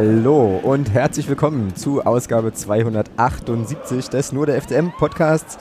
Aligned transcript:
Hallo 0.00 0.60
und 0.62 0.92
herzlich 0.92 1.28
willkommen 1.28 1.74
zu 1.74 2.06
Ausgabe 2.06 2.52
278 2.52 4.08
des 4.08 4.30
Nur 4.30 4.46
der 4.46 4.62
FCM 4.62 4.90
Podcasts, 4.96 5.58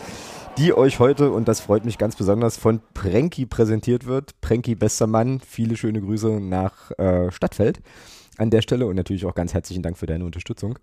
die 0.59 0.77
euch 0.77 0.99
heute, 0.99 1.31
und 1.31 1.47
das 1.47 1.59
freut 1.59 1.85
mich 1.85 1.97
ganz 1.97 2.15
besonders, 2.15 2.55
von 2.55 2.79
Prenki 2.93 3.47
präsentiert 3.47 4.05
wird. 4.05 4.39
Prenki, 4.39 4.75
bester 4.75 5.07
Mann, 5.07 5.39
viele 5.39 5.75
schöne 5.75 6.01
Grüße 6.01 6.39
nach 6.39 6.91
äh, 6.99 7.31
Stadtfeld 7.31 7.81
an 8.37 8.51
der 8.51 8.61
Stelle 8.61 8.85
und 8.85 8.95
natürlich 8.95 9.25
auch 9.25 9.33
ganz 9.33 9.55
herzlichen 9.55 9.81
Dank 9.81 9.97
für 9.97 10.05
deine 10.05 10.23
Unterstützung. 10.23 10.77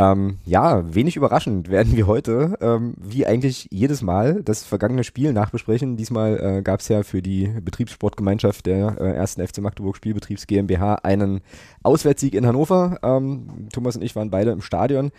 Ähm, 0.00 0.38
ja, 0.46 0.94
wenig 0.94 1.16
überraschend 1.16 1.68
werden 1.70 1.94
wir 1.94 2.06
heute, 2.06 2.56
ähm, 2.62 2.94
wie 2.96 3.26
eigentlich 3.26 3.68
jedes 3.70 4.00
Mal, 4.00 4.42
das 4.42 4.64
vergangene 4.64 5.04
Spiel 5.04 5.34
nachbesprechen. 5.34 5.98
Diesmal 5.98 6.40
äh, 6.40 6.62
gab 6.62 6.80
es 6.80 6.88
ja 6.88 7.02
für 7.02 7.20
die 7.20 7.48
Betriebssportgemeinschaft 7.48 8.64
der 8.64 8.96
äh, 8.98 9.12
ersten 9.12 9.46
FC 9.46 9.58
Magdeburg 9.58 9.96
Spielbetriebs 9.96 10.46
GmbH 10.46 10.94
einen 11.02 11.42
Auswärtssieg 11.82 12.34
in 12.34 12.46
Hannover. 12.46 12.98
Ähm, 13.02 13.68
Thomas 13.74 13.94
und 13.94 14.02
ich 14.02 14.16
waren 14.16 14.30
beide 14.30 14.52
im 14.52 14.62
Stadion 14.62 15.12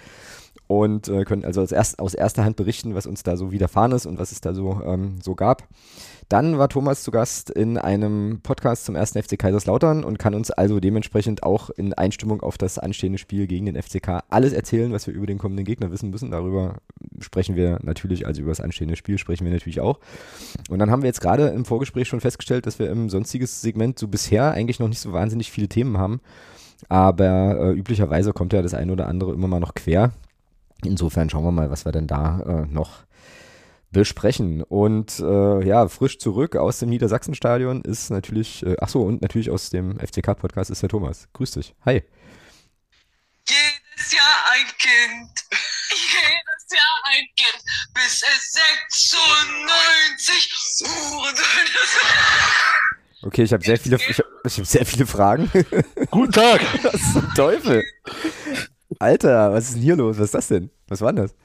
und 0.72 1.10
äh, 1.10 1.26
können 1.26 1.44
also 1.44 1.62
aus, 1.62 1.74
erst, 1.74 2.00
aus 2.00 2.14
erster 2.14 2.46
Hand 2.46 2.56
berichten, 2.56 2.96
was 2.96 3.06
uns 3.06 3.24
da 3.24 3.36
so 3.36 3.52
widerfahren 3.52 3.92
ist 3.92 4.06
und 4.06 4.20
was 4.20 4.32
es 4.32 4.40
da 4.40 4.54
so, 4.54 4.82
ähm, 4.86 5.16
so 5.22 5.36
gab. 5.36 5.68
Dann 6.30 6.58
war 6.60 6.70
Thomas 6.70 7.04
zu 7.04 7.12
Gast 7.12 7.50
in 7.50 7.78
einem 7.78 8.40
Podcast 8.42 8.86
zum 8.86 8.96
ersten 8.96 9.22
FC 9.22 9.38
Kaiserslautern 9.38 10.06
und 10.06 10.18
kann 10.18 10.34
uns 10.34 10.50
also 10.50 10.80
dementsprechend 10.80 11.44
auch 11.44 11.72
in 11.72 11.94
Einstimmung 11.94 12.40
auf 12.40 12.58
das 12.58 12.80
anstehende 12.80 13.18
Spiel 13.18 13.48
gegen 13.48 13.66
den 13.66 13.76
FCK 13.76 14.24
alles 14.30 14.54
erzählen, 14.54 14.94
was 14.94 15.08
wir 15.08 15.14
über 15.14 15.26
den 15.26 15.40
kommenden 15.40 15.66
Gegner 15.66 15.92
wissen 15.92 16.10
müssen. 16.10 16.32
Darüber 16.32 16.76
sprechen 17.20 17.58
wir 17.58 17.80
natürlich, 17.84 18.26
also 18.26 18.42
über 18.42 18.52
das 18.52 18.62
anstehende 18.62 18.96
Spiel 18.96 19.18
sprechen 19.18 19.44
wir 19.44 19.52
natürlich 19.52 19.82
auch. 19.82 20.00
Und 20.70 20.80
dann 20.80 20.90
haben 20.90 21.02
wir 21.02 21.08
jetzt 21.08 21.20
gerade 21.20 21.50
im 21.50 21.66
Vorgespräch 21.66 22.08
schon 22.08 22.22
festgestellt, 22.22 22.66
dass 22.66 22.80
wir 22.80 22.90
im 22.90 23.10
sonstiges 23.10 23.62
Segment 23.62 24.00
so 24.00 24.08
bisher 24.08 24.52
eigentlich 24.52 24.80
noch 24.80 24.88
nicht 24.88 25.02
so 25.02 25.12
wahnsinnig 25.12 25.52
viele 25.52 25.68
Themen 25.68 25.98
haben. 25.98 26.22
Aber 26.88 27.60
äh, 27.60 27.72
üblicherweise 27.74 28.32
kommt 28.32 28.54
ja 28.54 28.62
das 28.62 28.74
eine 28.74 28.94
oder 28.94 29.10
andere 29.10 29.34
immer 29.34 29.50
mal 29.50 29.60
noch 29.60 29.74
quer. 29.74 30.14
Insofern 30.84 31.30
schauen 31.30 31.44
wir 31.44 31.52
mal, 31.52 31.70
was 31.70 31.86
wir 31.86 31.92
denn 31.92 32.08
da 32.08 32.40
äh, 32.42 32.66
noch 32.66 33.04
besprechen. 33.92 34.64
Und 34.64 35.20
äh, 35.20 35.66
ja, 35.66 35.88
frisch 35.88 36.18
zurück 36.20 36.56
aus 36.56 36.80
dem 36.80 36.90
Niedersachsenstadion 36.90 37.82
ist 37.82 38.10
natürlich, 38.10 38.66
äh, 38.66 38.76
ach 38.80 38.90
so, 38.90 39.02
und 39.02 39.22
natürlich 39.22 39.50
aus 39.50 39.70
dem 39.70 40.00
FCK-Podcast 40.00 40.72
ist 40.72 40.82
der 40.82 40.90
Thomas. 40.90 41.28
Grüß 41.34 41.52
dich. 41.52 41.76
Hi. 41.86 42.04
Jedes 43.48 44.12
Jahr 44.12 44.52
ein 44.54 44.66
Kind, 44.78 45.46
jedes 45.92 46.72
Jahr 46.72 47.02
ein 47.06 47.26
Kind, 47.36 47.64
bis 47.94 48.24
es 48.24 48.54
96 48.88 50.84
Uhren 51.14 51.36
Okay, 53.24 53.44
ich 53.44 53.54
habe 53.54 53.64
sehr 53.64 53.78
viele, 53.78 53.98
ich 53.98 54.18
hab, 54.18 54.26
ich 54.44 54.58
hab 54.58 54.66
sehr 54.66 54.86
viele 54.86 55.06
Fragen. 55.06 55.52
Guten 56.10 56.32
Tag. 56.32 56.62
Was 56.84 57.14
zum 57.14 57.32
Teufel? 57.36 57.84
Alter, 59.02 59.52
was 59.52 59.70
ist 59.70 59.76
denn 59.76 59.82
hier 59.82 59.96
los? 59.96 60.20
Was 60.20 60.26
ist 60.26 60.36
das 60.36 60.48
denn? 60.48 60.70
Was 60.88 61.02
war 61.02 61.12
denn 61.12 61.24
das? 61.24 61.36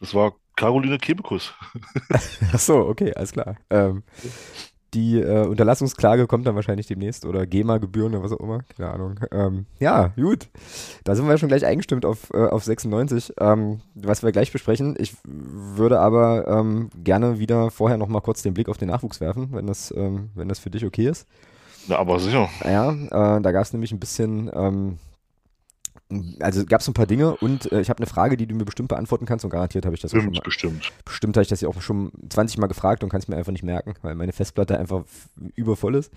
Das 0.00 0.12
war 0.14 0.32
Caroline 0.56 0.98
Kebekus. 0.98 1.54
Ach 2.52 2.58
so, 2.58 2.78
okay, 2.88 3.14
alles 3.14 3.30
klar. 3.30 3.56
Ähm, 3.70 4.02
die 4.92 5.20
äh, 5.20 5.46
Unterlassungsklage 5.46 6.26
kommt 6.26 6.44
dann 6.44 6.56
wahrscheinlich 6.56 6.88
demnächst 6.88 7.24
oder 7.24 7.46
GEMA-Gebühren 7.46 8.14
oder 8.14 8.24
was 8.24 8.32
auch 8.32 8.40
immer, 8.40 8.64
keine 8.76 8.90
Ahnung. 8.90 9.20
Ähm, 9.30 9.66
ja, 9.78 10.08
gut. 10.08 10.48
Da 11.04 11.14
sind 11.14 11.28
wir 11.28 11.38
schon 11.38 11.48
gleich 11.48 11.64
eingestimmt 11.64 12.04
auf, 12.04 12.30
äh, 12.34 12.48
auf 12.48 12.64
96, 12.64 13.34
ähm, 13.38 13.80
was 13.94 14.24
wir 14.24 14.32
gleich 14.32 14.50
besprechen. 14.50 14.96
Ich 14.98 15.14
würde 15.22 16.00
aber 16.00 16.48
ähm, 16.48 16.90
gerne 16.96 17.38
wieder 17.38 17.70
vorher 17.70 17.96
noch 17.96 18.08
mal 18.08 18.20
kurz 18.20 18.42
den 18.42 18.54
Blick 18.54 18.68
auf 18.68 18.76
den 18.76 18.88
Nachwuchs 18.88 19.20
werfen, 19.20 19.50
wenn 19.52 19.68
das, 19.68 19.94
ähm, 19.96 20.30
wenn 20.34 20.48
das 20.48 20.58
für 20.58 20.70
dich 20.70 20.84
okay 20.84 21.08
ist. 21.08 21.28
Na, 21.86 21.98
aber 21.98 22.18
sicher. 22.18 22.48
Ja, 22.64 22.90
äh, 22.90 23.40
da 23.40 23.52
gab 23.52 23.62
es 23.62 23.72
nämlich 23.72 23.92
ein 23.92 24.00
bisschen 24.00 24.50
ähm, 24.52 24.98
also 26.40 26.64
gab 26.66 26.80
es 26.80 26.88
ein 26.88 26.94
paar 26.94 27.06
Dinge 27.06 27.36
und 27.36 27.70
äh, 27.72 27.80
ich 27.80 27.88
habe 27.88 27.98
eine 27.98 28.06
Frage, 28.06 28.36
die 28.36 28.46
du 28.46 28.54
mir 28.54 28.64
bestimmt 28.64 28.88
beantworten 28.88 29.26
kannst 29.26 29.44
und 29.44 29.50
garantiert 29.50 29.84
habe 29.86 29.94
ich 29.94 30.02
das 30.02 30.10
Stimmt, 30.10 30.22
auch 30.22 30.26
schon 30.26 30.34
mal. 30.34 30.42
bestimmt. 30.42 30.92
Bestimmt 31.04 31.36
habe 31.36 31.42
ich 31.42 31.48
das 31.48 31.60
ja 31.60 31.68
auch 31.68 31.80
schon 31.80 32.12
20 32.28 32.58
Mal 32.58 32.66
gefragt 32.66 33.02
und 33.02 33.08
kann 33.08 33.20
es 33.20 33.28
mir 33.28 33.36
einfach 33.36 33.52
nicht 33.52 33.64
merken, 33.64 33.94
weil 34.02 34.14
meine 34.14 34.32
Festplatte 34.32 34.78
einfach 34.78 35.04
übervoll 35.54 35.94
ist. 35.94 36.12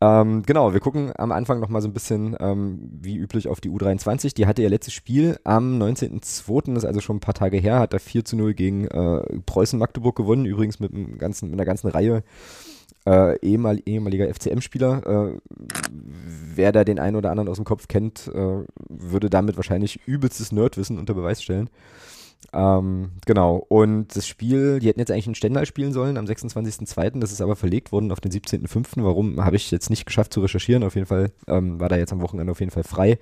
Ähm, 0.00 0.42
genau, 0.44 0.72
wir 0.72 0.80
gucken 0.80 1.12
am 1.16 1.32
Anfang 1.32 1.60
nochmal 1.60 1.82
so 1.82 1.88
ein 1.88 1.92
bisschen, 1.92 2.36
ähm, 2.38 2.78
wie 3.00 3.16
üblich, 3.16 3.48
auf 3.48 3.60
die 3.60 3.70
U23. 3.70 4.34
Die 4.34 4.46
hatte 4.46 4.62
ihr 4.62 4.70
letztes 4.70 4.94
Spiel 4.94 5.38
am 5.44 5.80
19.02., 5.82 6.74
das 6.74 6.84
ist 6.84 6.88
also 6.88 7.00
schon 7.00 7.16
ein 7.16 7.20
paar 7.20 7.34
Tage 7.34 7.58
her, 7.58 7.80
hat 7.80 7.92
da 7.92 7.98
4 7.98 8.24
zu 8.24 8.36
0 8.36 8.54
gegen 8.54 8.86
äh, 8.86 9.40
Preußen-Magdeburg 9.44 10.16
gewonnen, 10.16 10.44
übrigens 10.44 10.78
mit, 10.78 10.94
einem 10.94 11.18
ganzen, 11.18 11.50
mit 11.50 11.58
einer 11.58 11.66
ganzen 11.66 11.88
Reihe 11.88 12.22
äh, 13.06 13.38
ehemal, 13.40 13.80
ehemaliger 13.86 14.32
FCM-Spieler. 14.32 15.34
Äh, 15.34 15.38
wer 16.00 16.72
da 16.72 16.84
den 16.84 16.98
einen 16.98 17.16
oder 17.16 17.30
anderen 17.30 17.48
aus 17.48 17.56
dem 17.56 17.64
Kopf 17.64 17.88
kennt, 17.88 18.28
äh, 18.34 18.64
würde 18.88 19.30
damit 19.30 19.56
wahrscheinlich 19.56 20.00
übelstes 20.06 20.52
Nerdwissen 20.52 20.98
unter 20.98 21.14
Beweis 21.14 21.42
stellen. 21.42 21.70
Ähm, 22.52 23.10
genau, 23.26 23.56
und 23.68 24.16
das 24.16 24.26
Spiel, 24.26 24.78
die 24.78 24.88
hätten 24.88 25.00
jetzt 25.00 25.10
eigentlich 25.10 25.26
in 25.26 25.34
Stendal 25.34 25.66
spielen 25.66 25.92
sollen 25.92 26.16
am 26.16 26.24
26.02., 26.24 27.20
das 27.20 27.32
ist 27.32 27.40
aber 27.40 27.56
verlegt 27.56 27.92
worden 27.92 28.12
auf 28.12 28.20
den 28.20 28.32
17.05. 28.32 28.86
Warum, 28.96 29.44
habe 29.44 29.56
ich 29.56 29.70
jetzt 29.70 29.90
nicht 29.90 30.06
geschafft 30.06 30.32
zu 30.32 30.40
recherchieren. 30.40 30.82
Auf 30.82 30.94
jeden 30.94 31.06
Fall 31.06 31.32
ähm, 31.46 31.80
war 31.80 31.88
da 31.88 31.96
jetzt 31.96 32.12
am 32.12 32.22
Wochenende 32.22 32.52
auf 32.52 32.60
jeden 32.60 32.72
Fall 32.72 32.84
frei. 32.84 33.18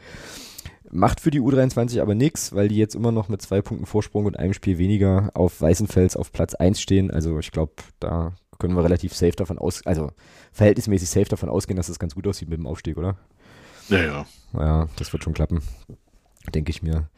Macht 0.90 1.20
für 1.20 1.32
die 1.32 1.40
U23 1.40 2.00
aber 2.00 2.14
nichts, 2.14 2.54
weil 2.54 2.68
die 2.68 2.76
jetzt 2.76 2.94
immer 2.94 3.10
noch 3.10 3.28
mit 3.28 3.42
zwei 3.42 3.60
Punkten 3.60 3.86
Vorsprung 3.86 4.26
und 4.26 4.38
einem 4.38 4.52
Spiel 4.52 4.78
weniger 4.78 5.30
auf 5.34 5.60
Weißenfels 5.60 6.16
auf 6.16 6.30
Platz 6.30 6.54
1 6.54 6.80
stehen. 6.80 7.10
Also 7.10 7.38
ich 7.40 7.50
glaube, 7.50 7.72
da 7.98 8.34
können 8.58 8.74
wir 8.74 8.84
relativ 8.84 9.14
safe 9.14 9.32
davon 9.32 9.58
aus, 9.58 9.84
also 9.86 10.10
verhältnismäßig 10.52 11.08
safe 11.08 11.28
davon 11.28 11.48
ausgehen, 11.48 11.76
dass 11.76 11.88
es 11.88 11.94
das 11.94 11.98
ganz 11.98 12.14
gut 12.14 12.26
aussieht 12.26 12.48
mit 12.48 12.58
dem 12.58 12.66
Aufstieg, 12.66 12.96
oder? 12.96 13.16
Ja, 13.88 13.98
ja. 13.98 14.26
Ja, 14.54 14.88
das 14.96 15.12
wird 15.12 15.22
schon 15.22 15.34
klappen, 15.34 15.62
denke 16.54 16.70
ich 16.70 16.82
mir. 16.82 17.08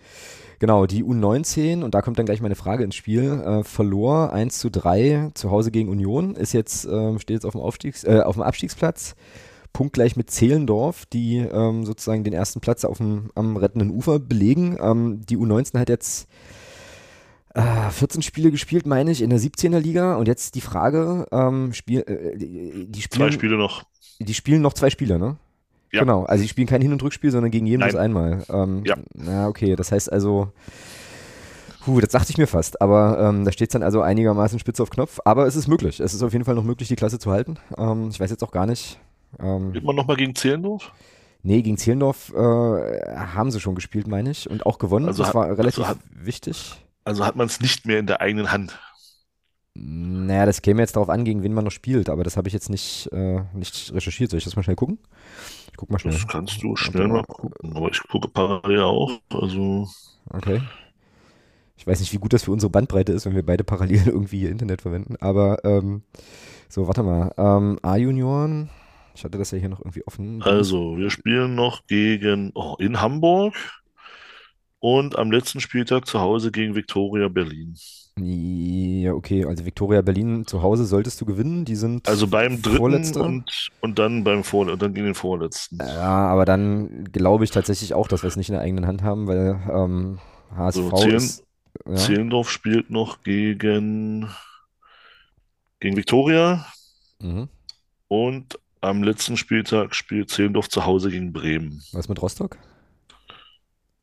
Genau, 0.58 0.86
die 0.86 1.04
U19, 1.04 1.84
und 1.84 1.94
da 1.94 2.02
kommt 2.02 2.18
dann 2.18 2.26
gleich 2.26 2.40
meine 2.40 2.56
Frage 2.56 2.82
ins 2.82 2.96
Spiel, 2.96 3.40
äh, 3.40 3.62
verlor 3.62 4.32
1 4.32 4.58
zu 4.58 4.70
3 4.70 5.30
zu 5.34 5.50
Hause 5.50 5.70
gegen 5.70 5.88
Union, 5.88 6.34
ist 6.34 6.52
jetzt, 6.52 6.84
äh, 6.84 7.18
steht 7.20 7.36
jetzt 7.36 7.46
auf 7.46 7.52
dem, 7.52 7.60
Aufstiegs-, 7.60 8.02
äh, 8.02 8.20
auf 8.20 8.34
dem 8.34 8.42
Abstiegsplatz, 8.42 9.14
punktgleich 9.72 10.16
mit 10.16 10.30
Zehlendorf, 10.30 11.06
die 11.06 11.36
ähm, 11.36 11.84
sozusagen 11.84 12.24
den 12.24 12.32
ersten 12.32 12.60
Platz 12.60 12.84
auf 12.84 12.98
dem, 12.98 13.30
am 13.36 13.56
rettenden 13.56 13.90
Ufer 13.90 14.18
belegen. 14.18 14.76
Ähm, 14.80 15.20
die 15.28 15.36
U19 15.36 15.78
hat 15.78 15.88
jetzt 15.88 16.28
14 17.90 18.20
äh, 18.20 18.22
Spiele 18.24 18.50
gespielt, 18.50 18.86
meine 18.86 19.10
ich, 19.10 19.22
in 19.22 19.30
der 19.30 19.38
17er 19.40 19.78
Liga. 19.78 20.16
Und 20.16 20.28
jetzt 20.28 20.54
die 20.54 20.60
Frage, 20.60 21.26
ähm, 21.32 21.72
Spiel, 21.72 22.00
äh, 22.00 22.36
die, 22.36 23.02
spielen, 23.02 23.28
Zwei 23.28 23.32
Spiele 23.32 23.56
noch. 23.56 23.82
Die 24.20 24.34
spielen 24.34 24.62
noch 24.62 24.72
zwei 24.72 24.90
Spiele, 24.90 25.18
ne? 25.18 25.36
Ja. 25.92 26.00
Genau, 26.00 26.24
also 26.24 26.42
die 26.42 26.48
spielen 26.48 26.66
kein 26.68 26.82
Hin- 26.82 26.92
und 26.92 27.02
Rückspiel, 27.02 27.30
sondern 27.30 27.50
gegen 27.50 27.66
jeden 27.66 27.80
Nein. 27.80 27.90
bloß 27.90 28.00
einmal. 28.00 28.44
Ähm, 28.50 28.82
Ja. 28.84 28.96
Na, 29.14 29.48
okay, 29.48 29.74
das 29.76 29.90
heißt 29.90 30.12
also, 30.12 30.52
puh, 31.84 32.00
das 32.00 32.10
dachte 32.10 32.30
ich 32.30 32.36
mir 32.38 32.46
fast, 32.46 32.80
aber 32.82 33.18
ähm, 33.20 33.44
da 33.44 33.52
steht 33.52 33.70
es 33.70 33.72
dann 33.72 33.82
also 33.82 34.02
einigermaßen 34.02 34.58
spitz 34.58 34.80
auf 34.80 34.90
Knopf. 34.90 35.18
Aber 35.24 35.46
es 35.46 35.56
ist 35.56 35.66
möglich, 35.68 36.00
es 36.00 36.12
ist 36.14 36.22
auf 36.22 36.32
jeden 36.32 36.44
Fall 36.44 36.54
noch 36.54 36.64
möglich, 36.64 36.88
die 36.88 36.96
Klasse 36.96 37.18
zu 37.18 37.30
halten. 37.30 37.56
Ähm, 37.78 38.08
ich 38.10 38.20
weiß 38.20 38.30
jetzt 38.30 38.42
auch 38.44 38.50
gar 38.52 38.66
nicht. 38.66 38.98
Ähm, 39.40 39.72
Geht 39.72 39.84
man 39.84 39.96
nochmal 39.96 40.16
gegen 40.16 40.34
Zehlendorf? 40.34 40.92
nee, 41.42 41.62
gegen 41.62 41.78
Zehlendorf 41.78 42.32
äh, 42.34 42.36
haben 43.16 43.50
sie 43.50 43.60
schon 43.60 43.74
gespielt, 43.74 44.06
meine 44.08 44.30
ich, 44.30 44.50
und 44.50 44.66
auch 44.66 44.78
gewonnen. 44.78 45.06
Also 45.06 45.22
das 45.22 45.28
hat- 45.28 45.34
war 45.36 45.46
relativ 45.56 45.78
also 45.78 45.88
hat- 45.90 45.98
wichtig. 46.12 46.84
Also 47.08 47.24
hat 47.24 47.36
man 47.36 47.46
es 47.46 47.60
nicht 47.60 47.86
mehr 47.86 47.98
in 47.98 48.06
der 48.06 48.20
eigenen 48.20 48.52
Hand. 48.52 48.78
Naja, 49.74 50.44
das 50.44 50.60
käme 50.60 50.82
jetzt 50.82 50.96
darauf 50.96 51.08
an, 51.08 51.24
gegen 51.24 51.42
wen 51.42 51.54
man 51.54 51.64
noch 51.64 51.70
spielt, 51.70 52.10
aber 52.10 52.24
das 52.24 52.36
habe 52.36 52.48
ich 52.48 52.54
jetzt 52.54 52.68
nicht, 52.68 53.08
äh, 53.12 53.40
nicht 53.54 53.92
recherchiert. 53.94 54.30
Soll 54.30 54.38
ich 54.38 54.44
das 54.44 54.56
mal 54.56 54.62
schnell 54.62 54.76
gucken? 54.76 54.98
Ich 55.70 55.76
guck 55.76 55.90
mal 55.90 55.98
schnell. 55.98 56.12
Das 56.12 56.26
kannst 56.26 56.62
du 56.62 56.76
schnell 56.76 57.08
mal 57.08 57.24
gucken. 57.24 57.76
Aber 57.76 57.88
ich 57.88 58.02
gucke 58.08 58.28
parallel 58.28 58.82
auch. 58.82 59.20
Also, 59.32 59.88
Okay. 60.30 60.60
Ich 61.76 61.86
weiß 61.86 62.00
nicht, 62.00 62.12
wie 62.12 62.18
gut 62.18 62.32
das 62.32 62.44
für 62.44 62.50
unsere 62.50 62.70
Bandbreite 62.70 63.12
ist, 63.12 63.24
wenn 63.24 63.34
wir 63.34 63.46
beide 63.46 63.64
parallel 63.64 64.02
irgendwie 64.06 64.42
ihr 64.42 64.50
Internet 64.50 64.82
verwenden, 64.82 65.16
aber 65.20 65.64
ähm, 65.64 66.02
so, 66.68 66.86
warte 66.86 67.02
mal. 67.02 67.32
Ähm, 67.38 67.78
A-Junioren, 67.82 68.68
ich 69.14 69.24
hatte 69.24 69.38
das 69.38 69.52
ja 69.52 69.58
hier 69.58 69.68
noch 69.68 69.80
irgendwie 69.80 70.06
offen. 70.06 70.42
also 70.42 70.96
wir 70.96 71.10
spielen 71.10 71.54
noch 71.54 71.86
gegen 71.86 72.50
oh, 72.54 72.76
in 72.78 73.00
Hamburg 73.00 73.54
und 74.80 75.18
am 75.18 75.30
letzten 75.32 75.60
Spieltag 75.60 76.06
zu 76.06 76.20
Hause 76.20 76.50
gegen 76.52 76.74
Viktoria 76.74 77.28
Berlin. 77.28 77.76
Ja, 78.20 79.12
okay, 79.12 79.44
also 79.44 79.64
Viktoria 79.64 80.02
Berlin 80.02 80.44
zu 80.46 80.60
Hause 80.62 80.84
solltest 80.86 81.20
du 81.20 81.24
gewinnen. 81.24 81.64
Die 81.64 81.76
sind 81.76 82.08
Also 82.08 82.26
beim 82.26 82.60
dritten 82.62 82.76
Vorletzte. 82.78 83.22
und, 83.22 83.68
und 83.80 83.98
dann 84.00 84.24
beim 84.24 84.42
Vor 84.42 84.66
und 84.68 84.82
dann 84.82 84.92
gegen 84.92 85.06
den 85.06 85.14
vorletzten. 85.14 85.78
Ja, 85.78 86.26
aber 86.28 86.44
dann 86.44 87.04
glaube 87.12 87.44
ich 87.44 87.52
tatsächlich 87.52 87.94
auch, 87.94 88.08
dass 88.08 88.22
wir 88.24 88.28
es 88.28 88.36
nicht 88.36 88.48
in 88.48 88.54
der 88.54 88.62
eigenen 88.62 88.86
Hand 88.88 89.02
haben, 89.04 89.28
weil 89.28 89.60
ähm, 89.72 90.18
HSV 90.56 90.76
So, 90.76 90.90
zählen- 90.96 91.16
ist. 91.16 91.44
Ja, 91.86 91.94
Zehlendorf 91.94 92.50
spielt 92.50 92.90
noch 92.90 93.22
gegen, 93.22 94.28
gegen 95.78 95.96
Viktoria 95.96 96.66
mhm. 97.20 97.48
und 98.08 98.58
am 98.80 99.04
letzten 99.04 99.36
Spieltag 99.36 99.94
spielt 99.94 100.30
Zehlendorf 100.30 100.68
zu 100.68 100.86
Hause 100.86 101.10
gegen 101.10 101.32
Bremen. 101.32 101.82
Was 101.92 102.08
mit 102.08 102.20
Rostock? 102.20 102.56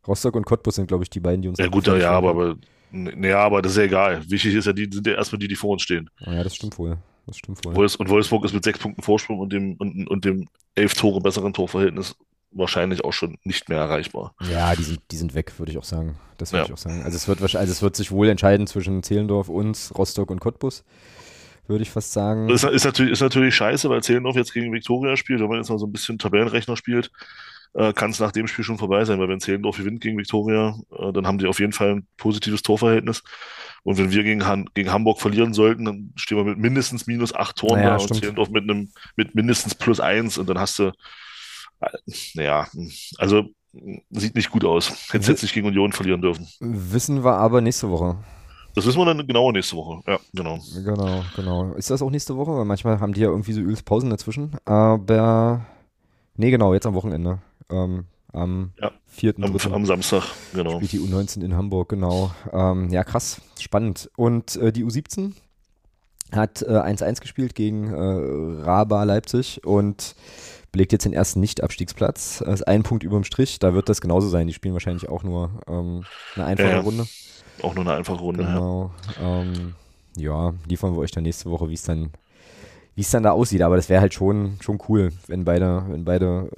Rostock 0.07 0.36
und 0.36 0.46
Cottbus 0.46 0.75
sind, 0.75 0.88
glaube 0.88 1.04
ich, 1.04 1.10
die 1.10 1.19
beiden, 1.19 1.42
die 1.42 1.48
uns. 1.50 1.60
Ja 1.60 1.68
gut, 1.68 1.88
ja, 1.88 2.12
aber, 2.12 2.30
aber, 2.31 2.56
n- 2.92 3.24
ja, 3.24 3.40
aber 3.40 3.62
das 3.62 3.74
ist 3.74 3.78
ja 3.80 3.84
egal. 3.84 4.22
Wichtig 4.30 4.54
ist 4.56 4.66
ja, 4.66 4.74
die 4.74 4.90
sind 4.92 5.06
ja 5.07 5.13
erstmal 5.13 5.40
die, 5.40 5.48
die 5.48 5.56
vor 5.56 5.72
uns 5.72 5.81
stehen. 5.81 6.10
Ah, 6.24 6.34
ja, 6.34 6.44
das 6.44 6.56
stimmt 6.56 6.78
wohl. 6.78 6.98
Das 7.28 7.38
stimmt 7.38 7.63
wohl. 7.66 7.75
Und 7.75 8.10
Wolfsburg 8.10 8.46
ist 8.46 8.54
mit 8.54 8.63
sechs 8.63 8.78
Punkten 8.80 9.02
Vorsprung 9.02 9.40
und 9.40 9.52
dem, 9.52 9.74
und, 9.78 10.07
und 10.07 10.25
dem 10.25 10.48
elf 10.75 10.94
Tore 10.94 11.22
besseren 11.22 11.54
Torverhältnis 11.54 12.16
wahrscheinlich 12.52 13.04
auch 13.04 13.12
schon 13.12 13.38
nicht 13.44 13.68
mehr 13.68 13.80
erreichbar. 13.80 14.34
Ja, 14.50 14.75
die 14.75 14.84
sind, 14.84 15.00
die 15.12 15.18
sind 15.18 15.34
weg, 15.34 15.54
würde 15.57 15.72
ich 15.72 15.78
auch 15.78 15.84
sagen. 15.84 16.16
Das 16.38 16.54
würde 16.54 16.62
Ja. 16.62 16.66
ich 16.68 16.74
auch 16.74 16.78
sagen. 16.78 17.01
Also 17.04 17.18
es 17.18 17.28
wird 17.28 17.42
wahrscheinlich, 17.42 17.62
also 17.69 17.72
es 17.74 17.81
wird 17.81 17.96
sich 17.96 18.12
wohl 18.12 18.30
entscheiden 18.30 18.66
zwischen 18.68 19.04
Zehlendorf, 19.04 19.50
uns, 19.50 19.92
Rostock 19.98 20.30
und 20.31 20.40
Cottbus, 20.40 20.86
würde 21.68 21.81
ich 21.81 21.90
fast 21.90 22.13
sagen. 22.13 22.48
Das 22.48 22.63
ist, 22.63 22.69
ist, 22.72 22.86
natürlich, 22.86 23.12
ist 23.13 23.22
natürlich 23.22 23.56
scheiße, 23.56 23.90
weil 23.90 24.04
Zehlendorf 24.04 24.36
jetzt 24.38 24.54
gegen 24.54 24.72
Viktoria 24.72 25.18
spielt. 25.18 25.42
Wenn 25.42 25.48
man 25.50 25.58
jetzt 25.58 25.69
mal 25.69 25.80
so 25.80 25.86
ein 25.88 25.92
bisschen 25.92 26.18
Tabellenrechner 26.19 26.78
spielt, 26.78 27.12
äh, 27.75 27.94
kann 27.94 28.12
es 28.12 28.19
nach 28.19 28.31
dem 28.31 28.48
Spiel 28.48 28.63
schon 28.63 28.77
vorbei 28.77 29.04
sein, 29.06 29.19
weil 29.19 29.27
wenn 29.30 29.39
Zehlendorf 29.39 29.77
gewinnt 29.77 30.01
gegen 30.01 30.18
Viktoria, 30.18 30.75
äh, 30.98 31.12
dann 31.12 31.27
haben 31.27 31.38
die 31.38 31.45
auf 31.45 31.60
jeden 31.60 31.74
Fall 31.74 31.95
ein 31.95 32.07
positives 32.18 32.62
Torverhältnis. 32.62 33.22
Und 33.83 33.98
wenn 33.98 34.12
wir 34.12 34.24
gegen, 34.24 34.45
Han 34.48 34.69
gegen 34.74 34.92
Hamburg 34.92 35.19
verlieren 35.19 35.54
sollten, 35.54 35.86
dann 35.86 36.13
stehen 36.16 36.38
wir 36.38 36.45
mit 36.45 36.57
mindestens 36.57 37.06
minus 37.06 37.36
acht 37.36 37.57
Toren 37.57 37.80
Naja, 37.80 37.89
da 37.89 37.95
und 37.95 38.04
stimmt. 38.04 38.22
Zehlendorf 38.22 38.50
mit 38.50 38.63
einem 38.63 38.92
mit 39.16 39.36
mindestens 39.36 39.75
plus 39.75 40.00
eins 40.00 40.38
und 40.38 40.50
dann 40.50 40.57
hast 40.57 40.80
du, 40.80 40.92
äh, 41.81 41.89
naja, 42.33 42.68
also 43.18 43.50
sieht 44.10 44.36
nicht 44.36 44.51
gut 44.51 44.63
aus. 44.63 45.12
Hättest 45.12 45.30
jetzt 45.30 45.42
nicht 45.44 45.54
gegen 45.54 45.68
Union 45.68 45.92
verlieren 45.92 46.22
dürfen. 46.22 46.48
Wissen 46.62 47.24
wir 47.25 47.33
aber 47.33 47.60
nächste 47.60 47.89
Woche. 47.89 48.18
Das 48.74 48.86
wissen 48.86 49.00
wir 49.00 49.06
dann 49.06 49.25
genauer 49.27 49.51
nächste 49.54 49.75
Woche. 49.75 50.01
Ja, 50.07 50.19
genau. 50.33 50.60
Genau, 50.83 51.24
genau. 51.36 51.74
Ist 51.74 51.89
das 51.89 52.01
auch 52.01 52.10
nächste 52.10 52.36
Woche? 52.38 52.51
Weil 52.51 52.66
manchmal 52.66 53.00
haben 53.00 53.13
die 53.13 53.22
ja 53.22 53.27
irgendwie 53.27 53.54
so 53.54 53.62
übelst 53.62 53.86
Pausen 53.86 54.10
dazwischen. 54.10 54.51
Aber, 54.66 55.66
nee, 56.36 56.51
genau, 56.51 56.74
jetzt 56.74 56.86
am 56.86 56.94
Wochenende. 56.94 57.39
Ähm, 57.70 58.06
am 58.34 58.72
Ja, 58.82 58.92
4. 59.08 59.36
Am, 59.42 59.74
am 59.74 59.86
Samstag, 59.86 60.24
genau. 60.54 60.78
spielt 60.78 60.92
die 60.92 61.00
U19 61.00 61.42
in 61.44 61.56
Hamburg, 61.56 61.90
genau. 61.90 62.32
Ähm, 62.52 62.90
ja, 62.90 63.04
krass, 63.04 63.42
spannend. 63.60 64.10
Und 64.18 64.58
äh, 64.58 64.72
die 64.74 64.84
U17 64.84 65.34
hat 66.32 66.62
äh, 66.64 66.66
1-1 66.66 67.22
gespielt 67.22 67.56
gegen 67.56 67.94
äh, 67.94 68.64
Raba 68.64 69.04
Leipzig 69.04 69.64
und 69.66 70.16
belegt 70.72 70.92
jetzt 70.92 71.06
den 71.06 71.14
ersten 71.14 71.40
Nicht-Abstiegsplatz. 71.40 72.40
Das 72.46 72.56
ist 72.62 72.68
ein 72.68 72.84
Punkt 72.84 73.04
über 73.04 73.16
dem 73.16 73.24
Strich. 73.24 73.60
Da 73.60 73.74
wird 73.74 73.88
das 73.88 74.02
genauso 74.02 74.28
sein. 74.28 74.48
Die 74.48 74.54
spielen 74.54 74.74
wahrscheinlich 74.74 75.08
auch 75.08 75.24
nur 75.24 75.52
ähm, 75.68 76.04
eine 76.36 76.46
einfache 76.46 76.68
Ja, 76.68 76.76
ja. 76.76 76.82
Runde. 76.82 77.08
Auch 77.62 77.74
nur 77.74 77.86
eine 77.86 77.94
einfache 77.94 78.20
Runde. 78.20 78.44
Ja. 78.44 78.54
Genau. 78.54 78.92
Ähm, 79.22 79.76
ja, 80.18 80.54
liefern 80.68 80.94
wir 80.94 81.00
euch 81.00 81.12
dann 81.12 81.24
nächste 81.24 81.50
Woche, 81.50 81.70
wie 81.70 81.74
es 81.74 81.84
dann, 81.84 82.10
wie 82.96 83.02
es 83.02 83.12
dann 83.12 83.24
da 83.24 83.32
aussieht. 83.32 83.62
Aber 83.62 83.76
das 83.76 83.90
wäre 83.90 84.02
halt 84.02 84.14
schon, 84.14 84.58
schon 84.62 84.80
cool, 84.90 85.12
wenn 85.28 85.44
beide, 85.46 85.84
wenn 85.90 86.06
beide 86.06 86.50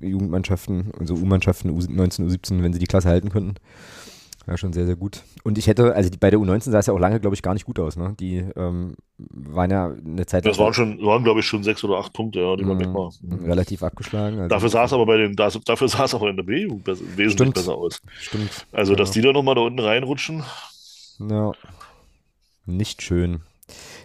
äh, 0.00 0.06
Jugendmannschaften, 0.06 0.92
also 0.98 1.14
U-Mannschaften, 1.14 1.70
U19, 1.70 2.26
U17, 2.28 2.62
wenn 2.62 2.72
sie 2.72 2.78
die 2.78 2.86
Klasse 2.86 3.08
halten 3.08 3.28
könnten. 3.30 3.54
Wäre 4.46 4.56
schon 4.56 4.72
sehr, 4.72 4.86
sehr 4.86 4.96
gut. 4.96 5.22
Und 5.44 5.58
ich 5.58 5.66
hätte, 5.66 5.94
also 5.94 6.08
die, 6.08 6.16
bei 6.16 6.30
der 6.30 6.38
U19 6.40 6.70
sah 6.70 6.78
es 6.78 6.86
ja 6.86 6.94
auch 6.94 6.98
lange, 6.98 7.20
glaube 7.20 7.34
ich, 7.34 7.42
gar 7.42 7.52
nicht 7.52 7.66
gut 7.66 7.78
aus. 7.78 7.96
Ne? 7.96 8.14
Die 8.18 8.38
ähm, 8.56 8.94
waren 9.18 9.70
ja 9.70 9.92
eine 10.04 10.24
Zeit 10.24 10.46
Das 10.46 10.58
waren 10.58 10.72
schon, 10.72 10.98
waren, 11.04 11.22
glaube 11.24 11.40
ich, 11.40 11.46
schon 11.46 11.62
sechs 11.62 11.84
oder 11.84 11.98
acht 11.98 12.14
Punkte, 12.14 12.40
ja, 12.40 12.56
die 12.56 12.64
man 12.64 12.78
weg 12.80 12.88
war. 12.94 13.12
Relativ 13.44 13.82
abgeschlagen. 13.82 14.38
Also, 14.38 14.48
Dafür 14.48 14.68
sah 14.70 14.84
es 14.84 14.92
aber 14.94 15.04
bei 15.04 15.18
den, 15.18 15.36
das- 15.36 15.60
dafür 15.64 15.88
sah 15.88 16.04
es 16.04 16.14
aber 16.14 16.30
in 16.30 16.36
der 16.36 16.44
B-Jugend 16.44 16.86
wesentlich 16.86 17.32
Stimmt. 17.32 17.54
besser 17.54 17.74
aus. 17.74 18.00
Stimmt. 18.18 18.66
Also, 18.72 18.94
dass 18.94 19.10
Ja. 19.10 19.20
die 19.20 19.26
da 19.26 19.32
nochmal 19.34 19.56
da 19.56 19.60
unten 19.60 19.78
reinrutschen, 19.80 20.42
Ja, 21.18 21.52
nicht 22.64 23.02
schön. 23.02 23.40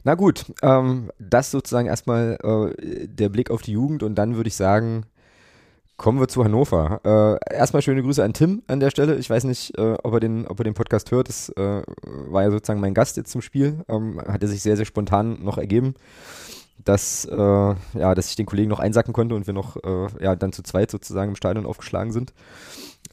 Na 0.06 0.13
gut, 0.13 0.46
ähm, 0.62 1.12
das 1.18 1.50
sozusagen 1.50 1.88
erstmal 1.88 2.38
äh, 2.44 3.07
der 3.07 3.30
Blick 3.30 3.50
auf 3.50 3.63
die 3.63 3.72
Jugend 3.72 4.04
und 4.04 4.13
dann 4.13 4.36
würde 4.36 4.50
ich 4.50 4.56
sagen, 4.56 5.07
kommen 5.98 6.19
wir 6.19 6.28
zu 6.28 6.44
Hannover. 6.44 7.02
Äh, 7.04 7.56
erstmal 7.56 7.81
schöne 7.81 8.04
Grüße 8.04 8.24
an 8.24 8.34
Tim 8.34 8.62
an 8.68 8.80
der 8.80 8.92
Stelle. 8.92 9.16
Ich 9.16 9.31
weiß 9.31 9.46
nicht, 9.46 9.75
äh, 9.80 9.96
ob, 10.04 10.13
er 10.13 10.19
den, 10.19 10.46
ob 10.46 10.60
er 10.60 10.63
den 10.63 10.75
Podcast 10.75 11.10
hört. 11.10 11.28
Das 11.28 11.50
äh, 11.50 11.81
war 12.04 12.44
ja 12.44 12.52
sozusagen 12.52 12.81
mein 12.81 12.94
Gast 12.94 13.18
jetzt 13.18 13.31
zum 13.31 13.42
Spiel. 13.42 13.84
Ähm, 13.88 14.22
hatte 14.28 14.48
sich 14.48 14.62
sehr, 14.62 14.78
sehr 14.78 14.86
spontan 14.86 15.44
noch 15.44 15.57
ergeben, 15.57 15.96
dass, 16.84 17.25
äh, 17.25 17.36
ja, 17.36 18.13
dass 18.13 18.30
ich 18.30 18.36
den 18.36 18.46
Kollegen 18.46 18.69
noch 18.69 18.80
einsacken 18.80 19.12
konnte 19.12 19.34
und 19.34 19.48
wir 19.48 19.56
noch 19.56 19.75
äh, 19.78 20.24
ja, 20.24 20.36
dann 20.36 20.54
zu 20.54 20.62
zweit 20.62 20.92
sozusagen 20.92 21.30
im 21.30 21.36
Stadion 21.36 21.66
aufgeschlagen 21.66 22.12
sind. 22.12 22.31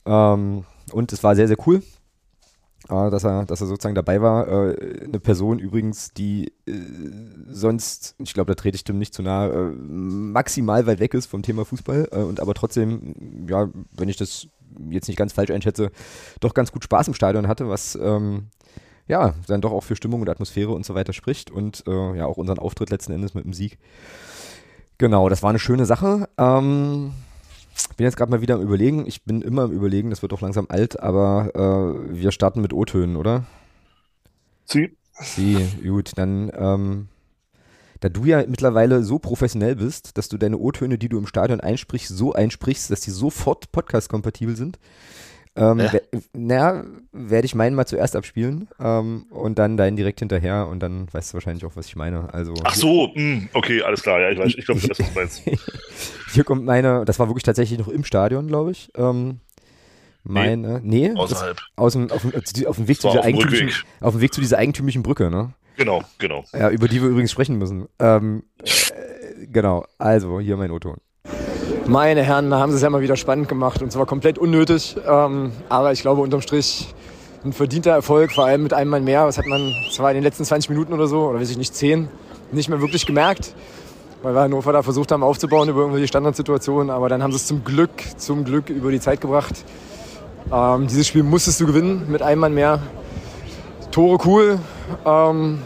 Ähm, 0.04 0.66
und 0.92 1.10
es 1.14 1.24
war 1.24 1.36
sehr, 1.36 1.48
sehr 1.48 1.56
cool 1.66 1.82
dass, 2.88 3.24
er, 3.24 3.44
dass 3.44 3.60
er 3.60 3.66
sozusagen 3.66 3.94
dabei 3.94 4.20
war. 4.20 4.48
Äh, 4.48 5.04
eine 5.04 5.20
Person 5.20 5.58
übrigens, 5.58 6.12
die 6.12 6.52
äh, 6.66 6.72
sonst, 7.48 8.14
ich 8.18 8.34
glaube, 8.34 8.52
da 8.52 8.54
trete 8.54 8.76
ich 8.76 8.84
dem 8.84 8.98
nicht 8.98 9.14
zu 9.14 9.22
nahe, 9.22 9.50
äh, 9.50 9.72
maximal 9.74 10.86
weit 10.86 11.00
weg 11.00 11.14
ist 11.14 11.26
vom 11.26 11.42
Thema 11.42 11.64
Fußball 11.64 12.06
und 12.06 12.40
aber 12.40 12.54
trotzdem, 12.54 13.46
ja, 13.48 13.68
wenn 13.92 14.08
ich 14.08 14.16
das 14.16 14.48
jetzt 14.88 15.08
nicht 15.08 15.16
ganz 15.16 15.32
falsch 15.32 15.50
einschätze, 15.50 15.90
doch 16.40 16.54
ganz 16.54 16.72
gut 16.72 16.84
Spaß 16.84 17.08
im 17.08 17.14
Stadion 17.14 17.48
hatte, 17.48 17.68
was 17.68 17.98
ähm, 18.00 18.48
ja 19.06 19.34
dann 19.46 19.60
doch 19.60 19.72
auch 19.72 19.84
für 19.84 19.96
Stimmung 19.96 20.20
und 20.20 20.28
Atmosphäre 20.28 20.72
und 20.72 20.86
so 20.86 20.94
weiter 20.94 21.12
spricht 21.12 21.50
und 21.50 21.84
äh, 21.86 22.16
ja 22.16 22.26
auch 22.26 22.36
unseren 22.36 22.58
Auftritt 22.58 22.90
letzten 22.90 23.12
Endes 23.12 23.34
mit 23.34 23.44
dem 23.44 23.52
Sieg. 23.52 23.78
Genau, 24.98 25.28
das 25.28 25.42
war 25.42 25.50
eine 25.50 25.58
schöne 25.58 25.84
Sache. 25.84 26.28
Ähm, 26.38 27.12
bin 27.96 28.04
jetzt 28.04 28.16
gerade 28.16 28.30
mal 28.30 28.40
wieder 28.40 28.56
am 28.56 28.62
Überlegen. 28.62 29.06
Ich 29.06 29.22
bin 29.22 29.42
immer 29.42 29.62
am 29.62 29.72
Überlegen, 29.72 30.10
das 30.10 30.22
wird 30.22 30.32
auch 30.32 30.40
langsam 30.40 30.66
alt, 30.68 31.00
aber 31.00 31.50
äh, 31.54 32.20
wir 32.20 32.32
starten 32.32 32.60
mit 32.60 32.72
O-Tönen, 32.72 33.16
oder? 33.16 33.44
sie, 34.64 35.56
Sie, 35.56 35.88
gut, 35.88 36.12
dann, 36.16 36.50
ähm, 36.54 37.08
da 38.00 38.08
du 38.08 38.24
ja 38.24 38.44
mittlerweile 38.46 39.04
so 39.04 39.18
professionell 39.18 39.76
bist, 39.76 40.16
dass 40.18 40.28
du 40.28 40.38
deine 40.38 40.58
O-Töne, 40.58 40.98
die 40.98 41.08
du 41.08 41.18
im 41.18 41.26
Stadion 41.26 41.60
einsprichst, 41.60 42.08
so 42.08 42.32
einsprichst, 42.32 42.90
dass 42.90 43.00
die 43.00 43.10
sofort 43.10 43.70
podcast-kompatibel 43.72 44.56
sind, 44.56 44.78
ähm, 45.56 45.78
Ja. 45.80 45.92
naja, 46.32 46.84
werde 47.12 47.44
ich 47.44 47.54
meinen 47.54 47.74
mal 47.76 47.86
zuerst 47.86 48.16
abspielen 48.16 48.68
ähm, 48.80 49.26
und 49.30 49.58
dann 49.58 49.76
deinen 49.76 49.96
direkt 49.96 50.20
hinterher 50.20 50.66
und 50.68 50.80
dann 50.80 51.06
weißt 51.12 51.30
du 51.30 51.34
wahrscheinlich 51.34 51.64
auch, 51.66 51.76
was 51.76 51.86
ich 51.86 51.96
meine. 51.96 52.32
Also, 52.32 52.54
ach 52.64 52.74
so, 52.74 53.10
mh, 53.14 53.48
okay, 53.52 53.82
alles 53.82 54.02
klar, 54.02 54.20
ja, 54.20 54.30
ich 54.30 54.38
weiß, 54.38 54.54
ich 54.56 54.64
glaube, 54.64 54.82
was 54.88 54.96
du 54.96 55.04
meinst. 55.14 55.42
Hier 56.32 56.44
kommt 56.44 56.64
meine, 56.64 57.04
das 57.04 57.18
war 57.18 57.28
wirklich 57.28 57.42
tatsächlich 57.42 57.78
noch 57.78 57.88
im 57.88 58.04
Stadion, 58.04 58.46
glaube 58.48 58.70
ich. 58.70 58.90
Ähm, 58.96 59.40
meine, 60.24 60.80
nee, 60.82 61.08
das, 61.08 61.18
Außerhalb. 61.32 61.58
aus 61.76 61.92
dem, 61.94 62.10
auf, 62.10 62.22
dem, 62.22 62.32
auf 62.66 62.76
dem 62.76 62.88
Weg 62.88 63.00
zu 63.00 63.08
dieser 63.08 63.20
auf 63.20 63.26
eigentümlichen, 63.26 63.68
Rückweg. 63.68 63.84
auf 64.00 64.14
dem 64.14 64.20
Weg 64.20 64.32
zu 64.32 64.40
dieser 64.40 64.58
eigentümlichen 64.58 65.02
Brücke, 65.02 65.30
ne? 65.30 65.52
Genau, 65.76 66.02
genau. 66.18 66.44
Ja, 66.52 66.70
über 66.70 66.86
die 66.86 67.02
wir 67.02 67.08
übrigens 67.08 67.32
sprechen 67.32 67.58
müssen. 67.58 67.88
Ähm, 67.98 68.44
äh, 68.62 69.46
genau, 69.46 69.84
also 69.98 70.38
hier 70.38 70.56
mein 70.56 70.70
O-Ton. 70.70 70.98
Meine 71.86 72.22
Herren, 72.22 72.48
da 72.50 72.60
haben 72.60 72.70
sie 72.70 72.76
es 72.76 72.82
ja 72.82 72.90
mal 72.90 73.00
wieder 73.00 73.16
spannend 73.16 73.48
gemacht 73.48 73.82
und 73.82 73.90
zwar 73.90 74.06
komplett 74.06 74.38
unnötig. 74.38 74.96
Ähm, 75.06 75.52
aber 75.68 75.92
ich 75.92 76.00
glaube, 76.00 76.20
unterm 76.22 76.40
Strich 76.40 76.94
ein 77.44 77.52
verdienter 77.52 77.90
Erfolg, 77.90 78.32
vor 78.32 78.44
allem 78.44 78.62
mit 78.62 78.72
einem 78.72 78.90
Mann 78.90 79.04
mehr. 79.04 79.26
Was 79.26 79.36
hat 79.36 79.46
man 79.46 79.74
zwar 79.90 80.10
in 80.10 80.14
den 80.14 80.22
letzten 80.22 80.44
20 80.44 80.70
Minuten 80.70 80.92
oder 80.92 81.08
so, 81.08 81.24
oder 81.24 81.40
weiß 81.40 81.50
ich 81.50 81.58
nicht, 81.58 81.74
10, 81.74 82.08
nicht 82.52 82.68
mehr 82.68 82.80
wirklich 82.80 83.04
gemerkt. 83.04 83.54
Weil 84.22 84.34
wir 84.34 84.42
Hannover 84.42 84.72
da 84.72 84.82
versucht 84.82 85.10
haben 85.10 85.24
aufzubauen 85.24 85.68
über 85.68 85.80
irgendwelche 85.80 86.06
Standardsituationen. 86.06 86.90
Aber 86.90 87.08
dann 87.08 87.22
haben 87.22 87.32
sie 87.32 87.36
es 87.36 87.46
zum 87.46 87.64
Glück, 87.64 87.90
zum 88.16 88.44
Glück 88.44 88.70
über 88.70 88.92
die 88.92 89.00
Zeit 89.00 89.20
gebracht. 89.20 89.64
Ähm, 90.52 90.86
dieses 90.86 91.08
Spiel 91.08 91.24
musstest 91.24 91.60
du 91.60 91.66
gewinnen 91.66 92.06
mit 92.08 92.22
einem 92.22 92.40
Mann 92.40 92.54
mehr. 92.54 92.78
Tore 93.90 94.18
cool. 94.24 94.60
Ähm, 95.04 95.58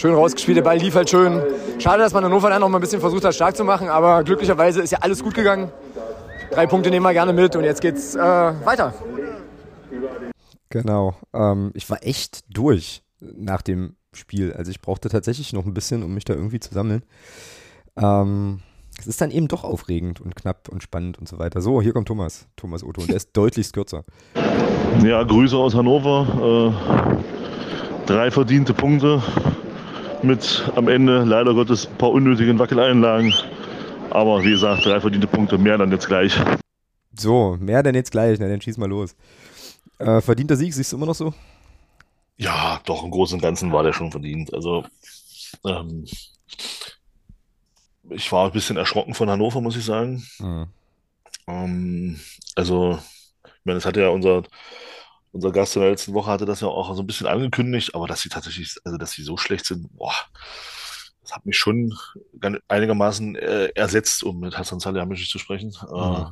schön 0.00 0.14
rausgespielt, 0.14 0.56
der 0.56 0.62
Ball 0.62 0.78
lief 0.78 0.94
halt 0.94 1.10
schön. 1.10 1.42
Schade, 1.78 2.02
dass 2.02 2.14
man 2.14 2.24
Hannover 2.24 2.48
dann 2.48 2.62
noch 2.62 2.70
mal 2.70 2.78
ein 2.78 2.80
bisschen 2.80 3.00
versucht 3.00 3.22
hat, 3.24 3.34
stark 3.34 3.54
zu 3.54 3.64
machen, 3.64 3.88
aber 3.90 4.24
glücklicherweise 4.24 4.80
ist 4.80 4.92
ja 4.92 4.98
alles 5.02 5.22
gut 5.22 5.34
gegangen. 5.34 5.70
Drei 6.50 6.66
Punkte 6.66 6.90
nehmen 6.90 7.04
wir 7.04 7.12
gerne 7.12 7.34
mit 7.34 7.54
und 7.54 7.64
jetzt 7.64 7.82
geht's 7.82 8.14
äh, 8.14 8.18
weiter. 8.18 8.94
Genau. 10.70 11.16
Ähm, 11.34 11.70
ich 11.74 11.88
war 11.90 11.98
echt 12.02 12.44
durch 12.48 13.02
nach 13.20 13.60
dem 13.60 13.96
Spiel. 14.14 14.54
Also 14.54 14.70
ich 14.70 14.80
brauchte 14.80 15.10
tatsächlich 15.10 15.52
noch 15.52 15.66
ein 15.66 15.74
bisschen, 15.74 16.02
um 16.02 16.14
mich 16.14 16.24
da 16.24 16.32
irgendwie 16.32 16.60
zu 16.60 16.72
sammeln. 16.72 17.02
Ähm, 17.96 18.60
es 18.98 19.06
ist 19.06 19.20
dann 19.20 19.30
eben 19.30 19.48
doch 19.48 19.64
aufregend 19.64 20.20
und 20.22 20.34
knapp 20.34 20.70
und 20.70 20.82
spannend 20.82 21.18
und 21.18 21.28
so 21.28 21.38
weiter. 21.38 21.60
So, 21.60 21.82
hier 21.82 21.92
kommt 21.92 22.08
Thomas. 22.08 22.48
Thomas 22.56 22.82
Otto. 22.82 23.02
Und 23.02 23.08
der 23.08 23.16
ist 23.16 23.30
deutlich 23.36 23.70
kürzer. 23.70 24.04
Ja, 25.04 25.22
Grüße 25.22 25.56
aus 25.56 25.74
Hannover. 25.74 26.72
Äh, 27.18 28.06
drei 28.06 28.30
verdiente 28.30 28.72
Punkte 28.72 29.22
mit 30.22 30.70
am 30.76 30.88
Ende 30.88 31.24
leider 31.24 31.54
Gottes 31.54 31.86
ein 31.86 31.96
paar 31.96 32.10
unnötigen 32.10 32.58
Wackeleinlagen. 32.58 33.34
Aber 34.10 34.42
wie 34.42 34.50
gesagt, 34.50 34.84
drei 34.84 35.00
verdiente 35.00 35.26
Punkte, 35.26 35.58
mehr 35.58 35.78
dann 35.78 35.90
jetzt 35.92 36.08
gleich. 36.08 36.38
So, 37.16 37.56
mehr 37.60 37.82
denn 37.82 37.94
jetzt 37.94 38.10
gleich. 38.10 38.38
Na, 38.38 38.48
dann 38.48 38.60
schieß 38.60 38.78
mal 38.78 38.88
los. 38.88 39.14
Äh, 39.98 40.20
verdienter 40.20 40.56
Sieg, 40.56 40.72
siehst 40.74 40.92
du 40.92 40.96
immer 40.96 41.06
noch 41.06 41.14
so? 41.14 41.34
Ja, 42.36 42.80
doch, 42.86 43.04
im 43.04 43.10
Großen 43.10 43.36
und 43.36 43.42
Ganzen 43.42 43.72
war 43.72 43.82
der 43.82 43.92
schon 43.92 44.10
verdient. 44.10 44.52
Also, 44.54 44.84
ähm, 45.64 46.06
ich 48.08 48.32
war 48.32 48.46
ein 48.46 48.52
bisschen 48.52 48.76
erschrocken 48.76 49.14
von 49.14 49.28
Hannover, 49.28 49.60
muss 49.60 49.76
ich 49.76 49.84
sagen. 49.84 50.24
Mhm. 50.38 50.66
Ähm, 51.46 52.20
also, 52.56 52.98
ich 53.44 53.64
meine, 53.64 53.76
das 53.76 53.84
hatte 53.84 54.00
ja 54.00 54.08
unser, 54.08 54.42
unser 55.32 55.52
Gast 55.52 55.76
in 55.76 55.82
der 55.82 55.90
letzten 55.90 56.14
Woche 56.14 56.30
hatte 56.30 56.46
das 56.46 56.60
ja 56.60 56.68
auch 56.68 56.94
so 56.94 57.02
ein 57.02 57.06
bisschen 57.06 57.26
angekündigt, 57.26 57.94
aber 57.94 58.06
dass 58.08 58.20
sie 58.22 58.28
tatsächlich, 58.28 58.76
also 58.84 58.98
dass 58.98 59.12
sie 59.12 59.22
so 59.22 59.36
schlecht 59.36 59.66
sind, 59.66 59.88
boah, 59.96 60.14
das 61.22 61.32
hat 61.34 61.46
mich 61.46 61.56
schon 61.58 61.94
einigermaßen 62.68 63.36
äh, 63.36 63.68
ersetzt, 63.74 64.22
um 64.24 64.40
mit 64.40 64.56
Hassan 64.58 64.80
Salihamidzic 64.80 65.28
zu 65.28 65.38
sprechen. 65.38 65.72
Äh, 65.92 66.24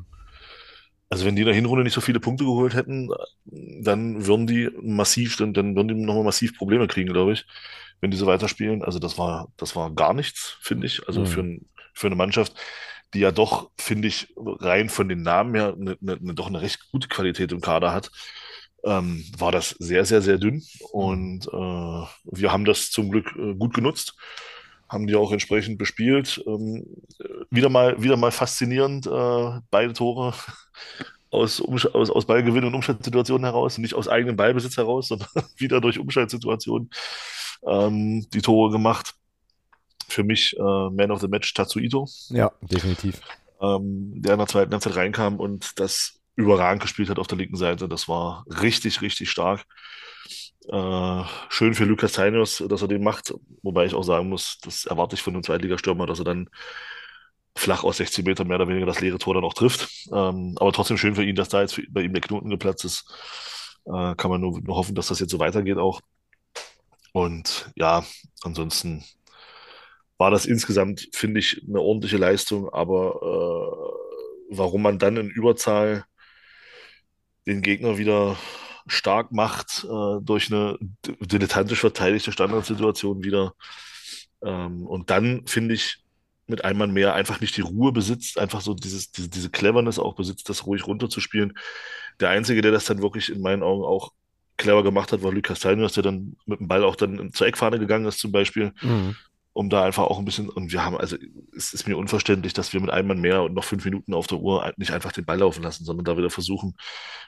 also 1.10 1.24
wenn 1.24 1.36
die 1.36 1.42
in 1.42 1.46
der 1.46 1.54
Hinrunde 1.54 1.84
nicht 1.84 1.94
so 1.94 2.00
viele 2.02 2.20
Punkte 2.20 2.44
geholt 2.44 2.74
hätten, 2.74 3.08
dann 3.46 4.26
würden 4.26 4.46
die 4.46 4.68
massiv, 4.82 5.36
dann, 5.36 5.54
dann 5.54 5.74
würden 5.74 5.88
die 5.88 5.94
nochmal 5.94 6.24
massiv 6.24 6.56
Probleme 6.56 6.86
kriegen, 6.86 7.12
glaube 7.12 7.32
ich, 7.32 7.46
wenn 8.00 8.10
die 8.10 8.16
so 8.18 8.26
weiterspielen. 8.26 8.82
Also 8.84 8.98
das 8.98 9.16
war, 9.16 9.48
das 9.56 9.74
war 9.74 9.90
gar 9.94 10.12
nichts, 10.12 10.56
finde 10.60 10.86
ich. 10.86 11.06
Also 11.08 11.24
Mhm. 11.24 11.24
für, 11.24 11.40
ein, 11.42 11.66
für 11.94 12.08
eine 12.08 12.16
Mannschaft, 12.16 12.54
die 13.14 13.20
ja 13.20 13.32
doch, 13.32 13.70
finde 13.78 14.08
ich, 14.08 14.28
rein 14.36 14.90
von 14.90 15.08
den 15.08 15.22
Namen 15.22 15.54
her 15.54 15.74
eine, 15.80 15.96
eine, 16.02 16.12
eine, 16.20 16.34
doch 16.34 16.48
eine 16.48 16.60
recht 16.60 16.90
gute 16.92 17.08
Qualität 17.08 17.52
im 17.52 17.62
Kader 17.62 17.92
hat, 17.92 18.10
ähm, 18.84 19.24
war 19.36 19.52
das 19.52 19.70
sehr, 19.78 20.04
sehr, 20.04 20.22
sehr 20.22 20.38
dünn. 20.38 20.62
Und 20.92 21.46
äh, 21.46 22.06
wir 22.24 22.52
haben 22.52 22.64
das 22.64 22.90
zum 22.90 23.10
Glück 23.10 23.34
äh, 23.36 23.54
gut 23.54 23.74
genutzt, 23.74 24.14
haben 24.88 25.06
die 25.06 25.16
auch 25.16 25.32
entsprechend 25.32 25.78
bespielt. 25.78 26.42
Ähm, 26.46 26.86
wieder 27.50 27.68
mal, 27.68 28.00
wieder 28.02 28.16
mal 28.16 28.30
faszinierend, 28.30 29.06
äh, 29.06 29.60
beide 29.70 29.92
Tore 29.92 30.34
aus, 31.30 31.60
aus, 31.60 32.10
aus 32.10 32.26
Ballgewinn 32.26 32.64
und 32.64 32.74
Umschaltsituationen 32.74 33.44
heraus, 33.44 33.78
nicht 33.78 33.94
aus 33.94 34.08
eigenem 34.08 34.36
Ballbesitz 34.36 34.76
heraus, 34.76 35.08
sondern 35.08 35.28
wieder 35.56 35.80
durch 35.80 35.98
Umschaltsituationen 35.98 36.90
ähm, 37.66 38.26
die 38.32 38.42
Tore 38.42 38.70
gemacht. 38.70 39.14
Für 40.10 40.24
mich 40.24 40.56
äh, 40.58 40.62
Man 40.62 41.10
of 41.10 41.20
the 41.20 41.28
Match 41.28 41.52
Tatsuito. 41.52 42.08
Ja, 42.30 42.50
definitiv. 42.62 43.20
Ähm, 43.60 44.12
der 44.14 44.34
in 44.34 44.38
der 44.38 44.46
zweiten 44.48 44.72
Halbzeit 44.72 44.96
reinkam 44.96 45.38
und 45.38 45.78
das 45.78 46.17
überragend 46.38 46.80
gespielt 46.80 47.10
hat 47.10 47.18
auf 47.18 47.26
der 47.26 47.36
linken 47.36 47.56
Seite. 47.56 47.88
Das 47.88 48.08
war 48.08 48.44
richtig, 48.48 49.02
richtig 49.02 49.28
stark. 49.28 49.66
Äh, 50.68 51.22
schön 51.48 51.74
für 51.74 51.84
Lukas 51.84 52.12
Tainius, 52.12 52.62
dass 52.68 52.82
er 52.82 52.88
den 52.88 53.02
macht, 53.02 53.34
wobei 53.62 53.86
ich 53.86 53.94
auch 53.94 54.04
sagen 54.04 54.28
muss, 54.28 54.58
das 54.62 54.86
erwarte 54.86 55.16
ich 55.16 55.22
von 55.22 55.34
einem 55.34 55.42
Zweitligastürmer, 55.42 56.06
dass 56.06 56.20
er 56.20 56.24
dann 56.26 56.48
flach 57.56 57.82
aus 57.82 57.96
16 57.96 58.24
Metern 58.24 58.46
mehr 58.46 58.56
oder 58.56 58.68
weniger 58.68 58.86
das 58.86 59.00
leere 59.00 59.18
Tor 59.18 59.34
dann 59.34 59.44
auch 59.44 59.54
trifft. 59.54 59.88
Ähm, 60.12 60.54
aber 60.60 60.72
trotzdem 60.72 60.96
schön 60.96 61.16
für 61.16 61.24
ihn, 61.24 61.34
dass 61.34 61.48
da 61.48 61.60
jetzt 61.60 61.80
bei 61.90 62.02
ihm 62.02 62.12
der 62.12 62.22
Knoten 62.22 62.50
geplatzt 62.50 62.84
ist. 62.84 63.04
Äh, 63.86 64.14
kann 64.14 64.30
man 64.30 64.40
nur, 64.40 64.60
nur 64.60 64.76
hoffen, 64.76 64.94
dass 64.94 65.08
das 65.08 65.18
jetzt 65.18 65.32
so 65.32 65.40
weitergeht 65.40 65.78
auch. 65.78 66.00
Und 67.12 67.72
ja, 67.74 68.04
ansonsten 68.42 69.04
war 70.18 70.30
das 70.30 70.46
insgesamt, 70.46 71.08
finde 71.12 71.40
ich, 71.40 71.64
eine 71.66 71.80
ordentliche 71.80 72.16
Leistung, 72.16 72.68
aber 72.72 73.18
äh, 74.50 74.56
warum 74.56 74.82
man 74.82 75.00
dann 75.00 75.16
in 75.16 75.30
Überzahl 75.30 76.04
den 77.48 77.62
Gegner 77.62 77.98
wieder 77.98 78.36
stark 78.86 79.32
macht 79.32 79.84
äh, 79.84 80.20
durch 80.22 80.52
eine 80.52 80.78
dilettantisch 81.20 81.80
verteidigte 81.80 82.32
Standardsituation 82.32 83.24
wieder. 83.24 83.54
Ähm, 84.42 84.86
und 84.86 85.10
dann, 85.10 85.46
finde 85.46 85.74
ich, 85.74 85.98
mit 86.46 86.64
einem 86.64 86.78
Mann 86.78 86.92
mehr 86.92 87.14
einfach 87.14 87.40
nicht 87.40 87.56
die 87.56 87.62
Ruhe 87.62 87.92
besitzt, 87.92 88.38
einfach 88.38 88.62
so 88.62 88.72
dieses, 88.72 89.12
diese, 89.12 89.28
diese 89.28 89.50
Cleverness 89.50 89.98
auch 89.98 90.14
besitzt, 90.14 90.48
das 90.48 90.64
ruhig 90.64 90.86
runterzuspielen. 90.86 91.58
Der 92.20 92.30
Einzige, 92.30 92.62
der 92.62 92.72
das 92.72 92.86
dann 92.86 93.02
wirklich 93.02 93.30
in 93.30 93.42
meinen 93.42 93.62
Augen 93.62 93.84
auch 93.84 94.12
clever 94.56 94.82
gemacht 94.82 95.12
hat, 95.12 95.22
war 95.22 95.32
Lukas 95.32 95.58
Steinius, 95.58 95.92
der 95.92 96.04
dann 96.04 96.36
mit 96.46 96.60
dem 96.60 96.68
Ball 96.68 96.84
auch 96.84 96.96
dann 96.96 97.32
zur 97.32 97.46
Eckfahne 97.46 97.78
gegangen 97.78 98.06
ist 98.06 98.18
zum 98.18 98.32
Beispiel. 98.32 98.72
Mhm 98.80 99.14
um 99.58 99.68
da 99.70 99.82
einfach 99.82 100.04
auch 100.04 100.20
ein 100.20 100.24
bisschen, 100.24 100.48
und 100.48 100.70
wir 100.70 100.84
haben, 100.84 100.96
also 100.96 101.16
es 101.56 101.74
ist 101.74 101.88
mir 101.88 101.96
unverständlich, 101.96 102.52
dass 102.52 102.72
wir 102.72 102.80
mit 102.80 102.90
einem 102.90 103.08
Mann 103.08 103.20
mehr 103.20 103.42
und 103.42 103.54
noch 103.54 103.64
fünf 103.64 103.84
Minuten 103.84 104.14
auf 104.14 104.28
der 104.28 104.38
Uhr 104.38 104.72
nicht 104.76 104.92
einfach 104.92 105.10
den 105.10 105.24
Ball 105.24 105.38
laufen 105.38 105.64
lassen, 105.64 105.84
sondern 105.84 106.04
da 106.04 106.16
wieder 106.16 106.30
versuchen, 106.30 106.76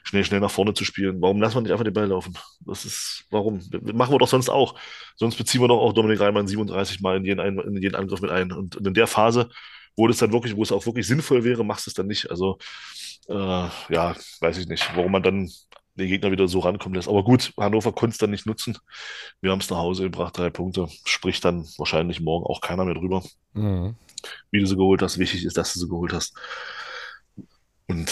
schnell, 0.03 0.23
schnell 0.23 0.39
nach 0.39 0.49
vorne 0.49 0.73
zu 0.73 0.85
spielen. 0.85 1.21
Warum 1.21 1.41
lassen 1.41 1.55
wir 1.55 1.61
nicht 1.61 1.73
einfach 1.73 1.83
den 1.83 1.93
Ball 1.93 2.07
laufen? 2.07 2.33
Das 2.61 2.85
ist, 2.85 3.25
warum? 3.31 3.59
Machen 3.93 4.13
wir 4.13 4.17
doch 4.17 4.29
sonst 4.29 4.47
auch. 4.47 4.79
Sonst 5.17 5.35
beziehen 5.35 5.59
wir 5.59 5.67
doch 5.67 5.81
auch 5.81 5.91
Dominik 5.91 6.21
Reimann 6.21 6.47
37 6.47 7.01
Mal 7.01 7.17
in 7.17 7.25
jeden, 7.25 7.59
in 7.59 7.81
jeden 7.81 7.95
Angriff 7.95 8.21
mit 8.21 8.31
ein. 8.31 8.53
Und 8.53 8.77
in 8.77 8.93
der 8.93 9.07
Phase, 9.07 9.49
wo 9.97 10.07
es 10.07 10.19
dann 10.19 10.31
wirklich, 10.31 10.55
wo 10.55 10.63
es 10.63 10.71
auch 10.71 10.85
wirklich 10.85 11.07
sinnvoll 11.07 11.43
wäre, 11.43 11.65
machst 11.65 11.85
du 11.85 11.89
es 11.89 11.95
dann 11.95 12.07
nicht. 12.07 12.31
Also, 12.31 12.59
äh, 13.27 13.33
ja, 13.33 14.15
weiß 14.39 14.57
ich 14.57 14.69
nicht, 14.69 14.89
warum 14.95 15.11
man 15.11 15.23
dann 15.23 15.51
den 16.01 16.09
Gegner 16.09 16.31
wieder 16.31 16.47
so 16.47 16.59
rankommen 16.59 16.95
lässt. 16.95 17.07
Aber 17.07 17.23
gut, 17.23 17.53
Hannover 17.57 17.91
konnte 17.93 18.13
es 18.13 18.17
dann 18.17 18.31
nicht 18.31 18.45
nutzen. 18.45 18.77
Wir 19.39 19.51
haben 19.51 19.59
es 19.59 19.69
nach 19.69 19.77
Hause 19.77 20.03
gebracht, 20.03 20.37
drei 20.37 20.49
Punkte. 20.49 20.87
Spricht 21.05 21.45
dann 21.45 21.65
wahrscheinlich 21.77 22.19
morgen 22.19 22.45
auch 22.45 22.61
keiner 22.61 22.85
mehr 22.85 22.95
drüber, 22.95 23.23
mhm. 23.53 23.95
wie 24.51 24.59
du 24.59 24.65
sie 24.65 24.75
geholt 24.75 25.01
hast. 25.01 25.17
Wichtig 25.17 25.45
ist, 25.45 25.57
dass 25.57 25.73
du 25.73 25.79
sie 25.79 25.89
geholt 25.89 26.13
hast. 26.13 26.35
Und 27.87 28.11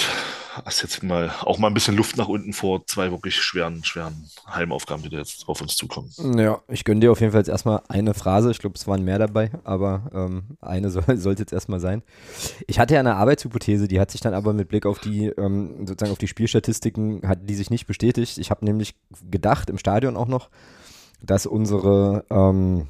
hast 0.65 0.81
jetzt 0.81 1.03
mal 1.03 1.31
auch 1.41 1.57
mal 1.57 1.67
ein 1.67 1.73
bisschen 1.73 1.95
Luft 1.95 2.17
nach 2.17 2.27
unten 2.27 2.53
vor 2.53 2.85
zwei 2.85 3.11
wirklich 3.11 3.35
schweren, 3.41 3.83
schweren 3.83 4.29
Heimaufgaben, 4.47 5.03
die 5.03 5.09
da 5.09 5.17
jetzt 5.17 5.47
auf 5.47 5.61
uns 5.61 5.75
zukommen. 5.75 6.09
Ja, 6.37 6.61
ich 6.67 6.83
gönne 6.83 7.01
dir 7.01 7.11
auf 7.11 7.19
jeden 7.19 7.31
Fall 7.31 7.41
jetzt 7.41 7.49
erstmal 7.49 7.81
eine 7.87 8.13
Phrase. 8.13 8.51
Ich 8.51 8.59
glaube, 8.59 8.75
es 8.75 8.87
waren 8.87 9.03
mehr 9.03 9.19
dabei, 9.19 9.51
aber 9.63 10.09
ähm, 10.13 10.57
eine 10.61 10.89
soll, 10.91 11.17
sollte 11.17 11.41
jetzt 11.41 11.53
erstmal 11.53 11.79
sein. 11.79 12.03
Ich 12.67 12.79
hatte 12.79 12.93
ja 12.93 12.99
eine 12.99 13.15
Arbeitshypothese, 13.15 13.87
die 13.87 13.99
hat 13.99 14.11
sich 14.11 14.21
dann 14.21 14.33
aber 14.33 14.53
mit 14.53 14.69
Blick 14.69 14.85
auf 14.85 14.99
die, 14.99 15.27
ähm, 15.27 15.85
sozusagen 15.85 16.11
auf 16.11 16.17
die 16.17 16.27
Spielstatistiken, 16.27 17.27
hat 17.27 17.39
die 17.43 17.55
sich 17.55 17.69
nicht 17.69 17.87
bestätigt. 17.87 18.37
Ich 18.37 18.51
habe 18.51 18.65
nämlich 18.65 18.95
gedacht, 19.29 19.69
im 19.69 19.77
Stadion 19.77 20.17
auch 20.17 20.27
noch, 20.27 20.49
dass 21.21 21.45
unsere 21.45 22.25
ähm, 22.29 22.87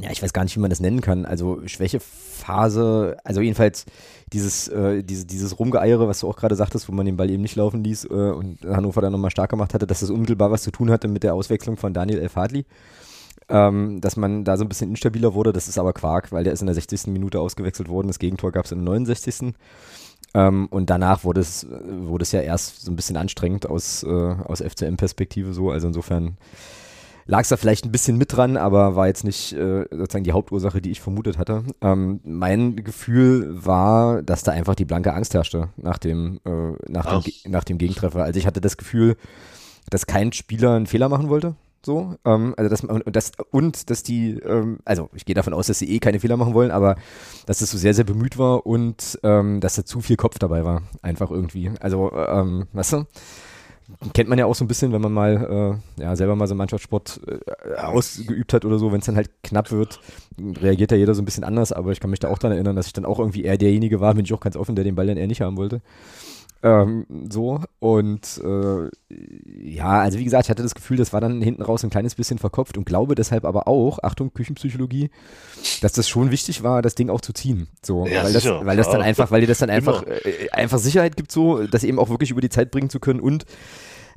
ja, 0.00 0.10
ich 0.10 0.22
weiß 0.22 0.32
gar 0.32 0.42
nicht, 0.44 0.56
wie 0.56 0.60
man 0.60 0.70
das 0.70 0.80
nennen 0.80 1.00
kann. 1.00 1.24
Also 1.24 1.60
Schwächephase, 1.66 3.16
also 3.22 3.40
jedenfalls 3.40 3.86
dieses, 4.32 4.68
äh, 4.68 5.02
diese, 5.04 5.24
dieses 5.24 5.58
Rumgeeiere, 5.58 6.08
was 6.08 6.20
du 6.20 6.28
auch 6.28 6.36
gerade 6.36 6.56
sagtest, 6.56 6.88
wo 6.88 6.92
man 6.92 7.06
den 7.06 7.16
Ball 7.16 7.30
eben 7.30 7.42
nicht 7.42 7.56
laufen 7.56 7.84
ließ 7.84 8.06
äh, 8.06 8.08
und 8.08 8.64
Hannover 8.64 9.00
dann 9.00 9.12
nochmal 9.12 9.30
stark 9.30 9.50
gemacht 9.50 9.72
hatte, 9.72 9.86
dass 9.86 10.00
das 10.00 10.10
unmittelbar 10.10 10.50
was 10.50 10.62
zu 10.62 10.72
tun 10.72 10.90
hatte 10.90 11.06
mit 11.06 11.22
der 11.22 11.34
Auswechslung 11.34 11.76
von 11.76 11.94
Daniel 11.94 12.18
Elfadli. 12.18 12.64
Ähm, 13.48 14.00
dass 14.00 14.16
man 14.16 14.44
da 14.44 14.56
so 14.56 14.64
ein 14.64 14.68
bisschen 14.68 14.90
instabiler 14.90 15.34
wurde, 15.34 15.52
das 15.52 15.68
ist 15.68 15.78
aber 15.78 15.92
Quark, 15.92 16.32
weil 16.32 16.44
der 16.44 16.54
ist 16.54 16.60
in 16.62 16.66
der 16.66 16.74
60. 16.74 17.08
Minute 17.08 17.40
ausgewechselt 17.40 17.88
worden. 17.88 18.08
Das 18.08 18.18
Gegentor 18.18 18.52
gab 18.52 18.64
es 18.64 18.72
in 18.72 18.78
der 18.78 18.94
69. 18.94 19.54
Ähm, 20.32 20.66
und 20.70 20.90
danach 20.90 21.24
wurde 21.24 21.42
es, 21.42 21.66
wurde 21.68 22.22
es 22.22 22.32
ja 22.32 22.40
erst 22.40 22.82
so 22.82 22.90
ein 22.90 22.96
bisschen 22.96 23.16
anstrengend 23.16 23.66
aus, 23.66 24.02
äh, 24.02 24.08
aus 24.08 24.60
FCM-Perspektive 24.62 25.52
so. 25.52 25.70
Also 25.70 25.88
insofern 25.88 26.38
lag 27.26 27.42
es 27.42 27.48
da 27.48 27.56
vielleicht 27.56 27.84
ein 27.84 27.92
bisschen 27.92 28.18
mit 28.18 28.34
dran, 28.34 28.56
aber 28.56 28.96
war 28.96 29.06
jetzt 29.06 29.24
nicht 29.24 29.52
äh, 29.52 29.86
sozusagen 29.90 30.24
die 30.24 30.32
Hauptursache, 30.32 30.80
die 30.80 30.90
ich 30.90 31.00
vermutet 31.00 31.38
hatte. 31.38 31.64
Ähm, 31.80 32.20
mein 32.24 32.76
Gefühl 32.76 33.64
war, 33.64 34.22
dass 34.22 34.42
da 34.42 34.52
einfach 34.52 34.74
die 34.74 34.84
blanke 34.84 35.14
Angst 35.14 35.34
herrschte 35.34 35.68
nach 35.76 35.98
dem, 35.98 36.40
äh, 36.44 36.90
nach, 36.90 37.22
dem 37.22 37.32
nach 37.50 37.64
dem 37.64 37.78
Gegentreffer. 37.78 38.22
Also 38.22 38.38
ich 38.38 38.46
hatte 38.46 38.60
das 38.60 38.76
Gefühl, 38.76 39.16
dass 39.90 40.06
kein 40.06 40.32
Spieler 40.32 40.74
einen 40.74 40.86
Fehler 40.86 41.08
machen 41.08 41.28
wollte. 41.28 41.54
So, 41.84 42.16
ähm, 42.24 42.54
also 42.56 42.70
das, 42.70 42.82
und, 42.82 43.14
das, 43.14 43.32
und 43.50 43.90
dass 43.90 44.02
die, 44.02 44.38
ähm, 44.38 44.78
also 44.86 45.10
ich 45.14 45.26
gehe 45.26 45.34
davon 45.34 45.52
aus, 45.52 45.66
dass 45.66 45.78
sie 45.78 45.90
eh 45.90 45.98
keine 45.98 46.18
Fehler 46.18 46.38
machen 46.38 46.54
wollen, 46.54 46.70
aber 46.70 46.96
dass 47.44 47.60
es 47.60 47.70
so 47.70 47.76
sehr, 47.76 47.92
sehr 47.92 48.04
bemüht 48.04 48.38
war 48.38 48.64
und 48.64 49.18
ähm, 49.22 49.60
dass 49.60 49.74
da 49.74 49.84
zu 49.84 50.00
viel 50.00 50.16
Kopf 50.16 50.38
dabei 50.38 50.64
war, 50.64 50.82
einfach 51.02 51.30
irgendwie. 51.30 51.70
Also, 51.80 52.10
ähm, 52.12 52.66
weißt 52.72 52.94
du? 52.94 53.06
Kennt 54.14 54.28
man 54.28 54.38
ja 54.38 54.46
auch 54.46 54.54
so 54.54 54.64
ein 54.64 54.68
bisschen, 54.68 54.92
wenn 54.92 55.02
man 55.02 55.12
mal 55.12 55.80
äh, 55.98 56.02
ja, 56.02 56.16
selber 56.16 56.36
mal 56.36 56.46
so 56.46 56.54
Mannschaftssport 56.54 57.20
äh, 57.26 57.74
ausgeübt 57.80 58.52
hat 58.52 58.64
oder 58.64 58.78
so, 58.78 58.92
wenn 58.92 59.00
es 59.00 59.06
dann 59.06 59.16
halt 59.16 59.30
knapp 59.42 59.70
wird, 59.70 60.00
reagiert 60.38 60.90
ja 60.90 60.96
jeder 60.96 61.14
so 61.14 61.22
ein 61.22 61.26
bisschen 61.26 61.44
anders, 61.44 61.72
aber 61.72 61.92
ich 61.92 62.00
kann 62.00 62.10
mich 62.10 62.20
da 62.20 62.28
auch 62.28 62.38
daran 62.38 62.56
erinnern, 62.56 62.76
dass 62.76 62.86
ich 62.86 62.92
dann 62.92 63.04
auch 63.04 63.18
irgendwie 63.18 63.44
eher 63.44 63.58
derjenige 63.58 64.00
war, 64.00 64.14
bin 64.14 64.24
ich 64.24 64.32
auch 64.32 64.40
ganz 64.40 64.56
offen, 64.56 64.74
der 64.74 64.84
den 64.84 64.94
Ball 64.94 65.06
dann 65.06 65.18
eher 65.18 65.26
nicht 65.26 65.42
haben 65.42 65.56
wollte. 65.56 65.82
Ähm, 66.62 67.06
so 67.30 67.60
und 67.78 68.40
äh, 68.42 68.88
ja, 69.62 70.00
also 70.00 70.18
wie 70.18 70.24
gesagt, 70.24 70.46
ich 70.46 70.50
hatte 70.50 70.62
das 70.62 70.74
Gefühl, 70.74 70.96
das 70.96 71.12
war 71.12 71.20
dann 71.20 71.42
hinten 71.42 71.62
raus 71.62 71.84
ein 71.84 71.90
kleines 71.90 72.14
bisschen 72.14 72.38
verkopft 72.38 72.78
und 72.78 72.86
glaube 72.86 73.14
deshalb 73.14 73.44
aber 73.44 73.68
auch, 73.68 73.98
Achtung, 74.02 74.32
Küchenpsychologie, 74.32 75.10
dass 75.82 75.92
das 75.92 76.08
schon 76.08 76.30
wichtig 76.30 76.62
war, 76.62 76.80
das 76.80 76.94
Ding 76.94 77.10
auch 77.10 77.20
zu 77.20 77.34
ziehen. 77.34 77.68
So, 77.82 78.06
ja, 78.06 78.24
weil, 78.24 78.32
das, 78.32 78.46
weil 78.46 78.76
das 78.78 78.88
dann 78.88 79.02
einfach, 79.02 79.30
weil 79.30 79.42
dir 79.42 79.46
das 79.46 79.58
dann 79.58 79.68
einfach, 79.68 80.04
äh, 80.06 80.48
einfach 80.52 80.78
Sicherheit 80.78 81.16
gibt, 81.16 81.30
so, 81.30 81.66
das 81.66 81.84
eben 81.84 81.98
auch 81.98 82.08
wirklich 82.08 82.30
über 82.30 82.40
die 82.40 82.48
Zeit 82.48 82.70
bringen 82.70 82.88
zu 82.88 82.98
können 82.98 83.20
und 83.20 83.44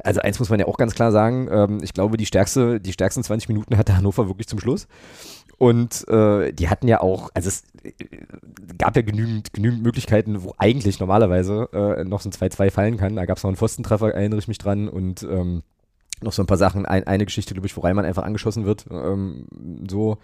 also 0.03 0.21
eins 0.21 0.39
muss 0.39 0.49
man 0.49 0.59
ja 0.59 0.67
auch 0.67 0.77
ganz 0.77 0.93
klar 0.93 1.11
sagen, 1.11 1.49
ähm, 1.51 1.79
ich 1.81 1.93
glaube, 1.93 2.17
die 2.17 2.25
stärkste, 2.25 2.79
die 2.79 2.93
stärksten 2.93 3.23
20 3.23 3.49
Minuten 3.49 3.77
hatte 3.77 3.97
Hannover 3.97 4.27
wirklich 4.27 4.47
zum 4.47 4.59
Schluss. 4.59 4.87
Und 5.57 6.07
äh, 6.07 6.53
die 6.53 6.69
hatten 6.69 6.87
ja 6.87 7.01
auch, 7.01 7.31
also 7.33 7.47
es 7.47 7.63
äh, 7.83 7.91
gab 8.77 8.95
ja 8.95 9.01
genügend, 9.01 9.53
genügend 9.53 9.81
Möglichkeiten, 9.81 10.43
wo 10.43 10.53
eigentlich 10.57 10.99
normalerweise 10.99 11.69
äh, 11.73 12.03
noch 12.03 12.21
so 12.21 12.29
ein 12.29 12.33
2-2 12.33 12.71
fallen 12.71 12.97
kann. 12.97 13.15
Da 13.15 13.25
gab 13.25 13.37
es 13.37 13.43
noch 13.43 13.49
einen 13.49 13.57
Pfostentreffer, 13.57 14.13
erinnere 14.13 14.39
ich 14.39 14.47
mich 14.47 14.59
dran. 14.59 14.87
Und 14.87 15.23
ähm, 15.23 15.63
noch 16.21 16.33
so 16.33 16.43
ein 16.43 16.47
paar 16.47 16.57
Sachen. 16.57 16.85
Ein, 16.85 17.05
eine 17.05 17.25
Geschichte, 17.25 17.53
glaube 17.53 17.67
ich, 17.67 17.75
wo 17.75 17.81
Reimann 17.81 18.05
einfach 18.05 18.23
angeschossen 18.23 18.65
wird. 18.65 18.85
Ähm, 18.91 19.47
so 19.89 20.17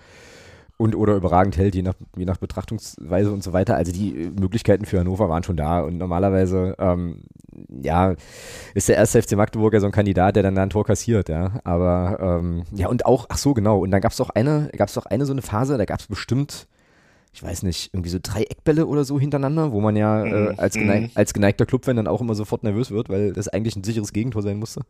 und 0.78 0.96
oder 0.96 1.16
überragend 1.16 1.58
hält, 1.58 1.76
je 1.76 1.82
nach, 1.82 1.94
je 2.18 2.26
nach 2.26 2.38
Betrachtungsweise 2.38 3.32
und 3.32 3.44
so 3.44 3.54
weiter. 3.54 3.76
Also 3.76 3.92
die 3.92 4.32
Möglichkeiten 4.40 4.86
für 4.86 5.00
Hannover 5.00 5.30
waren 5.30 5.44
schon 5.44 5.58
da 5.58 5.82
und 5.82 5.98
normalerweise, 5.98 6.76
ähm, 6.80 7.24
ja, 7.82 8.16
ist 8.74 8.90
der 8.90 8.98
erste 8.98 9.22
FC 9.22 9.34
Magdeburg 9.34 9.74
ja 9.74 9.80
so 9.80 9.86
ein 9.86 9.92
Kandidat, 9.92 10.36
der 10.36 10.44
dann 10.44 10.56
da 10.56 10.64
ein 10.64 10.72
Tor 10.72 10.86
kassiert, 10.86 11.30
ja. 11.30 11.60
Aber 11.64 12.18
ähm, 12.20 12.64
ja, 12.74 12.88
und 12.88 13.06
auch, 13.06 13.28
ach 13.30 13.38
so, 13.38 13.54
genau, 13.54 13.80
und 13.80 13.92
dann 13.92 14.02
gab 14.02 14.12
es 14.12 14.18
doch 14.18 14.32
eine, 14.32 14.70
gab 14.76 14.88
es 14.88 14.96
doch 14.96 15.06
eine 15.06 15.26
so 15.26 15.34
eine 15.34 15.44
Phase, 15.44 15.78
da 15.78 15.86
gab 15.86 16.00
es 16.00 16.08
bestimmt, 16.08 16.68
ich 17.34 17.44
weiß 17.44 17.64
nicht, 17.64 17.94
irgendwie 17.94 18.10
so 18.10 18.20
drei 18.22 18.44
Eckbälle 18.44 18.88
oder 18.88 19.04
so 19.04 19.20
hintereinander, 19.20 19.72
wo 19.72 19.80
man 19.80 19.96
ja 19.96 20.24
äh, 20.24 20.52
mhm. 20.52 20.54
als, 20.58 20.74
geneig, 20.74 21.02
mhm. 21.02 21.12
als 21.16 21.34
geneigter 21.34 21.66
Clubfan 21.66 21.96
dann 21.96 22.08
auch 22.08 22.22
immer 22.22 22.36
sofort 22.36 22.64
nervös 22.64 22.90
wird, 22.90 23.10
weil 23.10 23.34
das 23.34 23.48
eigentlich 23.48 23.76
ein 23.76 23.84
sicheres 23.84 24.12
Gegentor 24.12 24.42
sein 24.42 24.58
musste. 24.58 24.82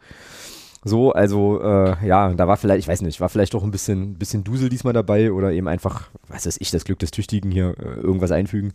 So, 0.85 1.13
also 1.13 1.61
äh, 1.61 2.05
ja, 2.05 2.33
da 2.33 2.47
war 2.47 2.57
vielleicht, 2.57 2.79
ich 2.79 2.87
weiß 2.87 3.01
nicht, 3.01 3.21
war 3.21 3.29
vielleicht 3.29 3.55
auch 3.55 3.63
ein 3.63 3.71
bisschen, 3.71 4.15
bisschen 4.15 4.43
Dusel 4.43 4.69
diesmal 4.69 4.93
dabei 4.93 5.31
oder 5.31 5.51
eben 5.51 5.67
einfach, 5.67 6.09
was 6.27 6.45
weiß 6.45 6.57
ich, 6.59 6.71
das 6.71 6.83
Glück 6.83 6.99
des 6.99 7.11
Tüchtigen 7.11 7.51
hier 7.51 7.75
äh, 7.79 8.01
irgendwas 8.01 8.31
einfügen. 8.31 8.73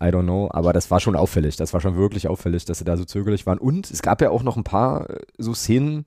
I 0.00 0.06
don't 0.06 0.24
know, 0.24 0.48
aber 0.52 0.72
das 0.72 0.90
war 0.90 1.00
schon 1.00 1.16
auffällig. 1.16 1.56
Das 1.56 1.72
war 1.72 1.80
schon 1.80 1.96
wirklich 1.96 2.28
auffällig, 2.28 2.64
dass 2.64 2.78
sie 2.78 2.84
da 2.84 2.96
so 2.96 3.04
zögerlich 3.04 3.46
waren. 3.46 3.58
Und 3.58 3.90
es 3.90 4.02
gab 4.02 4.20
ja 4.20 4.30
auch 4.30 4.42
noch 4.42 4.56
ein 4.56 4.64
paar 4.64 5.10
äh, 5.10 5.20
so 5.38 5.54
Szenen, 5.54 6.04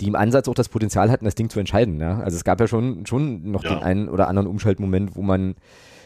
die 0.00 0.06
im 0.06 0.16
Ansatz 0.16 0.48
auch 0.48 0.54
das 0.54 0.68
Potenzial 0.68 1.10
hatten, 1.10 1.24
das 1.24 1.34
Ding 1.34 1.50
zu 1.50 1.60
entscheiden. 1.60 2.00
Ja? 2.00 2.18
Also 2.20 2.36
es 2.36 2.44
gab 2.44 2.60
ja 2.60 2.66
schon, 2.66 3.06
schon 3.06 3.50
noch 3.50 3.64
ja. 3.64 3.74
den 3.74 3.82
einen 3.82 4.08
oder 4.08 4.28
anderen 4.28 4.48
Umschaltmoment, 4.48 5.14
wo 5.14 5.22
man 5.22 5.54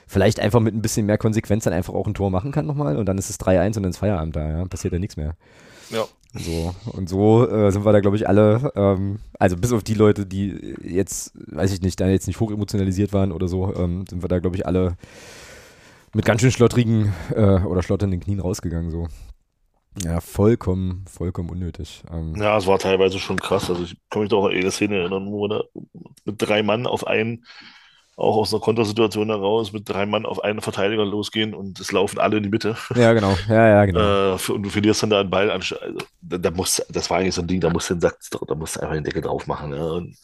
vielleicht 0.06 0.40
einfach 0.40 0.60
mit 0.60 0.74
ein 0.74 0.82
bisschen 0.82 1.06
mehr 1.06 1.18
Konsequenz 1.18 1.64
dann 1.64 1.72
einfach 1.72 1.94
auch 1.94 2.06
ein 2.06 2.14
Tor 2.14 2.30
machen 2.30 2.50
kann 2.50 2.66
nochmal 2.66 2.96
und 2.96 3.06
dann 3.06 3.18
ist 3.18 3.30
es 3.30 3.38
3-1 3.38 3.76
und 3.76 3.82
dann 3.82 3.90
ist 3.90 3.98
Feierabend 3.98 4.34
da, 4.34 4.48
ja, 4.48 4.64
passiert 4.64 4.94
ja 4.94 4.98
nichts 4.98 5.16
mehr. 5.16 5.34
Ja. 5.90 6.08
So, 6.34 6.74
und 6.92 7.08
so 7.08 7.48
äh, 7.48 7.72
sind 7.72 7.84
wir 7.86 7.92
da, 7.92 8.00
glaube 8.00 8.16
ich, 8.16 8.28
alle, 8.28 8.70
ähm, 8.76 9.18
also 9.38 9.56
bis 9.56 9.72
auf 9.72 9.82
die 9.82 9.94
Leute, 9.94 10.26
die 10.26 10.74
jetzt, 10.84 11.32
weiß 11.46 11.72
ich 11.72 11.80
nicht, 11.80 11.98
da 12.00 12.08
jetzt 12.08 12.26
nicht 12.26 12.38
hochemotionalisiert 12.38 13.12
waren 13.14 13.32
oder 13.32 13.48
so, 13.48 13.74
ähm, 13.74 14.04
sind 14.08 14.22
wir 14.22 14.28
da, 14.28 14.38
glaube 14.38 14.56
ich, 14.56 14.66
alle 14.66 14.96
mit 16.14 16.24
ganz 16.24 16.40
schön 16.40 16.50
schlottrigen 16.50 17.12
äh, 17.34 17.60
oder 17.60 17.82
schlotternden 17.82 18.20
Knien 18.20 18.40
rausgegangen, 18.40 18.90
so. 18.90 19.08
Ja, 20.04 20.20
vollkommen, 20.20 21.04
vollkommen 21.08 21.50
unnötig. 21.50 22.02
Ähm, 22.12 22.34
Ja, 22.36 22.56
es 22.56 22.66
war 22.66 22.78
teilweise 22.78 23.18
schon 23.18 23.38
krass. 23.38 23.68
Also 23.68 23.82
ich 23.82 23.96
kann 24.10 24.22
mich 24.22 24.30
doch 24.30 24.46
an 24.46 24.52
eine 24.52 24.70
Szene 24.70 24.96
erinnern, 24.98 25.26
wo 25.32 25.42
wir 25.42 25.48
da 25.48 25.64
mit 26.24 26.40
drei 26.40 26.62
Mann 26.62 26.86
auf 26.86 27.06
einen, 27.06 27.44
auch 28.18 28.36
aus 28.36 28.52
einer 28.52 28.60
Kontersituation 28.60 29.28
heraus, 29.28 29.72
mit 29.72 29.88
drei 29.88 30.04
Mann 30.04 30.26
auf 30.26 30.42
einen 30.42 30.60
Verteidiger 30.60 31.04
losgehen 31.04 31.54
und 31.54 31.78
es 31.78 31.92
laufen 31.92 32.18
alle 32.18 32.38
in 32.38 32.42
die 32.42 32.48
Mitte. 32.48 32.76
ja, 32.96 33.12
genau, 33.12 33.38
ja, 33.48 33.68
ja, 33.68 33.84
genau. 33.84 34.34
Äh, 34.34 34.52
und 34.52 34.64
du 34.64 34.70
verlierst 34.70 35.04
dann 35.04 35.10
da 35.10 35.20
einen 35.20 35.30
Ball. 35.30 35.50
Also, 35.50 35.76
da, 36.20 36.36
da 36.36 36.50
muss, 36.50 36.82
das 36.88 37.08
war 37.10 37.18
eigentlich 37.18 37.36
so 37.36 37.42
ein 37.42 37.46
Ding, 37.46 37.60
da 37.60 37.70
musst 37.70 37.90
du 37.90 37.94
den 37.94 38.00
Sack, 38.00 38.18
da 38.46 38.54
musst 38.56 38.74
du 38.74 38.80
einfach 38.80 38.94
den 38.94 39.04
Deckel 39.04 39.22
drauf 39.22 39.46
machen. 39.46 39.72
Ja. 39.72 39.84
Und 39.84 40.16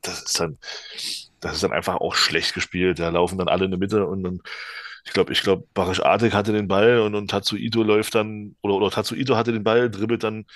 das 0.00 0.22
ist 0.22 0.40
dann, 0.40 0.56
das 1.40 1.54
ist 1.54 1.62
dann 1.62 1.72
einfach 1.72 1.96
auch 1.96 2.14
schlecht 2.14 2.54
gespielt. 2.54 2.98
Da 2.98 3.10
laufen 3.10 3.36
dann 3.36 3.48
alle 3.48 3.66
in 3.66 3.70
die 3.70 3.76
Mitte 3.76 4.06
und 4.06 4.22
dann, 4.22 4.40
ich 5.04 5.12
glaube, 5.12 5.32
ich 5.32 5.42
glaube, 5.42 5.66
Barisch 5.74 6.02
Artik 6.02 6.32
hatte 6.32 6.52
den 6.52 6.68
Ball 6.68 7.00
und, 7.00 7.14
und 7.14 7.30
Tatsuito 7.30 7.82
läuft 7.82 8.14
dann, 8.14 8.56
oder, 8.62 8.74
oder 8.74 8.90
Tatsuito 8.90 9.36
hatte 9.36 9.52
den 9.52 9.62
Ball, 9.62 9.90
dribbelt 9.90 10.24
dann 10.24 10.46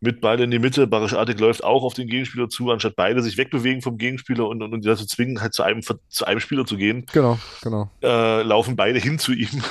mit 0.00 0.20
Ball 0.20 0.40
in 0.40 0.50
die 0.50 0.58
Mitte. 0.58 0.86
Barisch 0.86 1.14
Artik 1.14 1.40
läuft 1.40 1.64
auch 1.64 1.82
auf 1.82 1.94
den 1.94 2.08
Gegenspieler 2.08 2.48
zu, 2.48 2.70
anstatt 2.70 2.94
beide 2.96 3.22
sich 3.22 3.36
wegbewegen 3.38 3.80
vom 3.82 3.96
Gegenspieler 3.98 4.46
und, 4.48 4.62
und, 4.62 4.72
und 4.72 4.84
die 4.84 4.88
dazu 4.88 5.06
zwingen, 5.06 5.40
halt 5.40 5.54
zu 5.54 5.62
einem, 5.62 5.82
zu 5.82 6.24
einem 6.26 6.40
Spieler 6.40 6.66
zu 6.66 6.76
gehen 6.76 7.06
Genau, 7.12 7.38
genau. 7.62 7.90
äh, 8.02 8.42
laufen 8.42 8.76
beide 8.76 8.98
hin 8.98 9.18
zu 9.18 9.32
ihm. 9.32 9.48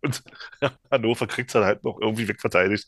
Und 0.00 0.22
Hannover 0.92 1.26
kriegt 1.26 1.50
es 1.50 1.54
dann 1.54 1.64
halt 1.64 1.82
noch 1.84 2.00
irgendwie 2.00 2.28
wegverteidigt. 2.28 2.86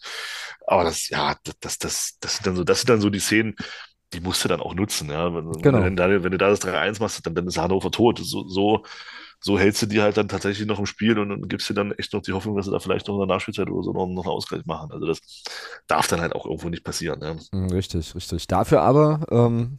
Aber 0.66 0.84
das, 0.84 1.08
ja, 1.08 1.34
das, 1.60 1.78
das, 1.78 2.16
das 2.20 2.36
sind 2.36 2.46
dann 2.46 2.56
so, 2.56 2.62
das 2.64 2.78
sind 2.78 2.88
dann 2.88 3.00
so 3.00 3.10
die 3.10 3.18
Szenen, 3.18 3.56
die 4.12 4.20
musst 4.20 4.44
du 4.44 4.48
dann 4.48 4.60
auch 4.60 4.74
nutzen, 4.74 5.10
ja. 5.10 5.34
Wenn, 5.34 5.50
Genau. 5.60 5.82
wenn, 5.82 5.96
da, 5.96 6.08
wenn 6.08 6.30
du 6.30 6.38
da 6.38 6.48
das 6.48 6.62
3-1 6.62 7.00
machst, 7.00 7.26
dann, 7.26 7.34
dann 7.34 7.48
ist 7.48 7.58
Hannover 7.58 7.90
tot. 7.90 8.20
So, 8.22 8.46
so, 8.48 8.84
so 9.42 9.58
hältst 9.58 9.82
du 9.82 9.86
die 9.86 10.02
halt 10.02 10.16
dann 10.16 10.28
tatsächlich 10.28 10.66
noch 10.66 10.78
im 10.78 10.86
Spiel 10.86 11.18
und, 11.18 11.32
und 11.32 11.48
gibst 11.48 11.68
dir 11.70 11.74
dann 11.74 11.92
echt 11.92 12.12
noch 12.12 12.22
die 12.22 12.32
Hoffnung, 12.32 12.56
dass 12.56 12.66
sie 12.66 12.72
da 12.72 12.78
vielleicht 12.78 13.08
noch 13.08 13.14
in 13.14 13.26
der 13.26 13.34
Nachspielzeit 13.34 13.70
oder 13.70 13.82
so 13.82 13.92
noch, 13.92 14.06
noch 14.06 14.24
einen 14.24 14.32
Ausgleich 14.32 14.66
machen. 14.66 14.92
Also 14.92 15.06
das 15.06 15.20
darf 15.86 16.08
dann 16.08 16.20
halt 16.20 16.34
auch 16.34 16.44
irgendwo 16.44 16.68
nicht 16.68 16.84
passieren. 16.84 17.20
Ja. 17.22 17.34
Mm, 17.58 17.70
Richtig, 17.70 18.14
richtig. 18.14 18.46
Dafür 18.46 18.82
aber, 18.82 19.20
ähm, 19.30 19.78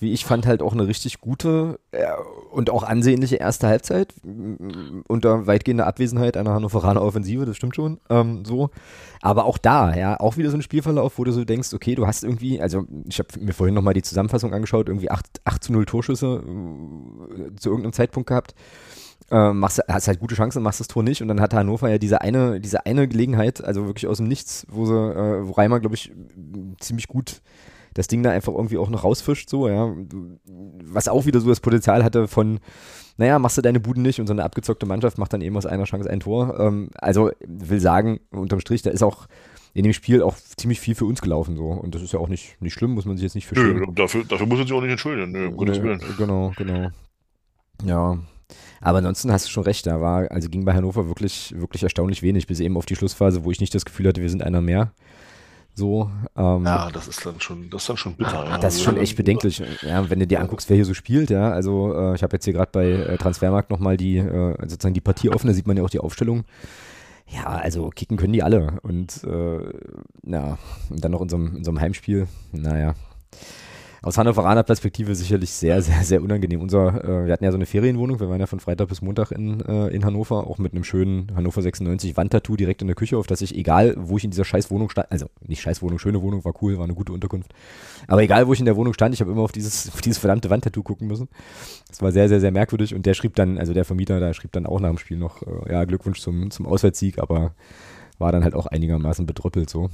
wie 0.00 0.12
ich 0.12 0.24
fand, 0.24 0.46
halt 0.46 0.62
auch 0.62 0.72
eine 0.72 0.86
richtig 0.86 1.20
gute 1.20 1.80
äh, 1.90 2.06
und 2.52 2.70
auch 2.70 2.82
ansehnliche 2.84 3.36
erste 3.36 3.66
Halbzeit 3.66 4.14
unter 5.08 5.46
weitgehender 5.46 5.86
Abwesenheit 5.86 6.36
einer 6.36 6.52
Hannoveraner 6.54 7.02
Offensive, 7.02 7.46
das 7.46 7.56
stimmt 7.56 7.74
schon. 7.74 7.98
Ähm, 8.08 8.44
so. 8.44 8.70
Aber 9.20 9.44
auch 9.44 9.58
da, 9.58 9.94
ja, 9.94 10.18
auch 10.20 10.36
wieder 10.36 10.50
so 10.50 10.56
ein 10.56 10.62
Spielverlauf, 10.62 11.18
wo 11.18 11.24
du 11.24 11.32
so 11.32 11.44
denkst, 11.44 11.74
okay, 11.74 11.94
du 11.96 12.06
hast 12.06 12.22
irgendwie, 12.22 12.60
also 12.60 12.84
ich 13.08 13.18
habe 13.18 13.28
mir 13.40 13.52
vorhin 13.52 13.74
nochmal 13.74 13.94
die 13.94 14.02
Zusammenfassung 14.02 14.54
angeschaut, 14.54 14.88
irgendwie 14.88 15.10
8, 15.10 15.26
8 15.44 15.64
zu 15.64 15.72
0 15.72 15.84
Torschüsse 15.86 16.42
äh, 16.44 17.56
zu 17.56 17.70
irgendeinem 17.70 17.92
Zeitpunkt 17.92 18.28
gehabt. 18.28 18.54
Äh, 19.30 19.52
machst, 19.52 19.82
hast 19.88 20.08
halt 20.08 20.20
gute 20.20 20.34
Chancen, 20.34 20.62
machst 20.62 20.80
das 20.80 20.88
Tor 20.88 21.02
nicht 21.02 21.20
und 21.20 21.28
dann 21.28 21.40
hatte 21.40 21.56
Hannover 21.56 21.90
ja 21.90 21.98
diese 21.98 22.22
eine, 22.22 22.60
diese 22.60 22.86
eine 22.86 23.06
Gelegenheit, 23.06 23.62
also 23.62 23.84
wirklich 23.86 24.06
aus 24.06 24.16
dem 24.16 24.26
Nichts, 24.26 24.66
wo 24.70 24.86
sie, 24.86 24.94
äh, 24.94 25.46
wo 25.46 25.52
Reimer, 25.52 25.80
glaube 25.80 25.96
ich, 25.96 26.12
ziemlich 26.80 27.08
gut 27.08 27.42
das 27.98 28.06
Ding 28.06 28.22
da 28.22 28.30
einfach 28.30 28.52
irgendwie 28.52 28.78
auch 28.78 28.90
noch 28.90 29.02
rausfischt, 29.02 29.48
so, 29.50 29.68
ja. 29.68 29.92
Was 30.84 31.08
auch 31.08 31.26
wieder 31.26 31.40
so 31.40 31.48
das 31.48 31.58
Potenzial 31.58 32.04
hatte 32.04 32.28
von, 32.28 32.60
naja, 33.16 33.40
machst 33.40 33.58
du 33.58 33.62
deine 33.62 33.80
Buden 33.80 34.04
nicht 34.04 34.20
und 34.20 34.28
so 34.28 34.32
eine 34.32 34.44
abgezockte 34.44 34.86
Mannschaft 34.86 35.18
macht 35.18 35.32
dann 35.32 35.40
eben 35.40 35.56
aus 35.56 35.66
einer 35.66 35.82
Chance 35.82 36.08
ein 36.08 36.20
Tor. 36.20 36.60
Ähm, 36.60 36.90
also 36.94 37.32
will 37.44 37.80
sagen, 37.80 38.20
unterm 38.30 38.60
Strich, 38.60 38.82
da 38.82 38.90
ist 38.90 39.02
auch 39.02 39.26
in 39.74 39.82
dem 39.82 39.92
Spiel 39.92 40.22
auch 40.22 40.36
ziemlich 40.36 40.78
viel 40.78 40.94
für 40.94 41.06
uns 41.06 41.20
gelaufen, 41.20 41.56
so. 41.56 41.66
Und 41.66 41.94
das 41.94 42.02
ist 42.02 42.12
ja 42.12 42.20
auch 42.20 42.28
nicht, 42.28 42.60
nicht 42.62 42.74
schlimm, 42.74 42.92
muss 42.92 43.04
man 43.04 43.16
sich 43.16 43.24
jetzt 43.24 43.34
nicht 43.34 43.48
schämen. 43.48 43.80
Nö, 43.80 43.86
dafür, 43.92 44.24
dafür 44.24 44.46
muss 44.46 44.58
man 44.58 44.66
sich 44.68 44.76
auch 44.76 44.80
nicht 44.80 44.92
entschuldigen. 44.92 45.32
Nö, 45.32 45.48
um 45.48 45.56
Gottes 45.56 45.82
Willen. 45.82 46.00
Genau, 46.16 46.52
genau. 46.56 46.90
Ja. 47.84 48.18
Aber 48.80 48.98
ansonsten 48.98 49.32
hast 49.32 49.46
du 49.46 49.50
schon 49.50 49.64
recht, 49.64 49.86
da 49.86 50.00
war, 50.00 50.30
also 50.30 50.48
ging 50.48 50.64
bei 50.64 50.74
Hannover 50.74 51.08
wirklich, 51.08 51.54
wirklich 51.56 51.82
erstaunlich 51.82 52.22
wenig, 52.22 52.46
bis 52.46 52.60
eben 52.60 52.76
auf 52.76 52.86
die 52.86 52.96
Schlussphase, 52.96 53.44
wo 53.44 53.50
ich 53.50 53.60
nicht 53.60 53.74
das 53.74 53.84
Gefühl 53.84 54.08
hatte, 54.08 54.22
wir 54.22 54.30
sind 54.30 54.42
einer 54.42 54.60
mehr. 54.60 54.92
So, 55.74 56.10
ähm, 56.36 56.64
Ja, 56.64 56.90
das 56.90 57.06
ist 57.06 57.24
dann 57.24 57.40
schon, 57.40 57.70
das 57.70 57.82
ist 57.82 57.88
dann 57.88 57.96
schon 57.96 58.14
bitter. 58.16 58.32
ja. 58.44 58.54
Ah, 58.54 58.58
das 58.58 58.74
ist 58.76 58.82
schon 58.82 58.96
echt 58.96 59.16
bedenklich. 59.16 59.62
Ja, 59.82 60.10
wenn 60.10 60.18
du 60.18 60.26
dir 60.26 60.40
anguckst, 60.40 60.68
wer 60.68 60.76
hier 60.76 60.84
so 60.84 60.94
spielt, 60.94 61.30
ja, 61.30 61.50
also 61.52 61.94
äh, 61.94 62.14
ich 62.16 62.22
habe 62.24 62.34
jetzt 62.34 62.44
hier 62.44 62.52
gerade 62.54 62.70
bei 62.72 62.86
äh, 62.90 63.16
Transfermarkt 63.16 63.70
nochmal 63.70 63.96
die, 63.96 64.18
äh, 64.18 64.56
sozusagen 64.62 64.94
die 64.94 65.00
Partie 65.00 65.30
offen, 65.30 65.46
da 65.46 65.52
sieht 65.52 65.68
man 65.68 65.76
ja 65.76 65.84
auch 65.84 65.90
die 65.90 66.00
Aufstellung. 66.00 66.44
Ja, 67.28 67.44
also 67.44 67.90
kicken 67.90 68.16
können 68.16 68.32
die 68.32 68.42
alle. 68.42 68.78
Und 68.82 69.22
äh, 69.22 69.58
ja, 70.24 70.58
und 70.90 71.04
dann 71.04 71.12
noch 71.12 71.20
in 71.20 71.28
so, 71.28 71.36
einem, 71.36 71.56
in 71.56 71.64
so 71.64 71.70
einem 71.70 71.80
Heimspiel, 71.80 72.26
naja. 72.52 72.94
Aus 74.00 74.16
Hannoveraner 74.16 74.62
Perspektive 74.62 75.14
sicherlich 75.14 75.50
sehr, 75.50 75.82
sehr, 75.82 76.04
sehr 76.04 76.22
unangenehm. 76.22 76.60
Unser, 76.60 77.04
äh, 77.04 77.26
wir 77.26 77.32
hatten 77.32 77.44
ja 77.44 77.50
so 77.50 77.56
eine 77.56 77.66
Ferienwohnung, 77.66 78.20
wir 78.20 78.28
waren 78.28 78.38
ja 78.38 78.46
von 78.46 78.60
Freitag 78.60 78.88
bis 78.88 79.02
Montag 79.02 79.32
in, 79.32 79.60
äh, 79.60 79.88
in 79.88 80.04
Hannover, 80.04 80.46
auch 80.46 80.58
mit 80.58 80.72
einem 80.72 80.84
schönen 80.84 81.34
Hannover 81.34 81.62
96 81.62 82.16
Wandtattoo 82.16 82.56
direkt 82.56 82.80
in 82.80 82.86
der 82.86 82.94
Küche, 82.94 83.18
auf 83.18 83.26
das 83.26 83.40
ich, 83.40 83.56
egal 83.56 83.94
wo 83.98 84.16
ich 84.16 84.24
in 84.24 84.30
dieser 84.30 84.44
scheiß 84.44 84.70
Wohnung 84.70 84.88
stand, 84.88 85.10
also 85.10 85.26
nicht 85.46 85.60
scheiß 85.62 85.82
Wohnung, 85.82 85.98
schöne 85.98 86.22
Wohnung, 86.22 86.44
war 86.44 86.54
cool, 86.62 86.78
war 86.78 86.84
eine 86.84 86.94
gute 86.94 87.12
Unterkunft. 87.12 87.52
Aber 88.06 88.22
egal 88.22 88.46
wo 88.46 88.52
ich 88.52 88.60
in 88.60 88.66
der 88.66 88.76
Wohnung 88.76 88.94
stand, 88.94 89.14
ich 89.14 89.20
habe 89.20 89.32
immer 89.32 89.42
auf 89.42 89.52
dieses, 89.52 89.88
auf 89.88 90.00
dieses 90.00 90.18
verdammte 90.18 90.48
Wandtattoo 90.48 90.82
gucken 90.82 91.08
müssen. 91.08 91.28
Das 91.88 92.00
war 92.00 92.12
sehr, 92.12 92.28
sehr, 92.28 92.40
sehr 92.40 92.52
merkwürdig 92.52 92.94
und 92.94 93.04
der 93.04 93.14
schrieb 93.14 93.34
dann, 93.34 93.58
also 93.58 93.74
der 93.74 93.84
Vermieter, 93.84 94.20
da 94.20 94.32
schrieb 94.32 94.52
dann 94.52 94.66
auch 94.66 94.80
nach 94.80 94.90
dem 94.90 94.98
Spiel 94.98 95.16
noch, 95.18 95.42
äh, 95.42 95.72
ja, 95.72 95.84
Glückwunsch 95.84 96.20
zum, 96.20 96.50
zum 96.50 96.66
Auswärtssieg, 96.66 97.18
aber 97.18 97.54
war 98.18 98.32
dann 98.32 98.44
halt 98.44 98.54
auch 98.54 98.66
einigermaßen 98.66 99.26
bedrüppelt 99.26 99.70
so. 99.70 99.90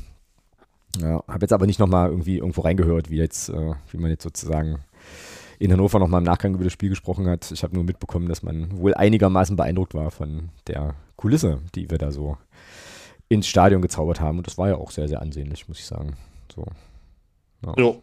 Ja, 1.00 1.22
habe 1.28 1.42
jetzt 1.42 1.52
aber 1.52 1.66
nicht 1.66 1.78
nochmal 1.78 2.10
irgendwie 2.10 2.38
irgendwo 2.38 2.62
reingehört, 2.62 3.10
wie 3.10 3.16
jetzt, 3.16 3.48
äh, 3.48 3.74
wie 3.90 3.98
man 3.98 4.10
jetzt 4.10 4.22
sozusagen 4.22 4.80
in 5.58 5.72
Hannover 5.72 5.98
nochmal 5.98 6.20
im 6.20 6.26
Nachgang 6.26 6.54
über 6.54 6.64
das 6.64 6.72
Spiel 6.72 6.90
gesprochen 6.90 7.26
hat. 7.28 7.50
Ich 7.50 7.62
habe 7.62 7.74
nur 7.74 7.84
mitbekommen, 7.84 8.28
dass 8.28 8.42
man 8.42 8.76
wohl 8.78 8.94
einigermaßen 8.94 9.56
beeindruckt 9.56 9.94
war 9.94 10.10
von 10.10 10.50
der 10.66 10.94
Kulisse, 11.16 11.60
die 11.74 11.90
wir 11.90 11.98
da 11.98 12.10
so 12.10 12.36
ins 13.28 13.46
Stadion 13.46 13.82
gezaubert 13.82 14.20
haben. 14.20 14.38
Und 14.38 14.46
das 14.46 14.58
war 14.58 14.68
ja 14.68 14.76
auch 14.76 14.90
sehr, 14.90 15.08
sehr 15.08 15.22
ansehnlich, 15.22 15.68
muss 15.68 15.78
ich 15.78 15.86
sagen. 15.86 16.16
So. 16.54 16.66
Jo. 17.76 18.02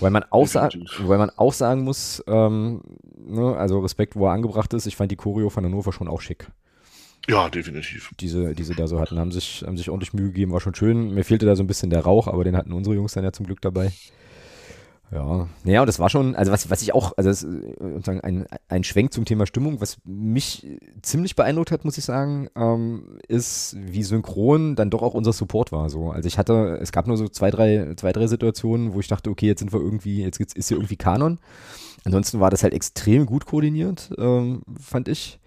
Weil 0.00 0.10
man 0.10 0.24
auch, 0.30 0.46
weil 0.54 1.18
man 1.18 1.30
auch 1.36 1.52
sagen 1.52 1.82
muss, 1.82 2.22
ähm, 2.26 2.82
ne, 3.16 3.56
also 3.56 3.80
Respekt, 3.80 4.16
wo 4.16 4.26
er 4.26 4.32
angebracht 4.32 4.72
ist, 4.72 4.86
ich 4.86 4.96
fand 4.96 5.10
die 5.10 5.16
Choreo 5.16 5.50
von 5.50 5.64
Hannover 5.64 5.92
schon 5.92 6.08
auch 6.08 6.20
schick. 6.20 6.50
Ja, 7.28 7.50
definitiv. 7.50 8.10
Diese, 8.20 8.54
die 8.54 8.64
sie 8.64 8.74
da 8.74 8.86
so 8.86 8.98
hatten, 8.98 9.18
haben 9.18 9.32
sich, 9.32 9.62
haben 9.66 9.76
sich 9.76 9.90
ordentlich 9.90 10.14
Mühe 10.14 10.28
gegeben, 10.28 10.52
war 10.52 10.60
schon 10.60 10.74
schön. 10.74 11.12
Mir 11.12 11.24
fehlte 11.24 11.44
da 11.44 11.56
so 11.56 11.62
ein 11.62 11.66
bisschen 11.66 11.90
der 11.90 12.00
Rauch, 12.00 12.26
aber 12.26 12.42
den 12.42 12.56
hatten 12.56 12.72
unsere 12.72 12.96
Jungs 12.96 13.12
dann 13.12 13.24
ja 13.24 13.32
zum 13.32 13.44
Glück 13.44 13.60
dabei. 13.60 13.92
Ja, 15.10 15.48
naja, 15.64 15.80
und 15.80 15.86
das 15.86 15.98
war 15.98 16.10
schon, 16.10 16.34
also 16.36 16.52
was, 16.52 16.68
was 16.68 16.82
ich 16.82 16.94
auch, 16.94 17.16
also 17.16 17.30
das, 17.30 17.42
ist, 17.42 17.54
äh, 17.54 17.92
sozusagen 17.94 18.20
ein, 18.20 18.46
ein 18.68 18.84
Schwenk 18.84 19.12
zum 19.12 19.24
Thema 19.24 19.46
Stimmung, 19.46 19.80
was 19.80 19.98
mich 20.04 20.66
ziemlich 21.00 21.34
beeindruckt 21.34 21.70
hat, 21.70 21.84
muss 21.84 21.96
ich 21.96 22.04
sagen, 22.04 22.48
ähm, 22.54 23.18
ist, 23.26 23.74
wie 23.78 24.02
synchron 24.02 24.76
dann 24.76 24.90
doch 24.90 25.02
auch 25.02 25.14
unser 25.14 25.32
Support 25.32 25.72
war. 25.72 25.88
So. 25.88 26.10
Also 26.10 26.26
ich 26.26 26.36
hatte, 26.36 26.78
es 26.82 26.92
gab 26.92 27.06
nur 27.06 27.16
so 27.16 27.28
zwei, 27.28 27.50
drei, 27.50 27.94
zwei, 27.96 28.12
drei 28.12 28.26
Situationen, 28.26 28.92
wo 28.92 29.00
ich 29.00 29.08
dachte, 29.08 29.30
okay, 29.30 29.46
jetzt 29.46 29.60
sind 29.60 29.72
wir 29.72 29.80
irgendwie, 29.80 30.22
jetzt 30.22 30.40
ist 30.40 30.68
hier 30.68 30.76
irgendwie 30.76 30.96
Kanon. 30.96 31.38
Ansonsten 32.04 32.40
war 32.40 32.50
das 32.50 32.62
halt 32.62 32.74
extrem 32.74 33.24
gut 33.24 33.46
koordiniert, 33.46 34.10
ähm, 34.18 34.62
fand 34.78 35.08
ich. 35.08 35.38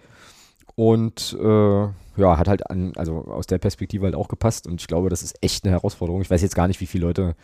Und 0.81 1.37
äh, 1.39 1.81
ja, 2.17 2.37
hat 2.39 2.47
halt 2.47 2.67
an, 2.71 2.93
also 2.95 3.25
aus 3.25 3.45
der 3.45 3.59
Perspektive 3.59 4.05
halt 4.05 4.15
auch 4.15 4.27
gepasst 4.27 4.65
und 4.65 4.81
ich 4.81 4.87
glaube, 4.87 5.09
das 5.09 5.21
ist 5.21 5.37
echt 5.43 5.63
eine 5.63 5.73
Herausforderung. 5.73 6.23
Ich 6.23 6.31
weiß 6.31 6.41
jetzt 6.41 6.55
gar 6.55 6.67
nicht, 6.67 6.81
wie 6.81 6.87
viele 6.87 7.05
Leute 7.05 7.35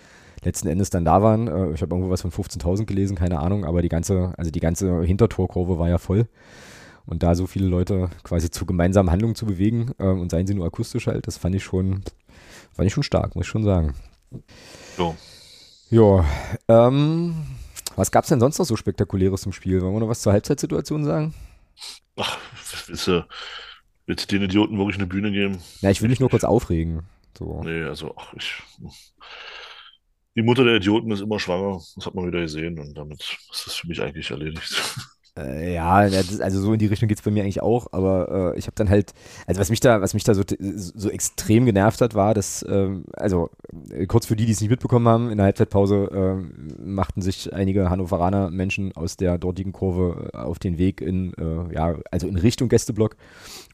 letzten 0.44 0.68
Endes 0.68 0.90
dann 0.90 1.06
da 1.06 1.22
waren. 1.22 1.48
Äh, 1.48 1.74
ich 1.74 1.84
habe 1.84 1.94
irgendwo 1.94 2.10
was 2.10 2.24
von 2.24 2.32
15.000 2.32 2.86
gelesen, 2.86 3.16
keine 3.16 3.38
Ahnung, 3.38 3.64
aber 3.64 3.84
die 3.84 3.90
ganze, 3.90 4.34
also 4.38 4.50
die 4.50 4.60
ganze 4.60 5.04
Hintertorkurve 5.04 5.78
war 5.78 5.88
ja 5.88 6.00
voll. 6.00 6.28
Und 7.06 7.22
da 7.22 7.36
so 7.36 7.46
viele 7.46 7.68
Leute 7.68 8.10
quasi 8.24 8.50
zu 8.50 8.66
gemeinsamen 8.66 9.12
Handlungen 9.12 9.36
zu 9.36 9.46
bewegen 9.46 9.92
äh, 10.00 10.08
und 10.08 10.32
seien 10.32 10.48
sie 10.48 10.56
nur 10.56 10.66
akustisch 10.66 11.06
halt, 11.06 11.28
das 11.28 11.38
fand 11.38 11.54
ich 11.54 11.64
schon, 11.64 12.02
fand 12.72 12.88
ich 12.88 12.94
schon 12.94 13.04
stark, 13.04 13.36
muss 13.36 13.46
ich 13.46 13.52
schon 13.52 13.64
sagen. 13.64 13.94
Jo. 14.98 15.14
Ja, 15.92 16.26
ähm, 16.70 17.36
was 17.96 18.10
gab's 18.10 18.30
denn 18.30 18.40
sonst 18.40 18.58
noch 18.58 18.66
so 18.66 18.76
Spektakuläres 18.76 19.46
im 19.46 19.52
Spiel? 19.52 19.84
Wollen 19.84 19.94
wir 19.94 20.00
noch 20.00 20.10
was 20.10 20.22
zur 20.22 20.34
Halbzeitsituation 20.34 21.06
sagen? 21.06 21.36
Ach, 22.18 22.38
willst 22.88 23.08
du, 23.08 23.28
willst 24.06 24.32
du 24.32 24.36
den 24.36 24.46
Idioten 24.46 24.78
wirklich 24.78 24.98
eine 24.98 25.08
Bühne 25.08 25.32
geben? 25.32 25.60
Na, 25.82 25.92
ich 25.92 26.02
will 26.02 26.10
mich 26.10 26.20
nur 26.20 26.30
kurz 26.30 26.44
aufregen. 26.44 27.04
So. 27.38 27.64
Nee, 27.64 27.84
also, 27.84 28.16
ach, 28.18 28.34
ich. 28.34 28.62
Die 30.36 30.42
Mutter 30.42 30.64
der 30.64 30.76
Idioten 30.76 31.12
ist 31.12 31.22
immer 31.22 31.40
schwanger. 31.40 31.82
Das 31.96 32.06
hat 32.06 32.16
man 32.16 32.28
wieder 32.28 32.42
gesehen 32.42 32.80
und 32.80 32.96
damit 32.96 33.22
ist 33.52 33.66
das 33.66 33.76
für 33.76 33.88
mich 33.88 34.02
eigentlich 34.02 34.30
erledigt. 34.32 34.84
Äh, 35.38 35.76
ja, 35.76 35.96
also 35.96 36.62
so 36.62 36.74
in 36.74 36.80
die 36.80 36.88
Richtung 36.88 37.08
geht 37.08 37.20
es 37.20 37.24
bei 37.24 37.32
mir 37.32 37.44
eigentlich 37.44 37.62
auch, 37.62 37.88
aber 37.92 38.54
äh, 38.56 38.60
ich 38.60 38.66
habe 38.66 38.76
dann 38.76 38.90
halt, 38.90 39.14
also 39.46 39.60
was 39.62 39.70
mich 39.70 39.80
da, 39.80 40.02
was 40.02 40.14
mich 40.14 40.24
da 40.24 40.34
so, 40.34 40.44
so 40.60 41.10
extrem 41.10 41.66
genervt 41.66 42.02
hat, 42.02 42.16
war, 42.16 42.34
dass, 42.34 42.66
ähm, 42.68 43.06
also 43.14 43.50
äh, 43.92 44.06
kurz 44.08 44.26
für 44.26 44.36
die, 44.36 44.46
die 44.46 44.52
es 44.52 44.62
nicht 44.62 44.70
mitbekommen 44.70 45.08
haben, 45.08 45.30
in 45.30 45.38
der 45.38 45.46
Halbzeitpause 45.46 46.42
äh, 46.42 46.82
machten 46.82 47.22
sich 47.22 47.54
einige 47.54 47.90
Hannoveraner 47.90 48.50
Menschen 48.50 48.96
aus 48.96 49.18
der 49.18 49.38
dortigen 49.38 49.74
Kurve 49.74 50.32
äh, 50.34 50.38
auf 50.38 50.60
den 50.60 50.78
Weg 50.78 51.02
in, 51.02 51.34
äh, 51.36 51.74
ja, 51.74 51.96
also 52.12 52.28
in 52.28 52.38
Richtung 52.38 52.70
Gästeblock, 52.70 53.16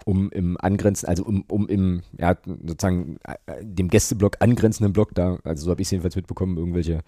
um 0.06 0.30
im 0.32 0.58
angrenzen, 0.60 1.08
also 1.08 1.23
um, 1.23 1.45
um 1.47 1.67
im, 1.69 2.02
ja, 2.17 2.36
sozusagen 2.45 3.17
dem 3.62 3.88
Gästeblock 3.88 4.38
angrenzenden 4.39 4.91
Block 4.91 5.15
da, 5.15 5.38
also 5.43 5.65
so 5.65 5.71
habe 5.71 5.82
ich 5.82 5.88
es 5.88 5.91
jedenfalls 5.91 6.15
mitbekommen, 6.15 6.58
irgendwelche 6.58 6.99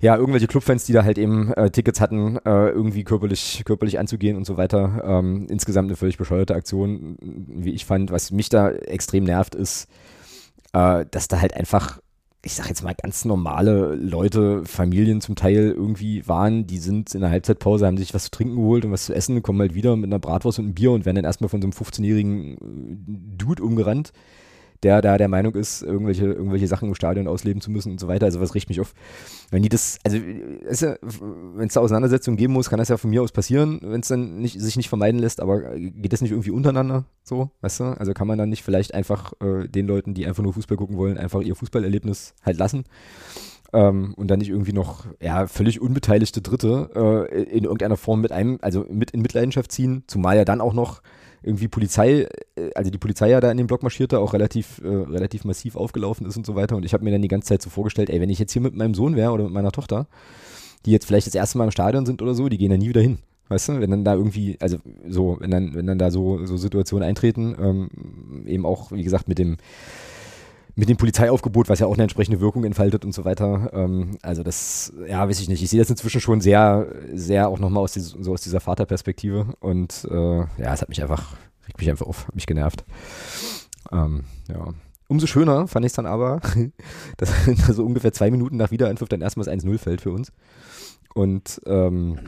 ja, 0.00 0.16
irgendwelche 0.16 0.46
Clubfans, 0.46 0.84
die 0.84 0.92
da 0.92 1.04
halt 1.04 1.18
eben 1.18 1.52
äh, 1.54 1.70
Tickets 1.70 2.00
hatten, 2.00 2.36
äh, 2.44 2.68
irgendwie 2.68 3.02
körperlich, 3.02 3.62
körperlich 3.64 3.98
anzugehen 3.98 4.36
und 4.36 4.46
so 4.46 4.56
weiter. 4.56 5.02
Ähm, 5.04 5.46
insgesamt 5.50 5.88
eine 5.88 5.96
völlig 5.96 6.18
bescheuerte 6.18 6.54
Aktion, 6.54 7.16
wie 7.20 7.72
ich 7.72 7.84
fand. 7.84 8.12
Was 8.12 8.30
mich 8.30 8.48
da 8.48 8.70
extrem 8.70 9.24
nervt, 9.24 9.56
ist, 9.56 9.88
äh, 10.72 11.04
dass 11.10 11.26
da 11.26 11.40
halt 11.40 11.54
einfach, 11.54 11.98
ich 12.44 12.54
sag 12.54 12.68
jetzt 12.68 12.84
mal, 12.84 12.94
ganz 12.94 13.24
normale 13.24 13.96
Leute, 13.96 14.64
Familien 14.64 15.20
zum 15.20 15.34
Teil 15.34 15.72
irgendwie 15.76 16.26
waren, 16.28 16.68
die 16.68 16.78
sind 16.78 17.16
in 17.16 17.20
der 17.20 17.30
Halbzeitpause, 17.30 17.84
haben 17.84 17.98
sich 17.98 18.14
was 18.14 18.24
zu 18.24 18.30
trinken 18.30 18.54
geholt 18.54 18.84
und 18.84 18.92
was 18.92 19.06
zu 19.06 19.14
essen, 19.14 19.42
kommen 19.42 19.60
halt 19.60 19.74
wieder 19.74 19.96
mit 19.96 20.10
einer 20.10 20.20
Bratwurst 20.20 20.60
und 20.60 20.66
einem 20.66 20.74
Bier 20.74 20.92
und 20.92 21.06
werden 21.06 21.16
dann 21.16 21.24
erstmal 21.24 21.48
von 21.48 21.60
so 21.60 21.66
einem 21.66 21.72
15-jährigen 21.72 23.34
Dude 23.36 23.64
umgerannt 23.64 24.12
der 24.82 25.02
da 25.02 25.18
der 25.18 25.28
Meinung 25.28 25.54
ist, 25.54 25.82
irgendwelche, 25.82 26.26
irgendwelche 26.26 26.66
Sachen 26.66 26.88
im 26.88 26.94
Stadion 26.94 27.26
ausleben 27.26 27.60
zu 27.60 27.70
müssen 27.70 27.92
und 27.92 28.00
so 28.00 28.08
weiter. 28.08 28.26
Also 28.26 28.40
was 28.40 28.54
riecht 28.54 28.68
mich 28.68 28.80
auf. 28.80 28.94
Wenn 29.50 29.62
die 29.62 29.68
das, 29.68 29.98
also 30.04 30.18
wenn 30.18 31.66
es 31.66 31.74
da 31.74 31.80
Auseinandersetzungen 31.80 32.36
geben 32.36 32.52
muss, 32.52 32.70
kann 32.70 32.78
das 32.78 32.88
ja 32.88 32.96
von 32.96 33.10
mir 33.10 33.22
aus 33.22 33.32
passieren, 33.32 33.80
wenn 33.82 34.00
es 34.00 34.08
dann 34.08 34.38
nicht, 34.38 34.60
sich 34.60 34.76
nicht 34.76 34.88
vermeiden 34.88 35.20
lässt, 35.20 35.40
aber 35.40 35.76
geht 35.76 36.12
das 36.12 36.20
nicht 36.20 36.30
irgendwie 36.30 36.50
untereinander 36.50 37.04
so, 37.22 37.50
weißt 37.60 37.80
du? 37.80 37.84
Also 37.84 38.14
kann 38.14 38.26
man 38.26 38.38
dann 38.38 38.48
nicht 38.48 38.62
vielleicht 38.62 38.94
einfach 38.94 39.32
äh, 39.40 39.68
den 39.68 39.86
Leuten, 39.86 40.14
die 40.14 40.26
einfach 40.26 40.42
nur 40.42 40.54
Fußball 40.54 40.76
gucken 40.76 40.96
wollen, 40.96 41.18
einfach 41.18 41.40
ihr 41.40 41.54
Fußballerlebnis 41.54 42.34
halt 42.44 42.58
lassen. 42.58 42.84
Ähm, 43.72 44.14
und 44.16 44.28
dann 44.28 44.38
nicht 44.38 44.48
irgendwie 44.48 44.72
noch 44.72 45.04
ja, 45.20 45.46
völlig 45.46 45.80
unbeteiligte 45.80 46.40
Dritte 46.40 47.26
äh, 47.30 47.42
in 47.42 47.64
irgendeiner 47.64 47.98
Form 47.98 48.22
mit 48.22 48.32
einem, 48.32 48.58
also 48.62 48.86
mit 48.88 49.10
in 49.10 49.20
Mitleidenschaft 49.20 49.72
ziehen, 49.72 50.04
zumal 50.06 50.36
ja 50.36 50.44
dann 50.46 50.62
auch 50.62 50.72
noch 50.72 51.02
irgendwie 51.42 51.68
Polizei, 51.68 52.26
äh, 52.56 52.70
also 52.74 52.90
die 52.90 52.98
Polizei 52.98 53.28
ja 53.30 53.40
da 53.40 53.50
in 53.50 53.58
den 53.58 53.66
Block 53.66 53.82
marschierte, 53.82 54.18
auch 54.20 54.32
relativ, 54.32 54.80
äh, 54.82 54.88
relativ 54.88 55.44
massiv 55.44 55.76
aufgelaufen 55.76 56.26
ist 56.26 56.36
und 56.36 56.46
so 56.46 56.54
weiter. 56.54 56.76
Und 56.76 56.84
ich 56.84 56.94
habe 56.94 57.04
mir 57.04 57.10
dann 57.10 57.22
die 57.22 57.28
ganze 57.28 57.48
Zeit 57.48 57.62
so 57.62 57.70
vorgestellt, 57.70 58.10
ey, 58.10 58.20
wenn 58.20 58.30
ich 58.30 58.38
jetzt 58.38 58.52
hier 58.52 58.62
mit 58.62 58.74
meinem 58.74 58.94
Sohn 58.94 59.16
wäre 59.16 59.32
oder 59.32 59.44
mit 59.44 59.52
meiner 59.52 59.72
Tochter, 59.72 60.06
die 60.86 60.92
jetzt 60.92 61.06
vielleicht 61.06 61.26
das 61.26 61.34
erste 61.34 61.58
Mal 61.58 61.64
im 61.64 61.70
Stadion 61.70 62.06
sind 62.06 62.22
oder 62.22 62.34
so, 62.34 62.48
die 62.48 62.58
gehen 62.58 62.70
da 62.70 62.76
nie 62.76 62.88
wieder 62.88 63.00
hin. 63.00 63.18
Weißt 63.48 63.70
du, 63.70 63.80
wenn 63.80 63.90
dann 63.90 64.04
da 64.04 64.14
irgendwie, 64.14 64.58
also 64.60 64.76
so, 65.08 65.38
wenn 65.40 65.50
dann, 65.50 65.74
wenn 65.74 65.86
dann 65.86 65.98
da 65.98 66.10
so, 66.10 66.44
so 66.44 66.58
Situationen 66.58 67.08
eintreten, 67.08 67.56
ähm, 67.58 68.44
eben 68.46 68.66
auch, 68.66 68.92
wie 68.92 69.02
gesagt, 69.02 69.26
mit 69.26 69.38
dem, 69.38 69.56
mit 70.78 70.88
dem 70.88 70.96
Polizeiaufgebot, 70.96 71.68
was 71.68 71.80
ja 71.80 71.88
auch 71.88 71.94
eine 71.94 72.04
entsprechende 72.04 72.40
Wirkung 72.40 72.62
entfaltet 72.62 73.04
und 73.04 73.10
so 73.12 73.24
weiter. 73.24 73.68
Ähm, 73.72 74.16
also 74.22 74.44
das, 74.44 74.92
ja, 75.08 75.28
weiß 75.28 75.40
ich 75.40 75.48
nicht. 75.48 75.60
Ich 75.60 75.70
sehe 75.70 75.80
das 75.80 75.90
inzwischen 75.90 76.20
schon 76.20 76.40
sehr, 76.40 76.86
sehr 77.12 77.48
auch 77.48 77.58
nochmal 77.58 77.82
aus, 77.82 77.94
so 77.94 78.32
aus 78.32 78.42
dieser 78.42 78.60
Vaterperspektive 78.60 79.54
und 79.58 80.06
äh, 80.08 80.38
ja, 80.38 80.72
es 80.72 80.80
hat 80.80 80.88
mich 80.88 81.02
einfach, 81.02 81.34
regt 81.66 81.80
mich 81.80 81.90
einfach 81.90 82.06
auf, 82.06 82.28
hat 82.28 82.36
mich 82.36 82.46
genervt. 82.46 82.84
Ähm, 83.90 84.22
ja. 84.48 84.68
Umso 85.08 85.26
schöner 85.26 85.66
fand 85.66 85.84
ich 85.84 85.90
es 85.90 85.96
dann 85.96 86.06
aber, 86.06 86.40
dass 87.16 87.32
so 87.72 87.84
ungefähr 87.84 88.12
zwei 88.12 88.30
Minuten 88.30 88.56
nach 88.56 88.70
Wiederanpfiff 88.70 89.08
dann 89.08 89.20
erstmals 89.20 89.48
1-0 89.48 89.78
fällt 89.78 90.00
für 90.00 90.12
uns. 90.12 90.32
Und 91.12 91.60
ähm, 91.66 92.20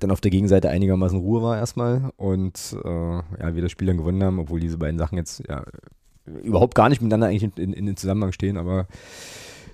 dann 0.00 0.10
auf 0.10 0.20
der 0.20 0.30
Gegenseite 0.30 0.68
einigermaßen 0.68 1.18
Ruhe 1.18 1.40
war 1.40 1.56
erstmal 1.56 2.12
und 2.18 2.76
äh, 2.84 2.88
ja, 2.88 3.54
wir 3.54 3.62
das 3.62 3.72
Spiel 3.72 3.86
dann 3.86 3.96
gewonnen 3.96 4.22
haben, 4.22 4.38
obwohl 4.38 4.60
diese 4.60 4.76
beiden 4.76 4.98
Sachen 4.98 5.16
jetzt 5.16 5.42
ja 5.48 5.64
überhaupt 6.26 6.74
gar 6.74 6.88
nicht 6.88 7.00
miteinander 7.00 7.28
eigentlich 7.28 7.44
in, 7.44 7.52
in, 7.52 7.72
in 7.72 7.86
den 7.86 7.96
Zusammenhang 7.96 8.32
stehen, 8.32 8.56
aber 8.56 8.86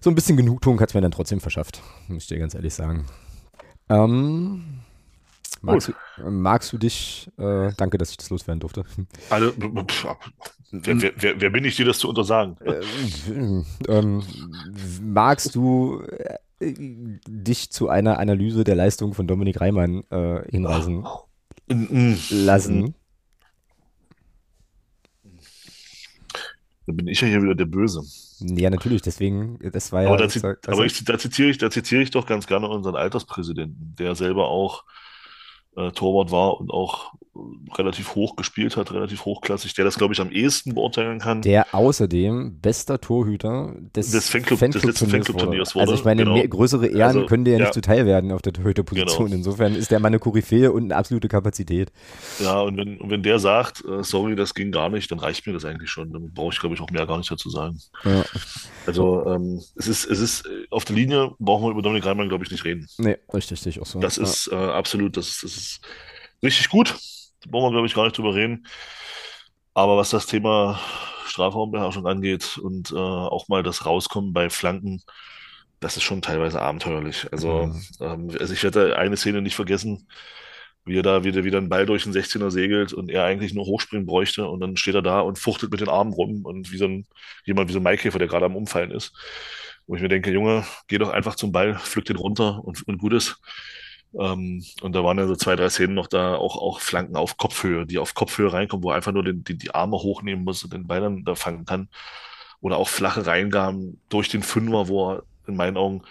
so 0.00 0.10
ein 0.10 0.14
bisschen 0.14 0.36
Genugtuung 0.36 0.80
hat 0.80 0.90
es 0.90 0.94
mir 0.94 1.00
dann 1.00 1.10
trotzdem 1.10 1.40
verschafft, 1.40 1.82
muss 2.08 2.24
ich 2.24 2.28
dir 2.28 2.38
ganz 2.38 2.54
ehrlich 2.54 2.74
sagen. 2.74 3.06
Ähm, 3.88 4.62
magst, 5.62 5.88
du, 5.88 6.30
magst, 6.30 6.72
du, 6.72 6.78
dich, 6.78 7.28
äh, 7.38 7.72
danke, 7.76 7.98
dass 7.98 8.10
ich 8.10 8.16
das 8.16 8.30
loswerden 8.30 8.60
durfte. 8.60 8.84
Also, 9.30 9.52
wer, 9.56 11.02
wer, 11.02 11.12
wer, 11.16 11.40
wer, 11.40 11.50
bin 11.50 11.64
ich 11.64 11.76
dir, 11.76 11.86
das 11.86 11.98
zu 11.98 12.08
untersagen? 12.08 12.56
Äh, 12.60 12.82
ähm, 13.88 14.22
magst 15.02 15.54
du 15.54 16.02
äh, 16.60 16.74
dich 17.28 17.70
zu 17.70 17.88
einer 17.88 18.18
Analyse 18.18 18.64
der 18.64 18.76
Leistung 18.76 19.14
von 19.14 19.26
Dominik 19.26 19.60
Reimann 19.60 20.02
äh, 20.10 20.42
hinweisen 20.50 21.04
lassen? 22.30 22.94
Dann 26.86 26.96
bin 26.96 27.08
ich 27.08 27.20
ja 27.20 27.28
hier 27.28 27.42
wieder 27.42 27.54
der 27.54 27.66
Böse. 27.66 28.02
Ja, 28.40 28.70
natürlich, 28.70 29.02
deswegen, 29.02 29.58
das 29.72 29.92
war 29.92 30.02
ja. 30.02 30.08
Aber, 30.08 30.18
da, 30.18 30.24
das, 30.24 30.34
das, 30.34 30.56
aber 30.68 30.84
ich, 30.84 31.04
da, 31.04 31.18
zitiere 31.18 31.48
ich, 31.48 31.58
da 31.58 31.70
zitiere 31.70 32.02
ich 32.02 32.10
doch 32.10 32.26
ganz 32.26 32.46
gerne 32.46 32.68
unseren 32.68 32.94
Alterspräsidenten, 32.94 33.96
der 33.98 34.14
selber 34.14 34.48
auch 34.48 34.84
äh, 35.76 35.90
Torwart 35.90 36.30
war 36.30 36.60
und 36.60 36.70
auch 36.70 37.14
relativ 37.76 38.14
hoch 38.14 38.36
gespielt 38.36 38.76
hat, 38.76 38.92
relativ 38.92 39.24
hochklassig, 39.24 39.74
der 39.74 39.84
das, 39.84 39.96
glaube 39.98 40.14
ich, 40.14 40.20
am 40.20 40.30
ehesten 40.30 40.74
beurteilen 40.74 41.18
kann. 41.18 41.42
Der 41.42 41.74
außerdem 41.74 42.60
bester 42.60 43.00
Torhüter 43.00 43.74
des, 43.94 44.10
des 44.10 44.28
Fanclub, 44.28 44.58
Fanclub 44.58 44.82
des 44.82 44.84
letzten 44.84 45.10
Fanclub-Turniers 45.10 45.74
wurde. 45.74 45.82
Also 45.82 45.94
ich 45.94 46.04
meine, 46.04 46.24
genau. 46.24 46.34
mehr, 46.34 46.48
größere 46.48 46.86
Ehren 46.86 47.16
also, 47.16 47.26
können 47.26 47.44
dir 47.44 47.52
ja, 47.52 47.58
ja, 47.58 47.64
nicht 47.64 47.74
zuteil 47.74 48.06
werden 48.06 48.32
auf 48.32 48.42
der 48.42 48.52
Torhüterposition. 48.52 49.26
Genau. 49.26 49.36
Insofern 49.36 49.74
ist 49.74 49.90
der 49.90 50.00
mal 50.00 50.08
eine 50.08 50.18
Koryphäe 50.18 50.72
und 50.72 50.84
eine 50.84 50.96
absolute 50.96 51.28
Kapazität. 51.28 51.92
Ja, 52.40 52.60
und 52.60 52.76
wenn, 52.76 52.98
und 52.98 53.10
wenn 53.10 53.22
der 53.22 53.38
sagt, 53.38 53.84
äh, 53.84 54.02
sorry, 54.02 54.36
das 54.36 54.54
ging 54.54 54.72
gar 54.72 54.88
nicht, 54.88 55.10
dann 55.10 55.18
reicht 55.18 55.46
mir 55.46 55.52
das 55.52 55.64
eigentlich 55.64 55.90
schon. 55.90 56.12
Dann 56.12 56.32
brauche 56.32 56.52
ich, 56.52 56.60
glaube 56.60 56.74
ich, 56.74 56.80
auch 56.80 56.90
mehr 56.90 57.06
gar 57.06 57.18
nicht 57.18 57.30
dazu 57.30 57.50
sagen. 57.50 57.78
Ja. 58.04 58.24
Also 58.86 59.26
ähm, 59.26 59.60
es 59.76 59.88
ist, 59.88 60.04
es 60.04 60.20
ist, 60.20 60.48
auf 60.70 60.84
der 60.84 60.96
Linie 60.96 61.32
brauchen 61.38 61.64
wir 61.64 61.70
über 61.70 61.82
Dominik 61.82 62.06
Reimann, 62.06 62.28
glaube 62.28 62.44
ich, 62.44 62.50
nicht 62.50 62.64
reden. 62.64 62.86
Nee, 62.98 63.16
richtig, 63.32 63.52
richtig 63.52 63.80
auch 63.80 63.86
so. 63.86 64.00
Das 64.00 64.18
ist 64.18 64.48
äh, 64.52 64.54
absolut, 64.54 65.16
das, 65.16 65.40
das 65.42 65.56
ist 65.56 65.80
richtig 66.42 66.68
gut. 66.68 66.94
Brauchen 67.50 67.68
wir, 67.68 67.72
glaube 67.72 67.86
ich, 67.86 67.94
gar 67.94 68.04
nicht 68.04 68.18
drüber 68.18 68.34
reden. 68.34 68.66
Aber 69.74 69.96
was 69.96 70.10
das 70.10 70.26
Thema 70.26 70.80
Strafraumbeherrschung 71.26 72.06
angeht 72.06 72.58
und 72.58 72.92
äh, 72.92 72.96
auch 72.96 73.48
mal 73.48 73.62
das 73.62 73.84
Rauskommen 73.84 74.32
bei 74.32 74.48
Flanken, 74.48 75.02
das 75.80 75.96
ist 75.96 76.02
schon 76.02 76.22
teilweise 76.22 76.62
abenteuerlich. 76.62 77.26
Also, 77.32 77.66
mhm. 77.66 77.82
ähm, 78.00 78.30
also 78.40 78.52
ich 78.52 78.62
werde 78.62 78.96
eine 78.96 79.16
Szene 79.16 79.42
nicht 79.42 79.56
vergessen, 79.56 80.08
wie 80.86 80.98
er 80.98 81.02
da 81.02 81.24
wieder, 81.24 81.44
wieder 81.44 81.58
einen 81.58 81.68
Ball 81.68 81.84
durch 81.84 82.04
den 82.04 82.12
16er 82.12 82.50
segelt 82.50 82.92
und 82.92 83.10
er 83.10 83.24
eigentlich 83.24 83.52
nur 83.52 83.66
hochspringen 83.66 84.06
bräuchte 84.06 84.46
und 84.46 84.60
dann 84.60 84.76
steht 84.76 84.94
er 84.94 85.02
da 85.02 85.20
und 85.20 85.38
fuchtelt 85.38 85.72
mit 85.72 85.80
den 85.80 85.88
Armen 85.88 86.12
rum 86.12 86.44
und 86.44 86.72
wie 86.72 86.78
so 86.78 86.86
ein, 86.86 87.06
jemand 87.44 87.68
wie 87.68 87.72
so 87.72 87.80
ein 87.80 87.82
Maikäfer, 87.82 88.18
der 88.18 88.28
gerade 88.28 88.46
am 88.46 88.56
Umfallen 88.56 88.92
ist. 88.92 89.12
Wo 89.86 89.96
ich 89.96 90.02
mir 90.02 90.08
denke, 90.08 90.30
Junge, 90.30 90.64
geh 90.88 90.98
doch 90.98 91.10
einfach 91.10 91.34
zum 91.34 91.52
Ball, 91.52 91.76
pflück 91.76 92.04
den 92.06 92.16
runter 92.16 92.64
und, 92.64 92.86
und 92.86 92.98
gut 92.98 93.12
ist. 93.12 93.40
Ähm, 94.14 94.64
und 94.80 94.92
da 94.94 95.04
waren 95.04 95.18
ja 95.18 95.26
so 95.26 95.36
zwei, 95.36 95.56
drei 95.56 95.68
Szenen 95.68 95.94
noch 95.94 96.06
da, 96.06 96.36
auch, 96.36 96.56
auch 96.56 96.80
Flanken 96.80 97.16
auf 97.16 97.36
Kopfhöhe, 97.36 97.86
die 97.86 97.98
auf 97.98 98.14
Kopfhöhe 98.14 98.52
reinkommen, 98.52 98.82
wo 98.84 98.90
er 98.90 98.96
einfach 98.96 99.12
nur 99.12 99.24
den, 99.24 99.44
die, 99.44 99.58
die 99.58 99.74
Arme 99.74 99.96
hochnehmen 99.96 100.44
muss 100.44 100.64
und 100.64 100.72
den 100.72 100.86
Ball 100.86 101.00
dann 101.00 101.24
da 101.24 101.34
fangen 101.34 101.64
kann. 101.64 101.88
Oder 102.60 102.78
auch 102.78 102.88
flache 102.88 103.26
Reingaben 103.26 104.00
durch 104.08 104.28
den 104.28 104.42
Fünfer, 104.42 104.88
wo 104.88 105.12
er 105.12 105.22
in 105.46 105.56
meinen 105.56 105.76
Augen 105.76 106.02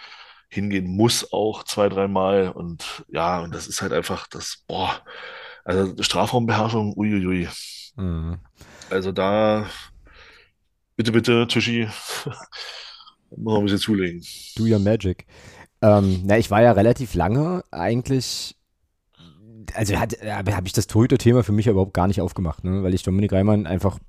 hingehen 0.50 0.88
muss, 0.88 1.32
auch 1.34 1.64
zwei, 1.64 1.90
dreimal. 1.90 2.50
Und 2.50 3.06
ja, 3.10 3.42
und 3.42 3.54
das 3.54 3.68
ist 3.68 3.82
halt 3.82 3.94
einfach 3.94 4.28
das, 4.28 4.64
boah, 4.68 5.02
also 5.64 6.02
Strafraumbeherrschung, 6.02 6.94
uiuiui. 6.96 7.50
Mhm. 7.96 8.40
Also 8.90 9.12
da, 9.12 9.66
bitte, 10.96 11.12
bitte, 11.12 11.48
Tischi, 11.48 11.88
muss 13.32 13.54
man 13.54 13.58
ein 13.58 13.64
bisschen 13.64 13.80
zulegen. 13.80 14.24
Do 14.56 14.64
your 14.64 14.80
magic. 14.80 15.26
Ähm, 15.86 16.22
na, 16.26 16.38
ich 16.38 16.50
war 16.50 16.64
ja 16.64 16.72
relativ 16.72 17.14
lange 17.14 17.64
eigentlich 17.70 18.56
also 19.74 20.00
hat, 20.00 20.14
habe 20.24 20.68
ich 20.68 20.74
das 20.74 20.88
Torhüter-Thema 20.88 21.44
für 21.44 21.52
mich 21.52 21.68
überhaupt 21.68 21.94
gar 21.94 22.08
nicht 22.08 22.22
aufgemacht, 22.22 22.64
ne? 22.64 22.84
weil 22.84 22.94
ich 22.94 23.04
Dominik 23.04 23.34
Reimann 23.34 23.68
einfach 23.68 24.00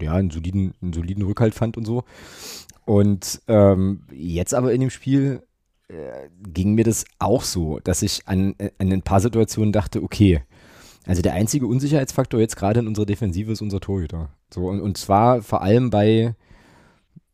ja, 0.00 0.14
einen, 0.14 0.30
soliden, 0.30 0.74
einen 0.80 0.92
soliden 0.92 1.22
Rückhalt 1.22 1.54
fand 1.54 1.76
und 1.76 1.84
so. 1.84 2.04
Und 2.84 3.40
ähm, 3.46 4.04
jetzt 4.10 4.54
aber 4.54 4.72
in 4.72 4.80
dem 4.80 4.90
Spiel 4.90 5.42
äh, 5.88 6.28
ging 6.42 6.74
mir 6.74 6.84
das 6.84 7.04
auch 7.18 7.42
so, 7.42 7.78
dass 7.80 8.02
ich 8.02 8.26
an, 8.26 8.54
an 8.78 8.92
ein 8.92 9.02
paar 9.02 9.20
Situationen 9.20 9.72
dachte, 9.72 10.02
okay, 10.02 10.42
also 11.06 11.22
der 11.22 11.34
einzige 11.34 11.66
Unsicherheitsfaktor 11.66 12.40
jetzt 12.40 12.56
gerade 12.56 12.80
in 12.80 12.88
unserer 12.88 13.06
Defensive 13.06 13.52
ist 13.52 13.62
unser 13.62 13.80
Torhüter. 13.80 14.30
So, 14.52 14.66
und, 14.68 14.80
und 14.80 14.96
zwar 14.98 15.42
vor 15.42 15.62
allem 15.62 15.90
bei 15.90 16.34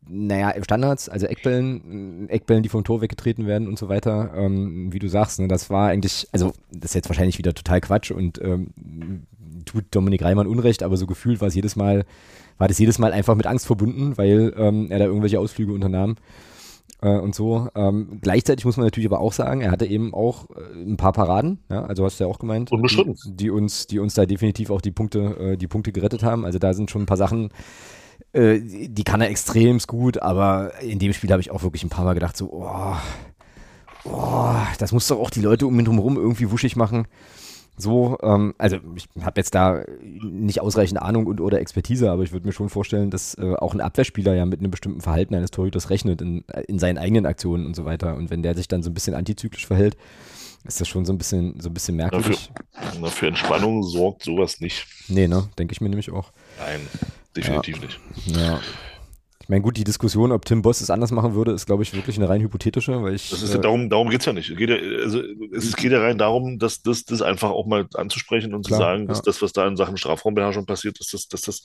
naja, 0.09 0.55
Standards, 0.63 1.09
also 1.09 1.27
Eckbällen, 1.27 2.29
Eckbällen, 2.29 2.63
die 2.63 2.69
vom 2.69 2.85
Tor 2.85 3.01
weggetreten 3.01 3.47
werden 3.47 3.69
und 3.69 3.79
so 3.79 3.89
weiter, 3.89 4.33
ähm, 4.37 4.93
wie 4.93 4.99
du 4.99 5.09
sagst, 5.09 5.41
ne, 5.41 5.49
das 5.49 5.71
war 5.71 5.89
eigentlich, 5.89 6.29
also 6.33 6.53
das 6.71 6.91
ist 6.91 6.95
jetzt 6.95 7.09
wahrscheinlich 7.09 7.39
wieder 7.39 7.55
total 7.55 7.81
Quatsch 7.81 8.11
und 8.11 8.41
ähm, 8.43 8.69
tut 9.65 9.85
Dominik 9.91 10.23
Reimann 10.23 10.47
Unrecht, 10.47 10.83
aber 10.83 10.97
so 10.97 11.07
gefühlt 11.07 11.41
war 11.41 11.49
es 11.49 11.55
jedes 11.55 11.75
Mal, 11.77 12.05
war 12.59 12.69
das 12.69 12.79
jedes 12.79 12.99
Mal 12.99 13.13
einfach 13.13 13.35
mit 13.35 13.47
Angst 13.47 13.67
verbunden, 13.67 14.17
weil 14.19 14.53
ähm, 14.57 14.91
er 14.91 14.99
da 14.99 15.07
irgendwelche 15.07 15.41
Ausflüge 15.41 15.73
unternahm. 15.73 16.17
äh, 17.05 17.19
und 17.19 17.35
so. 17.35 17.69
Ähm, 17.75 18.19
gleichzeitig 18.21 18.65
muss 18.65 18.77
man 18.77 18.87
natürlich 18.87 19.09
aber 19.09 19.21
auch 19.21 19.33
sagen, 19.33 19.61
er 19.61 19.71
hatte 19.71 19.87
eben 19.87 20.15
auch 20.15 20.51
äh, 20.51 20.83
ein 20.83 20.97
paar 20.97 21.13
Paraden, 21.13 21.59
ja, 21.71 21.85
also 21.85 22.05
hast 22.05 22.19
du 22.19 22.25
ja 22.25 22.31
auch 22.31 22.39
gemeint, 22.39 22.71
die, 22.71 23.15
die 23.27 23.51
uns, 23.51 23.87
die 23.87 23.99
uns 23.99 24.15
da 24.15 24.27
definitiv 24.27 24.71
auch 24.71 24.81
die 24.81 24.91
Punkte, 24.93 25.19
äh, 25.39 25.57
die 25.57 25.69
Punkte 25.69 25.93
gerettet 25.93 26.23
haben. 26.23 26.45
Also 26.45 26.59
da 26.59 26.73
sind 26.75 26.91
schon 26.91 27.03
ein 27.03 27.07
paar 27.07 27.17
Sachen, 27.17 27.51
äh, 28.35 28.61
die 28.61 29.05
kann 29.05 29.21
er 29.21 29.31
extremst 29.31 29.89
gut, 29.89 30.19
aber 30.19 30.81
in 30.81 30.99
dem 30.99 31.13
Spiel 31.13 31.31
habe 31.31 31.41
ich 31.41 31.51
auch 31.51 31.63
wirklich 31.63 31.85
ein 31.85 31.89
paar 31.89 32.05
Mal 32.05 32.15
gedacht, 32.15 32.37
so, 32.37 32.51
oh, 32.53 32.97
oh, 34.05 34.57
das 34.79 34.93
muss 34.93 35.07
doch 35.07 35.19
auch 35.19 35.31
die 35.31 35.41
Leute 35.41 35.67
um 35.67 35.79
ihn 35.79 35.85
drumherum 35.85 36.17
irgendwie 36.17 36.51
wuschig 36.51 36.77
machen. 36.77 37.07
So, 37.77 38.19
ähm, 38.23 38.55
also 38.57 38.79
ich 38.95 39.09
habe 39.23 39.41
jetzt 39.41 39.55
da 39.55 39.83
nicht 40.21 40.61
ausreichend 40.61 41.03
Ahnung 41.03 41.27
und 41.27 41.41
oder 41.41 41.61
Expertise, 41.61 42.11
aber 42.11 42.23
ich 42.23 42.33
würde 42.33 42.47
mir 42.47 42.53
schon 42.53 42.69
vorstellen, 42.69 43.11
dass 43.11 43.35
äh, 43.35 43.55
auch 43.55 43.75
ein 43.75 43.81
Abwehrspieler 43.81 44.35
ja 44.35 44.47
mit 44.47 44.61
einem 44.61 44.71
bestimmten 44.71 45.01
Verhalten 45.01 45.35
eines 45.35 45.51
Torhüters 45.51 45.91
rechnet 45.91 46.23
in, 46.23 46.45
in 46.69 46.79
seinen 46.79 46.99
eigenen 46.99 47.27
Aktionen 47.27 47.67
und 47.67 47.75
so 47.75 47.85
weiter. 47.85 48.15
Und 48.15 48.31
wenn 48.31 48.43
der 48.43 48.55
sich 48.55 48.69
dann 48.69 48.85
so 48.85 48.91
ein 48.91 48.95
bisschen 48.95 49.15
antizyklisch 49.15 49.67
verhält, 49.67 49.97
ist 50.65 50.81
das 50.81 50.87
schon 50.87 51.05
so 51.05 51.13
ein 51.13 51.19
bisschen, 51.19 51.61
so 51.61 51.69
ein 51.69 51.75
bisschen 51.75 51.97
merkwürdig. 51.97 52.51
Dafür, 52.73 53.01
na, 53.01 53.09
für 53.09 53.27
Entspannung 53.27 53.83
sorgt 53.83 54.23
sowas 54.23 54.61
nicht. 54.61 54.87
Nee, 55.09 55.27
ne? 55.27 55.49
Denke 55.59 55.73
ich 55.73 55.81
mir 55.81 55.89
nämlich 55.89 56.13
auch. 56.13 56.31
Nein, 56.59 56.81
definitiv 57.37 57.81
nicht. 57.81 58.01
Ja. 58.27 58.61
Ich 59.45 59.51
meine, 59.51 59.61
gut, 59.61 59.77
die 59.77 59.85
Diskussion, 59.85 60.33
ob 60.33 60.47
Tim 60.47 60.63
Boss 60.63 60.81
es 60.81 60.89
anders 60.89 61.11
machen 61.11 61.35
würde, 61.35 61.53
ist, 61.53 61.67
glaube 61.67 61.83
ich, 61.83 61.93
wirklich 61.93 62.17
eine 62.17 62.31
rein 62.31 62.41
hypothetische, 62.41 63.03
weil 63.03 63.15
ich. 63.15 63.29
Das 63.29 63.43
ist 63.43 63.53
ja, 63.53 63.59
äh, 63.59 63.63
darum, 63.63 63.91
darum 63.91 64.09
geht 64.09 64.21
es 64.21 64.27
ja 64.27 64.33
nicht. 64.33 64.49
Es 64.49 64.57
geht 64.57 64.71
ja, 64.71 64.77
also, 64.77 65.21
es 65.53 65.77
geht 65.77 65.93
ja 65.93 66.01
rein 66.01 66.17
darum, 66.17 66.59
dass 66.59 66.81
das, 66.81 67.05
das 67.05 67.21
einfach 67.21 67.51
auch 67.51 67.67
mal 67.67 67.87
anzusprechen 67.93 68.55
und 68.55 68.67
Klar, 68.67 68.79
zu 68.79 68.83
sagen, 68.83 69.07
dass 69.07 69.19
ja. 69.19 69.23
das, 69.27 69.43
was 69.43 69.53
da 69.53 69.67
in 69.67 69.77
Sachen 69.77 69.99
Strafraumbeherrschung 69.99 70.65
passiert, 70.65 70.99
dass 70.99 71.09
das, 71.09 71.29
dass 71.29 71.43
das 71.43 71.61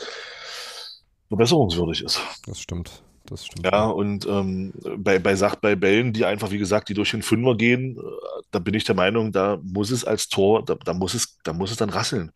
verbesserungswürdig 1.29 2.03
ist. 2.03 2.21
das 2.45 2.60
stimmt. 2.60 3.01
Das 3.27 3.45
stimmt. 3.45 3.65
Ja, 3.65 3.86
und 3.86 4.25
ähm, 4.25 4.73
bei, 4.97 5.19
bei, 5.19 5.36
Sach 5.36 5.55
bei 5.55 5.75
Bällen, 5.75 6.12
die 6.12 6.25
einfach, 6.25 6.51
wie 6.51 6.58
gesagt, 6.58 6.89
die 6.89 6.93
durch 6.95 7.12
den 7.12 7.21
Fünfer 7.21 7.55
gehen, 7.55 7.97
äh, 7.97 8.01
da 8.51 8.60
bin 8.60 8.73
ich 8.73 8.84
der 8.84 8.95
Meinung, 8.95 9.32
da 9.32 9.58
muss 9.63 9.91
es 9.91 10.03
als 10.03 10.27
Tor, 10.27 10.65
da, 10.65 10.75
da 10.75 10.93
muss 10.93 11.13
es, 11.13 11.38
da 11.43 11.53
muss 11.53 11.71
es 11.71 11.77
dann 11.77 11.91
rasseln. 11.91 12.32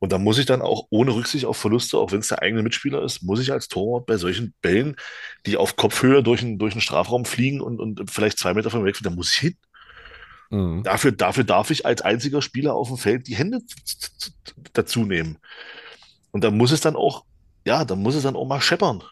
Und 0.00 0.12
da 0.12 0.18
muss 0.18 0.38
ich 0.38 0.46
dann 0.46 0.62
auch 0.62 0.86
ohne 0.88 1.14
Rücksicht 1.14 1.44
auf 1.44 1.58
Verluste, 1.58 1.98
auch 1.98 2.10
wenn 2.10 2.20
es 2.20 2.28
der 2.28 2.40
eigene 2.42 2.62
Mitspieler 2.62 3.02
ist, 3.02 3.22
muss 3.22 3.38
ich 3.38 3.52
als 3.52 3.68
Torwart 3.68 4.06
bei 4.06 4.16
solchen 4.16 4.54
Bällen, 4.62 4.96
die 5.44 5.58
auf 5.58 5.76
Kopfhöhe 5.76 6.22
durch 6.22 6.40
den, 6.40 6.58
durch 6.58 6.72
den 6.72 6.80
Strafraum 6.80 7.26
fliegen 7.26 7.60
und, 7.60 7.78
und 7.78 8.10
vielleicht 8.10 8.38
zwei 8.38 8.54
Meter 8.54 8.70
von 8.70 8.80
mir 8.80 8.86
weg, 8.86 8.98
da 9.02 9.10
muss 9.10 9.30
ich 9.34 9.38
hin. 9.38 9.56
Mhm. 10.48 10.82
Dafür, 10.82 11.12
dafür 11.12 11.44
darf 11.44 11.70
ich 11.70 11.84
als 11.84 12.00
einziger 12.00 12.40
Spieler 12.40 12.74
auf 12.74 12.88
dem 12.88 12.96
Feld 12.96 13.28
die 13.28 13.36
Hände 13.36 13.60
dazu 14.72 15.04
nehmen. 15.04 15.38
Und 16.30 16.44
da 16.44 16.50
muss 16.50 16.72
es 16.72 16.80
dann 16.80 16.96
auch, 16.96 17.24
ja, 17.66 17.84
da 17.84 17.94
muss 17.94 18.14
es 18.14 18.22
dann 18.22 18.36
auch 18.36 18.46
mal 18.46 18.60
scheppern. 18.60 19.02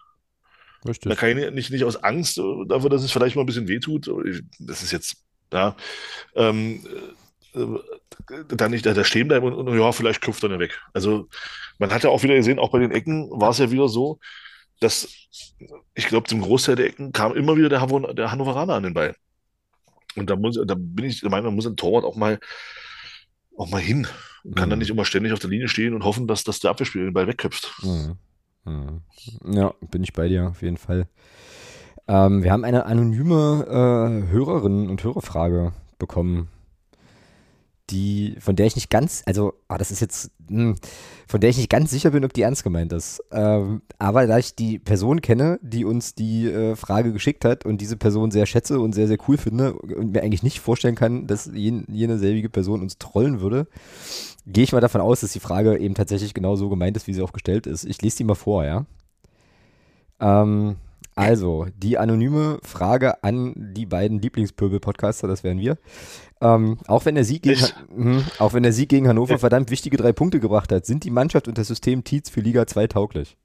Da 0.82 0.88
Richtig. 0.88 1.16
kann 1.16 1.36
ich 1.36 1.50
nicht, 1.50 1.70
nicht 1.70 1.84
aus 1.84 2.02
Angst 2.02 2.38
äh, 2.38 2.42
dafür, 2.66 2.88
dass 2.88 3.02
es 3.02 3.12
vielleicht 3.12 3.36
mal 3.36 3.42
ein 3.42 3.46
bisschen 3.46 3.68
wehtut. 3.68 4.10
Das 4.58 4.82
ist 4.82 4.92
jetzt, 4.92 5.16
ja, 5.52 5.76
ähm, 6.34 6.80
äh, 7.58 8.44
da 8.48 8.68
nicht 8.68 8.86
da, 8.86 9.04
stehen 9.04 9.28
bleiben 9.28 9.46
und, 9.46 9.54
und 9.54 9.78
ja, 9.78 9.92
vielleicht 9.92 10.20
köpft 10.20 10.42
er 10.44 10.58
weg. 10.58 10.80
Also 10.92 11.28
man 11.78 11.90
hat 11.90 12.04
ja 12.04 12.10
auch 12.10 12.22
wieder 12.22 12.34
gesehen, 12.34 12.58
auch 12.58 12.70
bei 12.70 12.78
den 12.78 12.90
Ecken 12.92 13.30
war 13.30 13.50
es 13.50 13.58
ja 13.58 13.70
wieder 13.70 13.88
so, 13.88 14.18
dass 14.80 15.08
ich 15.94 16.06
glaube, 16.06 16.28
zum 16.28 16.40
Großteil 16.40 16.76
der 16.76 16.86
Ecken 16.86 17.12
kam 17.12 17.34
immer 17.34 17.56
wieder 17.56 17.68
der, 17.68 17.80
Hannover, 17.80 18.14
der 18.14 18.30
Hannoveraner 18.30 18.74
an 18.74 18.82
den 18.84 18.94
Ball. 18.94 19.14
Und 20.16 20.30
da 20.30 20.36
muss, 20.36 20.58
da 20.64 20.74
bin 20.76 21.04
ich 21.04 21.20
der 21.20 21.30
Meinung, 21.30 21.52
da 21.52 21.54
muss 21.54 21.66
ein 21.66 21.76
Torwart 21.76 22.04
auch 22.04 22.16
mal, 22.16 22.38
auch 23.56 23.70
mal 23.70 23.80
hin. 23.80 24.06
Und 24.44 24.54
kann 24.54 24.68
Mhm. 24.68 24.70
dann 24.70 24.78
nicht 24.78 24.90
immer 24.90 25.04
ständig 25.04 25.32
auf 25.32 25.40
der 25.40 25.50
Linie 25.50 25.68
stehen 25.68 25.94
und 25.94 26.04
hoffen, 26.04 26.26
dass, 26.26 26.44
dass 26.44 26.60
der 26.60 26.70
Abwehrspieler 26.70 27.04
den 27.04 27.12
Ball 27.14 27.26
wegköpft. 27.26 27.72
Mhm. 27.82 28.16
Mhm. 28.64 29.02
Ja, 29.52 29.74
bin 29.90 30.02
ich 30.04 30.12
bei 30.12 30.28
dir, 30.28 30.48
auf 30.48 30.62
jeden 30.62 30.76
Fall. 30.76 31.08
Ähm, 32.06 32.42
wir 32.42 32.52
haben 32.52 32.64
eine 32.64 32.86
anonyme 32.86 33.66
äh, 33.68 34.32
Hörerinnen- 34.32 34.88
und 34.88 35.02
Hörerfrage 35.02 35.72
bekommen, 35.98 36.48
die, 37.90 38.36
von 38.40 38.56
der 38.56 38.66
ich 38.66 38.76
nicht 38.76 38.90
ganz, 38.90 39.22
also, 39.26 39.54
ah, 39.68 39.78
das 39.78 39.90
ist 39.90 40.00
jetzt, 40.00 40.30
hm, 40.48 40.76
von 41.26 41.40
der 41.40 41.50
ich 41.50 41.56
nicht 41.56 41.70
ganz 41.70 41.90
sicher 41.90 42.10
bin, 42.10 42.24
ob 42.24 42.32
die 42.32 42.42
ernst 42.42 42.64
gemeint 42.64 42.92
ist. 42.92 43.22
Ähm, 43.30 43.82
aber 43.98 44.26
da 44.26 44.38
ich 44.38 44.54
die 44.54 44.78
Person 44.78 45.20
kenne, 45.20 45.58
die 45.62 45.84
uns 45.84 46.14
die 46.14 46.46
äh, 46.46 46.76
Frage 46.76 47.12
geschickt 47.12 47.44
hat 47.44 47.64
und 47.64 47.80
diese 47.80 47.96
Person 47.96 48.30
sehr 48.30 48.46
schätze 48.46 48.80
und 48.80 48.94
sehr, 48.94 49.08
sehr 49.08 49.18
cool 49.28 49.36
finde 49.36 49.74
und 49.74 50.12
mir 50.12 50.22
eigentlich 50.22 50.42
nicht 50.42 50.60
vorstellen 50.60 50.94
kann, 50.94 51.26
dass 51.26 51.50
jen, 51.52 51.84
jene 51.88 52.18
selbige 52.18 52.48
Person 52.48 52.82
uns 52.82 52.98
trollen 52.98 53.40
würde, 53.40 53.66
gehe 54.46 54.64
ich 54.64 54.72
mal 54.72 54.80
davon 54.80 55.00
aus, 55.00 55.20
dass 55.20 55.32
die 55.32 55.40
Frage 55.40 55.78
eben 55.78 55.94
tatsächlich 55.94 56.34
genau 56.34 56.56
so 56.56 56.68
gemeint 56.68 56.96
ist, 56.96 57.06
wie 57.06 57.14
sie 57.14 57.22
auch 57.22 57.32
gestellt 57.32 57.66
ist. 57.66 57.84
Ich 57.84 58.00
lese 58.02 58.18
die 58.18 58.24
mal 58.24 58.34
vor, 58.34 58.64
ja. 58.64 58.86
Ähm, 60.20 60.76
also, 61.18 61.66
die 61.76 61.98
anonyme 61.98 62.60
Frage 62.62 63.24
an 63.24 63.52
die 63.56 63.86
beiden 63.86 64.20
Lieblingspöbel-Podcaster, 64.20 65.26
das 65.26 65.42
wären 65.42 65.58
wir. 65.58 65.76
Ähm, 66.40 66.78
auch, 66.86 67.06
wenn 67.06 67.16
der 67.16 67.24
Sieg 67.24 67.42
gegen, 67.42 67.60
Ich? 67.60 67.74
Mhm. 67.92 68.24
auch 68.38 68.52
wenn 68.52 68.62
der 68.62 68.72
Sieg 68.72 68.88
gegen 68.88 69.08
Hannover 69.08 69.38
verdammt 69.40 69.70
wichtige 69.70 69.96
drei 69.96 70.12
Punkte 70.12 70.38
gebracht 70.38 70.70
hat, 70.70 70.86
sind 70.86 71.02
die 71.02 71.10
Mannschaft 71.10 71.48
und 71.48 71.58
das 71.58 71.66
System 71.66 72.04
Tietz 72.04 72.30
für 72.30 72.40
Liga 72.40 72.68
2 72.68 72.86
tauglich? 72.86 73.36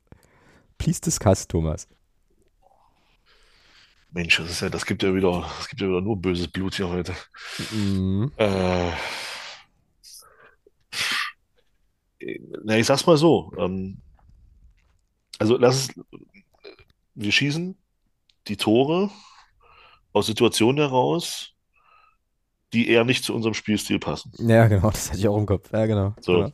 Please 0.78 1.02
discuss, 1.02 1.48
Thomas. 1.48 1.88
Mensch, 4.12 4.38
das 4.38 4.60
ja, 4.60 4.70
das 4.70 4.86
gibt 4.86 5.02
ja 5.02 5.16
wieder, 5.16 5.44
das 5.58 5.68
gibt 5.68 5.82
ja 5.82 5.88
wieder 5.88 6.02
nur 6.02 6.18
böses 6.18 6.48
Blut 6.48 6.76
hier 6.76 6.90
heute. 6.90 7.14
Mhm. 7.72 8.32
Äh, 8.38 8.92
na, 12.64 12.78
ich 12.78 12.86
sag's 12.86 13.08
mal 13.08 13.18
so. 13.18 13.52
Ähm, 13.58 13.98
also 15.40 15.58
lass 15.58 15.90
es, 15.90 16.04
wir 17.16 17.32
schießen 17.32 17.78
die 18.48 18.58
Tore 18.58 19.10
aus 20.12 20.28
Situationen 20.28 20.78
heraus, 20.78 21.54
die 22.74 22.90
eher 22.90 23.06
nicht 23.06 23.24
zu 23.24 23.34
unserem 23.34 23.54
Spielstil 23.54 24.00
passen. 24.00 24.32
Ja, 24.38 24.68
genau, 24.68 24.90
das 24.90 25.10
hatte 25.10 25.20
ich 25.20 25.28
auch 25.28 25.38
im 25.38 25.46
Kopf. 25.46 25.72
Ja, 25.72 25.86
genau. 25.86 26.16
So. 26.20 26.34
genau. 26.34 26.52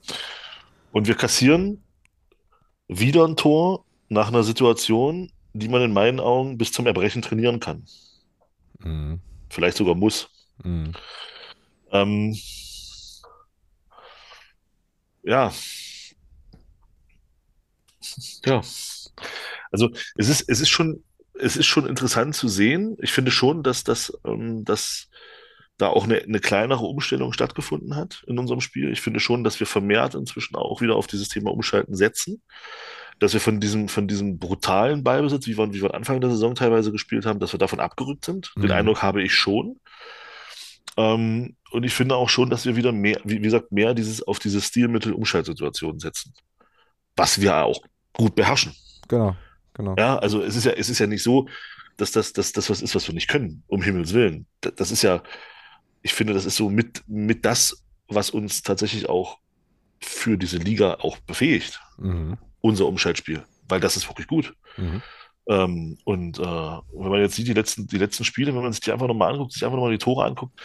Und 0.92 1.08
wir 1.08 1.16
kassieren 1.16 1.84
wieder 2.88 3.26
ein 3.26 3.36
Tor 3.36 3.86
nach 4.10 4.28
einer 4.28 4.44
Situation, 4.44 5.32
die 5.54 5.70
man 5.70 5.82
in 5.82 5.94
meinen 5.94 6.20
Augen 6.20 6.58
bis 6.58 6.72
zum 6.72 6.88
Erbrechen 6.88 7.22
trainieren 7.22 7.60
kann. 7.60 7.86
Mhm. 8.80 9.22
Vielleicht 9.50 9.78
sogar 9.78 9.96
muss. 9.96 10.30
Mhm. 10.64 10.94
Ähm, 11.92 12.36
ja. 15.24 15.52
Ja. 18.46 18.62
Also 19.72 19.90
es 20.16 20.30
ist, 20.30 20.50
es 20.50 20.62
ist 20.62 20.70
schon, 20.70 21.04
es 21.34 21.56
ist 21.56 21.68
schon 21.68 21.86
interessant 21.88 22.36
zu 22.36 22.48
sehen. 22.48 22.98
Ich 23.02 23.12
finde 23.12 23.32
schon, 23.32 23.64
dass 23.64 23.84
das, 23.84 24.12
ähm, 24.26 24.64
dass 24.66 25.10
da 25.78 25.88
auch 25.88 26.04
eine, 26.04 26.18
eine 26.18 26.40
kleinere 26.40 26.86
Umstellung 26.86 27.32
stattgefunden 27.32 27.96
hat 27.96 28.24
in 28.28 28.38
unserem 28.38 28.60
Spiel. 28.62 28.92
Ich 28.92 29.02
finde 29.02 29.20
schon, 29.22 29.44
dass 29.44 29.60
wir 29.60 29.68
vermehrt 29.68 30.14
inzwischen 30.16 30.56
auch 30.56 30.82
wieder 30.82 30.96
auf 30.96 31.08
dieses 31.08 31.30
Thema 31.30 31.52
Umschalten 31.52 31.96
setzen. 31.96 32.42
Dass 33.20 33.34
wir 33.34 33.42
von 33.42 33.60
diesem, 33.60 33.90
von 33.90 34.08
diesem 34.08 34.40
brutalen 34.40 35.04
Ballbesitz, 35.04 35.48
wie 35.48 35.58
wir, 35.58 35.74
wie 35.74 35.82
wir 35.82 35.94
Anfang 35.94 36.22
der 36.22 36.30
Saison 36.30 36.56
teilweise 36.56 36.92
gespielt 36.92 37.26
haben, 37.26 37.40
dass 37.40 37.54
wir 37.54 37.60
davon 37.60 37.80
abgerückt 37.82 38.26
sind. 38.26 38.54
Den 38.56 38.66
Mhm. 38.66 38.72
Eindruck 38.72 39.02
habe 39.02 39.22
ich 39.22 39.34
schon. 39.34 39.78
Ähm, 40.98 41.56
und 41.72 41.84
ich 41.84 41.94
finde 41.94 42.16
auch 42.16 42.30
schon, 42.30 42.50
dass 42.50 42.66
wir 42.66 42.76
wieder 42.76 42.92
mehr, 42.92 43.20
wie, 43.24 43.38
wie 43.38 43.42
gesagt, 43.42 43.72
mehr 43.72 43.94
dieses, 43.94 44.26
auf 44.26 44.40
diese 44.40 44.62
Stilmittel-Umschaltsituationen 44.62 46.00
setzen. 46.00 46.34
Was 47.16 47.42
wir 47.42 47.58
auch 47.64 47.82
gut 48.14 48.36
beherrschen. 48.36 48.74
Genau, 49.08 49.36
genau. 49.74 49.96
Ja, 49.98 50.18
also 50.18 50.42
es 50.42 50.56
ist 50.56 50.66
ja, 50.66 50.72
es 50.72 50.90
ist 50.90 51.00
ja 51.00 51.08
nicht 51.08 51.24
so, 51.24 51.48
dass 51.98 52.12
das, 52.12 52.34
dass 52.34 52.52
das 52.54 52.70
was 52.70 52.82
ist, 52.82 52.96
was 52.96 53.08
wir 53.08 53.14
nicht 53.14 53.28
können, 53.28 53.64
um 53.68 53.82
Himmels 53.82 54.14
Willen. 54.14 54.46
Das, 54.62 54.92
ist 54.92 55.02
ja, 55.02 55.22
ich 56.02 56.14
finde, 56.14 56.34
das 56.34 56.46
ist 56.46 56.56
so 56.56 56.70
mit, 56.70 57.04
mit 57.08 57.44
das, 57.46 57.84
was 58.08 58.30
uns 58.30 58.62
tatsächlich 58.62 59.10
auch 59.10 59.38
für 60.02 60.38
diese 60.38 60.58
Liga 60.58 60.96
auch 61.02 61.18
befähigt, 61.20 61.80
Mhm. 61.98 62.38
unser 62.62 62.86
Umschaltspiel. 62.88 63.44
Weil 63.68 63.82
das 63.82 63.98
ist 63.98 64.08
wirklich 64.08 64.28
gut. 64.28 64.56
Mhm. 64.78 65.02
Ähm, 65.48 65.98
und 66.06 66.40
äh, 66.40 66.42
wenn 66.44 67.10
man 67.10 67.20
jetzt 67.22 67.36
sieht, 67.36 67.48
die 67.48 67.54
letzten, 67.54 67.88
die 67.88 67.98
letzten 67.98 68.24
Spiele, 68.24 68.56
wenn 68.56 68.62
man 68.64 68.72
sich 68.72 68.82
die 68.82 68.92
einfach 68.92 69.08
nochmal 69.08 69.34
anguckt, 69.34 69.52
sich 69.52 69.66
einfach 69.66 69.76
nochmal 69.76 69.92
die 69.92 69.98
Tore 69.98 70.24
anguckt, 70.26 70.58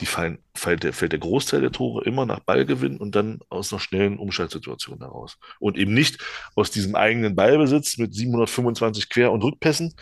die 0.00 0.06
fallen, 0.06 0.38
fällt 0.54 0.82
der, 0.82 0.92
fällt 0.92 1.12
der 1.12 1.18
Großteil 1.18 1.60
der 1.60 1.72
Tore 1.72 2.04
immer 2.04 2.26
nach 2.26 2.40
Ballgewinn 2.40 2.96
und 2.96 3.14
dann 3.14 3.40
aus 3.48 3.72
einer 3.72 3.80
schnellen 3.80 4.18
Umschaltsituation 4.18 4.98
heraus. 4.98 5.38
Und 5.58 5.76
eben 5.76 5.92
nicht 5.94 6.18
aus 6.54 6.70
diesem 6.70 6.94
eigenen 6.94 7.34
Ballbesitz 7.36 7.98
mit 7.98 8.14
725 8.14 9.08
Quer- 9.10 9.32
und 9.32 9.44
Rückpässen. 9.44 9.94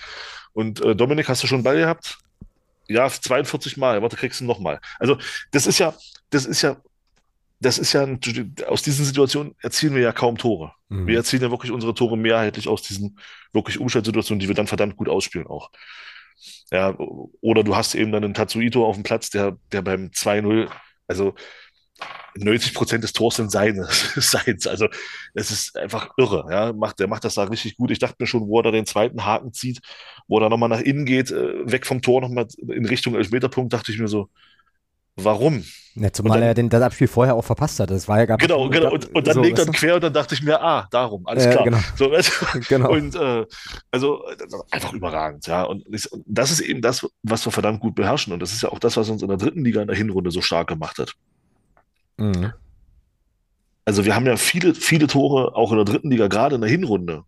Und 0.53 0.81
äh, 0.81 0.95
Dominik, 0.97 1.29
hast 1.29 1.43
du 1.43 1.47
schon 1.47 1.57
einen 1.57 1.65
Ball 1.65 1.77
gehabt? 1.77 2.19
Ja, 2.89 3.09
42 3.09 3.77
Mal. 3.77 4.01
Warte, 4.01 4.17
kriegst 4.17 4.41
du 4.41 4.45
noch 4.45 4.61
mal. 4.61 4.81
Also, 4.99 5.19
das 5.51 5.67
ist 5.67 5.79
ja, 5.79 5.95
das 6.31 6.47
ist 6.47 6.63
ja, 6.63 6.77
das 7.61 7.79
ist 7.79 7.93
ja, 7.93 8.03
ein- 8.05 8.21
aus 8.67 8.83
diesen 8.83 9.05
Situationen 9.05 9.55
erzielen 9.61 9.95
wir 9.95 10.03
ja 10.03 10.13
kaum 10.13 10.39
Tore. 10.39 10.73
Mhm. 10.89 11.07
Wir 11.07 11.17
erzielen 11.17 11.43
ja 11.43 11.51
wirklich 11.51 11.73
unsere 11.73 11.93
Tore 11.93 12.17
mehrheitlich 12.17 12.69
aus 12.69 12.83
diesen 12.83 13.19
wirklich 13.53 13.79
Umschaltsituationen, 13.79 14.41
die 14.41 14.49
wir 14.49 14.55
dann 14.55 14.67
verdammt 14.69 14.97
gut 14.97 15.09
ausspielen 15.09 15.47
auch. 15.47 15.71
Ja, 16.70 16.96
oder 17.40 17.64
du 17.64 17.77
hast 17.77 17.94
eben 17.94 18.12
dann 18.12 18.24
einen 18.24 18.35
Tatsuito 18.35 18.87
auf 18.87 18.96
dem 18.96 19.03
Platz, 19.03 19.31
der, 19.31 19.57
der 19.72 19.83
beim 19.83 20.11
2-0, 20.11 20.68
also 21.07 21.35
90 22.37 22.74
Prozent 22.74 23.05
des 23.05 23.12
Tors 23.12 23.37
sind 23.37 23.51
seines. 23.51 24.14
Also 24.68 24.88
es 25.35 25.51
ist 25.51 25.77
einfach 25.77 26.11
irre. 26.16 26.46
Ja, 26.51 26.72
macht, 26.72 27.01
der 27.01 27.09
macht 27.09 27.24
das 27.24 27.35
da 27.35 27.44
richtig 27.44 27.77
gut. 27.77 27.90
Ich 27.90 27.98
dachte 27.98 28.16
mir 28.18 28.27
schon, 28.27 28.46
wo 28.46 28.61
er 28.61 28.64
da 28.64 28.70
den 28.70 28.87
zweiten 28.87 29.24
Haken 29.24 29.53
zieht, 29.53 29.81
wo 30.29 30.38
er 30.38 30.48
nochmal 30.48 30.68
nach 30.68 30.81
innen 30.81 31.05
geht, 31.07 31.31
äh, 31.31 31.70
weg 31.70 31.87
vom 31.87 32.03
Tor 32.03 32.20
nochmal 32.20 32.46
in 32.68 32.87
Richtung 32.87 33.14
Elfmeterpunkt, 33.14 33.72
dachte 33.72 33.92
ich 33.92 33.98
mir 33.98 34.09
so, 34.09 34.29
warum? 35.25 35.65
Ja, 35.95 36.13
zumal 36.13 36.39
dann, 36.39 36.49
er 36.49 36.55
den, 36.55 36.69
das 36.69 36.81
Abspiel 36.81 37.09
vorher 37.09 37.35
auch 37.35 37.45
verpasst 37.45 37.81
hat. 37.81 37.91
Das 37.91 38.07
war 38.07 38.19
ja 38.19 38.27
gar 38.27 38.39
Genau, 38.39 38.69
genau. 38.69 38.93
Und, 38.93 39.15
und 39.15 39.27
dann 39.27 39.35
so, 39.35 39.43
legt 39.43 39.59
er 39.59 39.67
quer 39.67 39.97
und 39.97 40.05
dann 40.05 40.13
dachte 40.13 40.35
ich 40.35 40.43
mir, 40.43 40.63
ah, 40.63 40.87
darum, 40.91 41.27
alles 41.27 41.47
äh, 41.47 41.51
klar. 41.51 41.65
Genau. 41.65 41.79
So, 41.97 42.11
genau. 42.69 42.93
Und 42.93 43.15
äh, 43.17 43.45
also 43.91 44.25
einfach 44.71 44.93
überragend, 44.93 45.47
ja. 45.49 45.65
Und 45.65 45.85
das 46.27 46.51
ist 46.51 46.61
eben 46.61 46.83
das, 46.83 47.07
was 47.23 47.45
wir 47.45 47.51
verdammt 47.51 47.81
gut 47.81 47.97
beherrschen. 47.97 48.33
Und 48.33 48.41
das 48.41 48.53
ist 48.53 48.63
ja 48.63 48.69
auch 48.69 48.79
das, 48.79 48.97
was 48.97 49.09
uns 49.09 49.23
in 49.23 49.29
der 49.29 49.39
dritten 49.39 49.65
Liga 49.65 49.83
in 49.83 49.89
der 49.89 49.97
Hinrunde 49.97 50.31
so 50.31 50.41
stark 50.41 50.69
gemacht 50.69 50.99
hat. 50.99 51.15
Mhm. 52.17 52.53
Also 53.85 54.05
wir 54.05 54.15
haben 54.15 54.27
ja 54.27 54.37
viele, 54.37 54.75
viele 54.75 55.07
Tore 55.07 55.57
auch 55.57 55.73
in 55.73 55.79
der 55.79 55.85
dritten 55.85 56.11
Liga, 56.11 56.29
gerade 56.29 56.57
in 56.57 56.61
der 56.61 56.71
Hinrunde, 56.71 57.25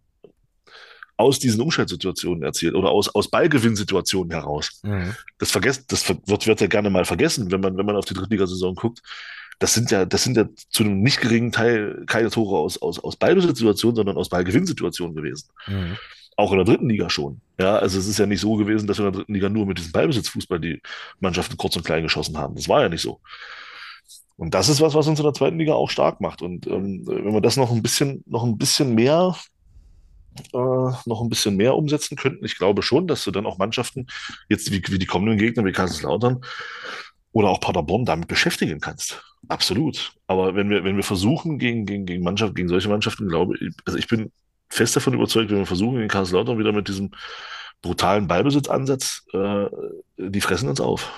aus 1.21 1.39
diesen 1.39 1.61
Umschaltsituationen 1.61 2.43
erzielt 2.43 2.75
oder 2.75 2.91
aus, 2.91 3.15
aus 3.15 3.29
Ballgewinnsituationen 3.29 4.33
heraus. 4.33 4.81
Mhm. 4.83 5.15
Das 5.39 5.51
vergesst, 5.51 5.93
das 5.93 6.09
wird, 6.09 6.47
wird 6.47 6.61
ja 6.61 6.67
gerne 6.67 6.91
mal 6.91 7.05
vergessen, 7.05 7.51
wenn 7.51 7.61
man, 7.61 7.77
wenn 7.77 7.87
man 7.87 7.97
auf 7.97 8.07
die 8.07 8.15
Drittligasaison 8.15 8.75
guckt. 8.75 9.03
Das 9.59 9.75
sind 9.75 9.91
ja, 9.91 10.07
das 10.07 10.25
sind 10.25 10.37
ja 10.37 10.47
zu 10.71 10.83
einem 10.83 11.03
nicht 11.03 11.21
geringen 11.21 11.53
Teil 11.53 12.05
keine 12.07 12.31
Tore 12.31 12.59
aus, 12.59 12.81
aus, 12.81 12.99
aus 12.99 13.17
Ballbesitzsituationen, 13.17 13.97
sondern 13.97 14.17
aus 14.17 14.31
Ballgewinnsituationen 14.31 15.15
gewesen. 15.15 15.51
Mhm. 15.67 15.97
Auch 16.37 16.53
in 16.53 16.59
der 16.59 16.65
dritten 16.65 16.89
Liga 16.89 17.11
schon. 17.11 17.43
Ja, 17.59 17.77
also 17.77 17.99
es 17.99 18.07
ist 18.07 18.19
ja 18.19 18.25
nicht 18.25 18.41
so 18.41 18.57
gewesen, 18.57 18.87
dass 18.87 18.99
wir 18.99 19.07
in 19.07 19.13
der 19.13 19.19
dritten 19.21 19.35
Liga 19.35 19.51
nur 19.51 19.67
mit 19.67 19.79
diesem 19.79 19.93
Ballbesitzfußball 19.93 20.59
die 20.59 20.81
Mannschaften 21.21 21.59
kurz 21.59 21.77
und 21.77 21.85
klein 21.85 22.03
geschossen 22.03 22.39
haben. 22.39 22.55
Das 22.55 22.69
war 22.69 22.81
ja 22.81 22.89
nicht 22.89 23.03
so. 23.03 23.21
Und 24.41 24.55
das 24.55 24.71
ist 24.71 24.81
was, 24.81 24.95
was 24.95 25.07
uns 25.07 25.19
in 25.19 25.25
der 25.25 25.35
zweiten 25.35 25.59
Liga 25.59 25.75
auch 25.75 25.91
stark 25.91 26.23
macht. 26.23 26.41
Und 26.41 26.67
ähm, 26.67 27.03
wenn 27.05 27.35
wir 27.35 27.43
das 27.43 27.59
noch 27.59 27.71
ein 27.71 27.83
bisschen, 27.83 28.25
noch 28.27 28.43
ein 28.43 28.57
bisschen 28.57 28.95
mehr, 28.95 29.37
äh, 30.53 30.93
noch 31.07 31.21
ein 31.23 31.29
bisschen 31.29 31.57
mehr 31.57 31.75
umsetzen 31.77 32.17
könnten, 32.17 32.45
ich 32.45 32.57
glaube 32.57 32.83
schon, 32.83 33.07
dass 33.07 33.25
du 33.25 33.31
dann 33.31 33.47
auch 33.47 33.59
Mannschaften, 33.59 34.07
jetzt 34.49 34.71
wie, 34.73 34.83
wie 34.89 34.99
die 34.99 35.07
kommenden 35.07 35.39
Gegner, 35.39 35.65
wie 35.65 35.73
Kaiserslautern 35.73 36.41
oder 37.33 37.49
auch 37.49 37.61
Paderborn, 37.61 38.05
damit 38.05 38.29
beschäftigen 38.29 38.81
kannst. 38.81 39.23
Absolut. 39.49 40.13
Aber 40.27 40.55
wenn 40.55 40.69
wir, 40.71 40.85
wenn 40.85 40.97
wir 40.97 41.03
versuchen, 41.03 41.59
gegen, 41.59 41.87
gegen, 41.87 42.07
gegen 42.07 42.23
Mannschaften, 42.23 42.55
gegen 42.55 42.69
solche 42.69 42.89
Mannschaften, 42.89 43.29
glaube 43.29 43.57
ich, 43.57 43.73
also 43.85 43.99
ich 43.99 44.09
bin 44.09 44.33
fest 44.69 44.97
davon 44.97 45.15
überzeugt, 45.15 45.51
wenn 45.51 45.59
wir 45.59 45.67
versuchen, 45.67 45.97
gegen 45.97 46.09
Kaiserslautern 46.09 46.59
wieder 46.59 46.73
mit 46.73 46.89
diesem 46.89 47.11
brutalen 47.83 48.29
Ballbesitzansatz, 48.29 49.25
äh, 49.33 49.67
die 50.19 50.41
fressen 50.41 50.69
uns 50.69 50.81
auf. 50.81 51.11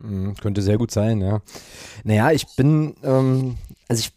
Mhm, 0.00 0.34
könnte 0.34 0.62
sehr 0.62 0.78
gut 0.78 0.90
sein, 0.90 1.20
ja. 1.20 1.40
Naja, 2.04 2.30
ich 2.30 2.46
bin, 2.56 2.94
ähm, 3.02 3.58
also 3.88 4.00
ich, 4.00 4.12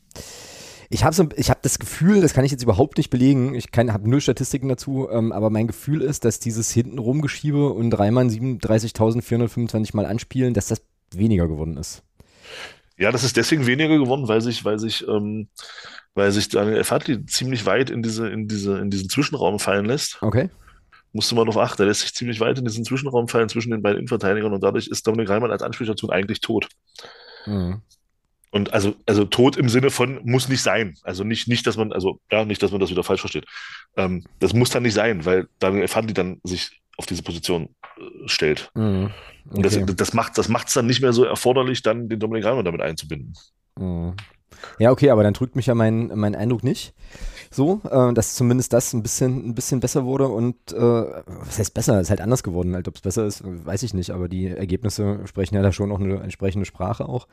ich 0.92 1.04
habe 1.04 1.16
so, 1.16 1.24
hab 1.24 1.62
das 1.62 1.80
Gefühl, 1.80 2.22
das 2.22 2.34
kann 2.34 2.44
ich 2.44 2.52
jetzt 2.52 2.64
überhaupt 2.64 2.98
nicht 2.98 3.10
belegen, 3.10 3.56
ich 3.56 3.68
habe 3.76 4.10
null 4.10 4.22
Statistiken 4.22 4.68
dazu, 4.68 5.08
ähm, 5.10 5.32
aber 5.32 5.50
mein 5.50 5.68
Gefühl 5.68 6.02
ist, 6.02 6.26
dass 6.26 6.40
dieses 6.40 6.72
hintenrum 6.72 7.22
Geschiebe 7.22 7.70
und 7.70 7.90
dreimal 7.90 8.26
37.425 8.26 9.96
Mal 9.96 10.06
anspielen, 10.06 10.54
dass 10.54 10.68
das 10.68 10.82
weniger 11.14 11.48
geworden 11.48 11.78
ist. 11.78 12.04
Ja, 12.98 13.12
das 13.12 13.24
ist 13.24 13.38
deswegen 13.38 13.66
weniger 13.66 13.98
geworden, 13.98 14.28
weil 14.28 14.42
sich, 14.42 14.66
weil 14.66 14.80
sich, 14.80 15.08
ähm, 15.08 15.48
weil 16.14 16.32
sich 16.32 16.50
Daniel 16.50 16.78
F. 16.78 16.92
Hartley 16.92 17.26
ziemlich 17.26 17.66
weit 17.66 17.90
in 17.90 18.04
diese, 18.04 18.28
in 18.28 18.48
diese, 18.48 18.78
in 18.78 18.90
diesen 18.90 19.10
Zwischenraum 19.10 19.60
fallen 19.60 19.86
lässt. 19.86 20.22
Okay 20.22 20.50
musste 21.14 21.36
man 21.36 21.46
darauf 21.46 21.62
achten. 21.62 21.78
Der 21.78 21.88
lässt 21.88 22.02
sich 22.02 22.14
ziemlich 22.14 22.40
weit 22.40 22.58
in 22.58 22.66
diesen 22.66 22.86
Zwischenraum 22.86 23.28
fallen 23.28 23.50
zwischen 23.50 23.72
den 23.72 23.82
beiden 23.82 23.98
Innenverteidigern 23.98 24.54
und 24.54 24.64
dadurch 24.64 24.88
ist 24.88 25.06
Dominik 25.06 25.30
Reimann 25.30 25.52
als 25.52 25.62
Anspielstation 25.62 26.12
eigentlich 26.12 26.42
tot. 26.42 26.70
Mhm. 27.46 27.82
Und 28.52 28.74
also, 28.74 28.96
also 29.06 29.24
tot 29.26 29.56
im 29.56 29.70
Sinne 29.70 29.90
von 29.90 30.20
muss 30.24 30.50
nicht 30.50 30.62
sein. 30.62 30.96
Also 31.04 31.24
nicht, 31.24 31.48
nicht, 31.48 31.66
dass 31.66 31.78
man, 31.78 31.94
also 31.94 32.20
ja, 32.30 32.44
nicht, 32.46 32.62
dass 32.62 32.72
man 32.72 32.82
das 32.82 32.90
wieder 32.90 33.04
falsch 33.04 33.22
versteht. 33.22 33.46
Ähm, 33.96 34.26
das 34.40 34.54
muss 34.54 34.70
dann 34.70 34.84
nicht 34.84 34.94
sein, 34.94 35.26
weil 35.26 35.48
Daniel 35.60 35.88
Fandi 35.88 36.14
dann 36.14 36.42
sich 36.44 36.82
auf 36.98 37.06
diese 37.06 37.24
Position 37.24 37.70
äh, 37.98 38.28
stellt. 38.28 38.70
Mhm. 38.76 39.12
Okay. 39.50 39.56
Und 39.56 39.66
das, 39.66 39.96
das 39.96 40.14
macht 40.14 40.38
das 40.38 40.50
macht's 40.50 40.74
dann 40.74 40.86
nicht 40.86 41.02
mehr 41.02 41.14
so 41.14 41.24
erforderlich, 41.24 41.82
dann 41.82 42.10
den 42.10 42.20
Dominik 42.20 42.46
Reimann 42.46 42.66
damit 42.66 42.82
einzubinden. 42.82 43.34
Mhm. 43.80 44.16
Ja, 44.80 44.92
okay, 44.92 45.10
aber 45.10 45.24
dann 45.24 45.34
trügt 45.34 45.56
mich 45.56 45.66
ja 45.66 45.76
mein, 45.76 46.12
mein 46.14 46.36
Eindruck 46.36 46.64
nicht 46.64 46.94
so, 47.50 47.82
äh, 47.90 48.14
dass 48.14 48.36
zumindest 48.36 48.72
das 48.74 48.94
ein 48.94 49.04
bisschen, 49.04 49.50
ein 49.50 49.56
bisschen 49.56 49.82
besser 49.82 50.06
wurde 50.06 50.28
und 50.30 50.56
äh, 50.72 50.78
was 50.78 51.60
heißt 51.60 51.74
besser, 51.74 52.00
ist 52.00 52.10
halt 52.10 52.22
anders 52.22 52.44
geworden. 52.44 52.74
Halt, 52.74 52.88
ob 52.88 52.96
es 52.96 53.02
besser 53.02 53.26
ist, 53.26 53.44
weiß 53.44 53.84
ich 53.84 53.94
nicht, 53.94 54.12
aber 54.12 54.30
die 54.30 54.48
Ergebnisse 54.48 55.20
sprechen 55.26 55.56
ja 55.56 55.62
da 55.62 55.72
schon 55.72 55.92
auch 55.92 56.00
eine 56.00 56.22
entsprechende 56.22 56.66
Sprache 56.66 57.08
auch. 57.08 57.28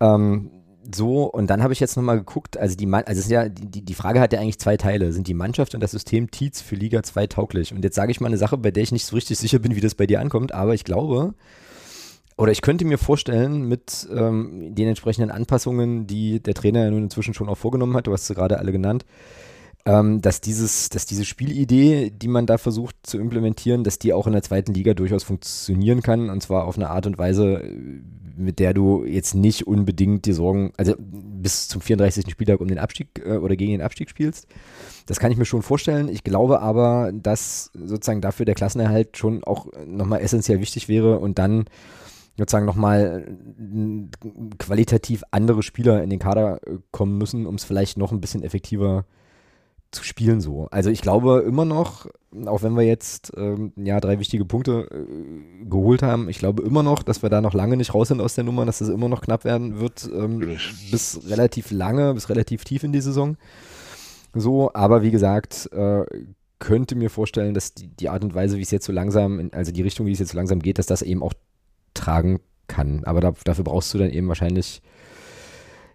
Ähm, 0.00 0.50
so, 0.92 1.24
und 1.24 1.48
dann 1.48 1.62
habe 1.62 1.72
ich 1.72 1.80
jetzt 1.80 1.96
nochmal 1.96 2.18
geguckt, 2.18 2.58
also 2.58 2.76
die 2.76 2.92
also 2.92 3.18
ist 3.18 3.30
ja, 3.30 3.48
die, 3.48 3.82
die 3.82 3.94
Frage 3.94 4.20
hat 4.20 4.32
ja 4.32 4.40
eigentlich 4.40 4.58
zwei 4.58 4.76
Teile. 4.76 5.12
Sind 5.12 5.28
die 5.28 5.34
Mannschaft 5.34 5.74
und 5.74 5.80
das 5.80 5.92
System 5.92 6.30
Tietz 6.30 6.60
für 6.60 6.74
Liga 6.74 7.02
2 7.02 7.26
tauglich? 7.28 7.72
Und 7.72 7.82
jetzt 7.84 7.94
sage 7.94 8.10
ich 8.10 8.20
mal 8.20 8.26
eine 8.26 8.36
Sache, 8.36 8.58
bei 8.58 8.70
der 8.70 8.82
ich 8.82 8.92
nicht 8.92 9.06
so 9.06 9.16
richtig 9.16 9.38
sicher 9.38 9.58
bin, 9.58 9.74
wie 9.76 9.80
das 9.80 9.94
bei 9.94 10.06
dir 10.06 10.20
ankommt, 10.20 10.52
aber 10.52 10.74
ich 10.74 10.84
glaube, 10.84 11.34
oder 12.36 12.52
ich 12.52 12.62
könnte 12.62 12.84
mir 12.84 12.98
vorstellen, 12.98 13.66
mit 13.68 14.06
ähm, 14.14 14.74
den 14.74 14.88
entsprechenden 14.88 15.30
Anpassungen, 15.30 16.06
die 16.06 16.40
der 16.40 16.54
Trainer 16.54 16.84
ja 16.84 16.90
nun 16.90 17.04
inzwischen 17.04 17.32
schon 17.32 17.48
auch 17.48 17.58
vorgenommen 17.58 17.96
hat, 17.96 18.06
du 18.06 18.12
hast 18.12 18.26
sie 18.26 18.34
gerade 18.34 18.58
alle 18.58 18.72
genannt, 18.72 19.06
ähm, 19.86 20.22
dass, 20.22 20.40
dieses, 20.40 20.88
dass 20.88 21.04
diese 21.04 21.24
Spielidee, 21.24 22.10
die 22.10 22.28
man 22.28 22.46
da 22.46 22.56
versucht 22.56 22.96
zu 23.02 23.18
implementieren, 23.18 23.84
dass 23.84 23.98
die 23.98 24.12
auch 24.12 24.26
in 24.26 24.32
der 24.32 24.42
zweiten 24.42 24.72
Liga 24.72 24.94
durchaus 24.94 25.24
funktionieren 25.24 26.02
kann 26.02 26.30
und 26.30 26.42
zwar 26.42 26.64
auf 26.64 26.76
eine 26.76 26.88
Art 26.88 27.06
und 27.06 27.18
Weise, 27.18 27.62
mit 28.36 28.58
der 28.58 28.72
du 28.72 29.04
jetzt 29.04 29.34
nicht 29.34 29.66
unbedingt 29.66 30.24
die 30.24 30.32
Sorgen, 30.32 30.72
also 30.78 30.94
bis 30.98 31.68
zum 31.68 31.82
34. 31.82 32.30
Spieltag 32.30 32.60
um 32.60 32.68
den 32.68 32.78
Abstieg 32.78 33.22
äh, 33.24 33.36
oder 33.36 33.56
gegen 33.56 33.72
den 33.72 33.82
Abstieg 33.82 34.08
spielst. 34.08 34.46
Das 35.06 35.20
kann 35.20 35.30
ich 35.30 35.36
mir 35.36 35.44
schon 35.44 35.62
vorstellen. 35.62 36.08
Ich 36.08 36.24
glaube 36.24 36.60
aber, 36.60 37.12
dass 37.12 37.70
sozusagen 37.74 38.22
dafür 38.22 38.46
der 38.46 38.54
Klassenerhalt 38.54 39.18
schon 39.18 39.44
auch 39.44 39.66
nochmal 39.86 40.22
essentiell 40.22 40.60
wichtig 40.60 40.88
wäre 40.88 41.18
und 41.18 41.38
dann 41.38 41.66
sozusagen 42.38 42.64
nochmal 42.64 43.26
äh, 43.28 44.56
qualitativ 44.58 45.24
andere 45.30 45.62
Spieler 45.62 46.02
in 46.02 46.08
den 46.08 46.18
Kader 46.18 46.60
äh, 46.66 46.78
kommen 46.90 47.18
müssen, 47.18 47.44
um 47.44 47.56
es 47.56 47.64
vielleicht 47.64 47.98
noch 47.98 48.12
ein 48.12 48.22
bisschen 48.22 48.42
effektiver 48.42 49.02
zu 49.02 49.23
spielen 50.02 50.40
so. 50.40 50.68
Also 50.70 50.90
ich 50.90 51.02
glaube 51.02 51.44
immer 51.46 51.64
noch, 51.64 52.06
auch 52.46 52.62
wenn 52.62 52.74
wir 52.74 52.82
jetzt 52.82 53.32
ähm, 53.36 53.72
ja 53.76 54.00
drei 54.00 54.18
wichtige 54.18 54.44
Punkte 54.44 54.88
äh, 54.90 55.64
geholt 55.64 56.02
haben, 56.02 56.28
ich 56.28 56.38
glaube 56.38 56.62
immer 56.62 56.82
noch, 56.82 57.02
dass 57.02 57.22
wir 57.22 57.30
da 57.30 57.40
noch 57.40 57.54
lange 57.54 57.76
nicht 57.76 57.94
raus 57.94 58.08
sind 58.08 58.20
aus 58.20 58.34
der 58.34 58.44
Nummer, 58.44 58.66
dass 58.66 58.78
das 58.78 58.88
immer 58.88 59.08
noch 59.08 59.20
knapp 59.20 59.44
werden 59.44 59.78
wird, 59.78 60.08
ähm, 60.12 60.56
bis 60.90 61.20
relativ 61.28 61.70
lange, 61.70 62.14
bis 62.14 62.28
relativ 62.28 62.64
tief 62.64 62.82
in 62.82 62.92
die 62.92 63.00
Saison. 63.00 63.36
So, 64.34 64.72
aber 64.74 65.02
wie 65.02 65.10
gesagt, 65.12 65.70
äh, 65.72 66.04
könnte 66.58 66.96
mir 66.96 67.10
vorstellen, 67.10 67.54
dass 67.54 67.74
die, 67.74 67.88
die 67.88 68.08
Art 68.08 68.24
und 68.24 68.34
Weise, 68.34 68.56
wie 68.56 68.62
es 68.62 68.70
jetzt 68.70 68.86
so 68.86 68.92
langsam, 68.92 69.50
also 69.52 69.70
die 69.70 69.82
Richtung, 69.82 70.06
wie 70.06 70.12
es 70.12 70.18
jetzt 70.18 70.32
so 70.32 70.36
langsam 70.36 70.60
geht, 70.60 70.78
dass 70.78 70.86
das 70.86 71.02
eben 71.02 71.22
auch 71.22 71.34
tragen 71.92 72.40
kann. 72.66 73.04
Aber 73.04 73.20
da, 73.20 73.34
dafür 73.44 73.64
brauchst 73.64 73.92
du 73.94 73.98
dann 73.98 74.10
eben 74.10 74.28
wahrscheinlich 74.28 74.82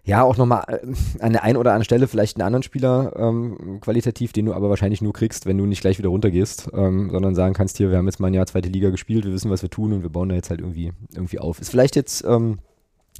ja 0.04 0.22
auch 0.22 0.36
nochmal 0.36 0.64
äh, 0.68 1.22
an 1.22 1.32
der 1.32 1.44
einen 1.44 1.56
oder 1.56 1.70
anderen 1.70 1.84
Stelle 1.84 2.08
vielleicht 2.08 2.36
einen 2.36 2.46
anderen 2.46 2.62
Spieler 2.62 3.12
ähm, 3.16 3.78
qualitativ, 3.80 4.32
den 4.32 4.46
du 4.46 4.54
aber 4.54 4.70
wahrscheinlich 4.70 5.02
nur 5.02 5.12
kriegst, 5.12 5.46
wenn 5.46 5.58
du 5.58 5.66
nicht 5.66 5.80
gleich 5.80 5.98
wieder 5.98 6.08
runtergehst, 6.08 6.70
ähm, 6.72 7.10
sondern 7.10 7.34
sagen 7.34 7.54
kannst, 7.54 7.76
hier, 7.76 7.90
wir 7.90 7.98
haben 7.98 8.06
jetzt 8.06 8.20
mal 8.20 8.28
ein 8.28 8.34
Jahr 8.34 8.46
zweite 8.46 8.68
Liga 8.68 8.90
gespielt, 8.90 9.24
wir 9.24 9.32
wissen, 9.32 9.50
was 9.50 9.62
wir 9.62 9.70
tun 9.70 9.92
und 9.92 10.02
wir 10.02 10.10
bauen 10.10 10.28
da 10.28 10.34
jetzt 10.34 10.50
halt 10.50 10.60
irgendwie, 10.60 10.92
irgendwie 11.12 11.38
auf. 11.38 11.60
Ist 11.60 11.70
vielleicht 11.70 11.96
jetzt 11.96 12.24
ähm, 12.24 12.58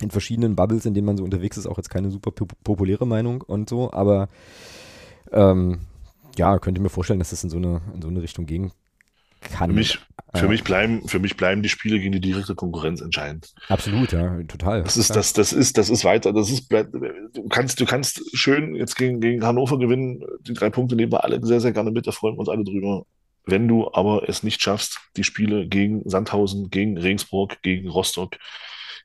in 0.01 0.11
verschiedenen 0.11 0.57
Bubbles, 0.57 0.87
in 0.87 0.95
denen 0.95 1.07
man 1.07 1.17
so 1.17 1.25
unterwegs 1.25 1.57
ist, 1.57 1.67
auch 1.67 1.77
jetzt 1.77 1.91
keine 1.91 2.11
super 2.11 2.33
populäre 2.65 3.07
Meinung 3.07 3.43
und 3.43 3.69
so, 3.69 3.93
aber 3.93 4.29
ähm, 5.33 5.81
ja, 6.37 6.59
könnte 6.59 6.81
mir 6.81 6.89
vorstellen, 6.89 7.19
dass 7.19 7.31
das 7.31 7.45
in 7.45 7.51
so 7.51 7.59
eine, 7.59 7.83
in 7.95 8.03
so 8.03 8.09
eine 8.09 8.23
Richtung 8.23 8.47
gehen 8.47 8.73
kann. 9.41 9.71
Für 9.71 9.77
mich, 9.77 9.99
für, 10.35 10.49
mich 10.49 10.65
bleiben, 10.65 11.07
für 11.09 11.19
mich 11.19 11.37
bleiben 11.37 11.63
die 11.63 11.69
Spiele 11.69 11.99
gegen 11.99 12.13
die 12.13 12.21
direkte 12.21 12.55
Konkurrenz 12.55 13.01
entscheidend. 13.01 13.53
Absolut, 13.69 14.13
ja, 14.13 14.43
total. 14.45 14.83
Das 14.83 14.97
ist, 14.97 15.11
das, 15.11 15.33
das 15.33 15.53
ist, 15.53 15.79
das 15.79 15.91
ist 15.91 16.05
weiter. 16.05 16.33
Das 16.33 16.51
ist, 16.51 16.71
du 16.71 17.49
kannst, 17.49 17.81
du 17.81 17.85
kannst 17.85 18.23
schön 18.37 18.75
jetzt 18.75 18.97
gegen, 18.97 19.21
gegen 19.21 19.45
Hannover 19.45 19.79
gewinnen. 19.79 20.23
Die 20.43 20.55
drei 20.55 20.71
Punkte 20.71 20.97
nehmen 20.97 21.13
wir 21.13 21.25
alle 21.25 21.45
sehr, 21.45 21.61
sehr 21.61 21.73
gerne 21.73 21.91
mit. 21.91 22.07
Da 22.07 22.13
freuen 22.13 22.37
wir 22.37 22.41
uns 22.41 22.49
alle 22.49 22.65
drüber. 22.65 23.05
Wenn 23.47 23.67
du 23.67 23.91
aber 23.93 24.29
es 24.29 24.43
nicht 24.43 24.63
schaffst, 24.63 25.01
die 25.17 25.25
Spiele 25.25 25.67
gegen 25.67 26.09
Sandhausen, 26.09 26.71
gegen 26.71 26.99
Regensburg, 26.99 27.63
gegen 27.63 27.89
Rostock, 27.89 28.37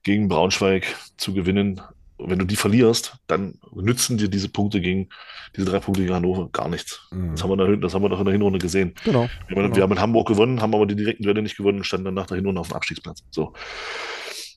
gegen 0.03 0.27
Braunschweig 0.27 0.85
zu 1.17 1.33
gewinnen, 1.33 1.81
wenn 2.17 2.39
du 2.39 2.45
die 2.45 2.55
verlierst, 2.55 3.17
dann 3.27 3.55
nützen 3.73 4.17
dir 4.17 4.29
diese 4.29 4.49
Punkte 4.49 4.81
gegen, 4.81 5.09
diese 5.55 5.65
drei 5.65 5.79
Punkte 5.79 6.01
gegen 6.01 6.13
Hannover 6.13 6.49
gar 6.51 6.69
nichts. 6.69 7.07
Mhm. 7.11 7.31
Das, 7.31 7.43
haben 7.43 7.49
wir 7.49 7.57
da, 7.57 7.75
das 7.75 7.93
haben 7.93 8.03
wir 8.03 8.09
doch 8.09 8.19
in 8.19 8.25
der 8.25 8.33
Hinrunde 8.33 8.59
gesehen. 8.59 8.93
Genau. 9.03 9.27
Wir, 9.47 9.55
genau. 9.55 9.75
wir 9.75 9.83
haben 9.83 9.91
in 9.91 9.99
Hamburg 9.99 10.27
gewonnen, 10.27 10.61
haben 10.61 10.73
aber 10.73 10.85
die 10.85 10.95
direkten 10.95 11.23
Duelle 11.23 11.41
nicht 11.41 11.57
gewonnen 11.57 11.79
und 11.79 11.83
standen 11.83 12.05
dann 12.05 12.13
nach 12.13 12.27
der 12.27 12.37
Hinrunde 12.37 12.61
auf 12.61 12.69
dem 12.69 12.75
Abstiegsplatz. 12.75 13.23
So. 13.31 13.53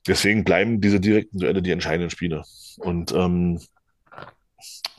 Deswegen 0.07 0.45
bleiben 0.45 0.81
diese 0.81 1.01
direkten 1.01 1.39
Duelle 1.39 1.63
die 1.63 1.73
entscheidenden 1.73 2.11
Spiele. 2.11 2.45
Und 2.79 3.13
ähm, 3.13 3.61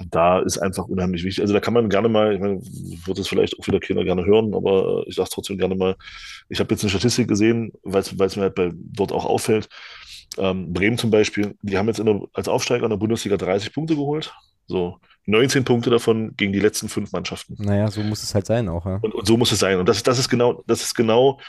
da 0.10 0.40
ist 0.40 0.58
einfach 0.58 0.86
unheimlich 0.86 1.24
wichtig. 1.24 1.42
Also 1.42 1.54
da 1.54 1.60
kann 1.60 1.74
man 1.74 1.90
gerne 1.90 2.10
mal, 2.10 2.34
ich 2.34 2.40
meine, 2.40 2.62
wird 2.62 3.20
es 3.20 3.28
vielleicht 3.28 3.60
auch 3.60 3.68
wieder 3.68 3.80
Kinder 3.80 4.04
gerne 4.04 4.26
hören, 4.26 4.54
aber 4.54 5.04
ich 5.08 5.16
sage 5.16 5.30
trotzdem 5.32 5.58
gerne 5.58 5.76
mal, 5.76 5.96
ich 6.48 6.60
habe 6.60 6.74
jetzt 6.74 6.84
eine 6.84 6.90
Statistik 6.90 7.28
gesehen, 7.28 7.72
weil 7.84 8.02
es 8.02 8.36
mir 8.36 8.44
halt 8.44 8.56
bei, 8.56 8.72
dort 8.74 9.12
auch 9.12 9.26
auffällt, 9.26 9.68
Ähm, 10.38 10.72
Bremen 10.74 10.98
zum 10.98 11.12
Beispiel, 11.12 11.56
die 11.62 11.78
haben 11.78 11.88
jetzt 11.88 12.00
der, 12.00 12.22
als 12.34 12.48
Aufsteiger 12.48 12.84
in 12.84 12.90
der 12.90 12.98
Bundesliga 12.98 13.38
30 13.38 13.74
Punkte 13.74 13.96
geholt. 13.96 14.34
So 14.68 15.00
19 15.26 15.64
Punkte 15.64 15.90
davon 15.90 16.36
gegen 16.38 16.54
die 16.54 16.60
letzten 16.60 16.90
fünf 16.90 17.12
Mannschaften. 17.12 17.56
Naja, 17.58 17.90
so 17.90 18.02
muss 18.02 18.24
es 18.24 18.34
halt 18.34 18.46
sein 18.46 18.68
auch, 18.70 18.86
ja. 18.86 19.00
Und, 19.02 19.14
und 19.14 19.28
so 19.28 19.38
muss 19.38 19.52
es 19.52 19.60
sein. 19.60 19.80
Und 19.80 19.88
das, 19.88 20.04
das 20.04 20.20
ist 20.20 20.30
genau, 20.30 20.64
das 20.68 20.82
ist 20.82 20.96
genau 20.96 21.40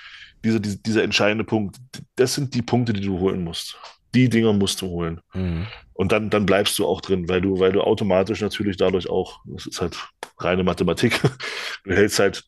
diese, 0.44 0.60
diese, 0.60 0.78
dieser 0.78 1.02
entscheidende 1.02 1.44
Punkt. 1.44 1.76
Das 2.16 2.34
sind 2.34 2.54
die 2.54 2.62
Punkte, 2.62 2.92
die 2.92 3.00
du 3.00 3.18
holen 3.18 3.44
musst. 3.44 3.78
Die 4.14 4.28
Dinger 4.28 4.52
musst 4.52 4.80
du 4.82 4.86
holen. 4.86 5.20
Mhm. 5.34 5.66
Und 5.94 6.12
dann, 6.12 6.30
dann 6.30 6.46
bleibst 6.46 6.78
du 6.78 6.86
auch 6.86 7.00
drin, 7.00 7.28
weil 7.28 7.40
du, 7.40 7.58
weil 7.58 7.72
du 7.72 7.82
automatisch 7.82 8.40
natürlich 8.40 8.76
dadurch 8.76 9.08
auch, 9.08 9.40
das 9.44 9.66
ist 9.66 9.80
halt 9.80 9.96
reine 10.38 10.64
Mathematik, 10.64 11.20
du 11.84 11.94
hältst 11.94 12.18
halt 12.18 12.44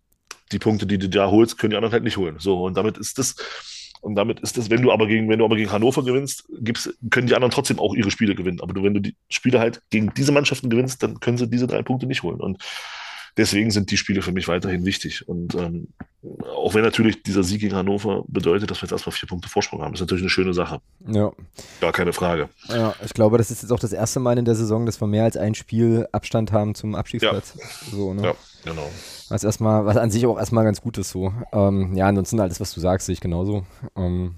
die 0.50 0.58
Punkte, 0.58 0.86
die 0.86 0.98
du 0.98 1.08
da 1.08 1.30
holst, 1.30 1.58
können 1.58 1.70
die 1.70 1.76
anderen 1.76 1.92
halt 1.92 2.04
nicht 2.04 2.16
holen. 2.16 2.36
So, 2.38 2.64
und 2.64 2.76
damit 2.76 2.98
ist 2.98 3.18
das, 3.18 3.36
und 4.02 4.16
damit 4.16 4.40
ist 4.40 4.58
das, 4.58 4.68
wenn 4.68 4.82
du 4.82 4.90
aber 4.90 5.06
gegen, 5.06 5.28
wenn 5.28 5.38
du 5.38 5.44
aber 5.44 5.54
gegen 5.54 5.70
Hannover 5.70 6.04
gewinnst, 6.04 6.44
gibt's, 6.60 6.92
können 7.10 7.28
die 7.28 7.36
anderen 7.36 7.52
trotzdem 7.52 7.78
auch 7.78 7.94
ihre 7.94 8.10
Spiele 8.10 8.34
gewinnen. 8.34 8.60
Aber 8.60 8.74
du, 8.74 8.82
wenn 8.82 8.94
du 8.94 9.00
die 9.00 9.14
Spiele 9.30 9.60
halt 9.60 9.80
gegen 9.90 10.12
diese 10.14 10.32
Mannschaften 10.32 10.68
gewinnst, 10.68 11.04
dann 11.04 11.20
können 11.20 11.38
sie 11.38 11.48
diese 11.48 11.68
drei 11.68 11.82
Punkte 11.82 12.06
nicht 12.06 12.24
holen. 12.24 12.40
Und 12.40 12.58
deswegen 13.36 13.70
sind 13.70 13.92
die 13.92 13.96
Spiele 13.96 14.20
für 14.20 14.32
mich 14.32 14.48
weiterhin 14.48 14.84
wichtig. 14.84 15.28
Und 15.28 15.54
ähm, 15.54 15.88
auch 16.44 16.74
wenn 16.74 16.82
natürlich 16.82 17.22
dieser 17.22 17.44
Sieg 17.44 17.60
gegen 17.60 17.76
Hannover 17.76 18.24
bedeutet, 18.26 18.72
dass 18.72 18.78
wir 18.78 18.86
jetzt 18.86 18.92
erstmal 18.92 19.14
vier 19.14 19.28
Punkte 19.28 19.48
Vorsprung 19.48 19.82
haben, 19.82 19.94
ist 19.94 20.00
natürlich 20.00 20.24
eine 20.24 20.30
schöne 20.30 20.52
Sache. 20.52 20.80
Ja. 21.06 21.30
Gar 21.80 21.92
keine 21.92 22.12
Frage. 22.12 22.48
Ja, 22.68 22.96
ich 23.04 23.14
glaube, 23.14 23.38
das 23.38 23.52
ist 23.52 23.62
jetzt 23.62 23.70
auch 23.70 23.78
das 23.78 23.92
erste 23.92 24.18
Mal 24.18 24.36
in 24.36 24.44
der 24.44 24.56
Saison, 24.56 24.84
dass 24.84 25.00
wir 25.00 25.06
mehr 25.06 25.24
als 25.24 25.36
ein 25.36 25.54
Spiel 25.54 26.08
Abstand 26.10 26.50
haben 26.50 26.74
zum 26.74 26.96
Abstiegsplatz. 26.96 27.54
Ja. 27.56 27.66
So, 27.90 28.14
ne? 28.14 28.24
Ja, 28.24 28.34
genau. 28.64 28.90
Was 29.32 29.44
erstmal, 29.44 29.86
was 29.86 29.96
an 29.96 30.10
sich 30.10 30.26
auch 30.26 30.38
erstmal 30.38 30.62
ganz 30.62 30.82
gut 30.82 30.98
ist 30.98 31.08
so. 31.08 31.32
Ähm, 31.54 31.94
ja, 31.94 32.06
ansonsten 32.06 32.38
alles, 32.38 32.60
was 32.60 32.74
du 32.74 32.80
sagst, 32.80 33.06
sehe 33.06 33.14
ich 33.14 33.20
genauso. 33.22 33.64
Ähm, 33.96 34.34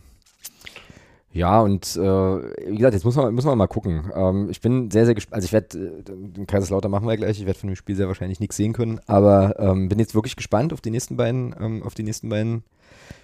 ja, 1.32 1.60
und 1.60 1.96
äh, 1.96 2.00
wie 2.00 2.76
gesagt, 2.76 2.94
jetzt 2.94 3.04
muss 3.04 3.16
man, 3.16 3.34
muss 3.34 3.44
man 3.44 3.58
mal 3.58 3.66
gucken. 3.66 4.12
Ähm, 4.14 4.48
ich 4.50 4.60
bin 4.60 4.92
sehr, 4.92 5.04
sehr 5.04 5.16
gespannt. 5.16 5.34
Also 5.34 5.46
ich 5.46 5.52
werde, 5.52 6.04
äh, 6.38 6.44
Kaiserslautern 6.46 6.92
machen 6.92 7.08
wir 7.08 7.16
gleich, 7.16 7.40
ich 7.40 7.44
werde 7.44 7.58
von 7.58 7.70
dem 7.70 7.74
Spiel 7.74 7.96
sehr 7.96 8.06
wahrscheinlich 8.06 8.38
nichts 8.38 8.54
sehen 8.54 8.72
können, 8.72 9.00
aber 9.08 9.58
ähm, 9.58 9.88
bin 9.88 9.98
jetzt 9.98 10.14
wirklich 10.14 10.36
gespannt 10.36 10.72
auf 10.72 10.80
die 10.80 10.92
nächsten 10.92 11.16
beiden, 11.16 11.56
ähm, 11.60 11.82
auf 11.82 11.94
die 11.94 12.04
nächsten 12.04 12.28
beiden 12.28 12.62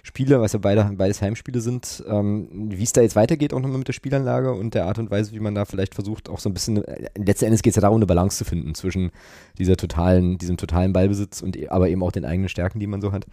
Spiele, 0.03 0.41
was 0.41 0.53
ja 0.53 0.59
beide, 0.59 0.83
beides 0.95 1.21
Heimspiele 1.21 1.61
sind, 1.61 2.03
ähm, 2.07 2.47
wie 2.51 2.83
es 2.83 2.93
da 2.93 3.01
jetzt 3.01 3.15
weitergeht, 3.15 3.53
auch 3.53 3.59
nochmal 3.59 3.77
mit 3.77 3.87
der 3.87 3.93
Spielanlage 3.93 4.53
und 4.53 4.73
der 4.73 4.85
Art 4.85 4.99
und 4.99 5.11
Weise, 5.11 5.31
wie 5.31 5.39
man 5.39 5.55
da 5.55 5.65
vielleicht 5.65 5.95
versucht, 5.95 6.29
auch 6.29 6.39
so 6.39 6.49
ein 6.49 6.53
bisschen, 6.53 6.83
äh, 6.83 7.09
letzten 7.15 7.45
Endes 7.45 7.61
geht 7.61 7.71
es 7.71 7.75
ja 7.75 7.81
darum, 7.81 7.97
eine 7.97 8.05
Balance 8.05 8.37
zu 8.37 8.45
finden 8.45 8.75
zwischen 8.75 9.11
dieser 9.57 9.77
totalen, 9.77 10.37
diesem 10.37 10.57
totalen 10.57 10.93
Ballbesitz 10.93 11.41
und 11.41 11.57
aber 11.69 11.89
eben 11.89 12.03
auch 12.03 12.11
den 12.11 12.25
eigenen 12.25 12.49
Stärken, 12.49 12.79
die 12.79 12.87
man 12.87 13.01
so 13.01 13.11
hat. 13.11 13.25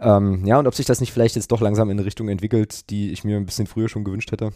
Ähm, 0.00 0.44
ja, 0.46 0.58
und 0.58 0.66
ob 0.66 0.74
sich 0.74 0.86
das 0.86 1.00
nicht 1.00 1.12
vielleicht 1.12 1.36
jetzt 1.36 1.52
doch 1.52 1.60
langsam 1.60 1.90
in 1.90 1.98
eine 1.98 2.06
Richtung 2.06 2.28
entwickelt, 2.28 2.90
die 2.90 3.12
ich 3.12 3.24
mir 3.24 3.36
ein 3.36 3.46
bisschen 3.46 3.66
früher 3.66 3.88
schon 3.88 4.04
gewünscht 4.04 4.32
hätte. 4.32 4.52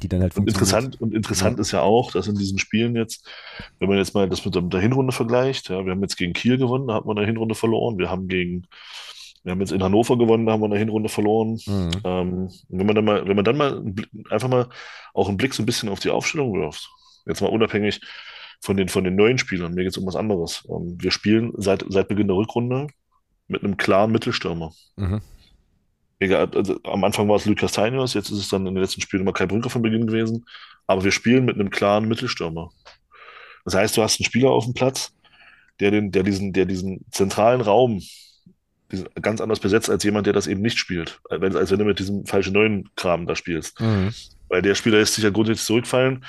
Die 0.00 0.08
dann 0.08 0.22
halt 0.22 0.36
und 0.38 0.48
interessant, 0.48 1.00
und 1.00 1.12
interessant 1.12 1.58
ja. 1.58 1.60
ist 1.60 1.72
ja 1.72 1.80
auch, 1.82 2.12
dass 2.12 2.26
in 2.26 2.34
diesen 2.34 2.58
Spielen 2.58 2.96
jetzt, 2.96 3.28
wenn 3.78 3.88
man 3.88 3.98
jetzt 3.98 4.14
mal 4.14 4.26
das 4.26 4.42
mit 4.44 4.54
der 4.54 4.80
Hinrunde 4.80 5.12
vergleicht, 5.12 5.68
ja, 5.68 5.84
wir 5.84 5.92
haben 5.92 6.00
jetzt 6.00 6.16
gegen 6.16 6.32
Kiel 6.32 6.56
gewonnen, 6.56 6.86
da 6.86 6.94
hat 6.94 7.04
man 7.04 7.18
eine 7.18 7.26
Hinrunde 7.26 7.54
verloren. 7.54 7.98
Wir 7.98 8.08
haben 8.08 8.26
gegen, 8.26 8.66
wir 9.44 9.52
haben 9.52 9.60
jetzt 9.60 9.72
in 9.72 9.82
Hannover 9.82 10.16
gewonnen, 10.16 10.46
da 10.46 10.52
haben 10.52 10.60
wir 10.60 10.66
eine 10.66 10.78
Hinrunde 10.78 11.08
verloren. 11.08 11.58
Mhm. 11.66 11.90
Ähm, 12.04 12.50
wenn 12.68 12.86
man 12.86 12.94
dann 12.94 13.04
mal, 13.04 13.26
wenn 13.26 13.36
man 13.36 13.44
dann 13.44 13.56
mal 13.56 13.82
einfach 14.30 14.48
mal 14.48 14.68
auch 15.14 15.28
einen 15.28 15.36
Blick 15.36 15.54
so 15.54 15.62
ein 15.62 15.66
bisschen 15.66 15.88
auf 15.88 16.00
die 16.00 16.10
Aufstellung 16.10 16.52
wirft, 16.54 16.88
jetzt 17.26 17.40
mal 17.40 17.48
unabhängig 17.48 18.00
von 18.60 18.76
den, 18.76 18.88
von 18.88 19.02
den 19.04 19.16
neuen 19.16 19.38
Spielern, 19.38 19.74
mir 19.74 19.82
geht 19.82 19.92
es 19.92 19.98
um 19.98 20.06
was 20.06 20.16
anderes. 20.16 20.66
Ähm, 20.68 20.96
wir 21.00 21.10
spielen 21.10 21.52
seit, 21.56 21.84
seit 21.88 22.08
Beginn 22.08 22.28
der 22.28 22.36
Rückrunde 22.36 22.86
mit 23.48 23.64
einem 23.64 23.76
klaren 23.76 24.12
Mittelstürmer. 24.12 24.72
Mhm. 24.96 25.20
Egal, 26.20 26.48
also 26.54 26.78
am 26.84 27.02
Anfang 27.02 27.28
war 27.28 27.34
es 27.34 27.46
Lukas 27.46 27.72
Tainius, 27.72 28.14
jetzt 28.14 28.30
ist 28.30 28.38
es 28.38 28.48
dann 28.48 28.64
in 28.66 28.74
den 28.74 28.82
letzten 28.82 29.00
Spielen 29.00 29.22
immer 29.22 29.32
Kai 29.32 29.46
Brünker 29.46 29.70
von 29.70 29.82
Beginn 29.82 30.06
gewesen. 30.06 30.44
Aber 30.86 31.02
wir 31.02 31.10
spielen 31.10 31.44
mit 31.44 31.56
einem 31.56 31.70
klaren 31.70 32.06
Mittelstürmer. 32.06 32.70
Das 33.64 33.74
heißt, 33.74 33.96
du 33.96 34.02
hast 34.02 34.20
einen 34.20 34.26
Spieler 34.26 34.50
auf 34.50 34.64
dem 34.64 34.74
Platz, 34.74 35.12
der, 35.80 35.90
den, 35.90 36.12
der, 36.12 36.22
diesen, 36.22 36.52
der 36.52 36.66
diesen 36.66 37.04
zentralen 37.10 37.60
Raum 37.60 38.00
ganz 39.20 39.40
anders 39.40 39.60
besetzt 39.60 39.90
als 39.90 40.04
jemand, 40.04 40.26
der 40.26 40.32
das 40.32 40.46
eben 40.46 40.62
nicht 40.62 40.78
spielt. 40.78 41.20
Als, 41.30 41.56
als 41.56 41.70
wenn 41.70 41.78
du 41.78 41.84
mit 41.84 41.98
diesem 41.98 42.26
falschen 42.26 42.52
neuen 42.52 42.88
Kram 42.96 43.26
da 43.26 43.36
spielst. 43.36 43.80
Mhm. 43.80 44.12
Weil 44.48 44.62
der 44.62 44.74
Spieler 44.74 44.98
lässt 44.98 45.14
sich 45.14 45.24
ja 45.24 45.30
grundsätzlich 45.30 45.66
zurückfallen 45.66 46.24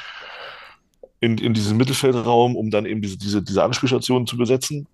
in, 1.20 1.38
in 1.38 1.54
diesen 1.54 1.78
Mittelfeldraum, 1.78 2.56
um 2.56 2.70
dann 2.70 2.86
eben 2.86 3.02
diese, 3.02 3.18
diese, 3.18 3.42
diese 3.42 3.64
Anspielstationen 3.64 4.28
zu 4.28 4.38
besetzen. 4.38 4.88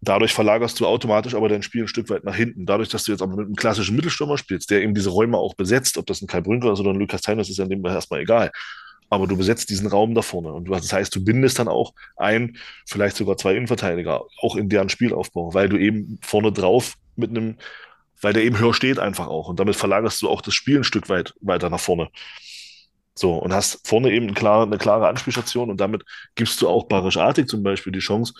Dadurch 0.00 0.32
verlagerst 0.32 0.80
du 0.80 0.86
automatisch 0.86 1.34
aber 1.34 1.48
dein 1.48 1.62
Spiel 1.62 1.82
ein 1.82 1.88
Stück 1.88 2.10
weit 2.10 2.24
nach 2.24 2.34
hinten. 2.34 2.66
Dadurch, 2.66 2.88
dass 2.88 3.04
du 3.04 3.12
jetzt 3.12 3.22
aber 3.22 3.36
mit 3.36 3.46
einem 3.46 3.54
klassischen 3.54 3.94
Mittelstürmer 3.94 4.36
spielst, 4.36 4.70
der 4.70 4.82
eben 4.82 4.94
diese 4.94 5.10
Räume 5.10 5.36
auch 5.36 5.54
besetzt, 5.54 5.96
ob 5.96 6.06
das 6.06 6.22
ein 6.22 6.26
Kai 6.26 6.40
Brünker 6.40 6.72
ist 6.72 6.80
oder 6.80 6.90
ein 6.90 6.98
Lukas 6.98 7.20
Teiners, 7.20 7.48
ist 7.50 7.58
ja 7.58 7.64
in 7.64 7.70
dem 7.70 7.84
erstmal 7.84 8.20
egal. 8.20 8.50
Aber 9.12 9.26
du 9.26 9.36
besetzt 9.36 9.68
diesen 9.68 9.88
Raum 9.88 10.14
da 10.14 10.22
vorne. 10.22 10.54
Und 10.54 10.70
das 10.70 10.90
heißt, 10.90 11.14
du 11.14 11.22
bindest 11.22 11.58
dann 11.58 11.68
auch 11.68 11.92
ein, 12.16 12.56
vielleicht 12.86 13.14
sogar 13.14 13.36
zwei 13.36 13.54
Innenverteidiger, 13.54 14.24
auch 14.40 14.56
in 14.56 14.70
deren 14.70 14.88
Spielaufbau, 14.88 15.52
weil 15.52 15.68
du 15.68 15.76
eben 15.76 16.18
vorne 16.22 16.50
drauf 16.50 16.94
mit 17.14 17.28
einem, 17.28 17.58
weil 18.22 18.32
der 18.32 18.42
eben 18.42 18.58
höher 18.58 18.72
steht 18.72 18.98
einfach 18.98 19.26
auch. 19.26 19.48
Und 19.48 19.60
damit 19.60 19.76
verlagerst 19.76 20.22
du 20.22 20.30
auch 20.30 20.40
das 20.40 20.54
Spiel 20.54 20.78
ein 20.78 20.84
Stück 20.84 21.10
weit 21.10 21.34
weiter 21.42 21.68
nach 21.68 21.78
vorne. 21.78 22.08
So, 23.14 23.34
und 23.34 23.52
hast 23.52 23.86
vorne 23.86 24.10
eben 24.10 24.28
eine 24.28 24.34
klare, 24.34 24.62
eine 24.62 24.78
klare 24.78 25.08
Anspielstation 25.08 25.68
und 25.68 25.78
damit 25.78 26.04
gibst 26.34 26.62
du 26.62 26.68
auch 26.70 26.84
Barisch 26.84 27.18
Artig 27.18 27.50
zum 27.50 27.62
Beispiel 27.62 27.92
die 27.92 27.98
Chance, 27.98 28.32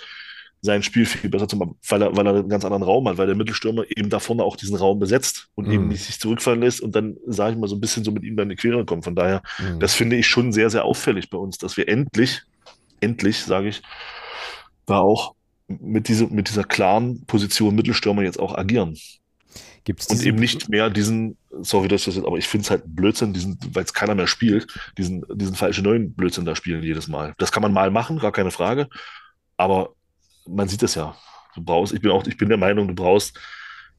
sein 0.65 0.85
Spiel 0.85 1.05
viel 1.05 1.29
besser 1.29 1.49
zu 1.49 1.57
machen, 1.57 1.75
weil 1.89 2.03
er, 2.03 2.17
weil 2.17 2.27
er 2.27 2.35
einen 2.37 2.49
ganz 2.49 2.65
anderen 2.65 2.85
Raum 2.85 3.09
hat, 3.09 3.19
weil 3.19 3.27
der 3.27 3.35
Mittelstürmer 3.35 3.85
eben 3.89 4.09
da 4.09 4.21
vorne 4.21 4.45
auch 4.45 4.57
diesen 4.57 4.77
Raum 4.77 5.01
besetzt 5.01 5.49
und 5.57 5.67
mhm. 5.67 5.73
eben 5.73 5.89
nicht 5.89 6.05
sich 6.05 6.21
zurückfallen 6.21 6.61
lässt 6.61 6.81
und 6.81 6.95
dann, 6.95 7.17
sage 7.27 7.53
ich 7.53 7.59
mal, 7.59 7.67
so 7.67 7.75
ein 7.75 7.81
bisschen 7.81 8.05
so 8.05 8.13
mit 8.13 8.23
ihm 8.23 8.37
dann 8.37 8.49
in 8.49 8.57
die 8.57 8.61
Quere 8.61 8.85
kommt. 8.85 9.05
Von 9.05 9.17
daher, 9.17 9.43
mhm. 9.59 9.81
das 9.81 9.95
finde 9.95 10.17
ich 10.17 10.29
schon 10.29 10.53
sehr, 10.53 10.71
sehr 10.71 10.85
auffällig 10.85 11.31
bei 11.31 11.37
uns, 11.37 11.59
dass 11.59 11.77
wir 11.77 11.89
endlich, 11.89 12.43
endlich, 13.01 13.39
sage 13.39 13.69
ich, 13.69 13.83
da 14.87 15.01
auch 15.01 15.35
mit, 15.67 16.07
diese, 16.07 16.29
mit 16.29 16.49
dieser 16.49 16.65
klaren 16.65 17.25
Position 17.27 17.75
Mittelstürmer 17.75 18.23
jetzt 18.23 18.39
auch 18.39 18.57
agieren. 18.57 18.97
Gibt's 19.83 20.07
und 20.07 20.23
eben 20.23 20.39
nicht 20.39 20.69
mehr 20.69 20.91
diesen, 20.91 21.37
sorry, 21.61 21.89
dass 21.89 22.05
das 22.05 22.15
jetzt, 22.15 22.25
aber 22.25 22.39
ich 22.39 22.47
finde 22.47 22.65
es 22.65 22.71
halt 22.71 22.85
Blödsinn, 22.87 23.33
diesen, 23.33 23.59
weil 23.73 23.83
es 23.83 23.93
keiner 23.93 24.15
mehr 24.15 24.29
spielt, 24.29 24.69
diesen, 24.97 25.25
diesen 25.35 25.57
falschen 25.57 25.83
neuen 25.83 26.15
Blödsinn 26.15 26.45
da 26.45 26.55
spielen 26.55 26.85
jedes 26.85 27.09
Mal. 27.09 27.35
Das 27.39 27.51
kann 27.51 27.63
man 27.63 27.73
mal 27.73 27.91
machen, 27.91 28.21
gar 28.21 28.31
keine 28.31 28.53
Frage. 28.53 28.87
Aber 29.57 29.95
man 30.47 30.69
sieht 30.69 30.83
es 30.83 30.95
ja. 30.95 31.17
Du 31.55 31.63
brauchst, 31.63 31.93
ich 31.93 32.01
bin 32.01 32.11
auch, 32.11 32.27
ich 32.27 32.37
bin 32.37 32.49
der 32.49 32.59
Meinung, 32.59 32.89
du 32.89 32.95
brauchst 32.95 33.39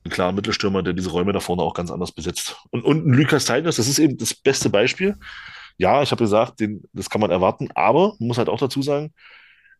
einen 0.03 0.11
klaren 0.11 0.35
Mittelstürmer, 0.35 0.83
der 0.83 0.93
diese 0.93 1.11
Räume 1.11 1.31
da 1.33 1.39
vorne 1.39 1.61
auch 1.61 1.73
ganz 1.73 1.91
anders 1.91 2.11
besetzt. 2.11 2.57
Und, 2.71 2.83
und 2.83 3.05
Lukas 3.05 3.45
Teigners, 3.45 3.77
das 3.77 3.87
ist 3.87 3.99
eben 3.99 4.17
das 4.17 4.33
beste 4.33 4.69
Beispiel. 4.69 5.15
Ja, 5.77 6.01
ich 6.03 6.11
habe 6.11 6.23
gesagt, 6.23 6.59
den, 6.59 6.83
das 6.93 7.09
kann 7.09 7.21
man 7.21 7.31
erwarten, 7.31 7.69
aber 7.73 8.15
man 8.19 8.27
muss 8.27 8.37
halt 8.37 8.49
auch 8.49 8.59
dazu 8.59 8.81
sagen, 8.81 9.13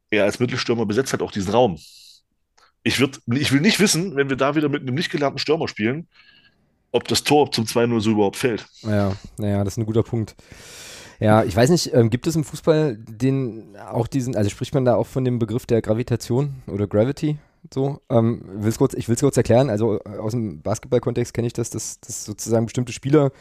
er 0.09 0.23
als 0.23 0.39
Mittelstürmer 0.39 0.85
besetzt 0.85 1.11
halt 1.11 1.21
auch 1.21 1.31
diesen 1.31 1.51
Raum. 1.51 1.77
Ich, 2.83 2.99
würd, 2.99 3.21
ich 3.27 3.51
will 3.51 3.61
nicht 3.61 3.79
wissen, 3.79 4.15
wenn 4.15 4.29
wir 4.29 4.37
da 4.37 4.55
wieder 4.55 4.69
mit 4.69 4.81
einem 4.81 4.95
nicht 4.95 5.11
gelernten 5.11 5.39
Stürmer 5.39 5.67
spielen, 5.67 6.07
ob 6.91 7.07
das 7.07 7.23
Tor 7.23 7.51
zum 7.51 7.65
2-0 7.65 7.99
so 8.01 8.11
überhaupt 8.11 8.37
fällt. 8.37 8.67
Ja, 8.83 9.15
naja, 9.37 9.63
das 9.63 9.73
ist 9.73 9.77
ein 9.77 9.85
guter 9.85 10.03
Punkt. 10.03 10.35
Ja, 11.23 11.45
ich 11.45 11.55
weiß 11.55 11.69
nicht, 11.69 11.93
ähm, 11.93 12.09
gibt 12.09 12.27
es 12.27 12.35
im 12.35 12.43
Fußball 12.43 12.97
den 12.97 13.77
auch 13.89 14.07
diesen, 14.07 14.35
also 14.35 14.49
spricht 14.49 14.73
man 14.73 14.83
da 14.83 14.95
auch 14.95 15.07
von 15.07 15.23
dem 15.23 15.39
Begriff 15.39 15.65
der 15.65 15.81
Gravitation 15.81 16.55
oder 16.67 16.85
Gravity? 16.85 17.37
So, 17.73 18.01
ähm, 18.09 18.41
will's 18.55 18.77
kurz, 18.77 18.93
ich 18.93 19.07
will 19.07 19.15
es 19.15 19.21
kurz 19.21 19.37
erklären. 19.37 19.69
Also 19.69 20.01
äh, 20.03 20.17
aus 20.17 20.33
dem 20.33 20.61
Basketball-Kontext 20.61 21.33
kenne 21.33 21.47
ich 21.47 21.53
das, 21.53 21.69
dass, 21.69 22.01
dass 22.01 22.25
sozusagen 22.25 22.65
bestimmte 22.65 22.91
Spieler 22.91 23.31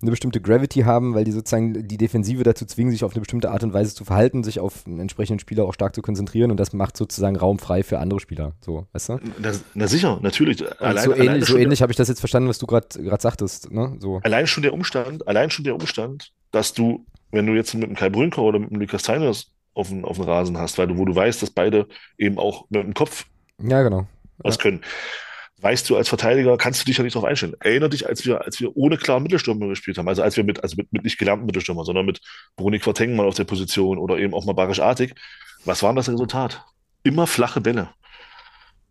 eine 0.00 0.12
bestimmte 0.12 0.40
Gravity 0.40 0.82
haben, 0.82 1.14
weil 1.14 1.24
die 1.24 1.32
sozusagen 1.32 1.88
die 1.88 1.96
Defensive 1.96 2.44
dazu 2.44 2.64
zwingen, 2.64 2.92
sich 2.92 3.02
auf 3.02 3.10
eine 3.10 3.22
bestimmte 3.22 3.50
Art 3.50 3.64
und 3.64 3.72
Weise 3.72 3.92
zu 3.92 4.04
verhalten, 4.04 4.44
sich 4.44 4.60
auf 4.60 4.86
einen 4.86 5.00
entsprechenden 5.00 5.40
Spieler 5.40 5.64
auch 5.64 5.74
stark 5.74 5.96
zu 5.96 6.00
konzentrieren 6.00 6.52
und 6.52 6.58
das 6.58 6.72
macht 6.72 6.96
sozusagen 6.96 7.34
Raum 7.34 7.58
frei 7.58 7.82
für 7.82 7.98
andere 7.98 8.20
Spieler. 8.20 8.52
So, 8.60 8.86
weißt 8.92 9.08
du? 9.08 9.20
Na, 9.40 9.50
na 9.74 9.88
sicher, 9.88 10.20
natürlich. 10.22 10.64
Allein, 10.80 11.04
so 11.04 11.12
ähnlich, 11.12 11.44
so 11.46 11.56
ähnlich 11.56 11.82
habe 11.82 11.90
ich 11.90 11.96
das 11.96 12.06
jetzt 12.06 12.20
verstanden, 12.20 12.48
was 12.48 12.58
du 12.58 12.66
gerade 12.66 12.86
sagtest. 13.18 13.72
Ne? 13.72 13.96
So. 13.98 14.20
Allein 14.22 14.46
schon 14.46 14.62
der 14.62 14.72
Umstand, 14.74 15.26
allein 15.26 15.50
schon 15.50 15.64
der 15.64 15.74
Umstand, 15.74 16.30
dass 16.52 16.72
du 16.72 17.04
wenn 17.32 17.46
du 17.46 17.54
jetzt 17.54 17.74
mit 17.74 17.84
einem 17.84 17.96
Kai 17.96 18.10
Brünker 18.10 18.42
oder 18.42 18.58
mit 18.58 18.70
einem 18.70 18.80
Lukas 18.80 19.02
Teiners 19.02 19.52
auf 19.74 19.88
dem, 19.88 20.04
auf 20.04 20.24
Rasen 20.24 20.58
hast, 20.58 20.78
weil 20.78 20.86
du, 20.86 20.98
wo 20.98 21.04
du 21.04 21.14
weißt, 21.14 21.42
dass 21.42 21.50
beide 21.50 21.88
eben 22.18 22.38
auch 22.38 22.66
mit 22.70 22.84
dem 22.84 22.94
Kopf 22.94 23.26
ja, 23.58 23.82
genau. 23.82 24.06
was 24.38 24.56
ja. 24.56 24.62
können, 24.62 24.82
weißt 25.62 25.88
du 25.88 25.96
als 25.96 26.08
Verteidiger, 26.08 26.56
kannst 26.58 26.82
du 26.82 26.84
dich 26.84 26.98
ja 26.98 27.04
nicht 27.04 27.14
darauf 27.14 27.28
einstellen. 27.28 27.54
Erinner 27.60 27.88
dich, 27.88 28.06
als 28.06 28.26
wir, 28.26 28.44
als 28.44 28.60
wir 28.60 28.76
ohne 28.76 28.98
klaren 28.98 29.22
Mittelstürmer 29.22 29.68
gespielt 29.68 29.96
haben, 29.96 30.08
also 30.08 30.22
als 30.22 30.36
wir 30.36 30.44
mit, 30.44 30.62
also 30.62 30.76
mit, 30.76 30.92
mit 30.92 31.04
nicht 31.04 31.18
gelernten 31.18 31.46
Mittelstürmer, 31.46 31.84
sondern 31.84 32.04
mit 32.04 32.20
Bruni 32.56 32.78
Quateng 32.78 33.16
mal 33.16 33.26
auf 33.26 33.34
der 33.34 33.44
Position 33.44 33.98
oder 33.98 34.18
eben 34.18 34.34
auch 34.34 34.44
mal 34.44 34.52
Barisch 34.52 34.80
Artig, 34.80 35.14
was 35.64 35.82
war 35.82 35.94
das 35.94 36.08
Resultat? 36.08 36.64
Immer 37.04 37.26
flache 37.26 37.60
Bälle. 37.60 37.90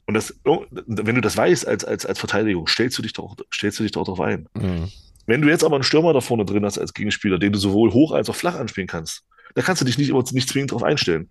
Und 0.08 0.16
das, 0.16 0.34
wenn 0.44 1.16
du 1.16 1.22
das 1.22 1.38
weißt 1.38 1.68
als, 1.68 1.86
als, 1.86 2.06
als 2.06 2.20
Verteidigung, 2.20 2.68
stellst 2.68 2.98
du 2.98 3.02
dich 3.02 3.14
doch, 3.14 3.36
stellst 3.54 3.80
du 3.80 3.84
dich 3.84 3.92
doch 3.92 4.04
darauf 4.04 4.20
ein. 4.22 4.48
Mhm. 4.54 4.90
Wenn 5.28 5.42
du 5.42 5.50
jetzt 5.50 5.64
aber 5.64 5.76
einen 5.76 5.84
Stürmer 5.84 6.14
da 6.14 6.22
vorne 6.22 6.46
drin 6.46 6.66
hast 6.66 6.78
als 6.78 6.94
Gegenspieler, 6.94 7.40
den 7.40 7.52
du 7.52 7.60
sowohl 7.60 7.92
hoch 7.92 8.12
als 8.12 8.30
auch 8.30 8.36
flach 8.36 8.56
anspielen 8.56 8.88
kannst, 8.88 9.24
da 9.56 9.62
kannst 9.62 9.82
du 9.82 9.86
dich 9.86 9.98
nicht, 9.98 10.12
nicht 10.34 10.50
zwingend 10.50 10.72
darauf 10.72 10.84
einstellen. 10.84 11.30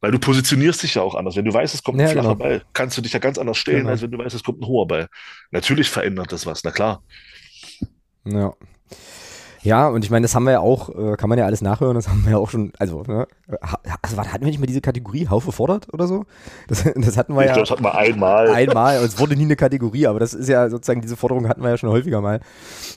Weil 0.00 0.10
du 0.10 0.18
positionierst 0.18 0.82
dich 0.82 0.96
ja 0.96 1.02
auch 1.02 1.14
anders. 1.14 1.34
Wenn 1.34 1.46
du 1.46 1.52
weißt, 1.54 1.74
es 1.74 1.82
kommt 1.82 1.98
ein 1.98 2.06
ja, 2.06 2.12
flacher 2.12 2.34
genau. 2.34 2.44
Ball, 2.44 2.62
kannst 2.74 2.98
du 2.98 3.02
dich 3.02 3.12
ja 3.12 3.18
ganz 3.18 3.38
anders 3.38 3.56
stellen, 3.56 3.78
genau. 3.78 3.90
als 3.90 4.02
wenn 4.02 4.10
du 4.10 4.18
weißt, 4.18 4.34
es 4.34 4.42
kommt 4.42 4.60
ein 4.60 4.66
hoher 4.66 4.86
Ball. 4.86 5.08
Natürlich 5.50 5.88
verändert 5.88 6.30
das 6.30 6.44
was, 6.44 6.62
na 6.62 6.70
klar. 6.70 7.02
Ja. 8.24 8.52
Ja, 9.64 9.88
und 9.88 10.04
ich 10.04 10.10
meine, 10.10 10.22
das 10.24 10.34
haben 10.34 10.44
wir 10.44 10.52
ja 10.52 10.60
auch, 10.60 10.90
äh, 10.90 11.16
kann 11.16 11.30
man 11.30 11.38
ja 11.38 11.46
alles 11.46 11.62
nachhören, 11.62 11.94
das 11.94 12.06
haben 12.08 12.22
wir 12.24 12.32
ja 12.32 12.36
auch 12.38 12.50
schon, 12.50 12.72
also, 12.78 13.02
ne, 13.04 13.26
also 14.02 14.18
hatten 14.18 14.44
wir 14.44 14.48
nicht 14.50 14.60
mal 14.60 14.66
diese 14.66 14.82
Kategorie 14.82 15.26
Haufe 15.28 15.52
fordert 15.52 15.92
oder 15.92 16.06
so? 16.06 16.26
Das, 16.68 16.84
das 16.94 17.16
hatten 17.16 17.34
wir 17.34 17.40
ich 17.42 17.46
ja. 17.48 17.52
glaube, 17.54 17.60
das 17.62 17.70
hatten 17.70 17.82
wir 17.82 17.94
einmal. 17.96 18.48
Einmal, 18.50 18.98
und 18.98 19.06
es 19.06 19.18
wurde 19.18 19.36
nie 19.36 19.44
eine 19.44 19.56
Kategorie, 19.56 20.06
aber 20.06 20.20
das 20.20 20.34
ist 20.34 20.48
ja 20.50 20.68
sozusagen, 20.68 21.00
diese 21.00 21.16
Forderung 21.16 21.48
hatten 21.48 21.62
wir 21.62 21.70
ja 21.70 21.78
schon 21.78 21.88
häufiger 21.88 22.20
mal 22.20 22.40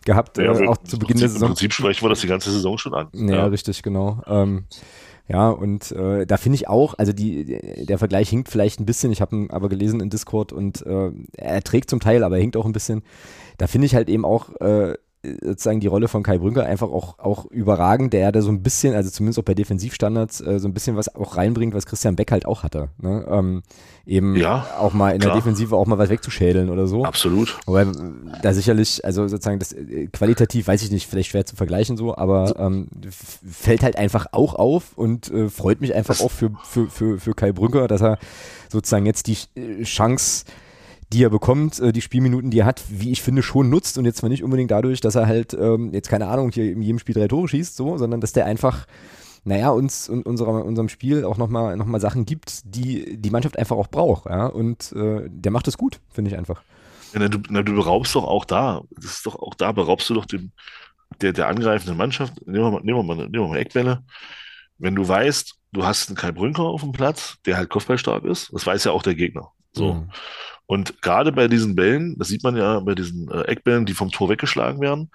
gehabt, 0.05 0.38
Ja, 0.38 0.43
äh, 0.59 0.68
auch 0.68 0.78
zu 0.78 0.99
Beginn 0.99 1.18
der 1.18 1.28
Prinzip- 1.28 1.32
Saison. 1.32 1.47
Im 1.47 1.53
Prinzip 1.53 1.74
sprechen 1.74 2.03
wir 2.05 2.09
das 2.09 2.20
die 2.20 2.28
ganze 2.28 2.51
Saison 2.51 2.78
schon 2.78 2.93
an. 2.93 3.07
Ja, 3.13 3.45
richtig, 3.45 3.82
genau. 3.82 4.22
Ähm, 4.28 4.65
ja, 5.30 5.49
und 5.49 5.91
äh, 5.93 6.26
da 6.26 6.36
finde 6.38 6.55
ich 6.55 6.68
auch, 6.68 6.95
also 6.97 7.13
die, 7.13 7.86
der 7.86 7.97
Vergleich 7.97 8.30
hinkt 8.30 8.49
vielleicht 8.49 8.80
ein 8.82 8.86
bisschen, 8.86 9.11
ich 9.13 9.22
habe 9.22 9.36
ihn 9.36 9.51
aber 9.51 9.70
gelesen 9.70 9.99
in 10.01 10.09
Discord 10.09 10.51
und 10.53 10.86
äh, 10.86 11.11
er 11.38 11.61
trägt 11.63 11.89
zum 11.89 11.99
Teil, 12.01 12.24
aber 12.26 12.36
er 12.36 12.41
hinkt 12.41 12.57
auch 12.57 12.65
ein 12.65 12.72
bisschen. 12.74 13.03
Da 13.57 13.68
finde 13.68 13.88
ich 13.88 13.95
halt 13.95 14.07
eben 14.09 14.24
auch 14.26 14.49
äh, 14.61 14.95
sozusagen 15.41 15.80
die 15.80 15.88
Rolle 15.88 16.07
von 16.07 16.23
Kai 16.23 16.38
Brünker 16.38 16.65
einfach 16.65 16.89
auch, 16.89 17.19
auch 17.19 17.45
überragend, 17.45 18.13
der 18.13 18.21
ja 18.21 18.32
da 18.32 18.41
so 18.41 18.49
ein 18.51 18.63
bisschen, 18.63 18.93
also 18.93 19.09
zumindest 19.09 19.39
auch 19.39 19.43
bei 19.43 19.53
Defensivstandards, 19.53 20.41
äh, 20.41 20.59
so 20.59 20.67
ein 20.67 20.73
bisschen 20.73 20.95
was 20.95 21.13
auch 21.15 21.38
reinbringt, 21.38 21.73
was 21.73 21.86
Christian 21.86 22.15
Beck 22.15 22.32
halt 22.32 22.45
auch 22.45 22.63
hatte. 22.63 22.89
Ne? 22.99 23.25
Ähm, 23.30 23.63
eben 24.05 24.36
Ja, 24.36 24.67
auch 24.80 24.93
mal 24.93 25.11
in 25.11 25.19
der 25.19 25.30
klar. 25.30 25.36
Defensive 25.38 25.75
auch 25.75 25.86
mal 25.86 25.97
was 25.97 26.09
wegzuschädeln 26.09 26.69
oder 26.69 26.88
so. 26.88 27.03
Absolut. 27.03 27.57
Wobei 27.65 27.86
da 28.41 28.53
sicherlich, 28.53 29.03
also 29.03 29.28
sozusagen 29.28 29.59
das 29.59 29.73
äh, 29.73 30.07
qualitativ, 30.07 30.67
weiß 30.67 30.82
ich 30.84 30.91
nicht, 30.91 31.07
vielleicht 31.07 31.30
schwer 31.30 31.45
zu 31.45 31.55
vergleichen 31.55 31.97
so, 31.97 32.15
aber 32.17 32.55
ähm, 32.59 32.88
fällt 33.49 33.84
halt 33.84 33.97
einfach 33.97 34.28
auch 34.32 34.55
auf 34.55 34.97
und 34.97 35.30
äh, 35.32 35.49
freut 35.49 35.82
mich 35.82 35.93
einfach 35.93 36.19
auch 36.21 36.32
für, 36.32 36.51
für, 36.63 36.88
für, 36.88 37.19
für 37.19 37.34
Kai 37.34 37.51
Brünker, 37.51 37.88
dass 37.88 38.01
er 38.01 38.17
sozusagen 38.69 39.05
jetzt 39.05 39.28
die 39.28 39.38
äh, 39.55 39.84
Chance, 39.84 40.45
die 41.14 41.24
er 41.24 41.30
bekommt, 41.30 41.80
äh, 41.80 41.91
die 41.91 42.01
Spielminuten, 42.01 42.51
die 42.51 42.60
er 42.60 42.66
hat, 42.66 42.84
wie 42.89 43.12
ich 43.12 43.22
finde, 43.22 43.43
schon 43.43 43.70
nutzt 43.70 43.97
und 43.97 44.05
jetzt 44.05 44.18
zwar 44.18 44.30
nicht 44.30 44.43
unbedingt 44.43 44.72
dadurch, 44.72 45.01
dass 45.01 45.16
er 45.16 45.28
halt 45.28 45.53
ähm, 45.53 45.93
jetzt 45.93 46.10
keine 46.10 46.28
Ahnung 46.28 46.51
hier 46.51 46.72
in 46.72 46.82
jedem 46.82 46.99
Spiel 46.99 47.16
drei 47.16 47.28
Tore 47.28 47.47
schießt, 47.47 47.76
so, 47.76 47.97
sondern 47.97 48.22
dass 48.22 48.34
der 48.34 48.45
einfach 48.45 48.86
naja, 49.47 49.70
uns 49.70 50.10
und 50.10 50.26
unserer, 50.26 50.66
unserem 50.66 50.89
Spiel 50.89 51.24
auch 51.24 51.38
nochmal 51.38 51.78
noch 51.78 51.86
mal 51.86 52.01
Sachen 52.01 52.26
gibt, 52.26 52.62
die 52.66 53.18
die 53.18 53.30
Mannschaft 53.30 53.58
einfach 53.58 53.78
auch 53.78 53.88
braucht, 53.88 54.26
ja, 54.26 54.47
und 54.47 54.91
äh, 54.91 55.26
der 55.30 55.53
macht 55.53 55.70
es 55.70 55.78
gut, 55.78 56.01
finde 56.10 56.32
ich 56.32 56.38
einfach. 56.38 56.62
Ja, 57.14 57.22
na, 57.22 57.30
du, 57.30 57.39
na, 57.49 57.64
du 57.64 57.74
beraubst 57.74 58.14
doch 58.16 58.26
auch 58.26 58.43
da, 58.43 58.82
das 58.91 59.05
ist 59.05 59.26
doch 59.26 59.36
auch 59.36 59.55
da, 59.55 59.72
beraubst 59.72 60.10
du 60.10 60.16
doch 60.16 60.26
dem, 60.26 60.51
der, 61.22 61.32
der 61.32 61.47
angreifenden 61.47 61.97
Mannschaft, 61.97 62.45
nehmen 62.45 62.66
wir 62.66 62.72
mal, 62.72 62.82
nehmen 62.84 62.99
wir 62.99 63.03
mal, 63.03 63.16
nehmen 63.16 63.45
wir 63.45 63.47
mal 63.47 63.58
Eckbälle. 63.58 64.03
Wenn 64.80 64.95
du 64.95 65.08
weißt, 65.08 65.55
du 65.72 65.86
hast 65.86 66.10
einen 66.10 66.18
Kai 66.18 66.34
Brünker 66.34 66.64
auf 66.64 66.82
dem 66.82 66.91
Platz, 66.91 67.38
der 67.45 67.55
halt 67.55 67.70
kopfballstark 67.70 68.26
ist, 68.26 68.51
das 68.51 68.66
weiß 68.66 68.84
ja 68.84 68.91
auch 68.91 69.01
der 69.01 69.16
Gegner. 69.16 69.51
So. 69.72 69.93
Mhm. 69.93 70.12
Und 70.68 71.01
gerade 71.01 71.32
bei 71.32 71.47
diesen 71.47 71.76
Bällen, 71.76 72.18
das 72.20 72.28
sieht 72.28 72.43
man 72.43 72.55
ja 72.55 72.80
bei 72.82 72.93
diesen 72.93 73.32
äh, 73.32 73.41
Eckbällen, 73.43 73.86
die 73.86 73.93
vom 73.93 74.11
Tor 74.11 74.30
weggeschlagen 74.30 74.82
werden, 74.82 75.09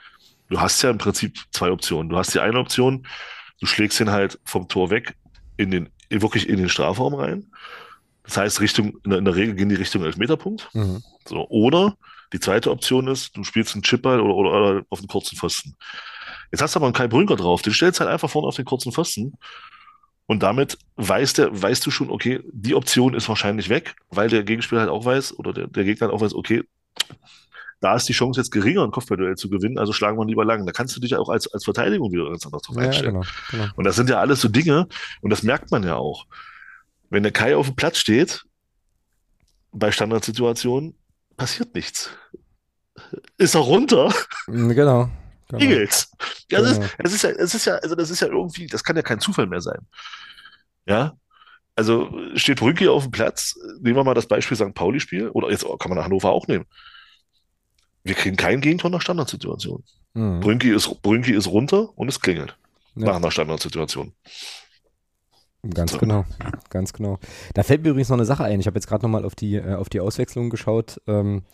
du 0.48 0.60
hast 0.60 0.82
ja 0.82 0.90
im 0.90 0.98
Prinzip 0.98 1.38
zwei 1.50 1.70
Optionen. 1.70 2.08
Du 2.08 2.16
hast 2.16 2.34
die 2.34 2.40
eine 2.40 2.58
Option, 2.58 3.06
du 3.60 3.66
schlägst 3.66 4.00
ihn 4.00 4.10
halt 4.10 4.40
vom 4.44 4.66
Tor 4.66 4.90
weg 4.90 5.14
in 5.58 5.70
den, 5.70 5.90
wirklich 6.10 6.48
in 6.48 6.56
den 6.56 6.70
Strafraum 6.70 7.14
rein. 7.14 7.50
Das 8.24 8.36
heißt, 8.38 8.60
Richtung, 8.60 8.98
in 9.04 9.24
der, 9.24 9.36
Regel 9.36 9.54
gehen 9.54 9.68
die 9.68 9.74
Richtung 9.74 10.04
Elfmeterpunkt. 10.04 10.70
Mhm. 10.72 11.02
So, 11.26 11.46
oder 11.48 11.96
die 12.32 12.40
zweite 12.40 12.70
Option 12.70 13.08
ist, 13.08 13.36
du 13.36 13.44
spielst 13.44 13.74
einen 13.74 13.82
Chipball 13.82 14.20
oder, 14.20 14.34
oder, 14.34 14.50
oder 14.50 14.82
auf 14.88 15.00
den 15.00 15.08
kurzen 15.08 15.36
Pfosten. 15.36 15.76
Jetzt 16.50 16.62
hast 16.62 16.74
du 16.74 16.78
aber 16.78 16.86
einen 16.86 16.94
Kai 16.94 17.08
Brünker 17.08 17.36
drauf, 17.36 17.62
den 17.62 17.72
stellst 17.72 18.00
halt 18.00 18.10
einfach 18.10 18.30
vorne 18.30 18.48
auf 18.48 18.56
den 18.56 18.64
kurzen 18.64 18.92
Pfosten. 18.92 19.34
Und 20.32 20.42
damit 20.42 20.78
weißt, 20.96 21.36
der, 21.36 21.60
weißt 21.62 21.84
du 21.84 21.90
schon, 21.90 22.08
okay, 22.10 22.40
die 22.52 22.74
Option 22.74 23.12
ist 23.12 23.28
wahrscheinlich 23.28 23.68
weg, 23.68 23.96
weil 24.08 24.30
der 24.30 24.44
Gegenspieler 24.44 24.80
halt 24.80 24.88
auch 24.90 25.04
weiß, 25.04 25.38
oder 25.38 25.52
der, 25.52 25.66
der 25.66 25.84
Gegner 25.84 26.06
halt 26.06 26.14
auch 26.16 26.22
weiß, 26.22 26.32
okay, 26.34 26.64
da 27.82 27.94
ist 27.96 28.08
die 28.08 28.14
Chance 28.14 28.40
jetzt 28.40 28.50
geringer, 28.50 28.82
ein 28.82 28.92
Kopfballduell 28.92 29.36
zu 29.36 29.50
gewinnen, 29.50 29.76
also 29.76 29.92
schlagen 29.92 30.16
wir 30.16 30.24
lieber 30.24 30.46
lang. 30.46 30.64
Da 30.64 30.72
kannst 30.72 30.96
du 30.96 31.00
dich 31.00 31.10
ja 31.10 31.18
auch 31.18 31.28
als, 31.28 31.52
als 31.52 31.64
Verteidigung 31.64 32.10
wieder 32.12 32.30
ganz 32.30 32.46
anders 32.46 32.62
drauf 32.62 32.76
Ja, 32.76 32.84
einstellen. 32.84 33.12
genau, 33.12 33.26
genau. 33.50 33.66
Und 33.76 33.84
das 33.84 33.94
sind 33.96 34.08
ja 34.08 34.20
alles 34.20 34.40
so 34.40 34.48
Dinge, 34.48 34.88
und 35.20 35.28
das 35.28 35.42
merkt 35.42 35.70
man 35.70 35.82
ja 35.84 35.96
auch. 35.96 36.24
Wenn 37.10 37.22
der 37.24 37.32
Kai 37.32 37.54
auf 37.54 37.66
dem 37.66 37.76
Platz 37.76 37.98
steht, 37.98 38.46
bei 39.70 39.92
Standardsituationen, 39.92 40.94
passiert 41.36 41.74
nichts. 41.74 42.08
Ist 43.36 43.54
er 43.54 43.60
runter, 43.60 44.14
Genau. 44.46 45.10
Genau. 45.58 45.72
Eagles. 45.72 46.10
Ja, 46.50 46.60
das, 46.60 46.74
Genau. 46.74 46.84
ist, 46.86 46.94
das 46.98 47.12
ist 47.14 47.22
ja, 47.22 47.32
das 47.34 47.54
ist 47.54 47.64
ja, 47.64 47.74
also 47.76 47.94
das 47.94 48.10
ist 48.10 48.20
ja 48.20 48.28
irgendwie, 48.28 48.66
das 48.66 48.84
kann 48.84 48.96
ja 48.96 49.02
kein 49.02 49.20
Zufall 49.20 49.46
mehr 49.46 49.60
sein. 49.60 49.78
Ja. 50.86 51.14
Also 51.74 52.10
steht 52.34 52.58
Brünke 52.60 52.90
auf 52.90 53.04
dem 53.04 53.12
Platz, 53.12 53.54
nehmen 53.80 53.96
wir 53.96 54.04
mal 54.04 54.14
das 54.14 54.26
Beispiel 54.26 54.56
St. 54.56 54.74
Pauli-Spiel, 54.74 55.30
oder 55.30 55.50
jetzt 55.50 55.64
kann 55.78 55.88
man 55.94 56.04
Hannover 56.04 56.30
auch 56.30 56.46
nehmen. 56.46 56.66
Wir 58.04 58.14
kriegen 58.14 58.36
kein 58.36 58.60
Gegentor 58.60 58.90
nach 58.90 59.00
Standardsituation. 59.00 59.82
Mhm. 60.14 60.40
Brünke 60.40 60.74
ist, 60.74 61.00
Brünke 61.02 61.34
ist 61.34 61.46
runter 61.46 61.96
und 61.96 62.08
es 62.08 62.20
klingelt. 62.20 62.58
Ja. 62.94 63.06
Nach 63.06 63.16
einer 63.16 63.30
Standardsituation. 63.30 64.12
Ganz 65.72 65.92
So. 65.92 65.98
genau, 65.98 66.24
ganz 66.70 66.92
genau. 66.92 67.20
Da 67.54 67.62
fällt 67.62 67.82
mir 67.84 67.90
übrigens 67.90 68.08
noch 68.08 68.16
eine 68.16 68.24
Sache 68.26 68.44
ein. 68.44 68.58
Ich 68.58 68.66
habe 68.66 68.76
jetzt 68.76 68.88
gerade 68.88 69.02
nochmal 69.04 69.24
auf 69.24 69.36
die, 69.36 69.54
äh, 69.54 69.74
auf 69.76 69.88
die 69.88 70.00
Auswechslung 70.00 70.50
geschaut. 70.50 71.00
Ähm, 71.06 71.44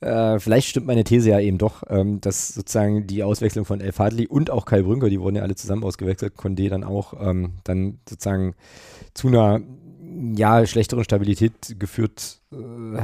äh, 0.00 0.38
vielleicht 0.38 0.68
stimmt 0.68 0.86
meine 0.86 1.04
These 1.04 1.30
ja 1.30 1.40
eben 1.40 1.58
doch, 1.58 1.82
ähm, 1.88 2.20
dass 2.20 2.48
sozusagen 2.48 3.06
die 3.06 3.22
Auswechslung 3.22 3.64
von 3.64 3.80
El 3.80 3.92
Fadli 3.92 4.26
und 4.26 4.50
auch 4.50 4.64
Kai 4.66 4.82
Brünker, 4.82 5.08
die 5.08 5.20
wurden 5.20 5.36
ja 5.36 5.42
alle 5.42 5.54
zusammen 5.54 5.84
ausgewechselt, 5.84 6.34
Condé 6.36 6.68
dann 6.68 6.84
auch, 6.84 7.14
ähm, 7.20 7.54
dann 7.64 7.98
sozusagen 8.08 8.54
zu 9.14 9.28
einer 9.28 9.60
ja, 10.36 10.64
schlechteren 10.66 11.02
Stabilität 11.02 11.76
geführt 11.78 12.40
äh, 12.52 12.56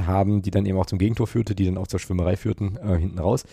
haben, 0.06 0.42
die 0.42 0.50
dann 0.50 0.64
eben 0.66 0.78
auch 0.78 0.86
zum 0.86 0.98
Gegentor 0.98 1.26
führte, 1.26 1.54
die 1.54 1.64
dann 1.64 1.76
auch 1.76 1.88
zur 1.88 1.98
Schwimmerei 1.98 2.36
führten, 2.36 2.76
äh, 2.76 2.98
hinten 2.98 3.18
raus. 3.18 3.44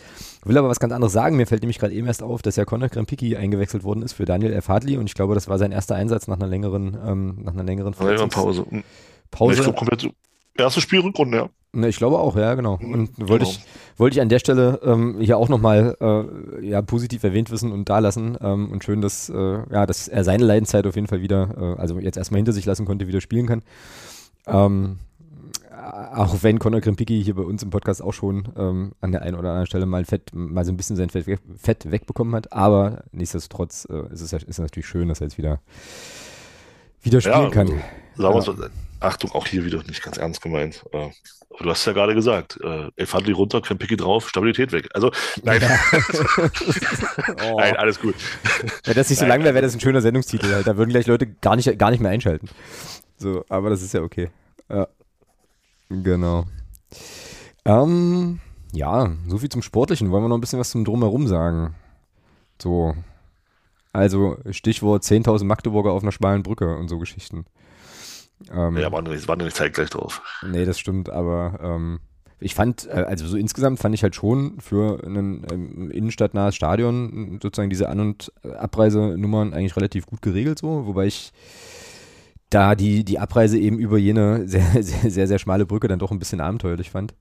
Will 0.43 0.57
aber 0.57 0.69
was 0.69 0.79
ganz 0.79 0.93
anderes 0.93 1.13
sagen. 1.13 1.37
Mir 1.37 1.47
fällt 1.47 1.61
nämlich 1.61 1.79
gerade 1.79 1.93
eben 1.93 2.05
erst 2.07 2.21
auf, 2.21 2.41
dass 2.41 2.55
ja 2.55 2.65
Conor 2.65 2.89
Krempicki 2.89 3.35
eingewechselt 3.35 3.83
worden 3.83 4.03
ist 4.03 4.13
für 4.13 4.25
Daniel 4.25 4.53
El 4.53 4.61
Fadli 4.61 4.97
und 4.97 5.07
ich 5.07 5.15
glaube, 5.15 5.33
das 5.33 5.47
war 5.47 5.57
sein 5.57 5.71
erster 5.71 5.95
Einsatz 5.95 6.27
nach 6.27 6.35
einer 6.37 6.47
längeren, 6.47 6.97
ähm, 7.03 7.37
nach 7.43 7.53
einer 7.53 7.63
längeren 7.63 7.93
Längere 7.93 8.25
Verletzungs- 8.25 8.33
Pause. 8.33 8.65
Ich 8.71 8.83
Pause. 9.31 9.61
glaube, 9.63 9.77
komplett 9.77 10.09
erstes 10.57 10.83
Spiel 10.83 10.99
Rückrunde, 10.99 11.37
ja. 11.37 11.49
Ne, 11.73 11.89
ich 11.89 11.97
glaube 11.97 12.17
auch, 12.17 12.35
ja, 12.35 12.55
genau. 12.55 12.79
Und 12.81 13.09
wollte 13.19 13.45
Genau. 13.45 13.49
ich, 13.49 13.65
wollte 13.97 14.15
ich 14.17 14.21
an 14.21 14.29
der 14.29 14.39
Stelle 14.39 14.79
ähm, 14.83 15.17
hier 15.19 15.37
auch 15.37 15.49
nochmal 15.49 15.95
äh, 15.99 16.65
ja, 16.65 16.81
positiv 16.81 17.23
erwähnt 17.23 17.51
wissen 17.51 17.71
und 17.71 17.89
da 17.89 17.99
lassen. 17.99 18.37
Ähm, 18.41 18.71
und 18.71 18.83
schön, 18.83 19.01
dass, 19.01 19.29
äh, 19.29 19.59
ja, 19.71 19.85
dass 19.85 20.07
er 20.07 20.23
seine 20.23 20.43
Leidenszeit 20.45 20.87
auf 20.87 20.95
jeden 20.95 21.07
Fall 21.07 21.21
wieder, 21.21 21.49
äh, 21.77 21.79
also 21.79 21.99
jetzt 21.99 22.17
erstmal 22.17 22.39
hinter 22.39 22.53
sich 22.53 22.65
lassen 22.65 22.85
konnte, 22.85 23.07
wieder 23.07 23.21
spielen 23.21 23.45
kann. 23.47 23.61
Ähm, 24.47 24.97
auch 26.15 26.37
wenn 26.41 26.57
Conor 26.57 26.81
Krempicki 26.81 27.23
hier 27.23 27.35
bei 27.35 27.43
uns 27.43 27.61
im 27.63 27.69
Podcast 27.69 28.01
auch 28.01 28.13
schon 28.13 28.47
ähm, 28.57 28.91
an 29.01 29.11
der 29.11 29.21
einen 29.21 29.35
oder 29.35 29.49
anderen 29.49 29.67
Stelle 29.67 29.85
mal 29.85 30.03
Fett, 30.05 30.31
mal 30.33 30.65
so 30.65 30.71
ein 30.71 30.77
bisschen 30.77 30.95
sein 30.95 31.09
Fett, 31.09 31.27
weg, 31.27 31.39
Fett 31.57 31.91
wegbekommen 31.91 32.33
hat, 32.33 32.51
aber 32.51 33.03
nichtsdestotrotz 33.11 33.87
äh, 33.89 34.11
ist 34.13 34.21
es 34.21 34.31
ja- 34.31 34.39
ist 34.39 34.59
natürlich 34.59 34.87
schön, 34.87 35.07
dass 35.09 35.21
er 35.21 35.27
jetzt 35.27 35.37
wieder, 35.37 35.59
wieder 37.03 37.21
spielen 37.21 37.43
Ja, 37.43 37.49
kann. 37.49 37.67
Sagen 37.67 37.79
wir 38.17 38.29
mal 38.31 38.41
so, 38.41 38.53
Achtung, 38.99 39.31
auch 39.31 39.45
hier 39.47 39.63
wieder 39.65 39.83
nicht 39.83 40.01
ganz 40.03 40.17
ernst 40.17 40.41
gemeint. 40.41 40.83
Äh, 40.91 41.09
aber 41.49 41.63
du 41.63 41.69
hast 41.69 41.85
ja 41.85 41.93
gerade 41.93 42.13
gesagt, 42.13 42.59
äh, 42.63 42.89
El 42.95 43.05
Fadli 43.05 43.31
runter, 43.31 43.61
Krempicki 43.61 43.95
drauf, 43.97 44.29
Stabilität 44.29 44.71
weg. 44.71 44.89
Also, 44.93 45.11
nein, 45.43 45.61
Oh. 47.43 47.57
nein, 47.57 47.75
alles 47.77 47.99
gut. 47.99 48.15
Wenn 48.83 48.95
das 48.95 49.09
nicht 49.09 49.19
so 49.19 49.25
Nein, 49.25 49.39
lang 49.39 49.43
wäre, 49.43 49.55
wäre 49.55 49.65
das 49.65 49.73
ein 49.73 49.79
schöner 49.79 50.01
Sendungstitel. 50.01 50.53
Halt. 50.53 50.67
Da 50.67 50.77
würden 50.77 50.89
gleich 50.89 51.07
Leute 51.07 51.27
gar 51.27 51.55
nicht, 51.55 51.77
gar 51.79 51.91
nicht 51.91 51.99
mehr 51.99 52.11
einschalten. 52.11 52.49
So, 53.17 53.43
aber 53.49 53.69
das 53.69 53.81
ist 53.81 53.93
ja 53.93 54.01
okay. 54.01 54.29
Ja. 54.69 54.87
Genau. 55.89 56.45
Ähm, 57.65 58.39
ja, 58.71 59.11
so 59.27 59.37
viel 59.37 59.49
zum 59.49 59.61
Sportlichen. 59.61 60.11
Wollen 60.11 60.23
wir 60.23 60.29
noch 60.29 60.37
ein 60.37 60.41
bisschen 60.41 60.59
was 60.59 60.69
zum 60.71 60.85
Drumherum 60.85 61.27
sagen? 61.27 61.75
So. 62.61 62.95
Also, 63.93 64.37
Stichwort 64.51 65.03
10.000 65.03 65.45
Magdeburger 65.45 65.91
auf 65.91 66.03
einer 66.03 66.11
schmalen 66.11 66.43
Brücke 66.43 66.75
und 66.77 66.87
so 66.87 66.99
Geschichten. 66.99 67.45
Ähm, 68.51 68.77
Ja, 68.77 68.89
nicht, 69.01 69.27
waren 69.27 69.39
ja 69.39 69.45
nicht 69.45 69.55
zeitgleich 69.55 69.89
drauf. 69.89 70.21
Nee, 70.41 70.65
das 70.65 70.79
stimmt, 70.79 71.09
aber 71.09 71.59
ähm, 71.61 71.99
ich 72.39 72.53
fand, 72.53 72.87
äh, 72.87 73.05
also 73.07 73.27
so 73.27 73.37
insgesamt 73.37 73.79
fand 73.79 73.95
ich 73.95 74.03
halt 74.03 74.15
schon 74.15 74.59
für 74.59 75.03
ein 75.03 75.45
ähm, 75.51 75.91
innenstadtnahes 75.91 76.55
Stadion 76.55 77.39
sozusagen 77.41 77.69
diese 77.69 77.89
An- 77.89 77.99
und 77.99 78.31
äh, 78.43 78.51
Abreisenummern 78.51 79.53
eigentlich 79.53 79.75
relativ 79.75 80.05
gut 80.05 80.21
geregelt 80.21 80.59
so, 80.59 80.85
wobei 80.85 81.07
ich 81.07 81.31
da 82.49 82.75
die, 82.75 83.03
die 83.03 83.19
Abreise 83.19 83.57
eben 83.57 83.79
über 83.79 83.97
jene 83.97 84.47
sehr, 84.47 84.83
sehr, 84.83 85.09
sehr, 85.09 85.27
sehr 85.27 85.39
schmale 85.39 85.65
Brücke 85.65 85.87
dann 85.87 85.99
doch 85.99 86.11
ein 86.11 86.19
bisschen 86.19 86.41
abenteuerlich 86.41 86.91
fand. 86.91 87.13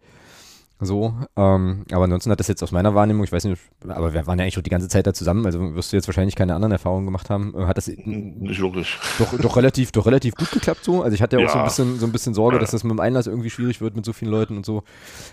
So, 0.79 1.15
ähm, 1.37 1.85
aber 1.91 2.05
ansonsten 2.05 2.31
hat 2.31 2.39
das 2.39 2.49
jetzt 2.49 2.63
aus 2.63 2.71
meiner 2.71 2.95
Wahrnehmung, 2.95 3.25
ich 3.25 3.33
weiß 3.33 3.45
nicht, 3.45 3.63
aber 3.89 4.13
wir 4.13 4.27
waren 4.27 4.39
ja 4.39 4.43
eigentlich 4.43 4.53
schon 4.53 4.63
die 4.63 4.69
ganze 4.71 4.89
Zeit 4.89 5.07
da 5.07 5.15
zusammen, 5.15 5.47
also 5.47 5.75
wirst 5.75 5.91
du 5.91 5.97
jetzt 5.97 6.07
wahrscheinlich 6.07 6.37
keine 6.37 6.55
anderen 6.55 6.73
Erfahrungen 6.73 7.07
gemacht 7.07 7.31
haben, 7.31 7.55
äh, 7.57 7.65
hat 7.65 7.79
das 7.79 7.87
Nicht 7.89 8.61
wirklich. 8.61 8.95
doch, 9.19 9.39
doch 9.39 9.57
relativ, 9.57 9.91
doch 9.93 10.05
relativ 10.05 10.35
gut 10.35 10.51
geklappt 10.51 10.85
so. 10.85 11.03
Also 11.03 11.15
ich 11.15 11.23
hatte 11.23 11.39
ja 11.39 11.47
auch 11.47 11.49
so 11.49 11.55
ein 11.55 11.61
Ja. 11.61 11.65
bisschen, 11.65 11.99
so 11.99 12.05
ein 12.05 12.13
bisschen 12.13 12.35
Sorge, 12.35 12.57
Ja. 12.57 12.61
dass 12.61 12.73
das 12.73 12.85
mit 12.85 12.91
dem 12.91 13.01
Einlass 13.01 13.27
irgendwie 13.27 13.49
schwierig 13.49 13.81
wird 13.81 13.97
mit 13.97 14.05
so 14.05 14.13
vielen 14.13 14.31
Leuten 14.31 14.55
und 14.59 14.67
so. 14.67 14.83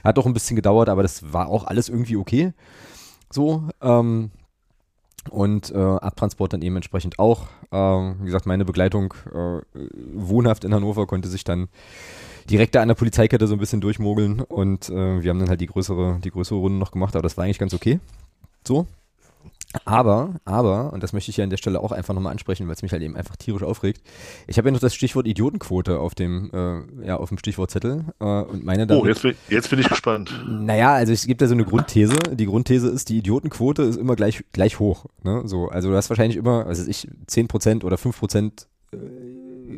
Hat 0.06 0.18
doch 0.18 0.26
ein 0.26 0.34
bisschen 0.34 0.56
gedauert, 0.56 0.88
aber 0.88 1.02
das 1.02 1.34
war 1.34 1.50
auch 1.50 1.66
alles 1.66 1.90
irgendwie 1.90 2.16
okay. 2.16 2.54
So, 3.30 3.68
ähm, 3.82 4.32
und 5.30 5.72
äh, 5.72 5.78
Abtransport 5.78 6.54
dann 6.54 6.62
eben 6.62 6.76
entsprechend 6.78 7.20
auch. 7.20 7.48
Ähm, 7.72 8.16
wie 8.22 8.26
gesagt, 8.26 8.46
meine 8.46 8.64
Begleitung 8.64 9.14
äh, 9.34 9.60
wohnhaft 10.14 10.64
in 10.64 10.74
Hannover 10.74 11.06
konnte 11.06 11.28
sich 11.28 11.44
dann 11.44 11.68
direkt 12.50 12.76
da 12.76 12.82
an 12.82 12.88
der 12.88 12.96
Polizeikette 12.96 13.48
so 13.48 13.56
ein 13.56 13.60
bisschen 13.60 13.82
durchmogeln 13.82 14.42
und 14.42 14.90
äh, 14.90 15.22
wir 15.22 15.30
haben 15.30 15.40
dann 15.40 15.50
halt 15.50 15.62
die 15.62 15.68
größere, 15.68 16.20
die 16.24 16.32
größere 16.32 16.58
Runde 16.58 16.78
noch 16.78 16.92
gemacht, 16.92 17.16
aber 17.16 17.24
das 17.24 17.38
war 17.38 17.46
eigentlich 17.46 17.60
ganz 17.60 17.74
okay. 17.74 18.00
So. 18.68 18.88
Aber, 19.86 20.36
aber, 20.46 20.94
und 20.94 21.02
das 21.02 21.14
möchte 21.14 21.32
ich 21.32 21.36
hier 21.36 21.44
an 21.44 21.50
der 21.50 21.58
Stelle 21.58 21.80
auch 21.80 21.92
einfach 21.92 22.14
nochmal 22.14 22.32
ansprechen, 22.32 22.68
weil 22.68 22.76
es 22.76 22.84
mich 22.84 22.92
halt 22.92 23.02
eben 23.02 23.16
einfach 23.16 23.36
tierisch 23.36 23.64
aufregt. 23.64 24.02
Ich 24.46 24.58
habe 24.58 24.68
ja 24.68 24.72
noch 24.72 24.80
das 24.80 24.94
Stichwort 24.94 25.26
Idiotenquote 25.26 25.98
auf 25.98 26.14
dem, 26.14 26.52
äh, 26.54 27.08
ja, 27.08 27.18
auf 27.18 27.30
dem 27.30 27.40
Stichwortzettel 27.40 28.06
äh, 28.20 28.24
und 28.24 28.64
meine 28.64 28.86
Oh, 28.96 29.06
jetzt 29.06 29.24
bin, 29.24 29.36
jetzt 29.50 29.70
bin 29.70 29.80
ich 29.80 29.90
gespannt. 29.90 30.32
Naja, 30.48 30.94
also 30.94 31.12
es 31.12 31.26
gibt 31.26 31.42
ja 31.42 31.48
so 31.48 31.56
eine 31.56 31.66
Grundthese. 31.66 32.16
Die 32.34 32.46
Grundthese 32.46 32.90
ist, 32.90 33.10
die 33.10 33.18
Idiotenquote 33.18 33.82
ist 33.82 33.98
immer 33.98 34.16
gleich, 34.16 34.44
gleich 34.52 34.78
hoch. 34.78 35.06
Ne? 35.24 35.42
So, 35.46 35.70
also 35.70 35.90
du 35.90 35.96
hast 35.96 36.10
wahrscheinlich 36.10 36.38
immer, 36.38 36.68
was 36.68 36.80
weiß 36.80 36.88
ich, 36.88 37.08
10% 37.28 37.84
oder 37.84 37.96
5% 37.96 38.68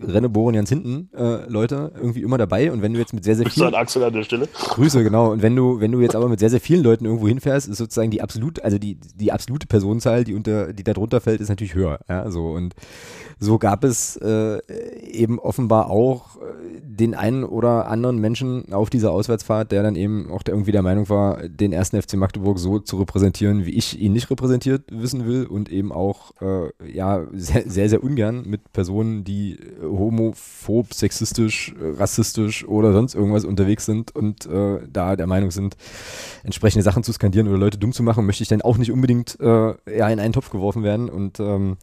äh, 0.02 0.12
Rennebohren 0.12 0.56
ganz 0.56 0.70
hinten 0.70 1.10
äh, 1.16 1.48
Leute 1.50 1.92
irgendwie 1.96 2.22
immer 2.22 2.38
dabei 2.38 2.72
und 2.72 2.82
wenn 2.82 2.94
du 2.94 3.00
jetzt 3.00 3.14
mit 3.14 3.24
sehr, 3.24 3.36
sehr 3.36 3.46
Grüße 3.46 3.62
an 3.66 3.72
vielen 3.72 3.82
Axel 3.82 4.04
an 4.04 4.14
der 4.14 4.24
Stelle. 4.24 4.48
Grüße, 4.48 5.04
genau. 5.04 5.32
Und 5.32 5.42
wenn 5.42 5.56
du, 5.56 5.80
wenn 5.80 5.92
du 5.92 6.02
jetzt 6.02 6.16
aber 6.16 6.30
mit 6.30 6.40
sehr, 6.40 6.50
sehr 6.50 6.60
vielen 6.60 6.84
Leuten 6.84 7.06
irgendwo 7.06 7.28
hinfährst, 7.28 7.68
ist 7.68 7.78
sozusagen 7.78 8.12
die 8.12 8.22
absolute, 8.22 8.64
also 8.64 8.78
die, 8.78 8.98
die 9.16 9.32
absolute 9.32 9.68
Personenzahl, 9.68 10.24
die 10.24 10.34
unter, 10.34 10.74
die 10.74 10.84
da 10.84 10.94
drunter 10.94 11.22
fällt, 11.22 11.42
ist 11.42 11.50
natürlich 11.50 11.76
höher. 11.76 12.00
Ja, 12.10 12.30
so 12.30 12.50
und 12.50 12.76
so 13.40 13.58
gab 13.58 13.84
es 13.84 14.16
äh, 14.18 14.60
eben 15.12 15.40
offenbar 15.40 15.90
auch 15.90 16.38
äh, 16.38 16.42
den 16.82 17.14
einen 17.14 17.44
oder 17.44 17.88
anderen 17.88 18.20
Menschen 18.20 18.72
auf 18.74 18.90
dieser 18.90 19.12
Auswärtsfahrt, 19.12 19.72
der 19.72 19.84
dann 19.84 19.96
eben 19.96 20.32
auch 20.32 20.44
der 20.44 20.54
irgendwie 20.54 20.72
der 20.72 20.82
Meinung 20.82 21.10
war, 21.10 21.48
den 21.48 21.74
ersten 21.74 22.02
FC 22.02 22.16
Magdeburg 22.16 22.60
so 22.60 22.80
zu 22.80 22.98
repräsentieren, 22.98 23.66
wie 23.66 23.76
ich 23.76 24.00
ihn 24.00 24.14
nicht 24.14 24.30
repräsentiert 24.30 24.84
wissen 24.92 25.26
will 25.26 25.46
und 25.46 25.70
eben 25.70 25.92
auch 25.92 26.32
äh, 26.42 26.70
ja 26.90 27.26
sehr, 27.34 27.70
sehr, 27.70 27.90
sehr 27.90 28.04
ungern 28.04 28.44
mit 28.46 28.72
Personen, 28.72 29.24
die 29.24 29.58
homophob, 29.86 30.94
sexistisch, 30.94 31.74
rassistisch 31.80 32.68
oder 32.68 32.94
sonst 32.94 33.16
irgendwas 33.16 33.46
unterwegs 33.46 33.86
sind 33.86 34.16
und 34.16 34.46
äh, 34.46 34.80
da 34.92 35.16
der 35.16 35.28
Meinung 35.28 35.52
sind, 35.52 35.78
entsprechende 36.44 36.84
Sachen 36.84 37.04
zu 37.04 37.14
skandieren 37.14 37.48
oder 37.48 37.58
Leute 37.58 37.78
dumm 37.78 37.94
zu 37.94 38.04
machen, 38.04 38.26
möchte 38.26 38.44
ich 38.44 38.50
dann 38.50 38.62
auch 38.62 38.78
nicht 38.78 38.92
unbedingt 38.92 39.40
äh, 39.40 39.74
ja, 39.98 40.10
in 40.10 40.20
einen 40.20 40.34
Topf 40.34 40.50
geworfen 40.50 40.84
werden. 40.84 41.10
Und 41.10 41.40
ähm, 41.40 41.78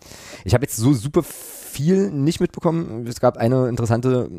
ich 0.44 0.54
habe 0.54 0.64
jetzt 0.64 0.76
so 0.76 0.92
super 0.92 1.22
viel 1.22 2.10
nicht 2.10 2.40
mitbekommen. 2.40 3.06
Es 3.06 3.20
gab 3.20 3.36
eine 3.36 3.68
interessante 3.68 4.30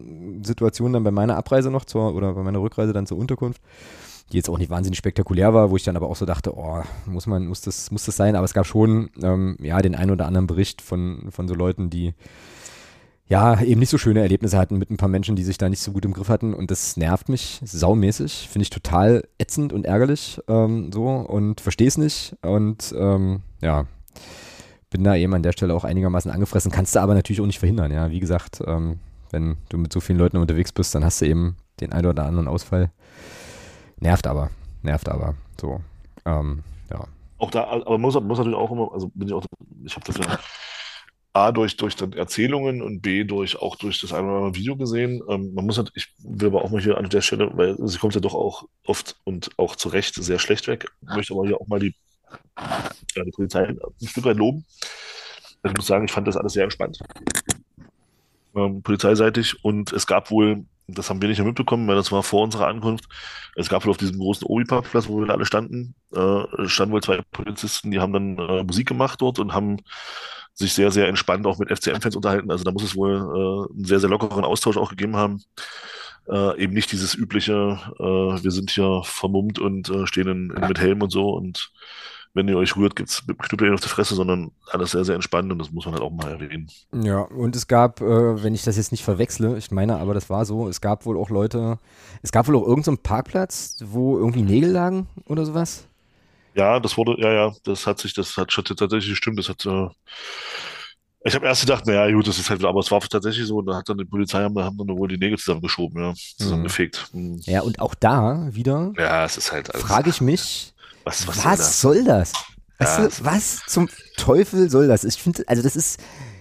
Situation 0.43 0.93
dann 0.93 1.03
bei 1.03 1.11
meiner 1.11 1.35
Abreise 1.35 1.71
noch 1.71 1.85
zur, 1.85 2.13
oder 2.13 2.33
bei 2.33 2.43
meiner 2.43 2.61
Rückreise 2.61 2.93
dann 2.93 3.07
zur 3.07 3.17
Unterkunft, 3.17 3.61
die 4.31 4.37
jetzt 4.37 4.49
auch 4.49 4.57
nicht 4.57 4.69
wahnsinnig 4.69 4.97
spektakulär 4.97 5.53
war, 5.53 5.71
wo 5.71 5.75
ich 5.75 5.83
dann 5.83 5.97
aber 5.97 6.09
auch 6.09 6.15
so 6.15 6.25
dachte, 6.25 6.55
oh, 6.55 6.81
muss 7.05 7.27
man, 7.27 7.47
muss 7.47 7.61
das, 7.61 7.91
muss 7.91 8.05
das 8.05 8.15
sein? 8.15 8.35
Aber 8.35 8.45
es 8.45 8.53
gab 8.53 8.65
schon 8.65 9.09
ähm, 9.21 9.57
ja 9.61 9.81
den 9.81 9.95
einen 9.95 10.11
oder 10.11 10.27
anderen 10.27 10.47
Bericht 10.47 10.81
von, 10.81 11.27
von 11.31 11.47
so 11.47 11.55
Leuten, 11.55 11.89
die 11.89 12.13
ja, 13.27 13.61
eben 13.61 13.79
nicht 13.79 13.89
so 13.89 13.97
schöne 13.97 14.21
Erlebnisse 14.21 14.57
hatten 14.57 14.77
mit 14.77 14.91
ein 14.91 14.97
paar 14.97 15.09
Menschen, 15.09 15.35
die 15.35 15.43
sich 15.43 15.57
da 15.57 15.69
nicht 15.69 15.81
so 15.81 15.91
gut 15.91 16.05
im 16.05 16.13
Griff 16.13 16.29
hatten. 16.29 16.53
Und 16.53 16.71
das 16.71 16.97
nervt 16.97 17.29
mich 17.29 17.61
saumäßig, 17.63 18.49
finde 18.51 18.63
ich 18.63 18.69
total 18.69 19.23
ätzend 19.37 19.73
und 19.73 19.85
ärgerlich 19.85 20.41
ähm, 20.47 20.91
so. 20.91 21.07
Und 21.07 21.61
verstehe 21.61 21.87
es 21.87 21.97
nicht. 21.97 22.35
Und 22.41 22.93
ähm, 22.97 23.41
ja, 23.61 23.85
bin 24.93 25.03
da 25.03 25.15
eben 25.15 25.33
an 25.33 25.41
der 25.41 25.53
Stelle 25.53 25.73
auch 25.73 25.83
einigermaßen 25.83 26.29
angefressen, 26.31 26.71
kannst 26.71 26.95
du 26.95 26.99
aber 26.99 27.15
natürlich 27.15 27.41
auch 27.41 27.47
nicht 27.47 27.57
verhindern, 27.57 27.91
ja, 27.91 28.11
wie 28.11 28.19
gesagt, 28.19 28.61
ähm, 28.65 28.99
wenn 29.31 29.57
du 29.69 29.79
mit 29.79 29.91
so 29.91 29.99
vielen 29.99 30.19
Leuten 30.19 30.37
unterwegs 30.37 30.71
bist, 30.71 30.93
dann 30.93 31.03
hast 31.03 31.19
du 31.19 31.25
eben 31.25 31.57
den 31.81 31.91
einen 31.91 32.05
oder 32.05 32.25
anderen 32.25 32.47
Ausfall, 32.47 32.91
nervt 33.99 34.27
aber, 34.27 34.51
nervt 34.83 35.09
aber, 35.09 35.33
so, 35.59 35.81
ähm, 36.25 36.63
ja. 36.91 37.05
Auch 37.39 37.49
da, 37.49 37.63
aber 37.63 37.97
muss, 37.97 38.13
muss 38.21 38.37
natürlich 38.37 38.55
auch 38.55 38.71
immer, 38.71 38.93
also 38.93 39.09
bin 39.15 39.27
ich 39.27 39.33
auch, 39.33 39.43
ich 39.83 39.95
habe 39.95 40.05
das 40.05 40.17
ja 40.17 40.37
A, 41.33 41.51
durch, 41.51 41.77
durch 41.77 41.95
dann 41.95 42.13
Erzählungen 42.13 42.83
und 42.83 43.01
B, 43.01 43.23
durch, 43.23 43.57
auch 43.57 43.75
durch 43.75 43.99
das 43.99 44.13
eine 44.13 44.27
oder 44.27 44.37
andere 44.37 44.55
Video 44.55 44.75
gesehen. 44.75 45.21
Ähm, 45.27 45.53
man 45.55 45.65
muss 45.65 45.77
halt, 45.79 45.91
ich 45.95 46.13
will 46.19 46.49
aber 46.49 46.63
auch 46.63 46.69
mal 46.69 46.81
hier 46.81 46.97
an 46.97 47.09
der 47.09 47.21
Stelle, 47.21 47.49
weil 47.55 47.75
sie 47.87 47.97
kommt 47.97 48.13
ja 48.13 48.21
doch 48.21 48.35
auch 48.35 48.65
oft 48.85 49.15
und 49.23 49.49
auch 49.57 49.75
zu 49.75 49.89
Recht 49.89 50.13
sehr 50.13 50.37
schlecht 50.37 50.67
weg, 50.67 50.87
möchte 51.01 51.33
aber 51.33 51.47
hier 51.47 51.59
auch 51.59 51.67
mal 51.67 51.79
die, 51.79 51.95
ja, 53.15 53.23
die 53.23 53.31
Polizei 53.31 53.67
ein 53.67 54.07
Stück 54.07 54.25
weit 54.25 54.37
loben. 54.37 54.65
Also 55.63 55.73
ich 55.73 55.77
muss 55.77 55.87
sagen, 55.87 56.05
ich 56.05 56.11
fand 56.11 56.27
das 56.27 56.37
alles 56.37 56.53
sehr 56.53 56.65
entspannt. 56.65 56.99
Ähm, 58.55 58.83
polizeiseitig 58.83 59.63
und 59.63 59.91
es 59.91 60.05
gab 60.05 60.29
wohl, 60.29 60.65
das 60.87 61.09
haben 61.09 61.19
wir 61.19 61.29
nicht 61.29 61.39
mehr 61.39 61.47
mitbekommen, 61.47 61.87
weil 61.87 61.95
das 61.95 62.11
war 62.11 62.21
vor 62.21 62.43
unserer 62.43 62.67
Ankunft, 62.67 63.05
es 63.55 63.69
gab 63.69 63.85
wohl 63.85 63.91
auf 63.91 63.97
diesem 63.97 64.19
großen 64.19 64.45
Obi-Parkplatz, 64.45 65.07
wo 65.07 65.19
wir 65.19 65.29
alle 65.31 65.45
standen, 65.45 65.95
äh, 66.13 66.67
standen 66.67 66.93
wohl 66.93 67.01
zwei 67.01 67.21
Polizisten, 67.31 67.89
die 67.89 67.99
haben 67.99 68.13
dann 68.13 68.37
äh, 68.37 68.63
Musik 68.63 68.87
gemacht 68.87 69.21
dort 69.21 69.39
und 69.39 69.53
haben 69.55 69.77
sich 70.53 70.73
sehr, 70.73 70.91
sehr 70.91 71.07
entspannt 71.07 71.45
auch 71.45 71.57
mit 71.57 71.69
FCM-Fans 71.69 72.15
unterhalten. 72.15 72.51
Also 72.51 72.63
da 72.63 72.71
muss 72.71 72.83
es 72.83 72.95
wohl 72.95 73.15
äh, 73.15 73.73
einen 73.73 73.85
sehr, 73.85 73.99
sehr 73.99 74.09
lockeren 74.09 74.43
Austausch 74.43 74.77
auch 74.77 74.89
gegeben 74.89 75.15
haben. 75.15 75.43
Äh, 76.29 76.61
eben 76.63 76.73
nicht 76.73 76.91
dieses 76.91 77.15
übliche, 77.15 77.79
äh, 77.99 78.43
wir 78.43 78.51
sind 78.51 78.71
hier 78.71 79.01
vermummt 79.03 79.59
und 79.59 79.89
äh, 79.89 80.07
stehen 80.07 80.27
in, 80.27 80.49
in, 80.51 80.67
mit 80.67 80.79
Helm 80.79 81.01
und 81.01 81.11
so 81.11 81.31
und 81.31 81.71
wenn 82.33 82.47
ihr 82.47 82.57
euch 82.57 82.75
rührt, 82.75 82.95
gibt's 82.95 83.23
Knüppel 83.27 83.73
auf 83.73 83.81
die 83.81 83.89
Fresse, 83.89 84.15
sondern 84.15 84.51
alles 84.71 84.91
sehr, 84.91 85.05
sehr 85.05 85.15
entspannt 85.15 85.51
und 85.51 85.59
das 85.59 85.71
muss 85.71 85.85
man 85.85 85.93
halt 85.93 86.03
auch 86.03 86.11
mal 86.11 86.31
erwähnen. 86.31 86.67
Ja, 86.91 87.19
und 87.19 87.55
es 87.55 87.67
gab, 87.67 88.01
äh, 88.01 88.43
wenn 88.43 88.55
ich 88.55 88.63
das 88.63 88.77
jetzt 88.77 88.91
nicht 88.91 89.03
verwechsle, 89.03 89.57
ich 89.57 89.69
meine 89.69 89.97
aber, 89.97 90.13
das 90.13 90.29
war 90.29 90.45
so, 90.45 90.67
es 90.67 90.81
gab 90.81 91.05
wohl 91.05 91.17
auch 91.17 91.29
Leute, 91.29 91.77
es 92.21 92.31
gab 92.31 92.47
wohl 92.47 92.55
auch 92.55 92.65
irgendeinen 92.67 92.97
so 92.97 93.03
Parkplatz, 93.03 93.83
wo 93.85 94.17
irgendwie 94.17 94.41
Nägel 94.41 94.71
lagen 94.71 95.07
oder 95.27 95.45
sowas. 95.45 95.85
Ja, 96.55 96.79
das 96.79 96.97
wurde, 96.97 97.15
ja, 97.19 97.31
ja, 97.31 97.53
das 97.63 97.87
hat 97.87 97.99
sich, 97.99 98.13
das 98.13 98.37
hat 98.37 98.51
schon 98.51 98.65
tatsächlich 98.65 99.09
gestimmt. 99.09 99.39
Das 99.39 99.49
hat, 99.49 99.65
äh, 99.65 99.87
ich 101.25 101.35
habe 101.35 101.45
erst 101.45 101.61
gedacht, 101.61 101.85
naja, 101.85 102.11
gut, 102.13 102.27
das 102.27 102.37
ist 102.37 102.49
halt, 102.49 102.63
aber 102.63 102.81
es 102.81 102.91
war 102.91 102.99
tatsächlich 102.99 103.47
so, 103.47 103.57
und 103.57 103.65
da 103.65 103.77
hat 103.77 103.87
dann 103.87 103.97
die 103.97 104.05
Polizei, 104.05 104.43
haben, 104.43 104.57
haben 104.59 104.77
dann 104.77 104.97
wohl 104.97 105.07
die 105.07 105.17
Nägel 105.17 105.37
zusammengeschoben, 105.37 106.01
ja, 106.03 106.13
zusammengefegt. 106.37 107.09
Mhm. 107.13 107.39
Ja, 107.45 107.61
und 107.61 107.79
auch 107.79 107.95
da 107.95 108.49
wieder, 108.51 108.93
ja, 108.97 109.23
es 109.23 109.37
ist 109.37 109.51
halt, 109.51 109.73
alles, 109.73 109.85
frage 109.85 110.09
ich 110.09 110.21
mich, 110.21 110.73
was, 111.05 111.27
was, 111.27 111.45
was 111.45 111.81
soll 111.81 112.03
das? 112.03 112.33
Weißt 112.79 112.99
ja, 112.99 113.07
du, 113.07 113.25
was 113.25 113.61
zum 113.67 113.89
Teufel 114.17 114.69
soll 114.69 114.87
das? 114.87 115.03
Ich 115.05 115.15
finde, 115.15 115.43
also 115.47 115.63
das 115.63 115.75
ist, 115.75 115.99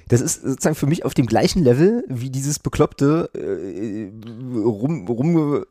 das 0.08 0.20
ist 0.20 0.42
sozusagen 0.42 0.74
für 0.74 0.86
mich 0.86 1.04
auf 1.04 1.14
dem 1.14 1.26
gleichen 1.26 1.62
Level 1.62 2.04
wie 2.08 2.30
dieses 2.30 2.58
bekloppte 2.58 3.30
äh, 3.34 4.10
rum, 4.58 5.06
rum 5.06 5.64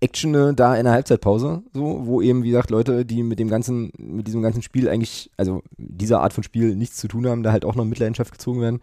Action 0.00 0.56
da 0.56 0.76
in 0.76 0.84
der 0.84 0.92
Halbzeitpause, 0.92 1.62
so, 1.72 2.00
wo 2.04 2.20
eben, 2.20 2.42
wie 2.42 2.50
gesagt, 2.50 2.70
Leute, 2.70 3.04
die 3.04 3.22
mit 3.22 3.38
dem 3.38 3.48
ganzen, 3.48 3.92
mit 3.98 4.26
diesem 4.26 4.42
ganzen 4.42 4.62
Spiel 4.62 4.88
eigentlich, 4.88 5.30
also 5.36 5.62
dieser 5.76 6.20
Art 6.20 6.32
von 6.32 6.44
Spiel 6.44 6.74
nichts 6.76 6.96
zu 6.96 7.08
tun 7.08 7.26
haben, 7.26 7.42
da 7.42 7.52
halt 7.52 7.64
auch 7.64 7.74
noch 7.74 7.84
in 7.84 7.88
Mitleidenschaft 7.88 8.32
gezogen 8.32 8.60
werden. 8.60 8.80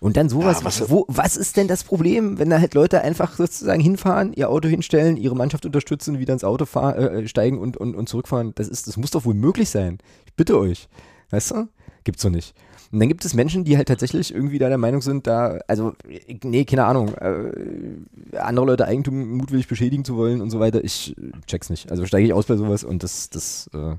Und 0.00 0.16
dann 0.16 0.30
sowas, 0.30 0.60
ja, 0.60 0.64
was, 0.64 0.90
wo, 0.90 1.04
was 1.08 1.36
ist 1.36 1.58
denn 1.58 1.68
das 1.68 1.84
Problem, 1.84 2.38
wenn 2.38 2.48
da 2.48 2.58
halt 2.58 2.74
Leute 2.74 3.02
einfach 3.02 3.36
sozusagen 3.36 3.82
hinfahren, 3.82 4.32
ihr 4.32 4.48
Auto 4.48 4.66
hinstellen, 4.66 5.18
ihre 5.18 5.36
Mannschaft 5.36 5.66
unterstützen, 5.66 6.18
wieder 6.18 6.32
ins 6.32 6.44
Auto 6.44 6.64
fahr, 6.64 6.96
äh, 6.96 7.28
steigen 7.28 7.58
und, 7.58 7.76
und, 7.76 7.94
und 7.94 8.08
zurückfahren? 8.08 8.52
Das 8.54 8.68
ist, 8.68 8.88
das 8.88 8.96
muss 8.96 9.10
doch 9.10 9.26
wohl 9.26 9.34
möglich 9.34 9.68
sein. 9.68 9.98
Ich 10.24 10.34
bitte 10.34 10.58
euch. 10.58 10.88
Weißt 11.30 11.50
du? 11.50 11.68
Gibt's 12.04 12.22
doch 12.22 12.30
nicht. 12.30 12.54
Und 12.92 12.98
dann 12.98 13.08
gibt 13.08 13.24
es 13.24 13.34
Menschen, 13.34 13.62
die 13.64 13.76
halt 13.76 13.86
tatsächlich 13.86 14.34
irgendwie 14.34 14.58
da 14.58 14.68
der 14.68 14.78
Meinung 14.78 15.00
sind, 15.00 15.26
da, 15.26 15.60
also, 15.68 15.94
nee, 16.42 16.64
keine 16.64 16.86
Ahnung, 16.86 17.14
äh, 17.14 18.36
andere 18.36 18.66
Leute 18.66 18.86
Eigentum 18.86 19.36
mutwillig 19.36 19.68
beschädigen 19.68 20.04
zu 20.04 20.16
wollen 20.16 20.40
und 20.40 20.50
so 20.50 20.58
weiter. 20.58 20.82
Ich 20.82 21.14
check's 21.46 21.70
nicht. 21.70 21.90
Also 21.90 22.04
steige 22.04 22.26
ich 22.26 22.32
aus 22.32 22.46
bei 22.46 22.56
sowas 22.56 22.82
und 22.82 23.04
das, 23.04 23.30
das 23.30 23.70
äh, 23.74 23.94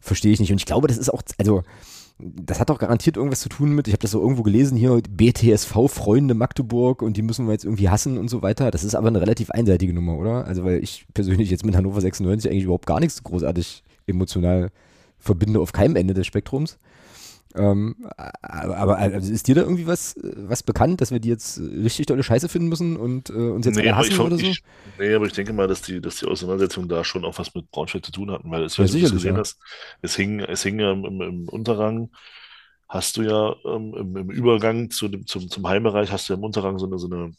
verstehe 0.00 0.32
ich 0.32 0.40
nicht. 0.40 0.50
Und 0.50 0.58
ich 0.58 0.66
glaube, 0.66 0.88
das 0.88 0.98
ist 0.98 1.08
auch, 1.08 1.22
also, 1.38 1.62
das 2.18 2.58
hat 2.58 2.68
doch 2.68 2.78
garantiert 2.78 3.16
irgendwas 3.16 3.40
zu 3.40 3.48
tun 3.48 3.74
mit, 3.74 3.86
ich 3.86 3.94
habe 3.94 4.02
das 4.02 4.10
so 4.10 4.20
irgendwo 4.20 4.42
gelesen 4.42 4.76
hier, 4.76 5.00
BTSV-Freunde 5.08 6.34
Magdeburg 6.34 7.02
und 7.02 7.16
die 7.16 7.22
müssen 7.22 7.46
wir 7.46 7.52
jetzt 7.52 7.64
irgendwie 7.64 7.90
hassen 7.90 8.18
und 8.18 8.28
so 8.28 8.42
weiter. 8.42 8.72
Das 8.72 8.82
ist 8.82 8.96
aber 8.96 9.08
eine 9.08 9.20
relativ 9.20 9.50
einseitige 9.50 9.92
Nummer, 9.92 10.18
oder? 10.18 10.46
Also, 10.46 10.64
weil 10.64 10.82
ich 10.82 11.06
persönlich 11.14 11.48
jetzt 11.48 11.64
mit 11.64 11.76
Hannover 11.76 12.00
96 12.00 12.50
eigentlich 12.50 12.64
überhaupt 12.64 12.86
gar 12.86 12.98
nichts 12.98 13.22
großartig 13.22 13.84
emotional 14.08 14.70
verbinde 15.20 15.60
auf 15.60 15.72
keinem 15.72 15.94
Ende 15.94 16.12
des 16.12 16.26
Spektrums. 16.26 16.78
Ähm, 17.56 17.96
aber 18.42 18.98
also 18.98 19.32
ist 19.32 19.48
dir 19.48 19.56
da 19.56 19.62
irgendwie 19.62 19.86
was, 19.86 20.14
was 20.22 20.62
bekannt, 20.62 21.00
dass 21.00 21.10
wir 21.10 21.18
die 21.18 21.28
jetzt 21.28 21.58
richtig 21.58 22.06
tolle 22.06 22.22
Scheiße 22.22 22.48
finden 22.48 22.68
müssen 22.68 22.96
und 22.96 23.30
äh, 23.30 23.32
uns 23.32 23.66
jetzt 23.66 23.76
nee, 23.76 23.90
hassen 23.90 24.12
ich, 24.12 24.20
oder 24.20 24.36
so? 24.36 24.46
Ich, 24.46 24.62
nee, 24.98 25.14
aber 25.14 25.26
ich 25.26 25.32
denke 25.32 25.52
mal, 25.52 25.66
dass 25.66 25.82
die, 25.82 26.00
dass 26.00 26.16
die 26.16 26.26
Auseinandersetzungen 26.26 26.88
da 26.88 27.02
schon 27.02 27.24
auch 27.24 27.38
was 27.38 27.54
mit 27.54 27.70
Braunschweig 27.70 28.04
zu 28.04 28.12
tun 28.12 28.30
hatten, 28.30 28.50
weil 28.50 28.62
es, 28.62 28.76
ja, 28.76 28.86
sicherlich, 28.86 29.12
gesehen 29.12 29.34
ja. 29.34 29.40
hast, 29.40 29.58
es 30.00 30.14
hing, 30.14 30.40
es 30.40 30.62
hing 30.62 30.78
ja 30.78 30.92
im, 30.92 31.04
im 31.04 31.48
Unterrang, 31.48 32.10
hast 32.88 33.16
du 33.16 33.22
ja 33.22 33.56
ähm, 33.64 33.94
im, 33.96 34.16
im, 34.16 34.30
Übergang 34.30 34.90
zu 34.90 35.08
dem, 35.08 35.26
zum, 35.26 35.48
zum 35.48 35.66
Heimbereich, 35.66 36.12
hast 36.12 36.28
du 36.28 36.34
ja 36.34 36.38
im 36.38 36.44
Unterrang 36.44 36.78
so 36.78 36.86
eine, 36.86 36.98
so 36.98 37.08
eine 37.08 37.32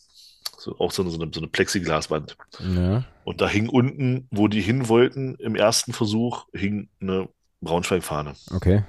so, 0.57 0.77
auch 0.77 0.91
so 0.91 1.01
eine, 1.01 1.11
so 1.11 1.19
eine, 1.19 1.31
so 1.33 1.39
eine 1.39 1.47
Plexiglaswand. 1.47 2.37
Ja. 2.75 3.05
Und 3.23 3.41
da 3.41 3.47
hing 3.47 3.67
unten, 3.67 4.27
wo 4.29 4.47
die 4.47 4.61
hin 4.61 4.89
wollten, 4.89 5.35
im 5.35 5.55
ersten 5.55 5.93
Versuch, 5.93 6.45
hing 6.53 6.89
eine 6.99 7.29
Braunschweig-Fahne. 7.61 8.33
Okay. 8.53 8.83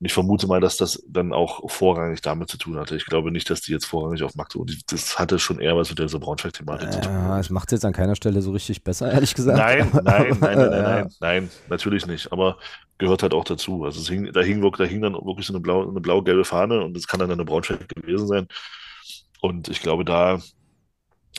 Und 0.00 0.06
ich 0.06 0.12
vermute 0.12 0.46
mal, 0.46 0.60
dass 0.60 0.76
das 0.76 1.02
dann 1.08 1.32
auch 1.32 1.68
vorrangig 1.68 2.20
damit 2.20 2.48
zu 2.48 2.56
tun 2.56 2.78
hatte. 2.78 2.94
Ich 2.94 3.06
glaube 3.06 3.32
nicht, 3.32 3.50
dass 3.50 3.62
die 3.62 3.72
jetzt 3.72 3.84
vorrangig 3.84 4.22
auf 4.22 4.36
Magdeburg. 4.36 4.70
Das 4.90 5.18
hatte 5.18 5.40
schon 5.40 5.58
eher 5.58 5.76
was 5.76 5.90
mit 5.90 5.98
dieser 5.98 6.20
Braunschweig-Thematik 6.20 6.92
zu 6.92 7.00
tun. 7.00 7.12
Ja, 7.12 7.40
es 7.40 7.50
macht 7.50 7.68
es 7.68 7.78
jetzt 7.78 7.84
an 7.84 7.92
keiner 7.92 8.14
Stelle 8.14 8.40
so 8.40 8.52
richtig 8.52 8.84
besser, 8.84 9.10
ehrlich 9.10 9.34
gesagt. 9.34 9.58
Nein, 9.58 9.90
nein, 9.92 10.04
nein, 10.04 10.36
nein, 10.38 10.38
nein, 10.40 10.82
nein, 10.82 11.10
nein, 11.20 11.50
natürlich 11.68 12.06
nicht. 12.06 12.30
Aber 12.30 12.58
gehört 12.98 13.24
halt 13.24 13.34
auch 13.34 13.42
dazu. 13.42 13.84
Also 13.84 14.00
es 14.00 14.08
hing, 14.08 14.32
da 14.32 14.40
hing 14.40 14.62
da 14.62 14.84
hing 14.84 15.02
dann 15.02 15.14
wirklich 15.14 15.46
so 15.46 15.52
eine 15.52 15.60
blau, 15.60 15.88
eine 15.88 16.00
blau-gelbe 16.00 16.44
Fahne 16.44 16.84
und 16.84 16.94
das 16.96 17.08
kann 17.08 17.18
dann 17.18 17.32
eine 17.32 17.44
Braunschweig 17.44 17.88
gewesen 17.88 18.28
sein. 18.28 18.46
Und 19.40 19.68
ich 19.68 19.80
glaube, 19.82 20.04
da, 20.04 20.38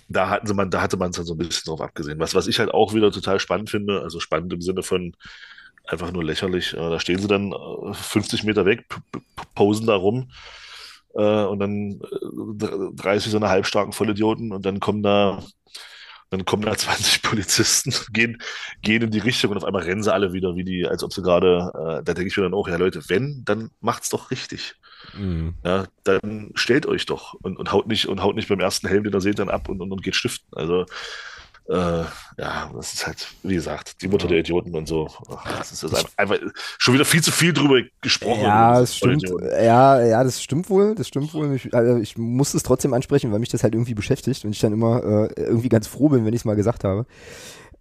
da 0.10 0.30
hatten 0.30 0.48
sie 0.48 0.54
man, 0.54 0.70
da 0.70 0.82
hatte 0.82 0.98
man 0.98 1.12
es 1.12 1.16
dann 1.16 1.26
so 1.26 1.34
ein 1.34 1.38
bisschen 1.38 1.64
drauf 1.66 1.82
abgesehen. 1.82 2.20
Was, 2.20 2.36
was 2.36 2.48
ich 2.48 2.60
halt 2.60 2.72
auch 2.72 2.94
wieder 2.94 3.10
total 3.12 3.40
spannend 3.40 3.70
finde, 3.70 4.02
also 4.02 4.20
spannend 4.20 4.52
im 4.52 4.62
Sinne 4.62 4.84
von, 4.84 5.16
einfach 5.90 6.12
nur 6.12 6.24
lächerlich. 6.24 6.74
Äh, 6.74 6.78
da 6.78 7.00
stehen 7.00 7.20
sie 7.20 7.28
dann 7.28 7.52
äh, 7.52 7.94
50 7.94 8.44
Meter 8.44 8.66
weg, 8.66 8.86
posen 9.56 9.88
da 9.88 9.96
rum 9.96 10.32
äh, 11.16 11.44
und 11.44 11.60
dann 11.60 12.02
äh, 12.62 12.96
30 12.96 13.32
so 13.32 13.38
eine 13.38 13.50
halbstarken 13.50 13.94
Vollidioten 13.94 14.52
und 14.52 14.66
dann 14.66 14.80
kommen 14.80 15.04
da 15.04 15.44
dann 16.30 16.46
kommen 16.46 16.64
da 16.64 16.76
20 16.78 17.24
Polizisten, 17.24 17.94
gehen, 18.14 18.42
gehen 18.82 19.02
in 19.02 19.12
die 19.12 19.20
Richtung 19.20 19.52
und 19.52 19.58
auf 19.58 19.64
einmal 19.64 19.84
rennen 19.84 20.04
sie 20.04 20.14
alle 20.14 20.34
wieder, 20.34 20.56
wie 20.56 20.64
die, 20.64 20.88
als 20.88 21.04
ob 21.04 21.12
sie 21.12 21.24
gerade, 21.24 21.72
äh, 21.74 22.04
da 22.04 22.14
denke 22.14 22.28
ich 22.28 22.38
mir 22.38 22.44
dann 22.44 22.54
auch, 22.54 22.68
ja 22.68 22.78
Leute, 22.78 23.02
wenn, 23.10 23.44
dann 23.46 23.72
macht's 23.82 24.10
doch 24.10 24.32
richtig. 24.32 24.76
Mhm. 25.18 25.56
Ja, 25.64 25.86
dann 26.04 26.52
stellt 26.56 26.86
euch 26.86 27.06
doch 27.06 27.34
und, 27.34 27.58
und 27.58 27.72
haut 27.72 27.88
nicht 27.88 28.08
und 28.08 28.22
haut 28.22 28.36
nicht 28.36 28.50
beim 28.50 28.60
ersten 28.60 28.88
Helm, 28.88 29.04
den 29.04 29.14
ihr 29.14 29.22
seht, 29.22 29.40
dann 29.40 29.50
ab 29.50 29.70
und, 29.70 29.82
und, 29.82 29.92
und 29.92 30.04
geht 30.04 30.16
stiften. 30.16 30.48
Also 30.52 30.86
äh, 31.70 32.04
ja, 32.38 32.72
das 32.74 32.94
ist 32.94 33.06
halt, 33.06 33.28
wie 33.44 33.54
gesagt, 33.54 34.02
die 34.02 34.08
Mutter 34.08 34.26
ja. 34.26 34.30
der 34.32 34.40
Idioten 34.40 34.76
und 34.76 34.88
so. 34.88 35.08
Das 35.46 35.72
ist 35.72 35.86
einfach 36.18 36.38
schon 36.80 36.96
wieder 36.96 37.06
viel 37.06 37.22
zu 37.22 37.32
viel 37.32 37.54
drüber 37.54 37.82
gesprochen. 38.02 38.42
Ja, 38.42 38.80
das 38.80 38.98
stimmt. 38.98 39.24
Ja, 39.52 40.04
ja, 40.04 40.24
das 40.24 40.42
stimmt 40.42 40.70
wohl. 40.72 40.96
Das 40.96 41.08
stimmt 41.08 41.32
wohl. 41.36 41.54
Ich, 41.56 41.72
also 41.74 41.98
ich 41.98 42.18
muss 42.18 42.56
es 42.56 42.64
trotzdem 42.64 42.94
ansprechen, 42.94 43.32
weil 43.32 43.40
mich 43.40 43.50
das 43.50 43.62
halt 43.62 43.76
irgendwie 43.76 43.94
beschäftigt 43.94 44.46
und 44.46 44.52
ich 44.52 44.60
dann 44.60 44.74
immer 44.74 45.04
äh, 45.04 45.42
irgendwie 45.42 45.70
ganz 45.70 45.86
froh 45.86 46.10
bin, 46.10 46.26
wenn 46.26 46.34
ich 46.34 46.42
es 46.42 46.46
mal 46.46 46.56
gesagt 46.56 46.84
habe. 46.84 47.06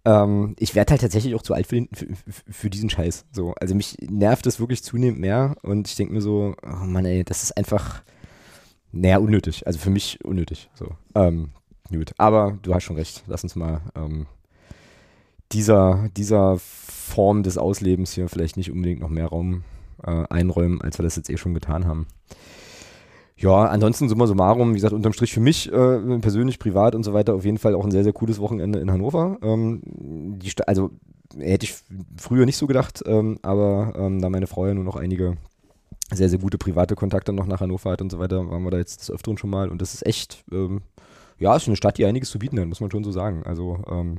Ähm, 0.05 0.55
ich 0.59 0.75
werde 0.75 0.91
halt 0.91 1.01
tatsächlich 1.01 1.33
auch 1.33 1.41
zu 1.41 1.55
alt 1.55 1.65
für, 1.65 1.75
den, 1.75 1.89
für, 1.91 2.07
für, 2.47 2.69
diesen 2.69 2.91
Scheiß. 2.91 3.25
So. 3.31 3.55
Also 3.59 3.73
mich 3.73 3.97
nervt 4.01 4.45
das 4.45 4.59
wirklich 4.59 4.83
zunehmend 4.83 5.19
mehr 5.19 5.55
und 5.63 5.87
ich 5.87 5.95
denke 5.95 6.13
mir 6.13 6.21
so, 6.21 6.55
oh 6.61 6.85
Mann, 6.85 7.05
ey, 7.05 7.23
das 7.23 7.41
ist 7.41 7.57
einfach, 7.57 8.03
naja, 8.91 9.17
unnötig. 9.17 9.65
Also 9.65 9.79
für 9.79 9.89
mich 9.89 10.23
unnötig. 10.23 10.69
So. 10.75 10.89
Ähm, 11.15 11.49
Gut, 11.91 12.13
aber 12.17 12.57
du 12.61 12.73
hast 12.73 12.83
schon 12.83 12.97
recht. 12.97 13.23
Lass 13.27 13.43
uns 13.43 13.55
mal 13.55 13.81
ähm, 13.95 14.27
dieser, 15.51 16.09
dieser 16.15 16.57
Form 16.59 17.43
des 17.43 17.57
Auslebens 17.57 18.13
hier 18.13 18.29
vielleicht 18.29 18.57
nicht 18.57 18.71
unbedingt 18.71 19.01
noch 19.01 19.09
mehr 19.09 19.27
Raum 19.27 19.63
äh, 20.03 20.23
einräumen, 20.29 20.81
als 20.81 20.99
wir 20.99 21.03
das 21.03 21.15
jetzt 21.15 21.29
eh 21.29 21.37
schon 21.37 21.53
getan 21.53 21.85
haben. 21.85 22.07
Ja, 23.37 23.65
ansonsten 23.65 24.09
summa 24.09 24.27
summarum, 24.27 24.71
wie 24.71 24.75
gesagt, 24.75 24.93
unterm 24.93 25.13
Strich 25.13 25.33
für 25.33 25.39
mich 25.39 25.71
äh, 25.71 26.19
persönlich, 26.19 26.59
privat 26.59 26.93
und 26.93 27.03
so 27.03 27.13
weiter 27.13 27.33
auf 27.33 27.45
jeden 27.45 27.57
Fall 27.57 27.73
auch 27.73 27.85
ein 27.85 27.91
sehr, 27.91 28.03
sehr 28.03 28.13
cooles 28.13 28.39
Wochenende 28.39 28.79
in 28.79 28.91
Hannover. 28.91 29.37
Ähm, 29.41 29.81
also 30.67 30.91
hätte 31.37 31.65
ich 31.65 31.75
früher 32.17 32.45
nicht 32.45 32.57
so 32.57 32.67
gedacht, 32.67 33.01
ähm, 33.05 33.39
aber 33.41 33.93
ähm, 33.95 34.21
da 34.21 34.29
meine 34.29 34.47
Frau 34.47 34.67
ja 34.67 34.73
nur 34.73 34.83
noch 34.83 34.97
einige 34.97 35.37
sehr, 36.11 36.27
sehr 36.27 36.39
gute 36.39 36.57
private 36.57 36.95
Kontakte 36.95 37.31
noch 37.31 37.45
nach 37.45 37.61
Hannover 37.61 37.91
hat 37.91 38.01
und 38.01 38.11
so 38.11 38.19
weiter, 38.19 38.49
waren 38.49 38.63
wir 38.63 38.71
da 38.71 38.77
jetzt 38.77 39.01
des 39.01 39.11
Öfteren 39.11 39.37
schon 39.37 39.51
mal 39.51 39.69
und 39.69 39.81
das 39.81 39.93
ist 39.93 40.05
echt 40.05 40.43
ähm, 40.51 40.81
ja, 41.39 41.55
ist 41.55 41.67
eine 41.67 41.75
Stadt, 41.75 41.97
die 41.97 42.05
einiges 42.05 42.29
zu 42.29 42.39
bieten 42.39 42.59
hat, 42.59 42.67
muss 42.67 42.81
man 42.81 42.91
schon 42.91 43.03
so 43.03 43.11
sagen. 43.11 43.43
Also 43.43 43.79
ähm, 43.89 44.17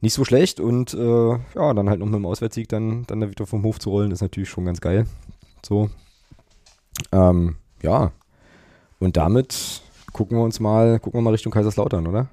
nicht 0.00 0.14
so 0.14 0.24
schlecht 0.24 0.60
und 0.60 0.94
äh, 0.94 1.30
ja, 1.30 1.74
dann 1.74 1.88
halt 1.88 2.00
noch 2.00 2.06
mit 2.06 2.16
dem 2.16 2.26
Auswärtssieg 2.26 2.68
dann, 2.68 3.04
dann 3.06 3.20
da 3.20 3.30
wieder 3.30 3.46
vom 3.46 3.62
Hof 3.64 3.80
zu 3.80 3.90
rollen, 3.90 4.10
ist 4.10 4.20
natürlich 4.20 4.48
schon 4.48 4.64
ganz 4.64 4.80
geil. 4.80 5.06
So. 5.64 5.90
Ähm, 7.12 7.56
ja. 7.82 8.12
Und 8.98 9.16
damit 9.16 9.82
gucken 10.12 10.36
wir 10.36 10.44
uns 10.44 10.60
mal, 10.60 10.98
gucken 11.00 11.18
wir 11.18 11.22
mal 11.22 11.30
Richtung 11.30 11.52
Kaiserslautern, 11.52 12.06
oder? 12.06 12.28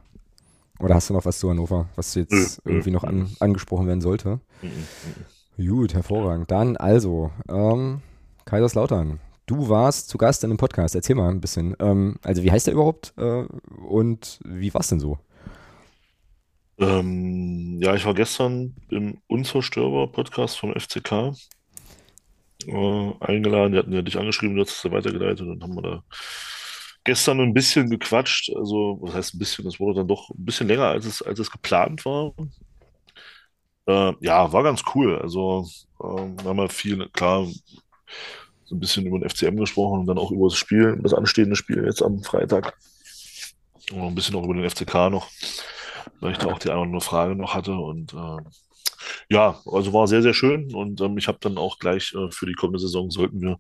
Oder 0.80 0.96
hast 0.96 1.10
du 1.10 1.14
noch 1.14 1.26
was 1.26 1.40
zu 1.40 1.50
Hannover, 1.50 1.88
was 1.96 2.16
jetzt 2.16 2.62
irgendwie 2.66 2.92
noch 2.92 3.04
an, 3.04 3.30
angesprochen 3.40 3.88
werden 3.88 4.02
sollte? 4.02 4.40
Gut, 5.58 5.94
hervorragend. 5.94 6.52
Dann 6.52 6.76
also, 6.76 7.32
ähm, 7.48 8.02
Kaiserslautern. 8.44 9.20
Du 9.46 9.70
warst 9.70 10.10
zu 10.10 10.18
Gast 10.18 10.44
in 10.44 10.50
einem 10.50 10.58
Podcast. 10.58 10.96
Erzähl 10.96 11.16
mal 11.16 11.30
ein 11.30 11.42
bisschen. 11.42 11.76
Ähm, 11.80 12.18
also, 12.24 12.42
wie 12.44 12.52
heißt 12.52 12.66
der 12.66 12.74
überhaupt 12.74 13.14
äh, 13.18 13.46
und 13.88 14.40
wie 14.44 14.74
war 14.74 14.82
es 14.82 14.88
denn 14.88 15.00
so? 15.00 15.20
Ähm, 16.80 17.80
ja, 17.80 17.94
ich 17.96 18.06
war 18.06 18.16
gestern 18.16 18.76
im 18.90 19.22
Unzerstörbar-Podcast 19.28 20.58
vom 20.58 20.74
FCK 20.74 21.34
äh, 22.66 23.12
eingeladen. 23.20 23.74
Die 23.74 23.78
hatten 23.78 23.94
ja 23.94 24.02
dich 24.02 24.18
angeschrieben, 24.18 24.56
du 24.56 24.64
hast 24.64 24.78
es 24.78 24.84
ja 24.84 24.92
weitergeleitet 24.92 25.42
und 25.42 25.60
dann 25.60 25.70
haben 25.70 25.76
wir 25.76 25.82
da 25.84 26.04
gestern 27.04 27.40
ein 27.40 27.54
bisschen 27.54 27.90
gequatscht. 27.90 28.52
Also, 28.56 28.98
was 29.02 29.14
heißt 29.14 29.36
ein 29.36 29.40
bisschen? 29.40 29.66
Das 29.66 29.80
wurde 29.80 30.00
dann 30.00 30.08
doch 30.08 30.32
ein 30.32 30.44
bisschen 30.44 30.68
länger, 30.68 30.88
als 30.88 31.06
es, 31.06 31.22
als 31.22 31.38
es 31.40 31.52
geplant 31.52 32.04
war. 32.06 32.34
Äh, 33.88 34.14
ja, 34.22 34.52
war 34.52 34.64
ganz 34.64 34.82
cool. 34.96 35.20
Also, 35.20 35.68
äh, 36.02 36.44
haben 36.44 36.58
wir 36.58 36.70
viel, 36.70 37.08
klar, 37.10 37.48
so 38.66 38.76
ein 38.76 38.80
bisschen 38.80 39.06
über 39.06 39.20
den 39.20 39.30
FCM 39.30 39.58
gesprochen 39.58 40.02
und 40.02 40.06
dann 40.08 40.18
auch 40.18 40.32
über 40.32 40.48
das 40.48 40.58
Spiel, 40.58 41.00
das 41.02 41.14
anstehende 41.14 41.56
Spiel 41.56 41.84
jetzt 41.86 42.02
am 42.02 42.24
Freitag. 42.24 42.78
Und 43.92 44.02
ein 44.02 44.16
bisschen 44.16 44.36
auch 44.36 44.44
über 44.44 44.56
den 44.56 44.68
FCK 44.68 45.12
noch, 45.12 45.30
weil 46.20 46.32
ich 46.32 46.40
da 46.40 46.48
auch 46.48 46.60
die 46.60 46.70
eine 46.70 46.80
oder 46.80 46.88
andere 46.88 47.02
Frage 47.02 47.36
noch 47.36 47.54
hatte. 47.54 47.74
Und 47.74 48.14
äh, 48.14 48.38
ja, 49.30 49.60
also 49.72 49.94
war 49.94 50.08
sehr, 50.08 50.24
sehr 50.24 50.34
schön. 50.34 50.74
Und 50.74 51.02
ähm, 51.02 51.18
ich 51.18 51.28
habe 51.28 51.38
dann 51.42 51.58
auch 51.58 51.78
gleich 51.78 52.14
äh, 52.16 52.32
für 52.32 52.48
die 52.48 52.54
kommende 52.54 52.80
Saison, 52.80 53.12
sollten 53.12 53.42
wir 53.42 53.60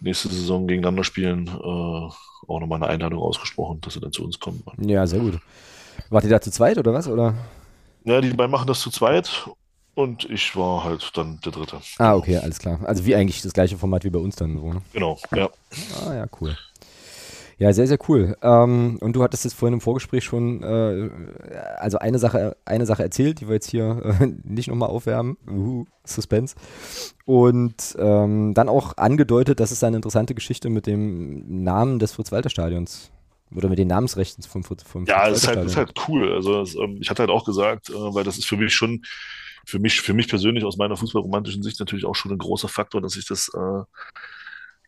nächste 0.00 0.28
Saison 0.28 0.66
gegeneinander 0.66 1.04
spielen, 1.04 1.46
äh, 1.46 1.50
auch 1.60 2.60
nochmal 2.60 2.82
eine 2.82 2.88
Einladung 2.88 3.20
ausgesprochen, 3.20 3.80
dass 3.82 3.94
sie 3.94 4.00
dann 4.00 4.12
zu 4.12 4.24
uns 4.24 4.40
kommen. 4.40 4.62
Ja, 4.78 5.06
sehr 5.06 5.20
gut. 5.20 5.38
Wart 6.08 6.24
ihr 6.24 6.30
da 6.30 6.40
zu 6.40 6.50
zweit 6.50 6.78
oder 6.78 6.94
was? 6.94 7.06
Oder? 7.06 7.34
Ja, 8.04 8.22
die 8.22 8.30
beiden 8.30 8.50
machen 8.50 8.66
das 8.66 8.80
zu 8.80 8.90
zweit 8.90 9.46
und 10.00 10.28
ich 10.30 10.56
war 10.56 10.84
halt 10.84 11.10
dann 11.14 11.40
der 11.44 11.52
Dritte. 11.52 11.80
Ah, 11.98 12.14
okay, 12.14 12.38
alles 12.38 12.58
klar. 12.58 12.80
Also 12.84 13.04
wie 13.06 13.14
eigentlich 13.14 13.42
das 13.42 13.52
gleiche 13.52 13.76
Format 13.76 14.04
wie 14.04 14.10
bei 14.10 14.18
uns 14.18 14.36
dann 14.36 14.56
so, 14.58 14.72
ne? 14.72 14.82
Genau, 14.92 15.18
ja. 15.34 15.48
Ah, 16.06 16.14
ja, 16.14 16.26
cool. 16.40 16.56
Ja, 17.60 17.74
sehr, 17.74 17.86
sehr 17.86 17.98
cool. 18.08 18.38
Ähm, 18.40 18.96
und 19.02 19.14
du 19.14 19.22
hattest 19.22 19.44
jetzt 19.44 19.52
vorhin 19.52 19.74
im 19.74 19.80
Vorgespräch 19.82 20.24
schon 20.24 20.62
äh, 20.62 21.10
also 21.76 21.98
eine 21.98 22.18
Sache, 22.18 22.56
eine 22.64 22.86
Sache 22.86 23.02
erzählt, 23.02 23.40
die 23.40 23.48
wir 23.48 23.54
jetzt 23.54 23.68
hier 23.68 24.16
äh, 24.18 24.26
nicht 24.44 24.68
nochmal 24.68 24.88
aufwärmen. 24.88 25.36
Uhu, 25.46 25.84
Suspense. 26.02 26.54
Und 27.26 27.96
ähm, 27.98 28.54
dann 28.54 28.70
auch 28.70 28.96
angedeutet, 28.96 29.60
dass 29.60 29.72
es 29.72 29.84
eine 29.84 29.96
interessante 29.96 30.34
Geschichte 30.34 30.70
mit 30.70 30.86
dem 30.86 31.62
Namen 31.62 31.98
des 31.98 32.12
Fritz-Walter-Stadions 32.12 33.10
oder 33.54 33.68
mit 33.68 33.78
den 33.78 33.88
Namensrechten 33.88 34.42
vom, 34.42 34.62
vom 34.62 35.04
Ja, 35.04 35.28
es 35.28 35.42
ist 35.42 35.48
halt, 35.48 35.66
ist 35.66 35.76
halt 35.76 35.92
cool. 36.08 36.32
Also 36.32 36.62
es, 36.62 36.74
ähm, 36.76 36.96
ich 37.02 37.10
hatte 37.10 37.24
halt 37.24 37.30
auch 37.30 37.44
gesagt, 37.44 37.90
äh, 37.90 37.92
weil 37.92 38.24
das 38.24 38.38
ist 38.38 38.46
für 38.46 38.56
mich 38.56 38.72
schon 38.72 39.02
für 39.66 39.78
mich, 39.78 40.00
für 40.00 40.14
mich 40.14 40.28
persönlich 40.28 40.64
aus 40.64 40.76
meiner 40.76 40.96
fußballromantischen 40.96 41.62
Sicht 41.62 41.80
natürlich 41.80 42.04
auch 42.04 42.14
schon 42.14 42.32
ein 42.32 42.38
großer 42.38 42.68
Faktor, 42.68 43.00
dass 43.00 43.16
ich 43.16 43.26
das, 43.26 43.48
äh, 43.54 43.82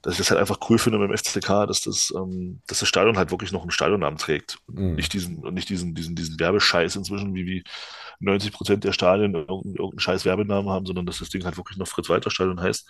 dass 0.03 0.14
ich 0.14 0.18
das 0.18 0.31
halt 0.31 0.41
einfach 0.41 0.59
cool 0.68 0.79
finde 0.79 0.99
beim 0.99 1.16
FCK, 1.16 1.66
dass 1.66 1.83
das, 1.83 2.12
ähm, 2.16 2.61
dass 2.66 2.81
das 2.81 2.89
Stadion 2.89 3.16
halt 3.16 3.31
wirklich 3.31 3.53
noch 3.53 3.62
einen 3.62 3.70
Stadionnamen 3.70 4.18
trägt 4.18 4.59
und 4.66 4.79
mhm. 4.79 4.95
nicht 4.95 5.12
diesen, 5.12 5.39
und 5.39 5.55
nicht 5.55 5.68
diesen, 5.68 5.95
diesen, 5.95 6.16
diesen 6.16 6.39
Werbescheiß 6.39 6.97
inzwischen, 6.97 7.35
wie, 7.35 7.47
wie 7.47 7.64
90 8.20 8.53
Prozent 8.53 8.85
der 8.85 8.93
Stadien 8.93 9.35
irgendeinen, 9.35 9.77
irgendeinen 9.77 10.01
scheiß 10.01 10.25
Werbenamen 10.25 10.70
haben, 10.70 10.87
sondern 10.87 11.07
dass 11.07 11.18
das 11.18 11.29
Ding 11.29 11.45
halt 11.45 11.57
wirklich 11.57 11.79
noch 11.79 11.89
Fritz-Walter-Stadion 11.89 12.61
heißt. 12.61 12.89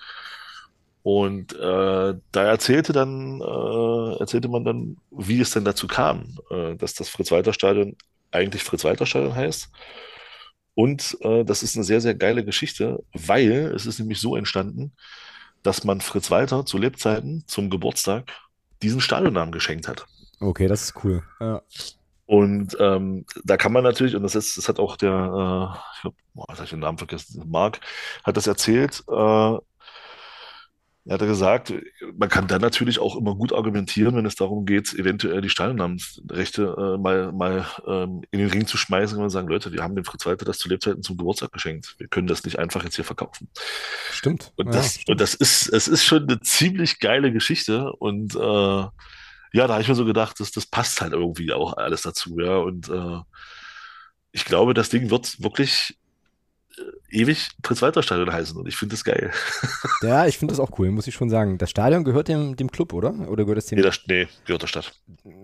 Und 1.03 1.53
äh, 1.55 2.15
da 2.31 2.45
erzählte 2.45 2.93
dann, 2.93 3.41
äh, 3.41 4.19
erzählte 4.21 4.49
man 4.49 4.65
dann, 4.65 4.97
wie 5.11 5.41
es 5.41 5.51
denn 5.51 5.65
dazu 5.65 5.89
kam, 5.89 6.39
äh, 6.51 6.77
dass 6.77 6.95
das 6.95 7.09
Fritz-Walter-Stadion 7.09 7.97
eigentlich 8.31 8.63
Fritz-Walter-Stadion 8.63 9.35
heißt 9.35 9.71
und 10.75 11.17
äh, 11.21 11.45
das 11.45 11.63
ist 11.63 11.77
eine 11.77 11.85
sehr, 11.85 12.01
sehr 12.01 12.15
geile 12.15 12.45
Geschichte, 12.45 13.03
weil 13.13 13.73
es 13.75 13.87
ist 13.87 13.99
nämlich 13.99 14.21
so 14.21 14.37
entstanden, 14.37 14.93
dass 15.63 15.85
man 15.85 16.01
Fritz 16.01 16.31
Walter 16.31 16.67
zu 16.67 16.79
Lebzeiten 16.79 17.45
zum 17.47 17.71
Geburtstag 17.71 18.31
diesen 18.83 19.01
Stadionnamen 19.01 19.53
geschenkt 19.53 19.87
hat. 19.87 20.07
Okay, 20.41 20.67
das 20.67 20.83
ist 20.83 21.05
cool. 21.05 21.23
Ja. 21.41 21.63
Und 22.27 22.77
ähm, 22.81 23.27
da 23.45 23.57
kann 23.57 23.73
man 23.73 23.85
natürlich, 23.85 24.17
und 24.17 24.23
das 24.23 24.35
ist, 24.35 24.57
das 24.57 24.69
hat 24.69 24.79
auch 24.79 24.97
der, 24.97 25.11
äh, 25.11 25.79
ich 25.95 26.01
glaube, 26.01 26.17
habe 26.49 26.65
ich 26.65 26.71
den 26.71 26.81
Namen 26.81 26.99
vergessen, 26.99 27.45
Marc, 27.47 27.81
hat 28.25 28.37
das 28.37 28.47
erzählt, 28.47 29.05
äh, 29.09 29.59
er 31.05 31.15
hatte 31.15 31.27
gesagt, 31.27 31.73
man 32.17 32.29
kann 32.29 32.47
dann 32.47 32.61
natürlich 32.61 33.01
auch 33.01 33.17
immer 33.17 33.35
gut 33.35 33.53
argumentieren, 33.53 34.15
wenn 34.15 34.27
es 34.27 34.37
darum 34.37 34.65
geht, 34.65 34.95
eventuell 34.95 35.41
die 35.41 35.49
Stadionnamensrechte 35.49 36.77
äh, 36.79 36.99
mal, 36.99 37.33
mal 37.33 37.67
ähm, 37.89 38.23
in 38.31 38.39
den 38.39 38.49
Ring 38.49 38.69
zu 38.69 38.77
schmeißen 38.77 39.19
und 39.19 39.31
sagen, 39.31 39.49
Leute, 39.49 39.73
wir 39.73 39.83
haben 39.83 39.97
dem 39.97 40.05
Fritz 40.05 40.27
Walter 40.27 40.45
das 40.45 40.59
zu 40.59 40.69
Lebzeiten 40.69 41.03
zum 41.03 41.17
Geburtstag 41.17 41.51
geschenkt. 41.51 41.97
Wir 41.99 42.07
können 42.07 42.29
das 42.29 42.45
nicht 42.45 42.61
einfach 42.61 42.85
jetzt 42.85 42.95
hier 42.95 43.05
verkaufen. 43.05 43.49
Stimmt. 44.13 44.53
Und 44.57 44.69
das, 44.69 44.75
ja, 44.75 44.91
stimmt. 45.01 45.09
Und 45.09 45.21
das 45.21 45.35
ist, 45.35 45.69
es 45.73 45.89
ist 45.89 46.05
schon 46.05 46.23
eine 46.23 46.41
ziemlich 46.41 47.01
geile 47.01 47.33
Geschichte 47.33 47.93
und 47.95 48.37
äh, 48.37 48.87
ja, 49.55 49.67
da 49.67 49.75
habe 49.75 49.83
ich 49.83 49.89
mir 49.89 49.95
so 49.97 50.05
gedacht, 50.05 50.39
das, 50.39 50.53
das 50.53 50.67
passt 50.67 51.01
halt 51.01 51.13
irgendwie 51.13 51.53
auch 51.53 51.77
alles 51.77 52.03
dazu, 52.03 52.39
ja. 52.39 52.57
Und 52.59 52.89
äh, 52.89 53.19
ich 54.31 54.45
glaube, 54.45 54.73
das 54.73 54.89
Ding 54.89 55.11
wird 55.11 55.43
wirklich 55.43 55.99
ewig 57.11 57.49
Fritz-Walter-Stadion 57.63 58.33
heißen 58.33 58.57
und 58.57 58.67
ich 58.67 58.77
finde 58.77 58.95
das 58.95 59.05
geil. 59.05 59.31
Ja, 60.03 60.27
ich 60.27 60.37
finde 60.37 60.53
das 60.53 60.59
auch 60.59 60.79
cool, 60.79 60.91
muss 60.91 61.07
ich 61.07 61.15
schon 61.15 61.31
sagen. 61.31 61.59
Das 61.59 61.71
Stadion 61.71 62.03
gehört 62.03 62.27
dem, 62.27 62.57
dem 62.57 62.71
Club, 62.71 62.93
oder? 62.93 63.15
Oder 63.29 63.45
gehört 63.45 63.59
es 63.59 63.67
dem? 63.67 63.77
Nee, 63.77 63.85
das, 63.85 64.01
nee, 64.09 64.27
gehört 64.47 64.63
der 64.63 64.67
Stadt. 64.67 64.93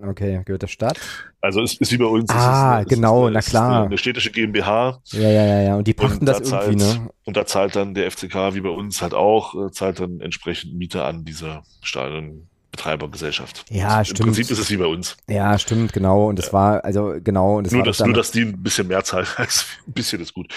Okay, 0.03 0.43
gehört 0.45 0.63
der 0.63 0.67
Stadt. 0.67 0.99
Also 1.41 1.63
ist, 1.63 1.81
ist 1.81 1.93
wie 1.93 1.99
bei 1.99 2.07
uns. 2.07 2.29
Ah, 2.31 2.81
ist, 2.81 2.89
genau, 2.89 3.27
eine, 3.27 3.35
na 3.35 3.41
klar. 3.41 3.77
Eine, 3.77 3.87
eine, 3.87 3.99
städtische 3.99 4.33
GmbH. 4.33 5.01
Ja, 5.13 5.21
ja, 5.21 5.45
ja, 5.45 5.63
ja. 5.63 5.77
Und 5.77 5.87
die 5.87 5.95
pachten 5.95 6.21
und 6.21 6.27
das 6.27 6.43
da 6.43 6.63
irgendwie, 6.63 6.85
zahlt, 6.85 7.01
ne? 7.03 7.11
Und 7.25 7.37
da 7.37 7.47
zahlt 7.47 7.77
dann 7.77 7.95
der 7.95 8.11
FCK, 8.11 8.55
wie 8.55 8.61
bei 8.61 8.71
uns 8.71 9.01
halt 9.01 9.15
auch, 9.15 9.55
äh, 9.55 9.71
zahlt 9.71 10.01
dann 10.01 10.21
entsprechend 10.21 10.75
Miete 10.75 11.05
an 11.05 11.25
diese 11.25 11.63
Stadion. 11.83 12.49
Betreibergesellschaft. 12.71 13.65
Ja, 13.71 13.89
also 13.89 14.11
stimmt. 14.11 14.21
Im 14.21 14.27
Prinzip 14.27 14.51
ist 14.53 14.59
es 14.59 14.71
wie 14.71 14.77
bei 14.77 14.87
uns. 14.87 15.17
Ja, 15.29 15.59
stimmt, 15.59 15.93
genau. 15.93 16.29
Und 16.29 16.39
es 16.39 16.47
ja. 16.47 16.53
war, 16.53 16.85
also 16.85 17.17
genau. 17.23 17.59
Und 17.59 17.73
nur, 17.73 17.83
dass, 17.83 17.99
nur, 17.99 18.15
dass 18.15 18.31
die 18.31 18.43
ein 18.43 18.63
bisschen 18.63 18.87
mehr 18.87 19.03
zahlen 19.03 19.27
als 19.37 19.67
ein 19.87 19.93
bisschen 19.93 20.21
ist 20.21 20.35
gut. 20.35 20.53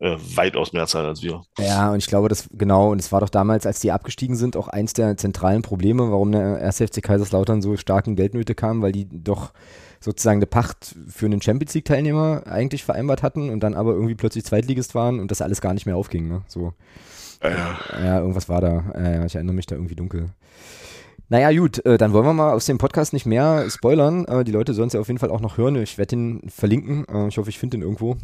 Äh, 0.00 0.16
weitaus 0.34 0.72
mehr 0.72 0.86
zahlen 0.86 1.06
als 1.06 1.22
wir. 1.22 1.42
Ja, 1.58 1.90
und 1.90 1.98
ich 1.98 2.06
glaube, 2.06 2.28
das 2.28 2.48
genau, 2.52 2.92
und 2.92 3.00
es 3.00 3.10
war 3.10 3.20
doch 3.20 3.28
damals, 3.28 3.66
als 3.66 3.80
die 3.80 3.92
abgestiegen 3.92 4.36
sind, 4.36 4.56
auch 4.56 4.68
eins 4.68 4.92
der 4.92 5.16
zentralen 5.16 5.62
Probleme, 5.62 6.10
warum 6.10 6.32
der 6.32 6.62
1. 6.62 6.78
FC 6.78 7.02
Kaiserslautern 7.02 7.62
so 7.62 7.76
stark 7.76 8.06
in 8.06 8.16
Geldnöte 8.16 8.54
kam, 8.54 8.82
weil 8.82 8.92
die 8.92 9.08
doch 9.10 9.52
sozusagen 10.00 10.38
eine 10.38 10.46
Pacht 10.46 10.94
für 11.08 11.26
einen 11.26 11.42
Champions 11.42 11.74
League-Teilnehmer 11.74 12.44
eigentlich 12.46 12.84
vereinbart 12.84 13.22
hatten 13.22 13.50
und 13.50 13.60
dann 13.60 13.74
aber 13.74 13.92
irgendwie 13.92 14.14
plötzlich 14.14 14.44
Zweitligist 14.44 14.94
waren 14.94 15.18
und 15.18 15.30
das 15.30 15.42
alles 15.42 15.60
gar 15.60 15.74
nicht 15.74 15.86
mehr 15.86 15.96
aufging. 15.96 16.28
Ne? 16.28 16.42
So. 16.46 16.72
Ja. 17.42 17.78
ja, 18.02 18.18
irgendwas 18.20 18.48
war 18.48 18.60
da. 18.60 18.84
Ja, 18.94 19.24
ich 19.24 19.34
erinnere 19.34 19.54
mich 19.54 19.66
da 19.66 19.74
irgendwie 19.74 19.96
dunkel. 19.96 20.30
Naja, 21.28 21.56
gut, 21.58 21.84
äh, 21.84 21.98
dann 21.98 22.12
wollen 22.12 22.24
wir 22.24 22.32
mal 22.32 22.52
aus 22.52 22.66
dem 22.66 22.78
Podcast 22.78 23.12
nicht 23.12 23.26
mehr 23.26 23.68
spoilern. 23.68 24.24
Äh, 24.24 24.44
die 24.44 24.52
Leute 24.52 24.72
sollen 24.72 24.86
es 24.86 24.94
ja 24.94 25.00
auf 25.00 25.08
jeden 25.08 25.18
Fall 25.18 25.30
auch 25.30 25.40
noch 25.40 25.58
hören. 25.58 25.76
Ich 25.76 25.98
werde 25.98 26.10
den 26.10 26.48
verlinken. 26.48 27.04
Äh, 27.06 27.28
ich 27.28 27.36
hoffe, 27.36 27.50
ich 27.50 27.58
finde 27.58 27.76
den 27.76 27.82
irgendwo. 27.82 28.16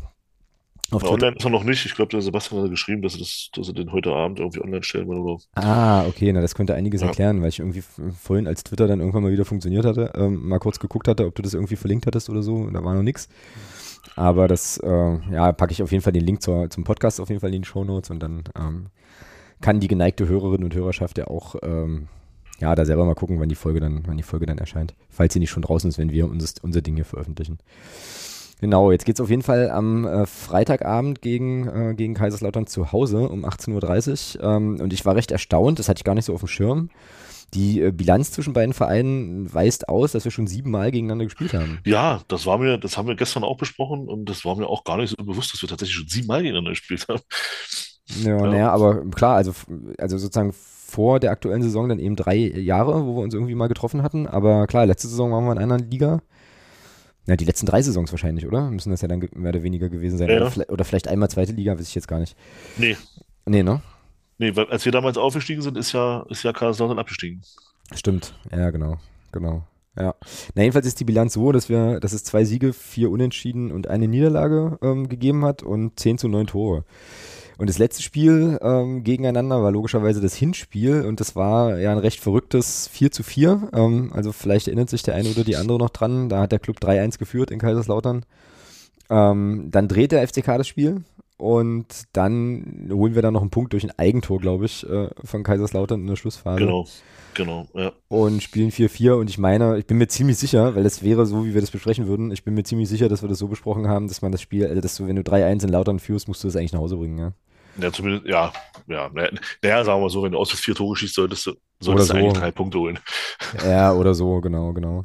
Auf 0.90 1.02
ja, 1.02 1.10
online 1.10 1.36
ist 1.36 1.44
er 1.44 1.50
noch 1.50 1.64
nicht. 1.64 1.84
Ich 1.86 1.94
glaube, 1.94 2.10
der 2.10 2.20
Sebastian 2.20 2.62
hat 2.62 2.70
geschrieben, 2.70 3.02
dass 3.02 3.14
er, 3.14 3.20
das, 3.20 3.48
dass 3.54 3.68
er 3.68 3.74
den 3.74 3.92
heute 3.92 4.12
Abend 4.12 4.38
irgendwie 4.38 4.60
online 4.60 4.82
stellen 4.82 5.08
will. 5.08 5.18
Oder? 5.18 5.42
Ah, 5.54 6.06
okay, 6.06 6.32
na 6.32 6.40
das 6.40 6.54
könnte 6.54 6.74
einiges 6.74 7.00
ja. 7.00 7.08
erklären, 7.08 7.40
weil 7.42 7.48
ich 7.48 7.58
irgendwie 7.58 7.82
vorhin, 8.20 8.46
als 8.46 8.64
Twitter 8.64 8.86
dann 8.86 9.00
irgendwann 9.00 9.22
mal 9.22 9.32
wieder 9.32 9.44
funktioniert 9.44 9.84
hatte, 9.84 10.12
ähm, 10.14 10.48
mal 10.48 10.58
kurz 10.58 10.78
geguckt 10.78 11.08
hatte, 11.08 11.26
ob 11.26 11.34
du 11.34 11.42
das 11.42 11.54
irgendwie 11.54 11.76
verlinkt 11.76 12.06
hattest 12.06 12.28
oder 12.28 12.42
so. 12.42 12.68
Da 12.70 12.84
war 12.84 12.94
noch 12.94 13.02
nichts. 13.02 13.28
Aber 14.16 14.46
das, 14.46 14.78
äh, 14.78 15.18
ja, 15.32 15.52
packe 15.52 15.72
ich 15.72 15.82
auf 15.82 15.90
jeden 15.90 16.02
Fall 16.02 16.12
den 16.12 16.24
Link 16.24 16.42
zur, 16.42 16.70
zum 16.70 16.84
Podcast 16.84 17.20
auf 17.20 17.28
jeden 17.28 17.40
Fall 17.40 17.52
in 17.54 17.62
die 17.62 17.68
Show 17.68 17.84
Notes 17.84 18.10
und 18.10 18.22
dann 18.22 18.44
ähm, 18.56 18.86
kann 19.60 19.80
die 19.80 19.88
geneigte 19.88 20.28
Hörerin 20.28 20.62
und 20.62 20.74
Hörerschaft 20.74 21.18
ja 21.18 21.26
auch 21.26 21.56
ähm, 21.62 22.08
ja, 22.60 22.74
da 22.74 22.84
selber 22.84 23.04
mal 23.04 23.14
gucken, 23.14 23.40
wann 23.40 23.48
die 23.48 23.54
Folge 23.54 23.80
dann, 23.80 24.02
wann 24.06 24.16
die 24.16 24.22
Folge 24.22 24.46
dann 24.46 24.58
erscheint. 24.58 24.94
Falls 25.10 25.32
sie 25.32 25.40
nicht 25.40 25.50
schon 25.50 25.62
draußen 25.62 25.88
ist, 25.90 25.98
wenn 25.98 26.12
wir 26.12 26.28
uns, 26.28 26.54
unser 26.62 26.82
Ding 26.82 26.94
hier 26.94 27.04
veröffentlichen. 27.04 27.58
Genau, 28.64 28.90
jetzt 28.92 29.04
geht 29.04 29.16
es 29.16 29.20
auf 29.20 29.28
jeden 29.28 29.42
Fall 29.42 29.70
am 29.70 30.06
äh, 30.06 30.24
Freitagabend 30.24 31.20
gegen, 31.20 31.68
äh, 31.68 31.94
gegen 31.94 32.14
Kaiserslautern 32.14 32.66
zu 32.66 32.92
Hause 32.92 33.28
um 33.28 33.44
18.30 33.44 34.38
Uhr. 34.38 34.42
Ähm, 34.42 34.80
und 34.80 34.90
ich 34.94 35.04
war 35.04 35.16
recht 35.16 35.30
erstaunt, 35.30 35.78
das 35.78 35.90
hatte 35.90 35.98
ich 35.98 36.04
gar 36.04 36.14
nicht 36.14 36.24
so 36.24 36.32
auf 36.32 36.40
dem 36.40 36.48
Schirm. 36.48 36.88
Die 37.52 37.82
äh, 37.82 37.90
Bilanz 37.90 38.32
zwischen 38.32 38.54
beiden 38.54 38.72
Vereinen 38.72 39.52
weist 39.52 39.90
aus, 39.90 40.12
dass 40.12 40.24
wir 40.24 40.32
schon 40.32 40.46
siebenmal 40.46 40.92
gegeneinander 40.92 41.26
gespielt 41.26 41.52
haben. 41.52 41.80
Ja, 41.84 42.22
das 42.28 42.46
war 42.46 42.56
mir, 42.56 42.78
das 42.78 42.96
haben 42.96 43.06
wir 43.06 43.16
gestern 43.16 43.44
auch 43.44 43.58
besprochen 43.58 44.08
und 44.08 44.30
das 44.30 44.46
war 44.46 44.56
mir 44.56 44.66
auch 44.66 44.82
gar 44.84 44.96
nicht 44.96 45.10
so 45.10 45.22
bewusst, 45.22 45.52
dass 45.52 45.60
wir 45.60 45.68
tatsächlich 45.68 45.98
schon 45.98 46.08
siebenmal 46.08 46.40
gegeneinander 46.40 46.70
gespielt 46.70 47.04
haben. 47.06 47.20
Ja, 48.24 48.38
ja. 48.38 48.46
naja, 48.46 48.70
aber 48.70 49.04
klar, 49.10 49.36
also, 49.36 49.52
also 49.98 50.16
sozusagen 50.16 50.54
vor 50.54 51.20
der 51.20 51.32
aktuellen 51.32 51.62
Saison 51.62 51.90
dann 51.90 51.98
eben 51.98 52.16
drei 52.16 52.36
Jahre, 52.36 53.04
wo 53.04 53.16
wir 53.16 53.24
uns 53.24 53.34
irgendwie 53.34 53.54
mal 53.54 53.68
getroffen 53.68 54.02
hatten. 54.02 54.26
Aber 54.26 54.66
klar, 54.66 54.86
letzte 54.86 55.08
Saison 55.08 55.32
waren 55.32 55.44
wir 55.44 55.52
in 55.52 55.58
einer 55.58 55.76
Liga. 55.76 56.22
Ja, 57.26 57.36
die 57.36 57.44
letzten 57.44 57.66
drei 57.66 57.80
Saisons 57.80 58.12
wahrscheinlich, 58.12 58.46
oder? 58.46 58.70
Müssen 58.70 58.90
das 58.90 59.00
ja 59.00 59.08
dann 59.08 59.26
mehr 59.34 59.50
oder 59.50 59.62
weniger 59.62 59.88
gewesen 59.88 60.18
sein. 60.18 60.28
Ja. 60.28 60.36
Oder, 60.36 60.50
vielleicht, 60.50 60.70
oder, 60.70 60.84
vielleicht, 60.84 61.08
einmal 61.08 61.30
zweite 61.30 61.52
Liga, 61.52 61.78
weiß 61.78 61.88
ich 61.88 61.94
jetzt 61.94 62.08
gar 62.08 62.18
nicht. 62.18 62.36
Nee. 62.76 62.96
Nee, 63.46 63.62
ne? 63.62 63.80
Nee, 64.38 64.54
weil 64.56 64.66
als 64.66 64.84
wir 64.84 64.92
damals 64.92 65.16
aufgestiegen 65.16 65.62
sind, 65.62 65.78
ist 65.78 65.92
ja, 65.92 66.26
ist 66.28 66.42
ja 66.42 66.52
Kaiserslautern 66.52 66.98
abgestiegen. 66.98 67.42
Stimmt, 67.94 68.34
ja, 68.50 68.70
genau, 68.70 68.98
genau. 69.32 69.62
Ja. 69.96 70.14
Na, 70.54 70.62
jedenfalls 70.62 70.86
ist 70.86 70.98
die 70.98 71.04
Bilanz 71.04 71.34
so, 71.34 71.52
dass 71.52 71.68
wir, 71.68 72.00
dass 72.00 72.12
es 72.12 72.24
zwei 72.24 72.44
Siege, 72.44 72.72
vier 72.72 73.10
Unentschieden 73.10 73.70
und 73.70 73.86
eine 73.86 74.08
Niederlage 74.08 74.78
ähm, 74.82 75.08
gegeben 75.08 75.44
hat 75.44 75.62
und 75.62 75.98
10 75.98 76.18
zu 76.18 76.28
9 76.28 76.48
Tore. 76.48 76.84
Und 77.56 77.68
das 77.68 77.78
letzte 77.78 78.02
Spiel 78.02 78.58
ähm, 78.62 79.04
gegeneinander 79.04 79.62
war 79.62 79.70
logischerweise 79.70 80.20
das 80.20 80.34
Hinspiel 80.34 81.02
und 81.02 81.20
das 81.20 81.36
war 81.36 81.78
ja 81.78 81.92
ein 81.92 81.98
recht 81.98 82.20
verrücktes 82.20 82.88
4 82.88 83.12
zu 83.12 83.22
4. 83.22 83.68
Ähm, 83.72 84.10
also 84.12 84.32
vielleicht 84.32 84.66
erinnert 84.66 84.90
sich 84.90 85.02
der 85.02 85.14
eine 85.14 85.28
oder 85.30 85.44
die 85.44 85.56
andere 85.56 85.78
noch 85.78 85.90
dran. 85.90 86.28
Da 86.28 86.40
hat 86.40 86.52
der 86.52 86.58
Club 86.58 86.78
3-1 86.80 87.18
geführt 87.18 87.50
in 87.50 87.60
Kaiserslautern. 87.60 88.24
Ähm, 89.08 89.68
dann 89.70 89.86
dreht 89.86 90.12
der 90.12 90.26
FCK 90.26 90.58
das 90.58 90.66
Spiel 90.66 91.04
und 91.36 91.86
dann 92.12 92.88
holen 92.92 93.14
wir 93.14 93.22
da 93.22 93.30
noch 93.30 93.40
einen 93.40 93.50
Punkt 93.50 93.72
durch 93.72 93.84
ein 93.84 93.98
Eigentor, 93.98 94.38
glaube 94.38 94.66
ich, 94.66 94.88
äh, 94.88 95.08
von 95.24 95.42
Kaiserslautern 95.42 96.00
in 96.00 96.06
der 96.06 96.16
Schlussphase. 96.16 96.60
Genau, 96.60 96.86
genau, 97.34 97.66
ja. 97.74 97.92
Und 98.08 98.42
spielen 98.42 98.70
4-4 98.70 99.14
und 99.14 99.28
ich 99.30 99.38
meine, 99.38 99.78
ich 99.78 99.86
bin 99.86 99.98
mir 99.98 100.08
ziemlich 100.08 100.38
sicher, 100.38 100.74
weil 100.74 100.84
das 100.84 101.02
wäre 101.02 101.26
so, 101.26 101.44
wie 101.44 101.54
wir 101.54 101.60
das 101.60 101.70
besprechen 101.70 102.06
würden, 102.06 102.30
ich 102.30 102.44
bin 102.44 102.54
mir 102.54 102.64
ziemlich 102.64 102.88
sicher, 102.88 103.08
dass 103.08 103.22
wir 103.22 103.28
das 103.28 103.38
so 103.38 103.48
besprochen 103.48 103.88
haben, 103.88 104.08
dass 104.08 104.22
man 104.22 104.32
das 104.32 104.42
Spiel, 104.42 104.66
also 104.66 104.80
dass 104.80 104.96
du, 104.96 105.06
wenn 105.06 105.16
du 105.16 105.22
3-1 105.22 105.64
in 105.64 105.70
Lautern 105.70 105.98
führst, 105.98 106.28
musst 106.28 106.42
du 106.44 106.48
das 106.48 106.56
eigentlich 106.56 106.72
nach 106.72 106.80
Hause 106.80 106.96
bringen, 106.96 107.18
ja. 107.18 107.32
Ja, 107.76 107.92
zumindest, 107.92 108.26
ja, 108.26 108.52
ja. 108.86 109.10
Naja, 109.12 109.84
sagen 109.84 109.98
wir 109.98 110.02
mal 110.02 110.10
so, 110.10 110.22
wenn 110.22 110.32
du 110.32 110.38
aus 110.38 110.52
vier 110.52 110.74
Tore 110.74 110.94
schießt, 110.96 111.14
solltest 111.14 111.46
du, 111.46 111.54
solltest 111.80 112.10
du 112.10 112.14
eigentlich 112.14 112.34
drei 112.34 112.52
Punkte 112.52 112.78
holen. 112.78 112.98
Ja, 113.64 113.92
oder 113.92 114.14
so, 114.14 114.40
genau, 114.40 114.72
genau. 114.72 115.04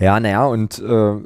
Ja, 0.00 0.18
naja, 0.18 0.46
und 0.46 0.78
äh, 0.78 1.18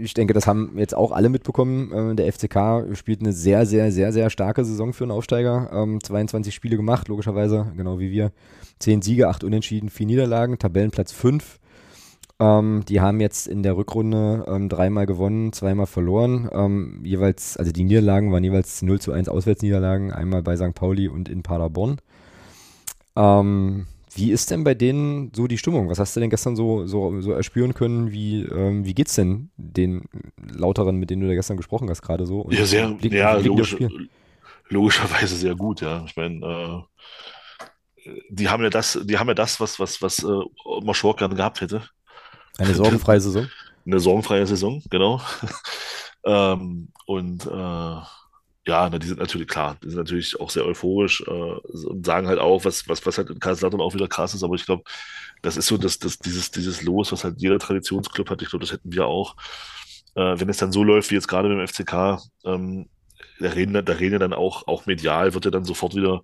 ich 0.00 0.14
denke, 0.14 0.32
das 0.32 0.46
haben 0.46 0.78
jetzt 0.78 0.94
auch 0.94 1.10
alle 1.10 1.28
mitbekommen. 1.28 2.12
Äh, 2.12 2.14
der 2.14 2.32
FCK 2.32 2.96
spielt 2.96 3.20
eine 3.20 3.32
sehr, 3.32 3.66
sehr, 3.66 3.90
sehr, 3.90 4.12
sehr 4.12 4.30
starke 4.30 4.64
Saison 4.64 4.92
für 4.92 5.02
einen 5.02 5.10
Aufsteiger. 5.10 5.70
Ähm, 5.72 6.00
22 6.00 6.54
Spiele 6.54 6.76
gemacht, 6.76 7.08
logischerweise, 7.08 7.72
genau 7.76 7.98
wie 7.98 8.12
wir. 8.12 8.30
Zehn 8.78 9.02
Siege, 9.02 9.26
acht 9.26 9.42
Unentschieden, 9.42 9.90
vier 9.90 10.06
Niederlagen, 10.06 10.56
Tabellenplatz 10.60 11.10
fünf. 11.10 11.58
Ähm, 12.38 12.84
die 12.88 13.00
haben 13.00 13.18
jetzt 13.18 13.48
in 13.48 13.64
der 13.64 13.76
Rückrunde 13.76 14.44
ähm, 14.46 14.68
dreimal 14.68 15.06
gewonnen, 15.06 15.52
zweimal 15.52 15.86
verloren. 15.86 16.48
Ähm, 16.52 17.00
jeweils, 17.02 17.56
also 17.56 17.72
die 17.72 17.82
Niederlagen 17.82 18.30
waren 18.30 18.44
jeweils 18.44 18.82
0 18.82 19.00
zu 19.00 19.10
1 19.10 19.28
Auswärtsniederlagen, 19.28 20.12
einmal 20.12 20.44
bei 20.44 20.56
St. 20.56 20.74
Pauli 20.74 21.08
und 21.08 21.28
in 21.28 21.42
Paderborn. 21.42 21.96
Ähm, 23.16 23.86
wie 24.16 24.32
ist 24.32 24.50
denn 24.50 24.64
bei 24.64 24.74
denen 24.74 25.30
so 25.34 25.46
die 25.46 25.58
Stimmung? 25.58 25.88
Was 25.90 25.98
hast 25.98 26.16
du 26.16 26.20
denn 26.20 26.30
gestern 26.30 26.56
so, 26.56 26.86
so, 26.86 27.20
so 27.20 27.32
erspüren 27.32 27.74
können? 27.74 28.12
Wie, 28.12 28.42
ähm, 28.42 28.84
wie 28.84 28.94
geht's 28.94 29.14
denn 29.14 29.50
den 29.56 30.04
Lauteren, 30.36 30.96
mit 30.96 31.10
denen 31.10 31.22
du 31.22 31.28
da 31.28 31.34
gestern 31.34 31.56
gesprochen 31.56 31.90
hast, 31.90 32.02
gerade 32.02 32.26
so? 32.26 32.48
ja, 32.50 32.64
sehr, 32.64 32.88
Blick, 32.88 33.12
ja, 33.12 33.36
logisch, 33.36 33.76
logischerweise 34.68 35.36
sehr 35.36 35.54
gut, 35.54 35.82
ja. 35.82 36.04
Ich 36.06 36.16
meine, 36.16 36.86
äh, 38.06 38.10
die 38.30 38.48
haben 38.48 38.62
ja 38.62 38.70
das, 38.70 38.98
die 39.04 39.18
haben 39.18 39.28
ja 39.28 39.34
das, 39.34 39.60
was, 39.60 39.78
was, 39.78 40.00
was 40.00 40.22
äh, 40.22 40.80
Moschor 40.82 41.14
gerne 41.16 41.34
gehabt 41.34 41.60
hätte. 41.60 41.82
Eine 42.58 42.74
sorgenfreie 42.74 43.20
Saison? 43.20 43.48
Eine 43.84 44.00
sorgenfreie 44.00 44.46
Saison, 44.46 44.82
genau. 44.88 45.20
ähm, 46.24 46.88
und 47.06 47.46
äh, 47.46 48.00
ja, 48.66 48.90
die 48.90 49.06
sind 49.06 49.20
natürlich 49.20 49.48
klar, 49.48 49.76
die 49.82 49.88
sind 49.90 49.98
natürlich 49.98 50.40
auch 50.40 50.50
sehr 50.50 50.66
euphorisch 50.66 51.22
äh, 51.26 51.30
und 51.30 52.04
sagen 52.04 52.26
halt 52.26 52.40
auch, 52.40 52.64
was, 52.64 52.88
was, 52.88 53.06
was 53.06 53.16
halt 53.16 53.30
in 53.30 53.38
Kaiserslautern 53.38 53.80
auch 53.80 53.94
wieder 53.94 54.08
krass 54.08 54.34
ist, 54.34 54.42
aber 54.42 54.56
ich 54.56 54.66
glaube, 54.66 54.82
das 55.42 55.56
ist 55.56 55.66
so 55.66 55.76
dass 55.76 55.98
das, 55.98 56.18
dieses, 56.18 56.50
dieses 56.50 56.82
Los, 56.82 57.12
was 57.12 57.22
halt 57.22 57.36
jeder 57.38 57.58
Traditionsclub 57.58 58.28
hat, 58.28 58.42
ich 58.42 58.50
glaube, 58.50 58.64
das 58.64 58.72
hätten 58.72 58.92
wir 58.92 59.06
auch. 59.06 59.36
Äh, 60.16 60.40
wenn 60.40 60.48
es 60.48 60.56
dann 60.56 60.72
so 60.72 60.82
läuft 60.82 61.10
wie 61.10 61.14
jetzt 61.14 61.28
gerade 61.28 61.48
mit 61.48 61.58
dem 61.58 61.66
FCK, 61.68 62.18
ähm, 62.44 62.88
da 63.38 63.50
reden, 63.50 63.72
da 63.72 63.92
reden 63.92 64.14
ja 64.14 64.18
dann 64.18 64.32
auch, 64.32 64.66
auch 64.66 64.86
medial, 64.86 65.34
wird 65.34 65.44
ja 65.44 65.50
dann 65.50 65.64
sofort 65.64 65.94
wieder 65.94 66.22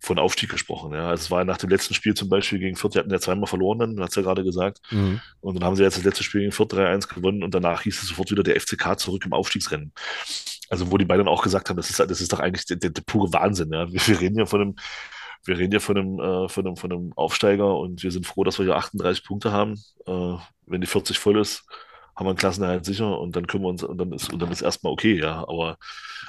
von 0.00 0.18
Aufstieg 0.18 0.50
gesprochen. 0.50 0.92
Ja. 0.92 1.08
Also 1.08 1.22
es 1.22 1.30
war 1.30 1.44
nach 1.44 1.56
dem 1.56 1.70
letzten 1.70 1.94
Spiel 1.94 2.14
zum 2.14 2.28
Beispiel 2.28 2.58
gegen 2.58 2.76
Fürth, 2.76 2.94
die 2.94 2.98
hatten 2.98 3.10
ja 3.10 3.18
zweimal 3.18 3.46
verloren, 3.46 3.78
dann 3.78 4.00
hat 4.00 4.10
es 4.10 4.16
ja 4.16 4.22
gerade 4.22 4.44
gesagt. 4.44 4.80
Mhm. 4.90 5.20
Und 5.40 5.54
dann 5.56 5.64
haben 5.64 5.76
sie 5.76 5.82
jetzt 5.82 5.96
das 5.96 6.04
letzte 6.04 6.22
Spiel 6.22 6.42
gegen 6.42 6.52
Fürth 6.52 6.72
3-1 6.72 7.12
gewonnen 7.12 7.42
und 7.42 7.54
danach 7.54 7.82
hieß 7.82 8.02
es 8.02 8.08
sofort 8.08 8.30
wieder 8.30 8.42
der 8.42 8.60
FCK 8.60 8.98
zurück 8.98 9.24
im 9.24 9.32
Aufstiegsrennen. 9.32 9.92
Also 10.70 10.90
wo 10.90 10.98
die 10.98 11.04
beiden 11.04 11.28
auch 11.28 11.42
gesagt 11.42 11.68
haben, 11.68 11.76
das 11.76 11.90
ist, 11.90 11.98
das 11.98 12.20
ist 12.20 12.32
doch 12.32 12.40
eigentlich 12.40 12.66
der, 12.66 12.76
der, 12.76 12.90
der 12.90 13.02
pure 13.02 13.32
Wahnsinn. 13.32 13.72
Ja. 13.72 13.90
Wir, 13.90 14.00
wir, 14.06 14.20
reden 14.20 14.38
ja 14.38 14.46
von 14.46 14.60
einem, 14.60 14.76
wir 15.44 15.58
reden 15.58 15.72
ja 15.72 15.80
von 15.80 15.96
einem, 15.96 16.20
äh, 16.20 16.48
von, 16.48 16.66
einem, 16.66 16.76
von 16.76 16.92
einem 16.92 17.12
Aufsteiger 17.14 17.76
und 17.78 18.02
wir 18.02 18.10
sind 18.10 18.26
froh, 18.26 18.44
dass 18.44 18.58
wir 18.58 18.66
hier 18.66 18.76
38 18.76 19.24
Punkte 19.24 19.52
haben. 19.52 19.74
Äh, 20.06 20.36
wenn 20.66 20.80
die 20.80 20.86
40 20.86 21.18
voll 21.18 21.38
ist, 21.38 21.64
haben 22.14 22.26
wir 22.26 22.30
einen 22.30 22.38
Klassenerhalt 22.38 22.84
sicher 22.84 23.18
und 23.18 23.36
dann 23.36 23.46
können 23.46 23.62
wir 23.62 23.68
uns, 23.68 23.84
und 23.84 23.96
dann 23.98 24.12
ist, 24.12 24.32
und 24.32 24.40
dann 24.40 24.50
ist 24.50 24.62
erstmal 24.62 24.92
okay, 24.92 25.18
ja. 25.18 25.42
Aber 25.48 25.78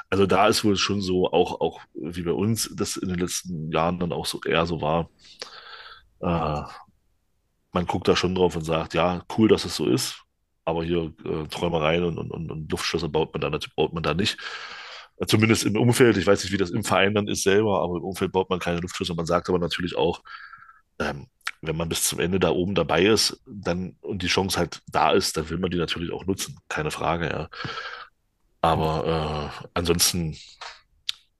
also 0.09 0.25
da 0.25 0.47
ist 0.47 0.63
wohl 0.63 0.75
schon 0.75 1.01
so, 1.01 1.31
auch, 1.31 1.59
auch 1.61 1.81
wie 1.93 2.21
bei 2.21 2.31
uns 2.31 2.69
das 2.75 2.95
in 2.97 3.09
den 3.09 3.19
letzten 3.19 3.71
Jahren 3.71 3.99
dann 3.99 4.13
auch 4.13 4.25
so 4.25 4.39
eher 4.45 4.65
so 4.65 4.81
war. 4.81 5.09
Äh, 6.21 6.63
man 7.71 7.85
guckt 7.85 8.07
da 8.07 8.15
schon 8.15 8.35
drauf 8.35 8.55
und 8.55 8.63
sagt, 8.63 8.93
ja, 8.93 9.23
cool, 9.37 9.47
dass 9.47 9.65
es 9.65 9.75
so 9.75 9.87
ist, 9.87 10.23
aber 10.69 10.83
hier 10.83 11.13
äh, 11.25 11.47
Träumereien 11.49 12.03
und, 12.03 12.17
und, 12.17 12.51
und 12.51 12.71
Luftschlösser 12.71 13.09
baut 13.09 13.33
man 13.33 13.41
da, 13.41 13.59
baut 13.75 13.93
man 13.93 14.03
da 14.03 14.13
nicht. 14.13 14.37
Zumindest 15.27 15.65
im 15.65 15.75
Umfeld, 15.75 16.15
ich 16.17 16.25
weiß 16.25 16.43
nicht, 16.43 16.53
wie 16.53 16.57
das 16.57 16.69
im 16.69 16.83
Verein 16.83 17.13
dann 17.13 17.27
ist 17.27 17.43
selber, 17.43 17.81
aber 17.81 17.97
im 17.97 18.03
Umfeld 18.03 18.31
baut 18.31 18.49
man 18.49 18.59
keine 18.59 18.79
Luftschlösser. 18.79 19.15
Man 19.15 19.25
sagt 19.25 19.49
aber 19.49 19.59
natürlich 19.59 19.95
auch, 19.95 20.21
ähm, 20.99 21.27
wenn 21.61 21.75
man 21.75 21.89
bis 21.89 22.03
zum 22.03 22.19
Ende 22.19 22.39
da 22.39 22.51
oben 22.51 22.73
dabei 22.73 23.03
ist, 23.05 23.41
dann 23.45 23.97
und 24.01 24.23
die 24.23 24.27
Chance 24.27 24.57
halt 24.57 24.81
da 24.87 25.11
ist, 25.11 25.35
dann 25.35 25.49
will 25.49 25.57
man 25.57 25.71
die 25.71 25.77
natürlich 25.77 26.11
auch 26.13 26.25
nutzen, 26.25 26.57
keine 26.69 26.91
Frage, 26.91 27.27
ja. 27.27 27.49
Aber 28.61 29.51
äh, 29.63 29.67
ansonsten 29.73 30.37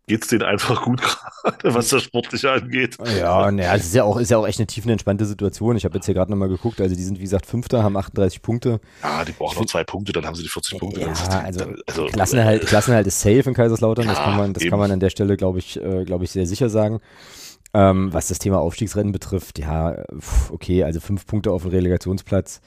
geht 0.09 0.23
es 0.23 0.27
denen 0.27 0.41
einfach 0.41 0.83
gut 0.83 1.01
gerade, 1.43 1.73
was 1.75 1.89
das 1.89 2.03
Sportliche 2.03 2.51
angeht. 2.51 2.97
Ja, 3.17 3.49
naja, 3.51 3.75
es 3.75 3.85
ist 3.85 3.95
ja 3.95 4.03
auch, 4.03 4.17
ist 4.17 4.31
ja 4.31 4.37
auch 4.37 4.47
echt 4.47 4.59
eine 4.59 4.67
tiefenentspannte 4.67 5.25
Situation. 5.25 5.77
Ich 5.77 5.85
habe 5.85 5.95
jetzt 5.95 6.05
hier 6.05 6.15
gerade 6.15 6.31
nochmal 6.31 6.49
geguckt, 6.49 6.81
also 6.81 6.95
die 6.95 7.03
sind 7.03 7.19
wie 7.19 7.23
gesagt 7.23 7.45
Fünfter, 7.45 7.83
haben 7.83 7.95
38 7.95 8.41
Punkte. 8.41 8.81
Ja, 9.03 9.23
die 9.23 9.31
brauchen 9.31 9.59
noch 9.59 9.65
zwei 9.67 9.83
Punkte, 9.83 10.11
dann 10.11 10.25
haben 10.25 10.35
sie 10.35 10.43
die 10.43 10.49
40 10.49 10.79
Punkte. 10.79 11.01
Ja, 11.01 11.13
also, 11.45 11.65
also 11.87 12.05
Klassenhalt, 12.07 12.65
Klassenhalt 12.65 13.07
ist 13.07 13.21
safe 13.21 13.43
in 13.47 13.53
Kaiserslautern, 13.53 14.05
ja, 14.05 14.11
das 14.11 14.19
kann 14.21 14.35
man, 14.35 14.53
das 14.53 14.63
kann 14.65 14.79
man 14.79 14.91
an 14.91 14.99
der 14.99 15.11
Stelle, 15.11 15.37
glaube 15.37 15.59
ich, 15.59 15.79
äh, 15.79 16.03
glaube 16.03 16.25
ich, 16.25 16.31
sehr 16.31 16.47
sicher 16.47 16.69
sagen. 16.69 16.99
Ähm, 17.71 18.11
was 18.11 18.27
das 18.29 18.39
Thema 18.39 18.59
Aufstiegsrennen 18.59 19.11
betrifft, 19.11 19.59
ja, 19.59 19.95
okay, 20.49 20.83
also 20.83 20.99
fünf 20.99 21.27
Punkte 21.27 21.51
auf 21.51 21.61
dem 21.61 21.69
Relegationsplatz 21.69 22.61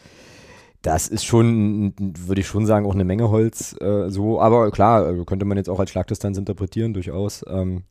Das 0.82 1.06
ist 1.06 1.24
schon, 1.24 1.94
würde 1.98 2.40
ich 2.40 2.46
schon 2.48 2.66
sagen, 2.66 2.86
auch 2.86 2.94
eine 2.94 3.04
Menge 3.04 3.30
Holz. 3.30 3.76
Äh, 3.80 4.10
so, 4.10 4.40
aber 4.40 4.70
klar, 4.72 5.08
äh, 5.08 5.24
könnte 5.24 5.44
man 5.44 5.56
jetzt 5.56 5.70
auch 5.70 5.78
als 5.78 5.90
Schlagdistanz 5.90 6.36
interpretieren, 6.38 6.92
durchaus. 6.92 7.44
Ähm, 7.48 7.84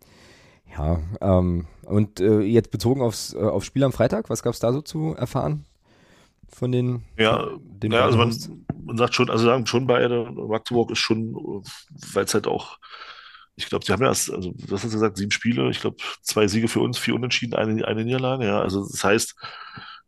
ja, 0.77 0.99
ähm, 1.21 1.67
und 1.85 2.19
äh, 2.19 2.41
jetzt 2.41 2.71
bezogen 2.71 3.01
aufs, 3.01 3.33
äh, 3.33 3.39
aufs 3.39 3.65
Spiel 3.65 3.83
am 3.83 3.93
Freitag, 3.93 4.29
was 4.29 4.43
gab 4.43 4.53
es 4.53 4.59
da 4.59 4.73
so 4.73 4.81
zu 4.81 5.15
erfahren? 5.15 5.65
Von 6.49 6.71
den, 6.71 7.03
Ja, 7.17 7.47
den 7.61 7.93
ja, 7.93 8.03
also 8.03 8.17
man, 8.17 8.35
man 8.83 8.97
sagt 8.97 9.15
schon, 9.15 9.29
also 9.29 9.45
sagen 9.45 9.65
schon 9.65 9.87
beide, 9.87 10.29
Magdeburg 10.31 10.91
ist 10.91 10.99
schon, 10.99 11.33
weil 12.13 12.25
es 12.25 12.33
halt 12.33 12.47
auch, 12.47 12.77
ich 13.55 13.67
glaube, 13.67 13.85
sie 13.85 13.93
haben 13.93 14.01
ja 14.01 14.09
erst, 14.09 14.31
also 14.31 14.53
was 14.67 14.83
hast 14.83 14.91
du 14.91 14.97
gesagt, 14.97 15.17
sieben 15.17 15.31
Spiele, 15.31 15.69
ich 15.69 15.79
glaube, 15.79 15.97
zwei 16.21 16.47
Siege 16.47 16.67
für 16.67 16.81
uns, 16.81 16.97
vier 16.97 17.15
Unentschieden, 17.15 17.55
eine, 17.55 17.85
eine 17.87 18.03
Niederlage, 18.03 18.45
ja. 18.45 18.61
Also 18.61 18.85
das 18.85 19.03
heißt, 19.03 19.35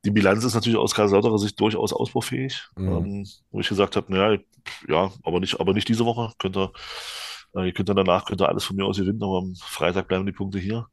die 0.05 0.11
Bilanz 0.11 0.43
ist 0.43 0.53
natürlich 0.53 0.77
aus 0.77 0.93
Kaiserslauterer 0.93 1.37
Sicht 1.39 1.59
durchaus 1.59 1.93
ausbaufähig, 1.93 2.63
Mhm. 2.75 2.87
ähm, 2.91 3.27
wo 3.51 3.59
ich 3.59 3.69
gesagt 3.69 3.95
habe, 3.95 4.11
naja, 4.11 4.39
ja, 4.87 5.11
aber 5.23 5.39
nicht, 5.39 5.59
aber 5.59 5.73
nicht 5.73 5.87
diese 5.87 6.05
Woche. 6.05 6.33
Könnt 6.39 6.57
ihr, 6.57 6.71
äh, 7.55 7.65
ihr 7.67 7.73
könnt 7.73 7.89
dann 7.89 7.97
danach, 7.97 8.25
könnt 8.25 8.41
ihr 8.41 8.49
alles 8.49 8.63
von 8.65 8.75
mir 8.75 8.85
aus 8.85 8.97
gewinnen, 8.97 9.23
aber 9.23 9.39
am 9.39 9.55
Freitag 9.55 10.07
bleiben 10.07 10.25
die 10.25 10.31
Punkte 10.31 10.59
hier. 10.59 10.87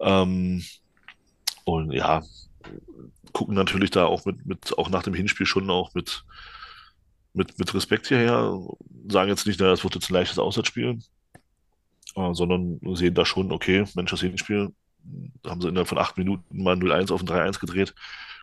Ähm, 0.00 0.64
und 1.64 1.92
ja, 1.92 2.22
gucken 3.32 3.54
natürlich 3.54 3.90
da 3.90 4.06
auch 4.06 4.24
mit, 4.24 4.44
mit, 4.46 4.76
auch 4.78 4.88
nach 4.90 5.02
dem 5.02 5.14
Hinspiel 5.14 5.46
schon 5.46 5.70
auch 5.70 5.94
mit, 5.94 6.24
mit, 7.32 7.58
mit 7.58 7.74
Respekt 7.74 8.08
hierher. 8.08 8.58
Sagen 9.08 9.28
jetzt 9.28 9.46
nicht, 9.46 9.60
naja, 9.60 9.72
es 9.72 9.84
wird 9.84 9.94
jetzt 9.94 10.10
ein 10.10 10.14
leichtes 10.14 10.38
Auswärtsspiel, 10.38 10.98
äh, 12.16 12.34
sondern 12.34 12.80
sehen 12.94 13.14
da 13.14 13.24
schon, 13.24 13.52
okay, 13.52 13.84
Mensch, 13.94 14.10
das 14.10 14.20
Hinspiel, 14.20 14.72
da 15.42 15.50
haben 15.50 15.60
sie 15.60 15.68
innerhalb 15.68 15.88
von 15.88 15.98
acht 15.98 16.18
Minuten 16.18 16.62
mal 16.62 16.74
ein 16.76 16.82
0-1 16.82 17.12
auf 17.12 17.22
ein 17.22 17.28
3-1 17.28 17.60
gedreht. 17.60 17.94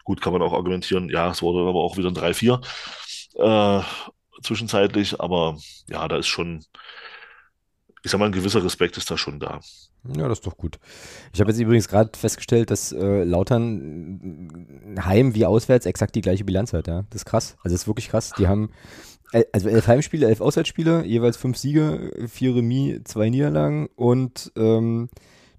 Gut, 0.07 0.21
kann 0.21 0.31
man 0.31 0.41
auch 0.41 0.53
argumentieren, 0.53 1.09
ja, 1.09 1.29
es 1.29 1.41
wurde 1.41 1.67
aber 1.67 1.83
auch 1.83 1.97
wieder 1.97 2.07
ein 2.07 2.15
3-4 2.15 2.63
äh, 3.35 3.83
zwischenzeitlich, 4.41 5.19
aber 5.19 5.57
ja, 5.89 6.07
da 6.07 6.15
ist 6.15 6.27
schon, 6.27 6.63
ich 8.03 8.11
sag 8.11 8.17
mal, 8.17 8.27
ein 8.27 8.31
gewisser 8.31 8.63
Respekt 8.63 8.95
ist 8.95 9.11
da 9.11 9.17
schon 9.17 9.41
da. 9.41 9.59
Ja, 10.15 10.29
das 10.29 10.37
ist 10.37 10.47
doch 10.47 10.55
gut. 10.55 10.79
Ich 11.33 11.41
habe 11.41 11.51
jetzt 11.51 11.59
übrigens 11.59 11.89
gerade 11.89 12.17
festgestellt, 12.17 12.71
dass 12.71 12.93
äh, 12.93 13.25
Lautern 13.25 14.95
äh, 14.95 15.01
heim 15.01 15.35
wie 15.35 15.45
auswärts 15.45 15.85
exakt 15.85 16.15
die 16.15 16.21
gleiche 16.21 16.45
Bilanz 16.45 16.71
hat. 16.71 16.87
Ja? 16.87 17.03
Das 17.09 17.23
ist 17.23 17.25
krass. 17.25 17.57
Also 17.57 17.73
das 17.73 17.81
ist 17.81 17.87
wirklich 17.87 18.07
krass. 18.07 18.31
Die 18.37 18.47
haben 18.47 18.69
also 19.51 19.67
elf 19.67 19.87
Heimspiele, 19.87 20.25
elf 20.25 20.39
Auswärtsspiele, 20.39 21.03
jeweils 21.03 21.35
fünf 21.35 21.57
Siege, 21.57 22.13
vier 22.29 22.55
Remis, 22.55 23.01
zwei 23.03 23.29
Niederlagen 23.29 23.89
und 23.97 24.53
ähm, 24.55 25.09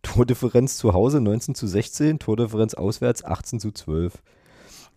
Tordifferenz 0.01 0.79
zu 0.79 0.95
Hause 0.95 1.21
19 1.21 1.55
zu 1.55 1.67
16, 1.67 2.19
Tordifferenz 2.19 2.73
auswärts 2.73 3.23
18 3.27 3.61
zu 3.61 3.73
12. 3.73 4.23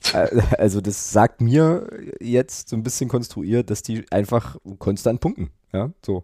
Also 0.57 0.81
das 0.81 1.11
sagt 1.11 1.41
mir 1.41 1.87
jetzt 2.19 2.69
so 2.69 2.75
ein 2.75 2.83
bisschen 2.83 3.09
konstruiert, 3.09 3.69
dass 3.69 3.83
die 3.83 4.05
einfach 4.11 4.57
konstant 4.79 5.19
punkten. 5.21 5.51
Ja, 5.73 5.91
so. 6.05 6.23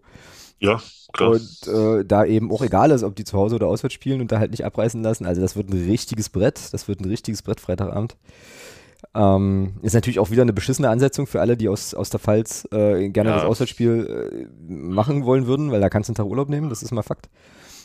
Ja, 0.59 0.81
klar. 1.13 1.31
Und 1.31 1.67
äh, 1.67 2.03
da 2.03 2.25
eben 2.25 2.51
auch 2.51 2.61
egal 2.63 2.91
ist, 2.91 3.03
ob 3.03 3.15
die 3.15 3.23
zu 3.23 3.37
Hause 3.37 3.55
oder 3.55 3.67
auswärts 3.67 3.93
spielen 3.93 4.21
und 4.21 4.31
da 4.31 4.39
halt 4.39 4.51
nicht 4.51 4.65
abreißen 4.65 5.01
lassen. 5.03 5.25
Also 5.25 5.39
das 5.41 5.55
wird 5.55 5.69
ein 5.69 5.85
richtiges 5.87 6.29
Brett. 6.29 6.73
Das 6.73 6.87
wird 6.87 6.99
ein 6.99 7.05
richtiges 7.05 7.43
Brett 7.43 7.59
Freitagabend. 7.61 8.17
Ähm, 9.13 9.75
ist 9.83 9.93
natürlich 9.93 10.19
auch 10.19 10.31
wieder 10.31 10.41
eine 10.41 10.53
beschissene 10.53 10.89
Ansetzung 10.89 11.27
für 11.27 11.39
alle, 11.41 11.55
die 11.57 11.69
aus, 11.69 11.93
aus 11.93 12.09
der 12.09 12.19
Pfalz 12.19 12.67
äh, 12.71 13.09
gerne 13.09 13.29
Ja. 13.29 13.35
das 13.35 13.45
Auswärtsspiel 13.45 14.47
äh, 14.49 14.71
machen 14.71 15.23
wollen 15.25 15.45
würden, 15.45 15.71
weil 15.71 15.79
da 15.81 15.89
kannst 15.89 16.09
du 16.09 16.11
einen 16.11 16.15
Tag 16.17 16.25
Urlaub 16.25 16.49
nehmen, 16.49 16.69
das 16.69 16.81
ist 16.81 16.91
mal 16.91 17.03
Fakt. 17.03 17.29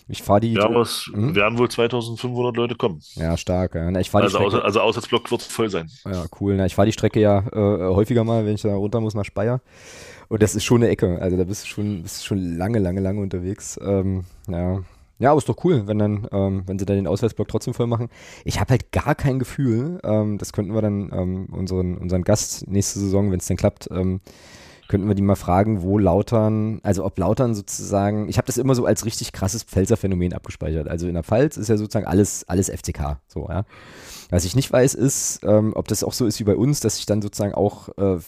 Ich 0.08 0.22
fahre 0.22 0.40
die. 0.40 0.52
Ja, 0.54 0.64
aber 0.64 0.80
es 0.82 1.10
Mhm. 1.14 1.34
werden 1.34 1.58
wohl 1.58 1.70
2500 1.70 2.56
Leute 2.56 2.74
kommen. 2.74 3.00
Ja, 3.14 3.36
stark. 3.36 3.74
Ja. 3.74 3.88
Ich 3.98 4.10
die 4.10 4.16
Also, 4.16 4.38
Strecke. 4.38 4.64
also 4.64 4.80
Auswärtsblock 4.80 5.30
wird 5.30 5.42
voll 5.42 5.70
sein. 5.70 5.88
Ja, 6.04 6.24
cool. 6.40 6.56
Na, 6.56 6.66
ich 6.66 6.74
fahre 6.74 6.86
die 6.86 6.92
Strecke 6.92 7.20
ja 7.20 7.38
äh, 7.52 7.94
häufiger 7.94 8.24
mal, 8.24 8.44
wenn 8.46 8.54
ich 8.54 8.62
da 8.62 8.74
runter 8.74 9.00
muss 9.00 9.14
nach 9.14 9.24
Speyer. 9.24 9.60
Und 10.28 10.42
das 10.42 10.54
ist 10.54 10.64
schon 10.64 10.82
eine 10.82 10.88
Ecke. 10.90 11.18
Also 11.20 11.36
da 11.36 11.44
bist 11.44 11.64
du 11.64 11.68
schon, 11.68 12.02
bist 12.02 12.24
schon 12.24 12.38
lange, 12.56 12.78
lange, 12.78 13.00
lange 13.00 13.20
unterwegs. 13.20 13.78
Ähm, 13.84 14.24
ja. 14.48 14.80
ja, 15.18 15.30
aber 15.30 15.38
ist 15.38 15.48
doch 15.48 15.62
cool, 15.64 15.86
wenn 15.86 15.98
dann, 15.98 16.26
ähm, 16.32 16.62
wenn 16.66 16.78
sie 16.78 16.86
dann 16.86 16.96
den 16.96 17.06
Auswärtsblock 17.06 17.48
trotzdem 17.48 17.74
voll 17.74 17.86
machen. 17.86 18.08
Ich 18.44 18.58
habe 18.58 18.70
halt 18.70 18.92
gar 18.92 19.14
kein 19.14 19.38
Gefühl, 19.38 20.00
ähm, 20.04 20.38
das 20.38 20.52
könnten 20.52 20.74
wir 20.74 20.80
dann 20.82 21.10
ähm, 21.12 21.46
unseren, 21.52 21.98
unseren 21.98 22.22
Gast 22.24 22.66
nächste 22.66 22.98
Saison, 22.98 23.30
wenn 23.30 23.40
es 23.40 23.46
denn 23.46 23.56
klappt, 23.58 23.88
ähm, 23.92 24.20
könnten 24.88 25.08
wir 25.08 25.14
die 25.14 25.22
mal 25.22 25.36
fragen, 25.36 25.82
wo 25.82 25.98
Lautern, 25.98 26.80
also 26.82 27.04
ob 27.04 27.18
Lautern 27.18 27.54
sozusagen, 27.54 28.28
ich 28.28 28.36
habe 28.36 28.46
das 28.46 28.58
immer 28.58 28.74
so 28.74 28.84
als 28.84 29.04
richtig 29.04 29.32
krasses 29.32 29.62
Pfälzer 29.62 29.96
Phänomen 29.96 30.32
abgespeichert. 30.32 30.88
Also 30.88 31.06
in 31.06 31.14
der 31.14 31.22
Pfalz 31.22 31.56
ist 31.56 31.68
ja 31.68 31.76
sozusagen 31.76 32.06
alles, 32.06 32.48
alles 32.48 32.68
FCK, 32.68 33.18
so, 33.28 33.46
ja. 33.48 33.64
Was 34.30 34.44
ich 34.44 34.56
nicht 34.56 34.72
weiß, 34.72 34.94
ist, 34.94 35.40
ähm, 35.44 35.72
ob 35.74 35.88
das 35.88 36.02
auch 36.02 36.14
so 36.14 36.26
ist 36.26 36.40
wie 36.40 36.44
bei 36.44 36.56
uns, 36.56 36.80
dass 36.80 36.96
sich 36.96 37.06
dann 37.06 37.20
sozusagen 37.20 37.54
auch 37.54 37.90
äh, 37.98 38.18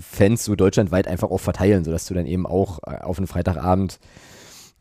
Fans 0.00 0.44
so 0.44 0.56
deutschlandweit 0.56 1.06
einfach 1.06 1.30
auch 1.30 1.40
verteilen, 1.40 1.84
sodass 1.84 2.06
du 2.06 2.14
dann 2.14 2.26
eben 2.26 2.46
auch 2.46 2.78
äh, 2.86 2.98
auf 3.02 3.18
einen 3.18 3.26
Freitagabend, 3.26 4.00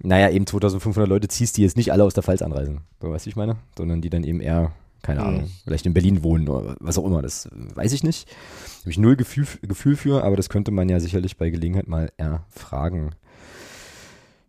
naja, 0.01 0.29
eben 0.29 0.47
2500 0.47 1.09
Leute 1.09 1.27
ziehst, 1.27 1.57
die 1.57 1.63
jetzt 1.63 1.75
nicht 1.75 1.91
alle 1.91 2.03
aus 2.03 2.13
der 2.13 2.23
Pfalz 2.23 2.41
anreisen. 2.41 2.81
So, 3.01 3.11
weißt 3.11 3.25
du, 3.25 3.29
ich 3.29 3.35
meine? 3.35 3.57
Sondern 3.77 4.01
die 4.01 4.09
dann 4.09 4.23
eben 4.23 4.39
eher, 4.39 4.71
keine 5.01 5.21
Mhm. 5.21 5.27
Ahnung, 5.27 5.51
vielleicht 5.63 5.85
in 5.85 5.93
Berlin 5.93 6.23
wohnen 6.23 6.47
oder 6.47 6.75
was 6.79 6.97
auch 6.97 7.05
immer. 7.05 7.21
Das 7.21 7.49
weiß 7.75 7.93
ich 7.93 8.03
nicht. 8.03 8.27
Habe 8.81 8.91
ich 8.91 8.97
null 8.97 9.15
Gefühl, 9.15 9.47
Gefühl 9.61 9.95
für, 9.95 10.23
aber 10.23 10.35
das 10.35 10.49
könnte 10.49 10.71
man 10.71 10.89
ja 10.89 10.99
sicherlich 10.99 11.37
bei 11.37 11.49
Gelegenheit 11.49 11.87
mal 11.87 12.11
erfragen. 12.17 13.11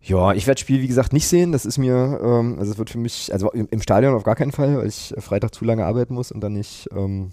Ja, 0.03 0.33
ich 0.33 0.47
werde 0.47 0.55
das 0.57 0.61
Spiel, 0.61 0.81
wie 0.81 0.89
gesagt, 0.89 1.13
nicht 1.13 1.29
sehen. 1.29 1.53
Das 1.53 1.67
ist 1.67 1.77
mir, 1.77 2.21
ähm, 2.23 2.57
also 2.59 2.73
es 2.73 2.79
wird 2.79 2.89
für 2.91 2.99
mich, 2.99 3.33
also 3.33 3.51
im, 3.51 3.69
im 3.71 3.83
Stadion 3.83 4.15
auf 4.15 4.23
gar 4.25 4.35
keinen 4.35 4.53
Fall, 4.53 4.79
weil 4.79 4.87
ich 4.89 5.15
Freitag 5.19 5.55
zu 5.55 5.65
lange 5.65 5.85
arbeiten 5.85 6.15
muss 6.15 6.33
und 6.33 6.41
dann 6.41 6.55
nicht, 6.55 6.89
ähm, 6.97 7.33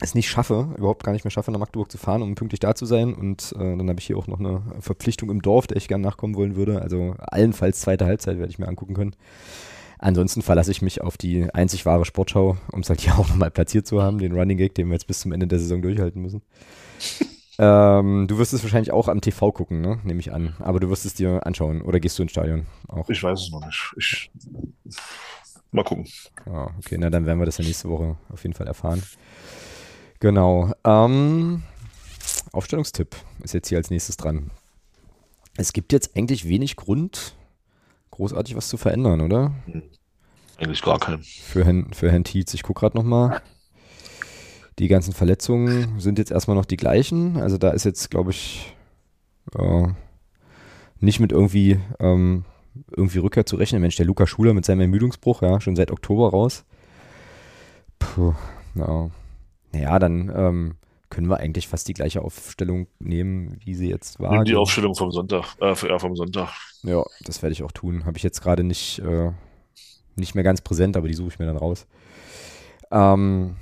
es 0.00 0.14
nicht 0.14 0.28
schaffe, 0.28 0.68
überhaupt 0.76 1.02
gar 1.04 1.12
nicht 1.12 1.24
mehr 1.24 1.30
schaffe, 1.30 1.50
nach 1.50 1.60
Magdeburg 1.60 1.90
zu 1.90 1.96
fahren, 1.96 2.22
um 2.22 2.34
pünktlich 2.34 2.60
da 2.60 2.74
zu 2.74 2.84
sein. 2.84 3.14
Und 3.14 3.54
äh, 3.56 3.76
dann 3.76 3.88
habe 3.88 4.00
ich 4.00 4.06
hier 4.06 4.18
auch 4.18 4.26
noch 4.26 4.40
eine 4.40 4.60
Verpflichtung 4.80 5.30
im 5.30 5.40
Dorf, 5.40 5.66
der 5.66 5.76
ich 5.78 5.88
gerne 5.88 6.02
nachkommen 6.04 6.34
wollen 6.34 6.56
würde. 6.56 6.82
Also 6.82 7.14
allenfalls 7.18 7.80
zweite 7.80 8.04
Halbzeit 8.04 8.38
werde 8.38 8.50
ich 8.50 8.58
mir 8.58 8.68
angucken 8.68 8.94
können. 8.94 9.14
Ansonsten 10.02 10.42
verlasse 10.42 10.72
ich 10.72 10.82
mich 10.82 11.00
auf 11.00 11.16
die 11.16 11.48
einzig 11.54 11.86
wahre 11.86 12.04
Sportschau, 12.04 12.56
um 12.72 12.80
es 12.80 12.90
halt 12.90 13.00
hier 13.00 13.14
auch 13.18 13.28
nochmal 13.28 13.52
platziert 13.52 13.86
zu 13.86 14.02
haben, 14.02 14.18
den 14.18 14.32
Running 14.32 14.58
Gag, 14.58 14.74
den 14.74 14.88
wir 14.88 14.94
jetzt 14.94 15.06
bis 15.06 15.20
zum 15.20 15.30
Ende 15.30 15.46
der 15.46 15.60
Saison 15.60 15.80
durchhalten 15.80 16.20
müssen. 16.20 16.42
ähm, 17.58 18.26
du 18.26 18.36
wirst 18.36 18.52
es 18.52 18.64
wahrscheinlich 18.64 18.90
auch 18.90 19.06
am 19.06 19.20
TV 19.20 19.52
gucken, 19.52 19.80
ne? 19.80 20.00
nehme 20.02 20.18
ich 20.18 20.32
an. 20.32 20.56
Aber 20.58 20.80
du 20.80 20.90
wirst 20.90 21.06
es 21.06 21.14
dir 21.14 21.46
anschauen 21.46 21.82
oder 21.82 22.00
gehst 22.00 22.18
du 22.18 22.24
ins 22.24 22.32
Stadion 22.32 22.66
auch? 22.88 23.08
Ich 23.08 23.22
weiß 23.22 23.40
es 23.40 23.50
noch 23.52 23.64
nicht. 23.64 23.94
Ich, 23.96 24.30
mal 25.70 25.84
gucken. 25.84 26.08
Ah, 26.46 26.70
okay, 26.78 26.96
na 26.98 27.08
dann 27.08 27.24
werden 27.24 27.38
wir 27.38 27.46
das 27.46 27.58
ja 27.58 27.64
nächste 27.64 27.88
Woche 27.88 28.16
auf 28.28 28.42
jeden 28.42 28.54
Fall 28.54 28.66
erfahren. 28.66 29.04
Genau. 30.18 30.72
Ähm, 30.84 31.62
Aufstellungstipp 32.50 33.14
ist 33.44 33.54
jetzt 33.54 33.68
hier 33.68 33.78
als 33.78 33.90
nächstes 33.90 34.16
dran. 34.16 34.50
Es 35.56 35.72
gibt 35.72 35.92
jetzt 35.92 36.16
eigentlich 36.16 36.48
wenig 36.48 36.74
Grund, 36.74 37.36
großartig 38.12 38.54
was 38.56 38.68
zu 38.68 38.76
verändern, 38.76 39.20
oder? 39.20 39.52
Eigentlich 40.58 40.82
gar 40.82 41.00
keinen. 41.00 41.22
Für 41.22 41.64
Herrn, 41.64 41.92
für 41.92 42.10
Herrn 42.10 42.24
Tietz. 42.24 42.54
Ich 42.54 42.62
gucke 42.62 42.80
gerade 42.80 42.96
nochmal. 42.96 43.42
Die 44.78 44.88
ganzen 44.88 45.12
Verletzungen 45.12 45.98
sind 45.98 46.18
jetzt 46.18 46.30
erstmal 46.30 46.56
noch 46.56 46.64
die 46.64 46.76
gleichen. 46.76 47.38
Also 47.38 47.58
da 47.58 47.70
ist 47.70 47.84
jetzt, 47.84 48.10
glaube 48.10 48.30
ich, 48.30 48.74
äh, 49.58 49.88
nicht 51.00 51.20
mit 51.20 51.32
irgendwie, 51.32 51.80
ähm, 51.98 52.44
irgendwie 52.96 53.18
Rückkehr 53.18 53.44
zu 53.44 53.56
rechnen. 53.56 53.82
Mensch, 53.82 53.96
der 53.96 54.06
Luca 54.06 54.26
Schuler 54.26 54.54
mit 54.54 54.64
seinem 54.64 54.80
Ermüdungsbruch, 54.82 55.42
ja, 55.42 55.60
schon 55.60 55.76
seit 55.76 55.90
Oktober 55.90 56.30
raus. 56.30 56.64
Puh, 57.98 58.34
ja. 58.74 59.10
Naja, 59.72 59.98
dann 59.98 60.32
ähm, 60.34 60.74
können 61.12 61.28
wir 61.28 61.36
eigentlich 61.36 61.68
fast 61.68 61.86
die 61.88 61.92
gleiche 61.92 62.22
Aufstellung 62.22 62.86
nehmen, 62.98 63.58
wie 63.62 63.74
sie 63.74 63.90
jetzt 63.90 64.18
war. 64.18 64.32
Nimm 64.32 64.44
die 64.44 64.56
Aufstellung 64.56 64.94
vom 64.94 65.10
Sonntag, 65.10 65.56
äh, 65.60 65.74
ja, 65.86 65.98
vom 65.98 66.16
Sonntag. 66.16 66.48
Ja, 66.84 67.04
das 67.26 67.42
werde 67.42 67.52
ich 67.52 67.62
auch 67.62 67.70
tun. 67.70 68.06
Habe 68.06 68.16
ich 68.16 68.22
jetzt 68.22 68.40
gerade 68.40 68.64
nicht, 68.64 68.98
äh, 69.00 69.30
nicht 70.16 70.34
mehr 70.34 70.42
ganz 70.42 70.62
präsent, 70.62 70.96
aber 70.96 71.08
die 71.08 71.14
suche 71.14 71.28
ich 71.28 71.38
mir 71.38 71.44
dann 71.44 71.58
raus. 71.58 71.86
Ähm, 72.90 73.56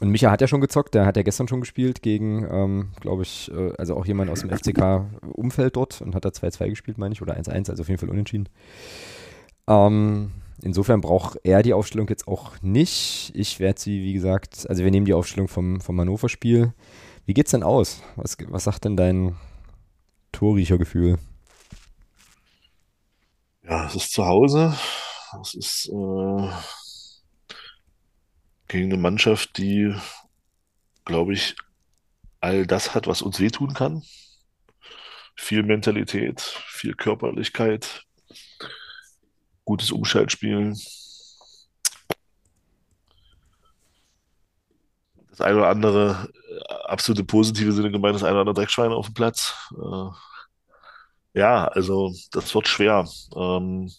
und 0.00 0.10
Micha 0.10 0.30
hat 0.30 0.42
ja 0.42 0.46
schon 0.46 0.60
gezockt, 0.60 0.94
der 0.94 1.06
hat 1.06 1.16
ja 1.16 1.22
gestern 1.22 1.48
schon 1.48 1.60
gespielt 1.60 2.02
gegen, 2.02 2.46
ähm, 2.50 2.90
glaube 3.00 3.22
ich, 3.22 3.50
äh, 3.50 3.72
also 3.78 3.96
auch 3.96 4.04
jemand 4.04 4.28
aus 4.30 4.40
dem 4.40 4.50
FCK-Umfeld 4.50 5.76
dort 5.76 6.02
und 6.02 6.14
hat 6.14 6.26
da 6.26 6.28
2-2 6.28 6.68
gespielt, 6.68 6.98
meine 6.98 7.14
ich, 7.14 7.22
oder 7.22 7.34
1-1, 7.34 7.70
also 7.70 7.80
auf 7.80 7.88
jeden 7.88 7.98
Fall 7.98 8.10
unentschieden. 8.10 8.50
Ähm, 9.66 10.32
insofern 10.62 11.00
braucht 11.00 11.38
er 11.44 11.62
die 11.62 11.72
Aufstellung 11.72 12.08
jetzt 12.08 12.28
auch 12.28 12.60
nicht. 12.62 13.32
Ich 13.34 13.60
werde 13.60 13.80
sie, 13.80 14.02
wie 14.02 14.12
gesagt, 14.12 14.66
also 14.68 14.84
wir 14.84 14.90
nehmen 14.90 15.06
die 15.06 15.14
Aufstellung 15.14 15.48
vom, 15.48 15.80
vom 15.80 16.00
Hannover-Spiel. 16.00 16.72
Wie 17.26 17.34
geht's 17.34 17.52
denn 17.52 17.62
aus? 17.62 18.02
Was, 18.16 18.36
was 18.48 18.64
sagt 18.64 18.84
denn 18.84 18.96
dein 18.96 19.36
Torriechergefühl? 20.32 21.18
Ja, 23.62 23.86
es 23.86 23.94
ist 23.94 24.12
zu 24.12 24.26
Hause. 24.26 24.76
Es 25.40 25.54
ist 25.54 25.88
äh, 25.88 26.50
gegen 28.68 28.92
eine 28.92 28.98
Mannschaft, 28.98 29.56
die, 29.56 29.94
glaube 31.04 31.32
ich, 31.32 31.56
all 32.40 32.66
das 32.66 32.94
hat, 32.94 33.06
was 33.06 33.22
uns 33.22 33.40
wehtun 33.40 33.72
kann. 33.72 34.02
Viel 35.34 35.62
Mentalität, 35.62 36.40
viel 36.40 36.94
Körperlichkeit, 36.94 38.04
gutes 39.64 39.90
Umschaltspiel. 39.90 40.74
Das 45.30 45.40
eine 45.40 45.56
oder 45.56 45.68
andere 45.68 46.28
äh, 46.48 46.74
absolute 46.86 47.24
positive 47.24 47.72
Sinne 47.72 47.90
gemeint, 47.90 48.14
das 48.14 48.22
eine 48.22 48.32
oder 48.32 48.40
andere 48.42 48.54
Dreckschwein 48.54 48.92
auf 48.92 49.06
dem 49.06 49.14
Platz. 49.14 49.54
Äh, 49.72 51.38
ja, 51.40 51.66
also 51.66 52.12
das 52.30 52.54
wird 52.54 52.68
schwer. 52.68 53.08
Ähm, 53.34 53.90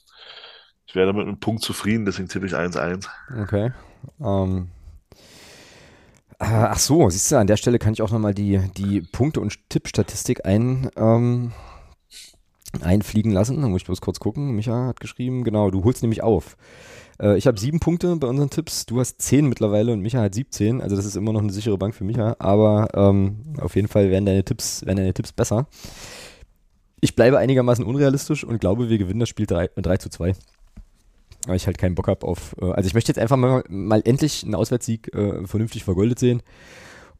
ich 0.87 0.95
wäre 0.95 1.07
damit 1.07 1.25
mit 1.25 1.27
einem 1.27 1.39
Punkt 1.39 1.61
zufrieden, 1.61 2.05
deswegen 2.05 2.29
tippe 2.29 2.45
ich 2.45 2.53
1-1. 2.53 3.07
Okay. 3.41 3.73
Ähm, 4.21 4.69
ach 6.39 6.79
so, 6.79 7.09
siehst 7.09 7.31
du, 7.31 7.37
an 7.37 7.47
der 7.47 7.57
Stelle 7.57 7.79
kann 7.79 7.91
ich 7.91 8.01
auch 8.01 8.11
nochmal 8.11 8.33
die, 8.33 8.59
die 8.77 9.01
Punkte- 9.01 9.41
und 9.41 9.69
Tippstatistik 9.69 10.45
ein, 10.45 10.89
ähm, 10.95 11.51
einfliegen 12.81 13.31
lassen. 13.31 13.61
Da 13.61 13.67
muss 13.67 13.81
ich 13.81 13.85
bloß 13.85 14.01
kurz 14.01 14.19
gucken. 14.19 14.55
Micha 14.55 14.87
hat 14.87 14.99
geschrieben, 14.99 15.43
genau, 15.43 15.71
du 15.71 15.83
holst 15.83 16.01
nämlich 16.01 16.23
auf. 16.23 16.57
Äh, 17.19 17.37
ich 17.37 17.47
habe 17.47 17.59
sieben 17.59 17.79
Punkte 17.79 18.15
bei 18.15 18.27
unseren 18.27 18.49
Tipps. 18.49 18.85
Du 18.85 18.99
hast 18.99 19.21
zehn 19.21 19.47
mittlerweile 19.47 19.93
und 19.93 20.01
Micha 20.01 20.21
hat 20.21 20.35
17. 20.35 20.81
Also 20.81 20.95
das 20.95 21.05
ist 21.05 21.15
immer 21.15 21.33
noch 21.33 21.41
eine 21.41 21.51
sichere 21.51 21.77
Bank 21.77 21.95
für 21.95 22.03
Micha. 22.03 22.35
Aber 22.39 22.89
ähm, 22.93 23.37
auf 23.59 23.75
jeden 23.75 23.87
Fall 23.87 24.09
werden 24.09 24.25
deine 24.25 24.43
Tipps, 24.43 24.85
werden 24.85 24.97
deine 24.97 25.13
Tipps 25.13 25.31
besser. 25.31 25.67
Ich 27.01 27.15
bleibe 27.15 27.37
einigermaßen 27.37 27.85
unrealistisch 27.85 28.43
und 28.43 28.59
glaube, 28.59 28.89
wir 28.89 28.97
gewinnen 28.97 29.19
das 29.19 29.29
Spiel 29.29 29.45
3, 29.45 29.69
3 29.75 29.97
zu 29.97 30.09
2. 30.09 30.35
Weil 31.47 31.57
ich 31.57 31.67
halt 31.67 31.77
keinen 31.77 31.93
Bock 31.93 32.07
habe 32.07 32.25
auf. 32.25 32.55
Äh, 32.61 32.71
also 32.71 32.87
ich 32.87 32.93
möchte 32.93 33.09
jetzt 33.09 33.19
einfach 33.19 33.37
mal, 33.37 33.63
mal 33.69 34.01
endlich 34.05 34.43
einen 34.43 34.55
Auswärtssieg 34.55 35.13
äh, 35.13 35.45
vernünftig 35.45 35.83
vergoldet 35.83 36.19
sehen 36.19 36.41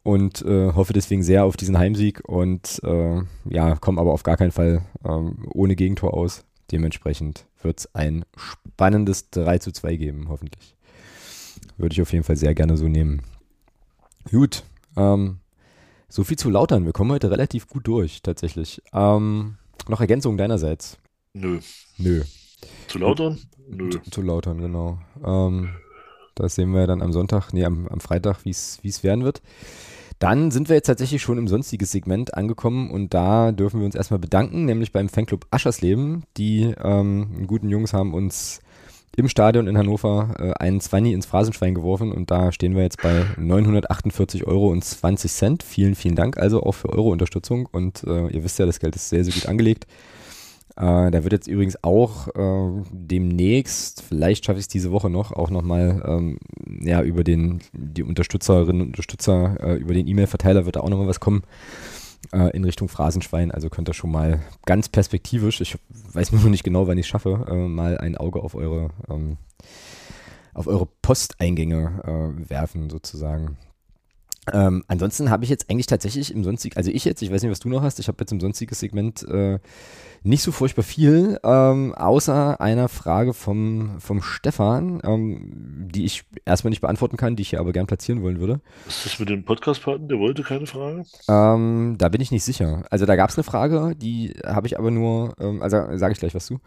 und 0.06 0.43
äh, 0.43 0.72
hoffe 0.74 0.93
deswegen 0.93 1.24
sehr 1.24 1.45
auf 1.45 1.58
diesen 1.58 1.80
Heimsieg 1.80 2.22
und 2.30 2.80
äh, 2.84 3.22
ja, 3.49 3.76
komme 3.76 3.99
aber 3.99 4.14
auf 4.14 4.22
gar 4.22 4.38
keinen 4.38 4.51
Fall 4.51 4.84
ähm, 5.03 5.47
ohne 5.51 5.76
Gegentor 5.76 6.14
aus. 6.14 6.45
Dementsprechend 6.72 7.47
wird 7.64 7.80
es 7.80 7.95
ein 7.95 8.24
spannendes 8.38 9.32
3 9.32 9.58
zu 9.58 9.72
2 9.72 9.95
geben, 9.95 10.28
hoffentlich. 10.30 10.76
Würde 11.78 11.93
ich 11.93 12.01
auf 12.03 12.14
jeden 12.14 12.24
Fall 12.24 12.36
sehr 12.36 12.53
gerne 12.53 12.78
so 12.78 12.88
nehmen. 12.88 13.24
Gut, 14.30 14.64
ähm, 14.95 15.39
so 16.08 16.24
viel 16.24 16.38
zu 16.38 16.51
lautern. 16.51 16.86
Wir 16.86 16.93
kommen 16.93 17.12
heute 17.12 17.32
relativ 17.32 17.68
gut 17.68 17.88
durch, 17.88 18.22
tatsächlich. 18.22 18.84
Ähm, 18.93 19.58
noch 19.88 20.01
Ergänzungen 20.01 20.38
deinerseits? 20.38 20.99
Nö. 21.34 21.60
Nö. 21.97 22.22
Zu 22.88 22.99
lautern? 22.99 23.39
Nö. 23.68 23.89
Zu, 23.89 24.01
zu 24.12 24.22
lautern, 24.22 24.60
genau. 24.60 24.99
Ähm, 25.26 25.70
das 26.36 26.56
sehen 26.56 26.72
wir 26.74 26.88
dann 26.88 27.02
am 27.02 27.12
Sonntag, 27.12 27.52
nee, 27.54 27.66
am, 27.66 27.88
am 27.88 28.00
Freitag, 28.00 28.46
wie 28.46 28.52
es 28.52 29.04
werden 29.04 29.24
wird. 29.24 29.42
Dann 30.20 30.50
sind 30.50 30.70
wir 30.70 30.78
jetzt 30.78 30.88
tatsächlich 30.88 31.22
schon 31.22 31.38
im 31.38 31.48
sonstiges 31.48 31.92
Segment 31.92 32.36
angekommen 32.36 32.90
und 32.90 33.14
da 33.14 33.52
dürfen 33.52 33.80
wir 33.82 33.86
uns 33.86 33.96
erstmal 33.96 34.20
bedanken, 34.20 34.66
nämlich 34.66 34.94
beim 34.94 35.10
Fanclub 35.10 35.46
Aschersleben. 35.52 36.24
Die 36.38 36.74
ähm, 36.82 37.46
guten 37.48 37.70
Jungs 37.70 37.92
haben 37.92 38.14
uns 38.14 38.62
im 39.18 39.28
Stadion 39.28 39.68
in 39.68 39.78
Hannover 39.78 40.36
äh, 40.40 40.64
einen 40.64 40.80
Zwanni 40.80 41.14
ins 41.14 41.26
Phrasenschwein 41.26 41.76
geworfen 41.76 42.14
und 42.14 42.32
da 42.32 42.52
stehen 42.52 42.76
wir 42.76 42.84
jetzt 42.84 43.02
bei 43.02 43.26
948 43.38 44.46
Euro 44.46 44.70
und 44.70 44.84
20 44.84 45.32
Cent. 45.32 45.64
Vielen, 45.64 45.96
vielen 45.96 46.16
Dank 46.16 46.38
also 46.38 46.64
auch 46.64 46.74
für 46.74 46.90
eure 46.90 47.10
Unterstützung 47.10 47.68
und 47.72 48.04
äh, 48.06 48.28
ihr 48.28 48.44
wisst 48.44 48.60
ja, 48.60 48.66
das 48.66 48.80
Geld 48.80 48.96
ist 48.96 49.10
sehr, 49.10 49.24
sehr 49.26 49.34
gut 49.34 49.48
angelegt. 49.48 49.86
Äh, 50.78 51.11
da 51.11 51.23
wird 51.23 51.32
jetzt 51.32 51.47
übrigens 51.47 51.82
auch 51.84 52.28
äh, 52.36 52.84
demnächst, 52.91 54.01
vielleicht 54.01 54.45
schaffe 54.45 54.59
ich 54.59 54.65
es 54.65 54.67
diese 54.67 54.91
Woche 54.91 55.09
noch, 55.09 55.32
auch 55.32 55.49
nochmal 55.49 56.03
ähm, 56.05 56.38
ja, 56.82 57.01
über 57.01 57.23
den, 57.23 57.59
die 57.71 58.03
Unterstützerinnen 58.03 58.82
und 58.82 58.88
Unterstützer, 58.88 59.57
äh, 59.61 59.76
über 59.76 59.93
den 59.93 60.07
E-Mail-Verteiler 60.07 60.65
wird 60.65 60.76
da 60.76 60.82
auch 60.82 60.89
nochmal 60.89 61.07
was 61.07 61.21
kommen 61.21 61.43
äh, 62.34 62.49
in 62.55 62.65
Richtung 62.65 62.89
Phrasenschwein. 62.89 63.51
Also 63.51 63.69
könnt 63.69 63.89
ihr 63.89 63.93
schon 63.93 64.11
mal 64.11 64.41
ganz 64.65 64.89
perspektivisch, 64.89 65.61
ich 65.61 65.78
weiß 66.11 66.34
nur 66.34 66.41
noch 66.41 66.49
nicht 66.49 66.65
genau, 66.65 66.88
wann 66.88 66.97
ich 66.97 67.05
es 67.05 67.09
schaffe, 67.09 67.45
äh, 67.49 67.55
mal 67.55 67.97
ein 67.97 68.17
Auge 68.17 68.41
auf 68.41 68.53
eure, 68.53 68.89
ähm, 69.09 69.38
auf 70.53 70.67
eure 70.67 70.88
Posteingänge 71.01 72.36
äh, 72.43 72.49
werfen, 72.49 72.89
sozusagen. 72.89 73.57
Ähm, 74.51 74.84
ansonsten 74.88 75.30
habe 75.30 75.43
ich 75.43 75.49
jetzt 75.49 75.69
eigentlich 75.69 75.88
tatsächlich 75.88 76.34
im 76.34 76.43
sonstigen, 76.43 76.78
also 76.78 76.91
ich 76.91 77.03
jetzt, 77.05 77.21
ich 77.21 77.32
weiß 77.32 77.41
nicht, 77.41 77.51
was 77.51 77.59
du 77.59 77.69
noch 77.69 77.82
hast, 77.82 77.99
ich 77.99 78.07
habe 78.07 78.17
jetzt 78.19 78.32
im 78.32 78.39
sonstigen 78.39 78.76
Segment 78.76 79.23
äh, 79.23 79.59
nicht 80.26 80.41
so 80.41 80.51
furchtbar 80.51 80.84
viel, 80.84 81.39
ähm, 81.43 81.93
außer 81.93 82.59
einer 82.59 82.89
Frage 82.89 83.34
vom, 83.34 83.99
vom 83.99 84.21
Stefan, 84.21 84.99
ähm, 85.03 85.88
die 85.91 86.05
ich 86.05 86.23
erstmal 86.45 86.69
nicht 86.69 86.82
beantworten 86.82 87.15
kann, 87.15 87.36
die 87.36 87.43
ich 87.43 87.51
hier 87.51 87.59
aber 87.59 87.71
gern 87.73 87.88
platzieren 87.88 88.23
wollen 88.23 88.39
würde. 88.39 88.59
Was 88.86 88.97
ist 88.97 89.05
das 89.05 89.19
mit 89.19 89.30
dem 89.30 89.45
Podcast-Partner? 89.45 90.07
Der 90.07 90.19
wollte 90.19 90.43
keine 90.43 90.65
Frage? 90.65 91.03
Ähm, 91.28 91.95
da 91.97 92.09
bin 92.09 92.21
ich 92.21 92.32
nicht 92.32 92.43
sicher. 92.43 92.84
Also 92.89 93.05
da 93.05 93.15
gab 93.15 93.30
es 93.30 93.38
eine 93.38 93.43
Frage, 93.43 93.95
die 93.95 94.34
habe 94.45 94.67
ich 94.67 94.80
aber 94.80 94.91
nur, 94.91 95.36
ähm, 95.39 95.61
also 95.61 95.78
sage 95.95 96.13
ich 96.13 96.19
gleich 96.19 96.34
was 96.34 96.47
zu. 96.47 96.59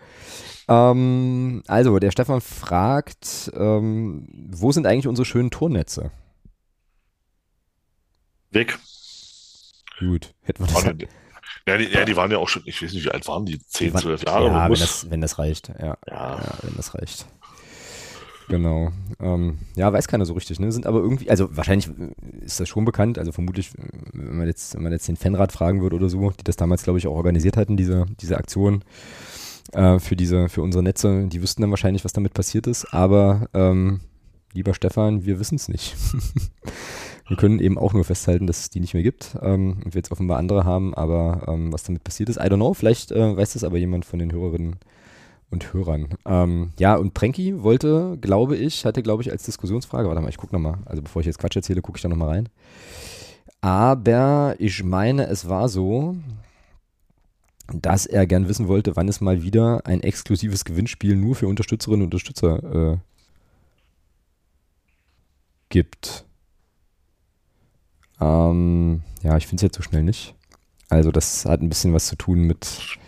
Ähm, 0.68 1.62
also, 1.66 1.98
der 1.98 2.10
Stefan 2.10 2.40
fragt, 2.40 3.50
ähm, 3.56 4.28
wo 4.50 4.70
sind 4.70 4.86
eigentlich 4.86 5.08
unsere 5.08 5.24
schönen 5.24 5.50
Turnetze? 5.50 6.10
Weg. 8.50 8.78
Gut, 9.98 10.34
hätten 10.42 10.64
wir 10.64 10.66
das. 10.66 11.08
Die, 11.76 11.84
ja, 11.84 11.88
die, 11.90 11.94
ja, 11.94 12.04
die 12.04 12.16
waren 12.16 12.30
ja 12.30 12.38
auch 12.38 12.48
schon, 12.48 12.62
ich 12.64 12.82
weiß 12.82 12.92
nicht, 12.92 13.04
wie 13.04 13.10
alt 13.10 13.26
waren 13.28 13.44
die? 13.44 13.58
10, 13.60 13.92
waren- 13.94 14.02
12 14.02 14.24
Jahre? 14.24 14.46
Ja, 14.46 14.64
wenn 14.70 14.78
das, 14.78 15.10
wenn 15.10 15.20
das 15.20 15.38
reicht. 15.38 15.68
Ja, 15.68 15.84
ja. 15.86 15.96
ja, 16.06 16.40
wenn 16.62 16.76
das 16.76 16.94
reicht. 16.94 17.26
Genau. 18.48 18.92
Ähm, 19.20 19.58
ja, 19.76 19.92
weiß 19.92 20.08
keiner 20.08 20.24
so 20.24 20.32
richtig, 20.32 20.58
ne? 20.58 20.72
Sind 20.72 20.86
aber 20.86 21.00
irgendwie, 21.00 21.28
also 21.28 21.54
wahrscheinlich 21.54 21.90
ist 22.40 22.58
das 22.60 22.68
schon 22.68 22.86
bekannt, 22.86 23.18
also 23.18 23.30
vermutlich, 23.30 23.72
wenn 24.14 24.38
man 24.38 24.46
jetzt, 24.46 24.74
wenn 24.74 24.82
man 24.82 24.92
jetzt 24.92 25.06
den 25.06 25.16
Fanrat 25.16 25.52
fragen 25.52 25.82
würde 25.82 25.96
oder 25.96 26.08
so, 26.08 26.30
die 26.30 26.44
das 26.44 26.56
damals, 26.56 26.82
glaube 26.82 26.98
ich, 26.98 27.06
auch 27.06 27.14
organisiert 27.14 27.58
hatten, 27.58 27.76
diese, 27.76 28.06
diese 28.20 28.38
Aktion 28.38 28.84
äh, 29.72 29.98
für 29.98 30.16
diese, 30.16 30.48
für 30.48 30.62
unsere 30.62 30.82
Netze, 30.82 31.26
die 31.28 31.42
wüssten 31.42 31.60
dann 31.60 31.70
wahrscheinlich, 31.70 32.06
was 32.06 32.14
damit 32.14 32.32
passiert 32.32 32.66
ist, 32.66 32.86
aber 32.94 33.48
ähm, 33.52 34.00
lieber 34.54 34.72
Stefan, 34.72 35.26
wir 35.26 35.38
wissen 35.38 35.56
es 35.56 35.68
nicht. 35.68 35.94
wir 37.28 37.36
können 37.36 37.60
eben 37.60 37.78
auch 37.78 37.92
nur 37.92 38.04
festhalten, 38.04 38.46
dass 38.46 38.60
es 38.60 38.70
die 38.70 38.80
nicht 38.80 38.94
mehr 38.94 39.02
gibt 39.02 39.36
ähm, 39.42 39.82
und 39.84 39.94
wir 39.94 39.98
jetzt 39.98 40.10
offenbar 40.10 40.38
andere 40.38 40.64
haben, 40.64 40.94
aber 40.94 41.42
ähm, 41.46 41.72
was 41.72 41.84
damit 41.84 42.02
passiert 42.02 42.28
ist, 42.30 42.36
I 42.36 42.44
don't 42.44 42.56
know, 42.56 42.74
vielleicht 42.74 43.12
äh, 43.12 43.36
weiß 43.36 43.52
das 43.52 43.64
aber 43.64 43.76
jemand 43.76 44.06
von 44.06 44.18
den 44.18 44.32
Hörerinnen 44.32 44.76
und 45.50 45.72
Hörern. 45.72 46.08
Ähm, 46.26 46.72
ja, 46.78 46.96
und 46.96 47.14
Prenki 47.14 47.62
wollte, 47.62 48.18
glaube 48.20 48.56
ich, 48.56 48.84
hatte, 48.84 49.02
glaube 49.02 49.22
ich, 49.22 49.30
als 49.30 49.44
Diskussionsfrage, 49.44 50.08
warte 50.08 50.20
mal, 50.20 50.28
ich 50.28 50.36
gucke 50.36 50.54
nochmal, 50.54 50.78
also 50.86 51.02
bevor 51.02 51.20
ich 51.20 51.26
jetzt 51.26 51.38
Quatsch 51.38 51.56
erzähle, 51.56 51.82
gucke 51.82 51.98
ich 51.98 52.02
da 52.02 52.08
nochmal 52.08 52.28
rein. 52.28 52.48
Aber 53.60 54.54
ich 54.58 54.84
meine, 54.84 55.26
es 55.26 55.48
war 55.48 55.68
so, 55.68 56.16
dass 57.72 58.06
er 58.06 58.26
gern 58.26 58.48
wissen 58.48 58.68
wollte, 58.68 58.96
wann 58.96 59.08
es 59.08 59.20
mal 59.20 59.42
wieder 59.42 59.84
ein 59.84 60.02
exklusives 60.02 60.64
Gewinnspiel 60.64 61.16
nur 61.16 61.34
für 61.34 61.48
Unterstützerinnen 61.48 62.02
und 62.02 62.06
Unterstützer 62.06 62.92
äh, 62.92 62.98
gibt. 65.68 66.24
Ähm, 68.20 69.02
ja, 69.22 69.36
ich 69.36 69.46
finde 69.46 69.56
es 69.56 69.62
jetzt 69.62 69.76
so 69.76 69.82
schnell 69.82 70.02
nicht. 70.02 70.34
Also 70.88 71.10
das 71.10 71.44
hat 71.44 71.60
ein 71.60 71.68
bisschen 71.68 71.92
was 71.92 72.06
zu 72.06 72.16
tun 72.16 72.40
mit 72.40 72.98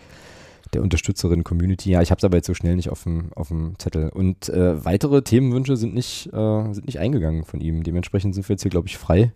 der 0.73 0.81
Unterstützerin-Community. 0.81 1.91
Ja, 1.91 2.01
ich 2.01 2.11
habe 2.11 2.19
es 2.19 2.23
aber 2.23 2.37
jetzt 2.37 2.47
so 2.47 2.53
schnell 2.53 2.75
nicht 2.75 2.89
auf 2.89 3.03
dem, 3.03 3.33
auf 3.33 3.49
dem 3.49 3.77
Zettel. 3.77 4.09
Und 4.09 4.49
äh, 4.49 4.83
weitere 4.85 5.21
Themenwünsche 5.21 5.75
sind 5.75 5.93
nicht, 5.93 6.27
äh, 6.27 6.73
sind 6.73 6.85
nicht 6.85 6.99
eingegangen 6.99 7.43
von 7.43 7.59
ihm. 7.59 7.83
Dementsprechend 7.83 8.35
sind 8.35 8.47
wir 8.47 8.53
jetzt 8.53 8.61
hier, 8.61 8.71
glaube 8.71 8.87
ich, 8.87 8.97
frei, 8.97 9.33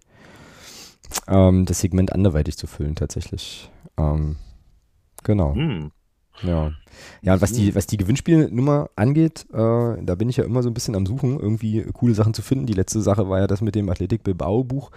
ähm, 1.28 1.66
das 1.66 1.80
Segment 1.80 2.14
anderweitig 2.14 2.58
zu 2.58 2.68
füllen 2.68 2.96
tatsächlich. 2.96 3.70
Ähm, 3.98 4.38
genau. 5.24 5.56
Hm. 5.56 5.92
Ja. 6.44 6.72
Ja, 7.22 7.34
und 7.34 7.42
was 7.42 7.52
die, 7.52 7.76
was 7.76 7.88
die 7.88 7.98
Gewinnspielnummer 7.98 8.90
angeht, 8.96 9.46
äh, 9.52 9.56
da 9.58 10.16
bin 10.16 10.30
ich 10.30 10.38
ja 10.38 10.44
immer 10.44 10.64
so 10.64 10.70
ein 10.70 10.74
bisschen 10.74 10.96
am 10.96 11.06
Suchen, 11.06 11.40
irgendwie 11.40 11.84
coole 11.94 12.14
Sachen 12.14 12.34
zu 12.34 12.42
finden. 12.42 12.66
Die 12.66 12.74
letzte 12.74 13.02
Sache 13.02 13.30
war 13.30 13.40
ja 13.40 13.48
das 13.48 13.62
mit 13.62 13.76
dem 13.76 13.90
Athletik 13.90 14.24
Bilbao 14.24 14.64
Buch, 14.64 14.92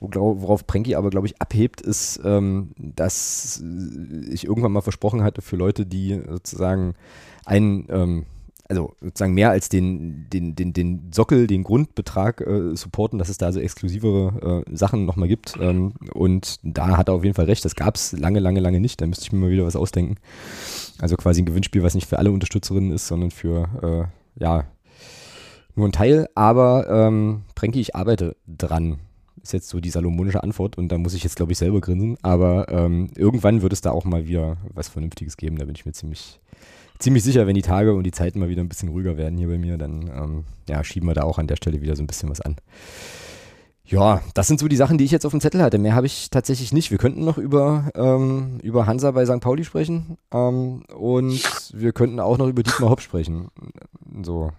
wo, 0.00 0.08
glaub, 0.08 0.40
worauf 0.40 0.66
Prenki 0.66 0.94
aber, 0.94 1.10
glaube 1.10 1.26
ich, 1.26 1.40
abhebt, 1.40 1.80
ist, 1.80 2.20
ähm, 2.24 2.70
dass 2.78 3.62
ich 4.28 4.44
irgendwann 4.44 4.72
mal 4.72 4.80
versprochen 4.80 5.22
hatte 5.22 5.42
für 5.42 5.56
Leute, 5.56 5.86
die 5.86 6.20
sozusagen 6.28 6.94
einen, 7.44 7.86
ähm, 7.90 8.26
also 8.68 8.94
sozusagen 9.00 9.34
mehr 9.34 9.50
als 9.50 9.68
den, 9.68 10.26
den, 10.32 10.54
den, 10.54 10.72
den 10.72 11.12
Sockel, 11.12 11.46
den 11.46 11.64
Grundbetrag 11.64 12.40
äh, 12.40 12.74
supporten, 12.76 13.18
dass 13.18 13.28
es 13.28 13.38
da 13.38 13.52
so 13.52 13.60
exklusivere 13.60 14.64
äh, 14.66 14.76
Sachen 14.76 15.06
nochmal 15.06 15.28
gibt. 15.28 15.56
Ähm, 15.60 15.94
und 16.12 16.58
da 16.62 16.96
hat 16.96 17.08
er 17.08 17.14
auf 17.14 17.24
jeden 17.24 17.34
Fall 17.34 17.44
recht, 17.46 17.64
das 17.64 17.74
gab 17.74 17.94
es 17.94 18.12
lange, 18.12 18.40
lange, 18.40 18.60
lange 18.60 18.80
nicht. 18.80 19.00
Da 19.00 19.06
müsste 19.06 19.24
ich 19.24 19.32
mir 19.32 19.38
mal 19.38 19.50
wieder 19.50 19.66
was 19.66 19.76
ausdenken. 19.76 20.16
Also 20.98 21.16
quasi 21.16 21.42
ein 21.42 21.46
Gewinnspiel, 21.46 21.82
was 21.82 21.94
nicht 21.94 22.08
für 22.08 22.18
alle 22.18 22.30
Unterstützerinnen 22.30 22.92
ist, 22.92 23.06
sondern 23.06 23.30
für, 23.30 24.10
äh, 24.36 24.42
ja, 24.42 24.64
nur 25.76 25.86
ein 25.86 25.92
Teil. 25.92 26.28
Aber 26.34 26.88
ähm, 26.88 27.42
Prenki, 27.54 27.80
ich 27.80 27.94
arbeite 27.94 28.36
dran. 28.46 28.98
Ist 29.42 29.52
jetzt 29.52 29.68
so 29.68 29.78
die 29.78 29.90
salomonische 29.90 30.42
Antwort 30.42 30.76
und 30.76 30.88
da 30.88 30.98
muss 30.98 31.14
ich 31.14 31.22
jetzt, 31.22 31.36
glaube 31.36 31.52
ich, 31.52 31.58
selber 31.58 31.80
grinsen. 31.80 32.16
Aber 32.22 32.68
ähm, 32.68 33.10
irgendwann 33.14 33.62
wird 33.62 33.72
es 33.72 33.80
da 33.80 33.92
auch 33.92 34.04
mal 34.04 34.26
wieder 34.26 34.56
was 34.74 34.88
Vernünftiges 34.88 35.36
geben. 35.36 35.56
Da 35.56 35.66
bin 35.66 35.76
ich 35.76 35.86
mir 35.86 35.92
ziemlich, 35.92 36.40
ziemlich 36.98 37.24
sicher, 37.24 37.46
wenn 37.46 37.54
die 37.54 37.62
Tage 37.62 37.94
und 37.94 38.04
die 38.04 38.12
Zeiten 38.12 38.38
mal 38.38 38.48
wieder 38.48 38.62
ein 38.62 38.68
bisschen 38.68 38.88
ruhiger 38.88 39.16
werden 39.16 39.38
hier 39.38 39.48
bei 39.48 39.58
mir, 39.58 39.78
dann 39.78 40.02
ähm, 40.08 40.44
ja, 40.68 40.82
schieben 40.84 41.08
wir 41.08 41.14
da 41.14 41.22
auch 41.22 41.38
an 41.38 41.46
der 41.46 41.56
Stelle 41.56 41.80
wieder 41.80 41.96
so 41.96 42.02
ein 42.02 42.06
bisschen 42.06 42.30
was 42.30 42.40
an. 42.40 42.56
Ja, 43.88 44.20
das 44.34 44.48
sind 44.48 44.58
so 44.58 44.66
die 44.66 44.76
Sachen, 44.76 44.98
die 44.98 45.04
ich 45.04 45.12
jetzt 45.12 45.24
auf 45.24 45.30
dem 45.30 45.40
Zettel 45.40 45.62
hatte. 45.62 45.78
Mehr 45.78 45.94
habe 45.94 46.06
ich 46.06 46.28
tatsächlich 46.30 46.72
nicht. 46.72 46.90
Wir 46.90 46.98
könnten 46.98 47.24
noch 47.24 47.38
über, 47.38 47.90
ähm, 47.94 48.58
über 48.62 48.86
Hansa 48.86 49.12
bei 49.12 49.24
St. 49.24 49.40
Pauli 49.40 49.64
sprechen 49.64 50.18
ähm, 50.32 50.82
und 50.92 51.70
wir 51.72 51.92
könnten 51.92 52.18
auch 52.18 52.36
noch 52.36 52.48
über 52.48 52.64
Dietmar 52.64 52.90
Hopp 52.90 53.00
sprechen. 53.00 53.48
So. 54.22 54.50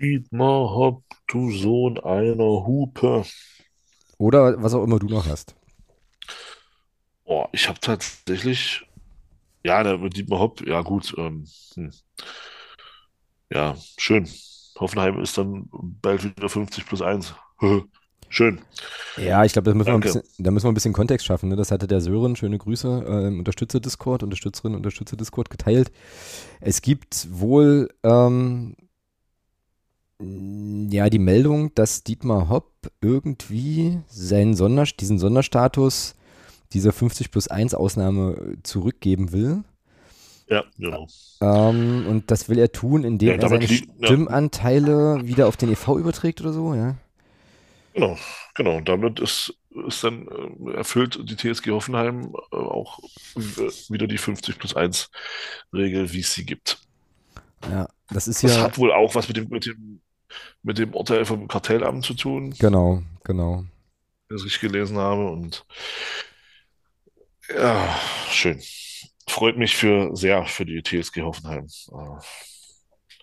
Dietmar 0.00 0.70
Hopp, 0.74 1.02
du 1.28 1.50
Sohn 1.50 1.98
einer 1.98 2.66
Hupe. 2.66 3.24
Oder 4.18 4.62
was 4.62 4.74
auch 4.74 4.84
immer 4.84 4.98
du 4.98 5.06
noch 5.06 5.26
hast. 5.26 5.54
Oh, 7.24 7.46
ich 7.52 7.68
habe 7.68 7.80
tatsächlich, 7.80 8.82
ja, 9.64 9.96
mit 9.96 10.16
Dietmar 10.16 10.38
Hopp, 10.38 10.66
ja 10.66 10.80
gut, 10.82 11.14
ähm, 11.18 11.46
hm. 11.74 11.90
Ja, 13.52 13.76
schön. 13.98 14.28
Hoffenheim 14.78 15.20
ist 15.20 15.36
dann 15.36 15.68
bald 15.70 16.24
wieder 16.24 16.48
50 16.48 16.86
plus 16.86 17.02
1. 17.02 17.34
Schön. 18.32 18.60
Ja, 19.16 19.44
ich 19.44 19.52
glaube, 19.52 19.68
da, 19.68 19.74
müssen 19.74 19.88
wir 19.88 19.94
ein 19.94 20.00
Danke. 20.02 20.20
bisschen- 20.20 20.44
da 20.44 20.52
müssen 20.52 20.66
wir 20.66 20.70
ein 20.70 20.74
bisschen 20.74 20.92
Kontext 20.92 21.26
schaffen. 21.26 21.48
Ne? 21.48 21.56
Das 21.56 21.72
hatte 21.72 21.88
der 21.88 22.00
Sören, 22.00 22.36
schöne 22.36 22.58
Grüße, 22.58 23.04
äh, 23.04 23.26
im 23.26 23.40
Unterstützer-Discord, 23.40 24.22
Unterstützerin, 24.22 24.76
Unterstützer-Discord 24.76 25.50
geteilt. 25.50 25.90
Es 26.60 26.80
gibt 26.80 27.26
wohl 27.32 27.88
ähm, 28.04 28.76
ja 30.20 31.10
die 31.10 31.18
Meldung, 31.18 31.74
dass 31.74 32.04
Dietmar 32.04 32.48
Hopp 32.48 32.70
irgendwie 33.00 33.98
seinen 34.06 34.54
Sonder, 34.54 34.84
diesen 34.84 35.18
Sonderstatus 35.18 36.14
dieser 36.72 36.92
50 36.92 37.30
plus 37.30 37.48
1 37.48 37.74
Ausnahme 37.74 38.56
zurückgeben 38.62 39.32
will. 39.32 39.64
Ja, 40.48 40.64
genau. 40.78 41.06
Ähm, 41.40 42.06
und 42.08 42.30
das 42.30 42.48
will 42.48 42.58
er 42.58 42.72
tun, 42.72 43.04
indem 43.04 43.28
Ja, 43.28 43.34
er 43.36 43.48
seine 43.48 43.66
liegt- 43.66 43.88
ja. 44.00 44.06
Stimmanteile 44.08 45.20
wieder 45.26 45.46
auf 45.46 45.56
den 45.56 45.70
EV 45.70 45.96
überträgt 45.98 46.40
oder 46.40 46.52
so, 46.52 46.74
ja. 46.74 46.96
Genau, 47.94 48.16
genau. 48.54 48.80
Damit 48.80 49.20
ist, 49.20 49.54
ist 49.86 50.02
dann 50.04 50.26
äh, 50.66 50.72
erfüllt 50.76 51.18
die 51.22 51.36
TSG 51.36 51.70
Hoffenheim 51.70 52.34
äh, 52.52 52.56
auch 52.56 52.98
wieder 53.88 54.06
die 54.06 54.18
50 54.18 54.58
plus 54.58 54.74
1 54.74 55.10
Regel, 55.72 56.12
wie 56.12 56.20
es 56.20 56.34
sie 56.34 56.44
gibt. 56.46 56.78
Ja, 57.68 57.88
das 58.10 58.26
ist 58.26 58.42
Das 58.42 58.56
ja. 58.56 58.62
hat 58.62 58.78
wohl 58.78 58.92
auch 58.92 59.14
was 59.14 59.28
mit 59.28 59.36
dem, 59.36 59.48
mit 59.50 59.66
dem, 59.66 60.00
mit 60.62 60.78
dem 60.78 60.94
Urteil 60.94 61.24
vom 61.24 61.46
Kartellamt 61.48 62.04
zu 62.04 62.14
tun, 62.14 62.54
Genau, 62.58 63.02
genau. 63.24 63.64
das 64.28 64.44
ich 64.44 64.58
gelesen 64.60 64.96
habe. 64.96 65.28
Und 65.30 65.64
ja, 67.56 67.96
schön. 68.28 68.60
Freut 69.28 69.56
mich 69.56 69.76
für 69.76 70.14
sehr 70.16 70.44
für 70.46 70.64
die 70.64 70.82
TSG 70.82 71.22
Hoffenheim. 71.22 71.66
Äh, 71.92 72.20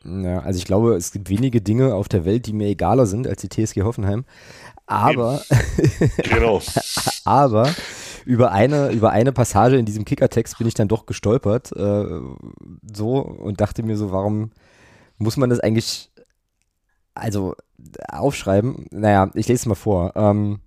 Ja, 0.03 0.39
also 0.39 0.57
ich 0.57 0.65
glaube, 0.65 0.95
es 0.95 1.11
gibt 1.11 1.29
wenige 1.29 1.61
Dinge 1.61 1.93
auf 1.95 2.07
der 2.07 2.23
Welt, 2.23 2.45
die 2.47 2.53
mir 2.53 2.67
egaler 2.67 3.05
sind 3.07 3.27
als 3.27 3.41
die 3.41 3.49
TSG 3.49 3.81
Hoffenheim. 3.83 4.25
Aber, 4.85 5.41
Genau. 6.23 6.61
aber 7.25 7.73
über 8.25 8.51
eine, 8.51 8.91
über 8.91 9.11
eine 9.11 9.33
Passage 9.33 9.77
in 9.77 9.85
diesem 9.85 10.05
Kickertext 10.05 10.57
bin 10.57 10.67
ich 10.67 10.73
dann 10.75 10.87
doch 10.87 11.05
gestolpert, 11.05 11.71
äh, 11.75 12.05
so 12.93 13.19
und 13.19 13.59
dachte 13.61 13.83
mir 13.83 13.97
so, 13.97 14.11
warum 14.11 14.51
muss 15.17 15.37
man 15.37 15.49
das 15.49 15.59
eigentlich, 15.59 16.11
also 17.15 17.55
aufschreiben? 18.09 18.87
Naja, 18.91 19.31
ich 19.33 19.47
lese 19.47 19.61
es 19.61 19.65
mal 19.65 19.75
vor. 19.75 20.13
Ähm, 20.15 20.59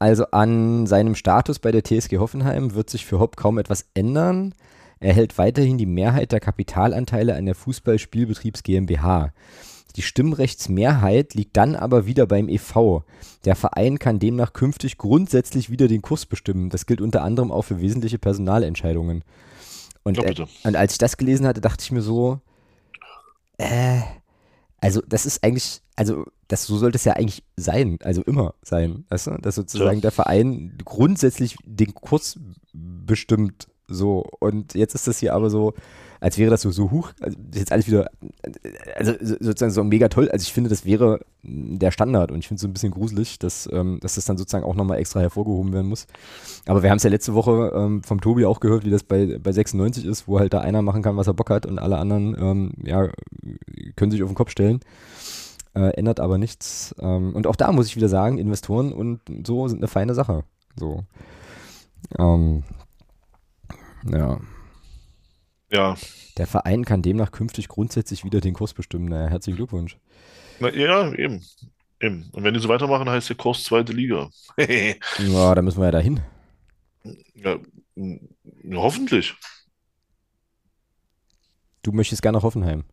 also 0.00 0.24
an 0.32 0.86
seinem 0.86 1.14
Status 1.14 1.58
bei 1.58 1.70
der 1.70 1.84
TSG 1.84 2.16
Hoffenheim 2.18 2.74
wird 2.74 2.88
sich 2.88 3.04
für 3.04 3.20
Hopp 3.20 3.36
kaum 3.36 3.58
etwas 3.58 3.86
ändern. 3.94 4.54
Er 4.98 5.12
hält 5.12 5.36
weiterhin 5.36 5.76
die 5.76 5.86
Mehrheit 5.86 6.32
der 6.32 6.40
Kapitalanteile 6.40 7.36
an 7.36 7.44
der 7.44 7.54
Fußballspielbetriebs 7.54 8.62
GmbH. 8.62 9.32
Die 9.96 10.02
Stimmrechtsmehrheit 10.02 11.34
liegt 11.34 11.56
dann 11.56 11.76
aber 11.76 12.06
wieder 12.06 12.26
beim 12.26 12.48
EV. 12.48 13.02
Der 13.44 13.56
Verein 13.56 13.98
kann 13.98 14.18
demnach 14.18 14.54
künftig 14.54 14.96
grundsätzlich 14.96 15.68
wieder 15.68 15.86
den 15.86 16.00
Kurs 16.00 16.24
bestimmen. 16.24 16.70
Das 16.70 16.86
gilt 16.86 17.02
unter 17.02 17.22
anderem 17.22 17.52
auch 17.52 17.62
für 17.62 17.80
wesentliche 17.80 18.18
Personalentscheidungen. 18.18 19.22
Und, 20.02 20.16
Ja, 20.16 20.24
äh, 20.24 20.46
und 20.64 20.76
als 20.76 20.92
ich 20.92 20.98
das 20.98 21.18
gelesen 21.18 21.46
hatte, 21.46 21.60
dachte 21.60 21.84
ich 21.84 21.92
mir 21.92 22.02
so, 22.02 22.40
äh, 23.58 24.00
also 24.80 25.02
das 25.06 25.26
ist 25.26 25.44
eigentlich, 25.44 25.82
also 25.96 26.24
das 26.48 26.64
so 26.64 26.76
sollte 26.78 26.96
es 26.96 27.04
ja 27.04 27.12
eigentlich 27.14 27.44
sein, 27.56 27.98
also 28.02 28.22
immer 28.22 28.54
sein, 28.62 29.04
weißt 29.08 29.26
du? 29.28 29.30
Dass 29.38 29.54
sozusagen 29.54 29.98
Ja. 29.98 30.02
der 30.02 30.10
Verein 30.10 30.78
grundsätzlich 30.84 31.56
den 31.64 31.94
Kurs 31.94 32.38
bestimmt 32.72 33.68
so 33.86 34.24
und 34.40 34.74
jetzt 34.74 34.94
ist 34.94 35.06
das 35.08 35.18
hier 35.18 35.34
aber 35.34 35.50
so, 35.50 35.74
als 36.20 36.36
wäre 36.38 36.50
das 36.50 36.60
so, 36.62 36.70
so 36.70 36.90
hoch, 36.90 37.12
also 37.20 37.36
jetzt 37.54 37.72
alles 37.72 37.86
wieder, 37.86 38.10
also 38.96 39.12
so- 39.20 39.36
sozusagen 39.40 39.72
so 39.72 39.82
mega 39.84 40.08
toll, 40.08 40.28
also 40.30 40.42
ich 40.42 40.52
finde, 40.52 40.68
das 40.70 40.84
wäre 40.84 41.20
der 41.42 41.90
Standard 41.90 42.30
und 42.30 42.38
ich 42.38 42.48
finde 42.48 42.56
es 42.56 42.62
so 42.62 42.68
ein 42.68 42.72
bisschen 42.74 42.90
gruselig, 42.92 43.38
dass, 43.38 43.68
ähm, 43.72 43.98
dass 44.02 44.16
das 44.16 44.26
dann 44.26 44.36
sozusagen 44.36 44.64
auch 44.64 44.74
nochmal 44.74 44.98
extra 44.98 45.20
hervorgehoben 45.20 45.72
werden 45.72 45.88
muss. 45.88 46.06
Aber 46.66 46.82
wir 46.82 46.90
haben 46.90 46.98
es 46.98 47.02
ja 47.02 47.10
letzte 47.10 47.34
Woche 47.34 47.72
ähm, 47.74 48.02
vom 48.02 48.20
Tobi 48.20 48.44
auch 48.44 48.60
gehört, 48.60 48.84
wie 48.84 48.90
das 48.90 49.02
bei, 49.02 49.38
bei 49.42 49.52
96 49.52 50.04
ist, 50.04 50.28
wo 50.28 50.38
halt 50.38 50.52
da 50.52 50.60
einer 50.60 50.82
machen 50.82 51.02
kann, 51.02 51.16
was 51.16 51.26
er 51.26 51.34
Bock 51.34 51.48
hat 51.50 51.64
und 51.64 51.78
alle 51.78 51.96
anderen, 51.98 52.36
ähm, 52.38 52.72
ja, 52.84 53.08
können 53.96 54.10
sich 54.10 54.22
auf 54.22 54.28
den 54.30 54.36
Kopf 54.36 54.50
stellen. 54.50 54.80
Äh, 55.72 55.90
ändert 55.96 56.18
aber 56.20 56.36
nichts. 56.36 56.94
Ähm, 57.00 57.34
und 57.34 57.46
auch 57.46 57.56
da 57.56 57.70
muss 57.72 57.86
ich 57.86 57.96
wieder 57.96 58.08
sagen, 58.08 58.38
Investoren 58.38 58.92
und 58.92 59.20
so 59.46 59.68
sind 59.68 59.78
eine 59.78 59.88
feine 59.88 60.14
Sache. 60.14 60.42
So. 60.76 61.04
Ähm, 62.18 62.64
ja. 64.10 64.38
Ja. 65.70 65.96
Der 66.36 66.46
Verein 66.46 66.84
kann 66.84 67.02
demnach 67.02 67.32
künftig 67.32 67.68
grundsätzlich 67.68 68.24
wieder 68.24 68.40
den 68.40 68.54
Kurs 68.54 68.74
bestimmen. 68.74 69.06
Naja, 69.06 69.28
herzlichen 69.28 69.56
Glückwunsch. 69.56 69.96
Na, 70.58 70.70
ja, 70.72 71.12
eben. 71.14 71.44
Eben. 72.00 72.28
Und 72.32 72.44
wenn 72.44 72.54
die 72.54 72.60
so 72.60 72.68
weitermachen, 72.68 73.08
heißt 73.08 73.28
der 73.28 73.36
Kurs 73.36 73.62
zweite 73.64 73.92
Liga. 73.92 74.30
Ja, 75.18 75.54
da 75.54 75.62
müssen 75.62 75.78
wir 75.80 75.86
ja 75.86 75.90
dahin. 75.90 76.20
Ja, 77.34 77.58
hoffentlich. 78.74 79.34
Du 81.82 81.92
möchtest 81.92 82.22
gerne 82.22 82.38
nach 82.38 82.42
Hoffenheim. 82.42 82.84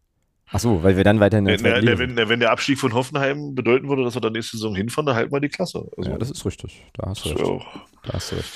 Ach 0.50 0.60
so, 0.62 0.82
weil 0.82 0.96
wir 0.96 1.04
dann 1.04 1.20
weiter 1.20 1.40
in 1.40 1.46
der 1.46 1.56
Na, 1.56 1.62
zweiten 1.62 1.86
na, 1.86 1.92
na, 1.92 2.00
wenn, 2.00 2.14
na, 2.14 2.30
wenn 2.30 2.40
der 2.40 2.52
Abstieg 2.52 2.80
von 2.80 2.94
Hoffenheim 2.94 3.54
bedeuten 3.54 3.90
würde, 3.90 4.04
dass 4.06 4.16
wir 4.16 4.22
dann 4.22 4.32
nächste 4.32 4.56
Saison 4.58 4.76
hinfahren, 4.76 5.06
dann 5.06 5.16
halten 5.16 5.32
wir 5.34 5.42
die 5.42 5.50
Klasse. 5.50 5.86
Also, 5.98 6.10
Ja, 6.10 6.18
das 6.18 6.32
ist 6.32 6.46
richtig. 6.46 6.86
Da 6.94 7.10
hast 7.10 7.26
du 7.26 7.30
das 7.30 7.40
recht. 7.40 7.50
auch. 7.50 7.66
Da 8.04 8.14
hast 8.14 8.32
du 8.32 8.36
recht. 8.38 8.50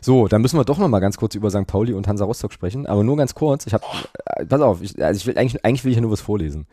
So, 0.00 0.28
dann 0.28 0.42
müssen 0.42 0.58
wir 0.58 0.64
doch 0.64 0.78
noch 0.78 0.88
mal 0.88 1.00
ganz 1.00 1.16
kurz 1.16 1.34
über 1.34 1.50
St. 1.50 1.66
Pauli 1.66 1.92
und 1.92 2.08
Hansa 2.08 2.24
Rostock 2.24 2.52
sprechen. 2.52 2.86
Aber 2.86 3.04
nur 3.04 3.16
ganz 3.16 3.34
kurz. 3.34 3.66
Ich 3.66 3.74
habe, 3.74 3.84
äh, 4.36 4.46
pass 4.46 4.60
auf, 4.60 4.82
ich, 4.82 5.02
also 5.02 5.18
ich 5.18 5.26
will 5.26 5.36
eigentlich, 5.36 5.64
eigentlich 5.64 5.84
will 5.84 5.92
ich 5.92 5.96
ja 5.96 6.02
nur 6.02 6.10
was 6.10 6.20
vorlesen. 6.20 6.66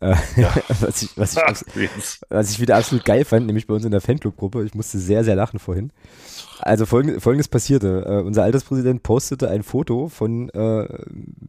Äh, 0.00 0.14
Ja. 0.36 0.54
was, 0.80 1.02
ich, 1.02 1.16
was, 1.16 1.36
ich, 1.36 2.20
was 2.28 2.50
ich 2.50 2.60
wieder 2.60 2.76
absolut 2.76 3.04
geil 3.04 3.24
fand, 3.24 3.46
nämlich 3.46 3.66
bei 3.66 3.74
uns 3.74 3.84
in 3.84 3.90
der 3.90 4.00
Fanclub-Gruppe. 4.00 4.64
Ich 4.64 4.74
musste 4.74 4.98
sehr, 4.98 5.24
sehr 5.24 5.36
lachen 5.36 5.58
vorhin. 5.58 5.90
Also 6.60 6.86
folgend, 6.86 7.22
folgendes 7.22 7.48
passierte. 7.48 8.04
Äh, 8.06 8.22
unser 8.22 8.42
Alterspräsident 8.42 9.02
postete 9.02 9.48
ein 9.48 9.62
Foto 9.62 10.08
von 10.08 10.48
äh, 10.50 10.88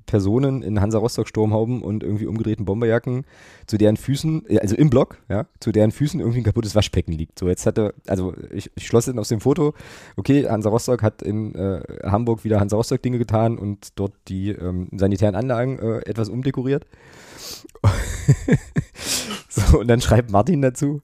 Personen 0.06 0.62
in 0.62 0.82
Hansa 0.82 1.00
Rostock 1.00 1.28
Sturmhauben 1.28 1.82
und 1.82 2.04
irgendwie 2.04 2.28
umgedrehten 2.28 2.66
Bomberjacken, 2.66 3.26
zu 3.66 3.78
deren 3.78 3.98
Füßen, 3.98 4.46
also 4.60 4.76
im 4.76 4.90
Block, 4.90 5.18
ja, 5.30 5.46
zu 5.60 5.72
deren 5.72 5.92
Füßen 5.92 6.20
irgendwie 6.20 6.40
ein 6.40 6.44
kaputtes 6.44 6.76
Waschbecken 6.76 7.14
liegt. 7.14 7.40
So, 7.40 7.48
jetzt 7.48 7.66
hatte, 7.66 7.94
also 8.08 8.34
ich, 8.52 8.72
ich 8.76 8.86
schloss 8.88 9.06
dann 9.06 9.20
aus 9.20 9.30
dem 9.30 9.42
Foto, 9.42 9.74
okay, 10.16 10.48
Hansa 10.48 10.70
Rostock 10.70 11.02
hat 11.02 11.22
in 11.22 11.56
äh, 11.56 11.82
Hamburg 12.04 12.44
wieder 12.44 12.60
Hansa 12.60 12.78
Rostock 12.78 13.02
Dinge 13.02 13.18
getan 13.18 13.58
und 13.58 13.90
dort 13.96 14.14
die 14.28 14.50
ähm, 14.50 14.90
sanitären 14.96 15.36
Anlagen 15.36 15.80
etwas 15.80 16.30
umdekoriert. 16.30 16.86
so, 19.50 19.80
und 19.80 19.88
dann 19.88 20.02
schreibt 20.02 20.32
Martin 20.32 20.62
dazu, 20.62 21.02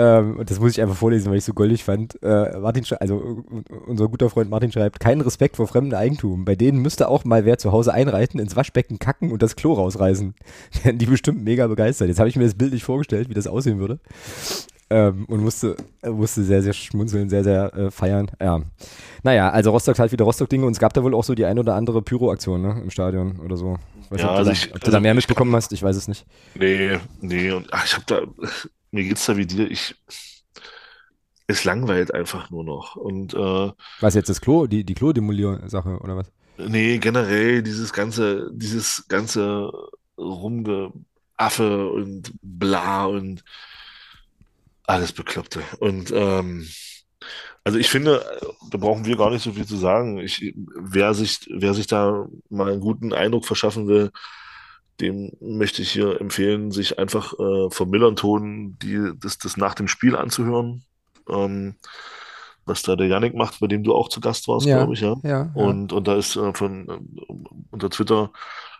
ähm, 0.00 0.38
und 0.38 0.50
das 0.50 0.58
muss 0.58 0.70
ich 0.70 0.80
einfach 0.80 0.96
vorlesen, 0.96 1.30
weil 1.30 1.36
ich 1.36 1.44
so 1.44 1.52
goldig 1.52 1.84
fand. 1.84 2.18
Äh, 2.22 2.58
Martin, 2.58 2.84
also 3.00 3.44
unser 3.86 4.08
guter 4.08 4.30
Freund 4.30 4.48
Martin 4.48 4.72
schreibt, 4.72 4.98
keinen 4.98 5.20
Respekt 5.20 5.56
vor 5.56 5.66
fremdem 5.66 5.98
Eigentum. 5.98 6.46
Bei 6.46 6.54
denen 6.54 6.78
müsste 6.78 7.08
auch 7.08 7.24
mal 7.24 7.44
wer 7.44 7.58
zu 7.58 7.70
Hause 7.70 7.92
einreiten, 7.92 8.40
ins 8.40 8.56
Waschbecken 8.56 8.98
kacken 8.98 9.30
und 9.30 9.42
das 9.42 9.56
Klo 9.56 9.74
rausreißen. 9.74 10.34
Wären 10.82 10.98
die 10.98 11.04
bestimmt 11.04 11.44
mega 11.44 11.66
begeistert. 11.66 12.08
Jetzt 12.08 12.18
habe 12.18 12.30
ich 12.30 12.36
mir 12.36 12.44
das 12.44 12.54
bildlich 12.54 12.82
vorgestellt, 12.82 13.28
wie 13.28 13.34
das 13.34 13.46
aussehen 13.46 13.78
würde. 13.78 13.98
Ähm, 14.88 15.26
und 15.26 15.42
musste, 15.42 15.76
musste 16.02 16.44
sehr, 16.44 16.62
sehr 16.62 16.72
schmunzeln, 16.72 17.28
sehr, 17.28 17.44
sehr 17.44 17.74
äh, 17.76 17.90
feiern. 17.90 18.30
Ja. 18.40 18.62
Naja, 19.22 19.50
also 19.50 19.70
Rostock 19.70 19.98
hat 19.98 20.12
wieder 20.12 20.24
Rostock-Dinge 20.24 20.64
und 20.64 20.72
es 20.72 20.78
gab 20.78 20.94
da 20.94 21.02
wohl 21.02 21.14
auch 21.14 21.24
so 21.24 21.34
die 21.34 21.44
ein 21.44 21.58
oder 21.58 21.74
andere 21.74 22.00
Pyro-Aktion 22.00 22.62
ne, 22.62 22.80
im 22.82 22.90
Stadion 22.90 23.38
oder 23.40 23.58
so. 23.58 23.76
Ich 24.10 24.18
weiß 24.18 24.20
Ja, 24.22 24.26
nicht, 24.26 24.32
ob, 24.32 24.36
also 24.38 24.50
du, 24.50 24.52
ich- 24.52 24.68
da, 24.68 24.74
ob 24.74 24.80
du 24.84 24.86
also 24.86 24.96
da 24.96 25.00
mehr 25.00 25.12
ich- 25.12 25.16
mitbekommen 25.16 25.54
hast, 25.54 25.72
ich 25.72 25.82
weiß 25.82 25.96
es 25.96 26.08
nicht. 26.08 26.26
Nee, 26.54 26.98
nee. 27.20 27.50
Und 27.52 27.72
ach, 27.72 27.84
ich 27.84 27.94
habe 27.94 28.04
da, 28.06 28.22
mir 28.90 29.04
geht's 29.04 29.26
da 29.26 29.36
wie 29.36 29.46
dir. 29.46 29.70
Ich, 29.70 29.94
es 31.46 31.64
langweilt 31.64 32.12
einfach 32.14 32.50
nur 32.50 32.64
noch. 32.64 32.96
Und 32.96 33.34
äh, 33.34 33.72
Was 34.00 34.14
jetzt 34.14 34.28
das 34.28 34.40
Klo, 34.40 34.66
die, 34.66 34.84
die 34.84 34.94
Klo-Demolier-Sache 34.94 35.98
oder 36.00 36.16
was? 36.16 36.32
nee, 36.58 36.98
generell 36.98 37.62
dieses 37.62 37.92
ganze, 37.92 38.50
dieses 38.52 39.06
ganze 39.08 39.70
Rumgeaffe 40.18 41.88
und 41.90 42.32
bla 42.42 43.06
und 43.06 43.42
alles 44.86 45.12
Bekloppte. 45.12 45.62
Und 45.78 46.10
ähm, 46.14 46.66
also 47.70 47.78
ich 47.78 47.88
finde, 47.88 48.24
da 48.68 48.78
brauchen 48.78 49.04
wir 49.04 49.16
gar 49.16 49.30
nicht 49.30 49.44
so 49.44 49.52
viel 49.52 49.64
zu 49.64 49.76
sagen. 49.76 50.18
Ich, 50.18 50.52
wer 50.74 51.14
sich, 51.14 51.48
wer 51.54 51.72
sich 51.72 51.86
da 51.86 52.26
mal 52.48 52.68
einen 52.68 52.80
guten 52.80 53.12
Eindruck 53.12 53.46
verschaffen 53.46 53.86
will, 53.86 54.10
dem 55.00 55.30
möchte 55.40 55.82
ich 55.82 55.92
hier 55.92 56.20
empfehlen, 56.20 56.72
sich 56.72 56.98
einfach 56.98 57.32
äh, 57.38 57.70
vom 57.70 57.90
Millern-Ton 57.90 58.76
die, 58.82 59.12
das, 59.20 59.38
das 59.38 59.56
nach 59.56 59.74
dem 59.74 59.86
Spiel 59.86 60.16
anzuhören. 60.16 60.82
Ähm, 61.28 61.76
was 62.66 62.82
da 62.82 62.96
der 62.96 63.06
Yannick 63.06 63.36
macht, 63.36 63.60
bei 63.60 63.68
dem 63.68 63.84
du 63.84 63.94
auch 63.94 64.08
zu 64.08 64.20
Gast 64.20 64.48
warst, 64.48 64.66
Ja, 64.66 64.78
glaube 64.78 64.94
ich, 64.94 65.00
ja. 65.00 65.14
Ja, 65.22 65.28
ja. 65.30 65.50
Und, 65.54 65.92
und 65.92 66.08
da 66.08 66.16
ist 66.16 66.34
äh, 66.34 66.52
von 66.52 66.88
äh, 66.88 67.32
unter 67.70 67.88
Twitter 67.88 68.32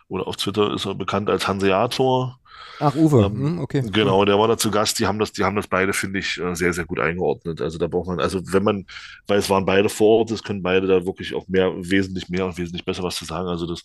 oder 0.09 0.27
auf 0.27 0.35
Twitter 0.35 0.73
ist 0.73 0.85
er 0.85 0.95
bekannt 0.95 1.29
als 1.29 1.47
Hanseator. 1.47 2.40
Ach, 2.79 2.95
Uwe, 2.95 3.25
Ähm, 3.25 3.35
hm, 3.35 3.59
okay. 3.59 3.83
Genau, 3.91 4.25
der 4.25 4.39
war 4.39 4.47
da 4.47 4.57
zu 4.57 4.71
Gast. 4.71 4.97
Die 4.99 5.05
haben 5.05 5.19
das, 5.19 5.31
die 5.31 5.43
haben 5.43 5.55
das 5.55 5.67
beide, 5.67 5.93
finde 5.93 6.19
ich, 6.19 6.39
äh, 6.39 6.55
sehr, 6.55 6.73
sehr 6.73 6.85
gut 6.85 6.99
eingeordnet. 6.99 7.61
Also 7.61 7.77
da 7.77 7.87
braucht 7.87 8.07
man, 8.07 8.19
also 8.19 8.41
wenn 8.51 8.63
man, 8.63 8.85
weil 9.27 9.39
es 9.39 9.49
waren 9.49 9.65
beide 9.65 9.89
vor 9.89 10.19
Ort, 10.19 10.31
es 10.31 10.43
können 10.43 10.63
beide 10.63 10.87
da 10.87 11.05
wirklich 11.05 11.35
auch 11.35 11.47
mehr, 11.47 11.71
wesentlich 11.77 12.29
mehr 12.29 12.45
und 12.45 12.57
wesentlich 12.57 12.83
besser 12.85 13.03
was 13.03 13.15
zu 13.15 13.25
sagen. 13.25 13.47
Also 13.47 13.67
das, 13.67 13.83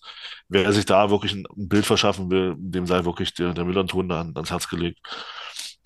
wer 0.49 0.73
sich 0.73 0.87
da 0.87 1.11
wirklich 1.11 1.35
ein, 1.35 1.47
Bild 1.57 1.85
verschaffen 1.87 2.31
will, 2.31 2.55
dem 2.59 2.87
sei 2.87 3.05
wirklich 3.05 3.35
der, 3.35 3.53
der 3.53 3.65
Müller-Ton 3.65 4.09
da 4.09 4.21
an, 4.21 4.33
ans 4.35 4.51
Herz 4.51 4.69
gelegt. 4.69 4.99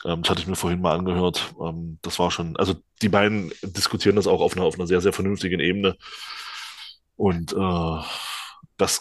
Ähm, 0.04 0.22
das 0.22 0.30
hatte 0.30 0.40
ich 0.42 0.46
mir 0.46 0.56
vorhin 0.56 0.80
mal 0.80 0.96
angehört. 0.98 1.54
Ähm, 1.60 1.98
das 2.02 2.18
war 2.18 2.30
schon, 2.30 2.56
also 2.56 2.74
die 3.02 3.08
beiden 3.08 3.52
diskutieren 3.62 4.16
das 4.16 4.26
auch 4.26 4.40
auf 4.40 4.56
einer, 4.56 4.64
auf 4.66 4.76
einer 4.76 4.86
sehr, 4.86 5.00
sehr 5.00 5.12
vernünftigen 5.12 5.60
Ebene. 5.60 5.96
Und 7.16 7.52
äh, 7.52 8.02
das 8.76 9.00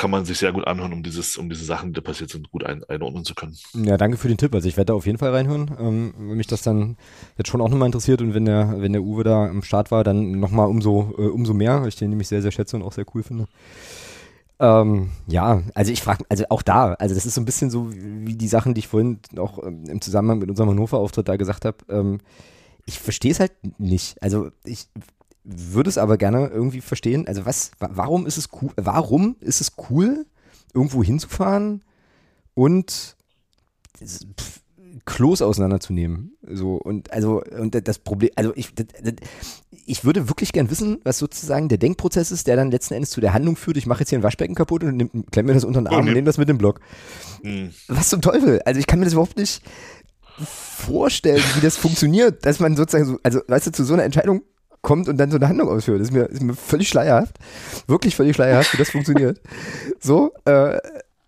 kann 0.00 0.10
man 0.10 0.24
sich 0.24 0.38
sehr 0.38 0.52
gut 0.52 0.66
anhören, 0.66 0.94
um 0.94 1.02
dieses, 1.02 1.36
um 1.36 1.50
diese 1.50 1.62
Sachen, 1.62 1.92
die 1.92 2.00
passiert 2.00 2.30
sind, 2.30 2.50
gut 2.50 2.64
ein, 2.64 2.82
einordnen 2.84 3.22
zu 3.22 3.34
können. 3.34 3.54
Ja, 3.74 3.98
danke 3.98 4.16
für 4.16 4.28
den 4.28 4.38
Tipp. 4.38 4.54
Also 4.54 4.66
ich 4.66 4.78
werde 4.78 4.86
da 4.86 4.94
auf 4.94 5.04
jeden 5.04 5.18
Fall 5.18 5.28
reinhören, 5.28 5.70
ähm, 5.78 6.14
wenn 6.16 6.38
mich 6.38 6.46
das 6.46 6.62
dann 6.62 6.96
jetzt 7.36 7.50
schon 7.50 7.60
auch 7.60 7.68
nochmal 7.68 7.84
interessiert 7.84 8.22
und 8.22 8.32
wenn 8.32 8.46
der, 8.46 8.80
wenn 8.80 8.94
der 8.94 9.02
Uwe 9.02 9.24
da 9.24 9.44
am 9.44 9.62
Start 9.62 9.90
war, 9.90 10.02
dann 10.02 10.40
nochmal 10.40 10.68
umso, 10.68 11.14
äh, 11.18 11.26
umso 11.26 11.52
mehr, 11.52 11.82
weil 11.82 11.88
ich 11.88 11.96
den 11.96 12.08
nämlich 12.08 12.28
sehr, 12.28 12.40
sehr 12.40 12.50
schätze 12.50 12.76
und 12.76 12.82
auch 12.82 12.92
sehr 12.92 13.04
cool 13.14 13.22
finde. 13.22 13.46
Ähm, 14.58 15.10
ja, 15.26 15.62
also 15.74 15.92
ich 15.92 16.00
frage, 16.00 16.24
also 16.30 16.44
auch 16.48 16.62
da, 16.62 16.94
also 16.94 17.14
das 17.14 17.26
ist 17.26 17.34
so 17.34 17.42
ein 17.42 17.44
bisschen 17.44 17.68
so 17.68 17.90
wie 17.92 18.36
die 18.36 18.48
Sachen, 18.48 18.72
die 18.72 18.78
ich 18.78 18.88
vorhin 18.88 19.18
auch 19.36 19.62
ähm, 19.62 19.84
im 19.86 20.00
Zusammenhang 20.00 20.38
mit 20.38 20.48
unserem 20.48 20.70
Hannover-Auftritt 20.70 21.28
da 21.28 21.36
gesagt 21.36 21.66
habe. 21.66 21.76
Ähm, 21.90 22.20
ich 22.86 22.98
verstehe 22.98 23.32
es 23.32 23.40
halt 23.40 23.52
nicht. 23.78 24.16
Also 24.22 24.48
ich 24.64 24.88
würde 25.44 25.88
es 25.90 25.98
aber 25.98 26.16
gerne 26.18 26.48
irgendwie 26.48 26.80
verstehen. 26.80 27.26
Also 27.26 27.46
was, 27.46 27.70
wa- 27.78 27.90
warum 27.92 28.26
ist 28.26 28.36
es 28.36 28.48
cool, 28.60 28.70
warum 28.76 29.36
ist 29.40 29.60
es 29.60 29.72
cool, 29.90 30.26
irgendwo 30.74 31.02
hinzufahren 31.02 31.82
und 32.54 33.16
pff, 33.98 34.60
Klos 35.04 35.40
auseinanderzunehmen? 35.40 36.36
So, 36.46 36.74
und 36.76 37.12
also, 37.12 37.42
und 37.58 37.86
das 37.86 37.98
Problem, 38.00 38.30
also 38.36 38.52
ich, 38.54 38.74
das, 38.74 38.86
das, 39.02 39.14
ich 39.86 40.04
würde 40.04 40.28
wirklich 40.28 40.52
gern 40.52 40.70
wissen, 40.70 40.98
was 41.04 41.18
sozusagen 41.18 41.68
der 41.68 41.78
Denkprozess 41.78 42.30
ist, 42.32 42.46
der 42.46 42.56
dann 42.56 42.70
letzten 42.70 42.94
Endes 42.94 43.10
zu 43.10 43.20
der 43.20 43.32
Handlung 43.32 43.56
führt, 43.56 43.76
ich 43.76 43.86
mache 43.86 44.00
jetzt 44.00 44.10
hier 44.10 44.18
ein 44.18 44.22
Waschbecken 44.22 44.54
kaputt 44.54 44.84
und 44.84 44.96
nehm, 44.96 45.10
klemm 45.30 45.46
mir 45.46 45.54
das 45.54 45.64
unter 45.64 45.80
den 45.80 45.86
Arm 45.86 45.96
und 46.00 46.02
Okay. 46.04 46.14
nehme 46.14 46.26
das 46.26 46.38
mit 46.38 46.48
dem 46.48 46.58
Block. 46.58 46.80
Hm. 47.42 47.70
Was 47.88 48.08
zum 48.10 48.20
Teufel? 48.20 48.60
Also 48.64 48.78
ich 48.80 48.86
kann 48.86 48.98
mir 48.98 49.04
das 49.06 49.14
überhaupt 49.14 49.36
nicht 49.38 49.62
vorstellen, 50.44 51.42
wie 51.54 51.60
das 51.60 51.76
funktioniert, 51.76 52.44
dass 52.46 52.60
man 52.60 52.76
sozusagen 52.76 53.04
so, 53.06 53.18
also 53.22 53.40
weißt 53.46 53.68
du, 53.68 53.72
zu 53.72 53.84
so 53.84 53.94
einer 53.94 54.04
Entscheidung 54.04 54.42
kommt 54.82 55.08
und 55.08 55.16
dann 55.18 55.30
so 55.30 55.36
eine 55.36 55.48
Handlung 55.48 55.68
ausführt. 55.68 56.00
Das 56.00 56.08
ist 56.08 56.14
mir, 56.14 56.24
ist 56.24 56.42
mir 56.42 56.54
völlig 56.54 56.88
schleierhaft. 56.88 57.36
Wirklich 57.86 58.16
völlig 58.16 58.34
schleierhaft, 58.36 58.72
wie 58.72 58.78
das 58.78 58.90
funktioniert. 58.90 59.40
So, 60.02 60.32
äh, 60.46 60.78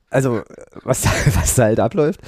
also, 0.09 0.43
was 0.85 1.03
da, 1.03 1.11
was 1.35 1.55
da 1.55 1.65
halt 1.65 1.81
abläuft. 1.81 2.21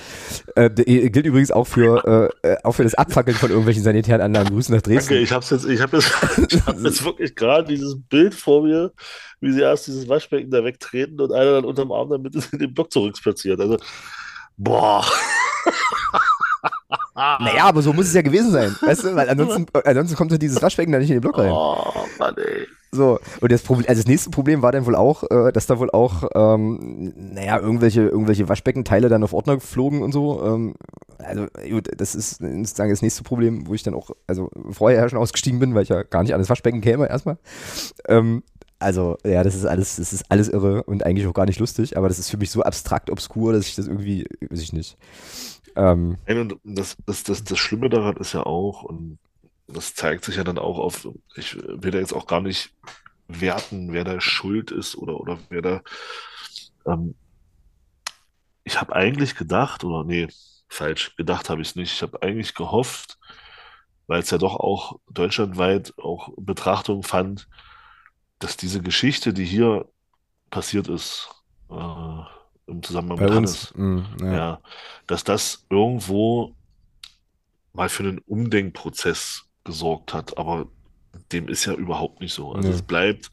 Äh, 0.56 0.70
der- 0.70 0.84
gilt 1.10 1.26
übrigens 1.26 1.51
auch 1.51 1.66
für, 1.66 2.32
äh, 2.42 2.48
äh, 2.48 2.56
auch 2.62 2.72
für 2.72 2.82
das 2.84 2.94
Abfackeln 2.94 3.36
von 3.36 3.51
irgendwelchen 3.51 3.82
sanitären 3.82 4.20
Anlagen. 4.22 4.51
Grüßen 4.51 4.74
nach 4.74 4.82
Dresden. 4.82 5.10
Danke, 5.10 5.22
ich 5.22 5.32
hab's 5.32 5.51
jetzt, 5.51 5.66
ich 5.66 5.80
habe 5.80 5.98
jetzt, 5.98 6.10
ich 6.52 6.66
hab 6.66 6.78
jetzt 6.80 7.05
wirklich 7.05 7.34
gerade 7.34 7.64
dieses 7.68 7.96
Bild 8.09 8.34
vor 8.34 8.62
mir, 8.62 8.92
wie 9.40 9.52
sie 9.52 9.60
erst 9.60 9.86
dieses 9.86 10.09
Waschbecken 10.09 10.51
da 10.51 10.64
wegtreten 10.64 11.20
und 11.20 11.32
einer 11.32 11.52
dann 11.52 11.64
unterm 11.64 11.92
Arm 11.92 12.09
damit 12.10 12.34
in 12.52 12.59
den 12.59 12.74
Block 12.74 12.90
zurückspaziert. 12.92 13.60
Also, 13.60 13.76
boah. 14.56 15.05
Naja, 17.14 17.64
aber 17.64 17.80
so 17.80 17.92
muss 17.92 18.06
es 18.06 18.14
ja 18.14 18.22
gewesen 18.22 18.50
sein. 18.50 18.74
Weißt 18.80 19.04
du, 19.04 19.14
weil 19.14 19.28
ansonsten, 19.28 19.66
ansonsten 19.84 20.16
kommt 20.16 20.32
ja 20.32 20.38
dieses 20.38 20.60
Waschbecken 20.60 20.92
da 20.92 20.98
nicht 20.98 21.10
in 21.10 21.16
den 21.16 21.20
Block 21.20 21.38
rein. 21.38 21.52
Oh, 21.52 21.92
Mann, 22.18 22.34
ey. 22.36 22.66
So, 22.90 23.18
und 23.40 23.50
das 23.50 23.62
Problem, 23.62 23.86
also 23.88 24.00
das 24.00 24.08
nächste 24.08 24.30
Problem 24.30 24.62
war 24.62 24.70
dann 24.72 24.86
wohl 24.86 24.94
auch, 24.94 25.24
äh, 25.30 25.52
dass 25.52 25.66
da 25.66 25.78
wohl 25.78 25.90
auch, 25.90 26.28
ähm, 26.34 27.12
naja, 27.16 27.58
irgendwelche, 27.58 28.02
irgendwelche 28.02 28.48
Waschbeckenteile 28.48 29.08
dann 29.08 29.24
auf 29.24 29.32
Ordner 29.32 29.58
flogen 29.58 30.02
und 30.02 30.12
so. 30.12 30.44
Ähm, 30.44 30.74
also, 31.18 31.46
gut, 31.70 31.88
das 31.96 32.14
ist 32.14 32.38
sozusagen 32.38 32.90
das 32.90 33.02
nächste 33.02 33.22
Problem, 33.22 33.66
wo 33.66 33.74
ich 33.74 33.82
dann 33.82 33.94
auch, 33.94 34.10
also 34.26 34.50
vorher 34.70 35.00
ja 35.00 35.08
schon 35.08 35.18
ausgestiegen 35.18 35.58
bin, 35.58 35.74
weil 35.74 35.82
ich 35.82 35.88
ja 35.88 36.02
gar 36.02 36.22
nicht 36.22 36.34
an 36.34 36.40
das 36.40 36.50
Waschbecken 36.50 36.80
käme 36.80 37.08
erstmal. 37.08 37.38
Ähm, 38.08 38.42
also, 38.78 39.16
ja, 39.24 39.42
das 39.42 39.54
ist 39.54 39.64
alles, 39.64 39.96
das 39.96 40.12
ist 40.12 40.24
alles 40.28 40.48
irre 40.48 40.82
und 40.84 41.06
eigentlich 41.06 41.26
auch 41.26 41.34
gar 41.34 41.46
nicht 41.46 41.58
lustig, 41.58 41.96
aber 41.96 42.08
das 42.08 42.18
ist 42.18 42.30
für 42.30 42.36
mich 42.36 42.50
so 42.50 42.62
abstrakt 42.62 43.10
obskur, 43.10 43.52
dass 43.52 43.66
ich 43.66 43.74
das 43.74 43.86
irgendwie, 43.86 44.26
weiß 44.50 44.60
ich 44.60 44.72
nicht. 44.72 44.96
Ähm, 45.76 46.18
das, 46.64 46.96
das, 47.06 47.22
das, 47.24 47.44
das 47.44 47.59
Schlimme 47.59 47.88
daran 47.88 48.16
ist 48.16 48.32
ja 48.32 48.44
auch, 48.44 48.82
und 48.82 49.18
das 49.66 49.94
zeigt 49.94 50.24
sich 50.24 50.36
ja 50.36 50.44
dann 50.44 50.59
auch 50.59 50.78
auf, 50.78 51.09
ich 51.36 51.56
will 51.56 51.90
da 51.90 51.98
jetzt 51.98 52.12
auch 52.12 52.26
gar 52.26 52.40
nicht 52.40 52.72
werten, 53.28 53.92
wer 53.92 54.05
da 54.05 54.20
schuld 54.20 54.70
ist 54.70 54.96
oder, 54.96 55.20
oder 55.20 55.38
wer 55.48 55.62
da. 55.62 55.82
Ähm, 56.86 57.14
ich 58.64 58.80
habe 58.80 58.94
eigentlich 58.94 59.34
gedacht, 59.36 59.84
oder 59.84 60.05
nee, 60.05 60.28
falsch, 60.68 61.16
gedacht 61.16 61.51
habe 61.51 61.62
ich 61.62 61.68
es 61.68 61.76
nicht. 61.76 61.92
Ich 61.92 62.02
habe 62.02 62.22
eigentlich 62.22 62.55
gehofft, 62.55 63.18
weil 64.06 64.20
es 64.20 64.30
ja 64.30 64.38
doch 64.38 64.56
auch 64.56 64.98
deutschlandweit 65.10 65.94
auch 65.98 66.30
Betrachtung 66.36 67.02
fand, 67.02 67.48
dass 68.38 68.56
diese 68.56 68.82
Geschichte, 68.82 69.32
die 69.32 69.44
hier 69.44 69.88
passiert 70.51 70.88
ist, 70.88 71.30
äh, 71.70 72.22
im 72.66 72.82
Zusammenhang 72.82 73.18
bei 73.18 73.24
mit 73.24 73.34
uns. 73.34 73.34
Hannes, 73.34 73.72
mh, 73.74 74.16
ja. 74.20 74.32
ja, 74.32 74.62
dass 75.06 75.24
das 75.24 75.66
irgendwo 75.70 76.54
mal 77.72 77.88
für 77.88 78.04
einen 78.04 78.18
Umdenkprozess 78.20 79.44
gesorgt 79.64 80.14
hat, 80.14 80.38
aber 80.38 80.66
dem 81.32 81.48
ist 81.48 81.64
ja 81.64 81.74
überhaupt 81.74 82.20
nicht 82.20 82.34
so. 82.34 82.52
Also 82.52 82.70
Nee. 82.70 82.74
es 82.74 82.82
bleibt, 82.82 83.30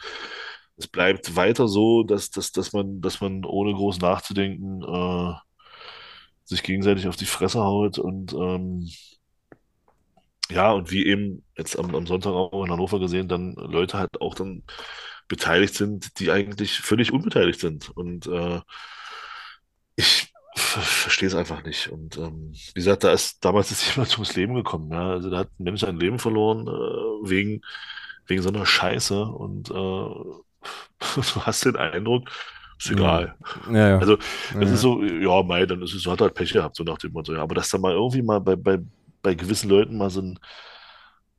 es 0.77 0.87
bleibt 0.87 1.35
weiter 1.35 1.67
so, 1.67 2.03
dass, 2.03 2.31
dass, 2.31 2.51
dass 2.51 2.73
man, 2.73 3.01
dass 3.01 3.21
man 3.21 3.45
ohne 3.45 3.73
groß 3.73 3.99
nachzudenken 3.99 4.83
äh, 4.83 5.33
sich 6.45 6.63
gegenseitig 6.63 7.07
auf 7.07 7.15
die 7.15 7.25
Fresse 7.25 7.59
haut 7.61 7.97
und 7.99 8.33
ähm, 8.33 8.89
ja, 10.49 10.71
und 10.71 10.91
wie 10.91 11.05
eben 11.05 11.45
jetzt 11.57 11.77
am, 11.79 11.95
am 11.95 12.05
Sonntag 12.07 12.31
auch 12.33 12.63
in 12.65 12.71
Hannover 12.71 12.99
gesehen, 12.99 13.27
dann 13.27 13.53
Leute 13.55 13.97
halt 13.97 14.19
auch 14.21 14.35
dann 14.35 14.63
beteiligt 15.27 15.75
sind, 15.75 16.19
die 16.19 16.31
eigentlich 16.31 16.79
völlig 16.79 17.13
unbeteiligt 17.13 17.59
sind. 17.61 17.89
Und 17.89 18.27
äh, 18.27 18.59
ich 19.95 20.33
ver- 20.55 20.81
verstehe 20.81 21.27
es 21.27 21.35
einfach 21.35 21.63
nicht. 21.63 21.89
Und 21.89 22.17
ähm, 22.17 22.51
wie 22.53 22.73
gesagt, 22.73 23.03
da 23.03 23.11
ist 23.11 23.43
damals 23.43 23.71
ist 23.71 23.87
jemand 23.95 24.13
ums 24.13 24.35
Leben 24.35 24.55
gekommen. 24.55 24.91
Ja? 24.91 25.11
Also 25.11 25.29
da 25.29 25.39
hat 25.39 25.49
ein 25.59 25.63
Mensch 25.63 25.81
sein 25.81 25.97
Leben 25.97 26.19
verloren 26.19 26.67
äh, 26.67 27.29
wegen, 27.29 27.61
wegen 28.27 28.41
so 28.41 28.49
einer 28.49 28.65
Scheiße. 28.65 29.23
Und 29.25 29.69
äh, 29.69 29.73
du 29.73 31.41
hast 31.45 31.65
den 31.65 31.75
Eindruck, 31.75 32.29
ist 32.79 32.91
egal. 32.91 33.35
Ja, 33.71 33.89
ja. 33.89 33.97
Also 33.99 34.17
es 34.17 34.55
ja. 34.55 34.61
ist 34.61 34.81
so, 34.81 35.03
ja, 35.03 35.43
mei, 35.43 35.65
dann 35.65 35.81
ist 35.81 35.93
es, 35.93 36.03
so 36.03 36.11
hat 36.11 36.21
er 36.21 36.25
halt 36.25 36.35
Pech 36.35 36.53
gehabt, 36.53 36.75
so 36.75 36.83
nach 36.83 36.97
dem 36.97 37.11
Motto. 37.13 37.33
Ja, 37.33 37.41
aber 37.43 37.55
dass 37.55 37.69
da 37.69 37.77
mal 37.77 37.93
irgendwie 37.93 38.21
mal 38.21 38.39
bei, 38.39 38.55
bei, 38.55 38.79
bei 39.21 39.35
gewissen 39.35 39.69
Leuten 39.69 39.97
mal 39.97 40.09
so 40.09 40.21
ein, 40.21 40.39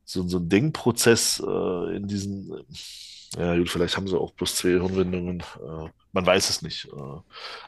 so, 0.05 0.27
so 0.27 0.37
ein 0.37 0.49
Denkprozess 0.49 1.41
äh, 1.45 1.95
in 1.95 2.07
diesen, 2.07 2.51
ja 3.37 3.55
gut, 3.57 3.69
vielleicht 3.69 3.97
haben 3.97 4.07
sie 4.07 4.17
auch 4.19 4.33
bloß 4.33 4.55
zwei 4.55 4.69
Hirnwindungen, 4.69 5.39
äh, 5.41 5.89
man 6.11 6.25
weiß 6.25 6.49
es 6.49 6.61
nicht. 6.61 6.85
Äh, 6.85 7.19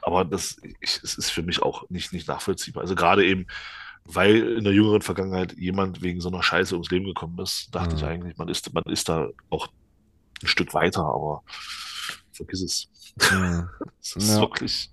aber 0.02 0.26
das, 0.26 0.58
ich, 0.82 1.00
es 1.04 1.16
ist 1.18 1.30
für 1.32 1.42
mich 1.44 1.62
auch 1.62 1.90
nicht, 1.90 2.14
nicht 2.14 2.28
nachvollziehbar. 2.28 2.82
Also 2.84 2.96
gerade 2.96 3.26
eben, 3.26 3.48
weil 4.04 4.58
in 4.58 4.64
der 4.64 4.74
jüngeren 4.74 5.02
Vergangenheit 5.02 5.54
jemand 5.58 6.02
wegen 6.04 6.22
so 6.22 6.30
einer 6.30 6.44
Scheiße 6.44 6.76
ums 6.76 6.92
Leben 6.92 7.06
gekommen 7.06 7.40
ist, 7.40 7.74
dachte 7.74 7.96
Mhm. 7.96 7.98
ich 7.98 8.06
eigentlich, 8.06 8.38
man 8.38 8.48
ist, 8.50 8.72
man 8.74 8.84
ist 8.86 9.10
da 9.10 9.30
auch 9.50 9.68
ein 10.44 10.48
Stück 10.48 10.74
weiter, 10.76 11.02
aber 11.04 11.44
vergiss 12.32 12.62
es. 12.62 12.88
Mhm. 13.32 13.70
Es 14.02 14.16
ist 14.16 14.30
Ja. 14.30 14.42
wirklich 14.42 14.92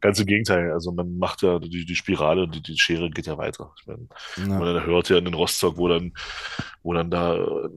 ganz 0.00 0.18
im 0.20 0.26
Gegenteil. 0.26 0.72
Also 0.72 0.92
man 0.92 1.18
macht 1.18 1.42
ja 1.42 1.58
die, 1.58 1.84
die 1.84 1.96
Spirale, 1.96 2.48
die, 2.48 2.62
die 2.62 2.78
Schere 2.78 3.10
geht 3.10 3.26
ja 3.26 3.38
weiter. 3.38 3.72
Ich 3.80 3.86
meine, 3.86 4.06
Ja. 4.48 4.58
man 4.58 4.86
hört 4.86 5.08
ja 5.08 5.18
in 5.18 5.24
den 5.24 5.34
Rostock, 5.34 5.76
wo 5.78 5.88
dann, 5.88 6.12
wo 6.82 6.92
dann 6.92 7.10
da, 7.10 7.34
äh, 7.36 7.68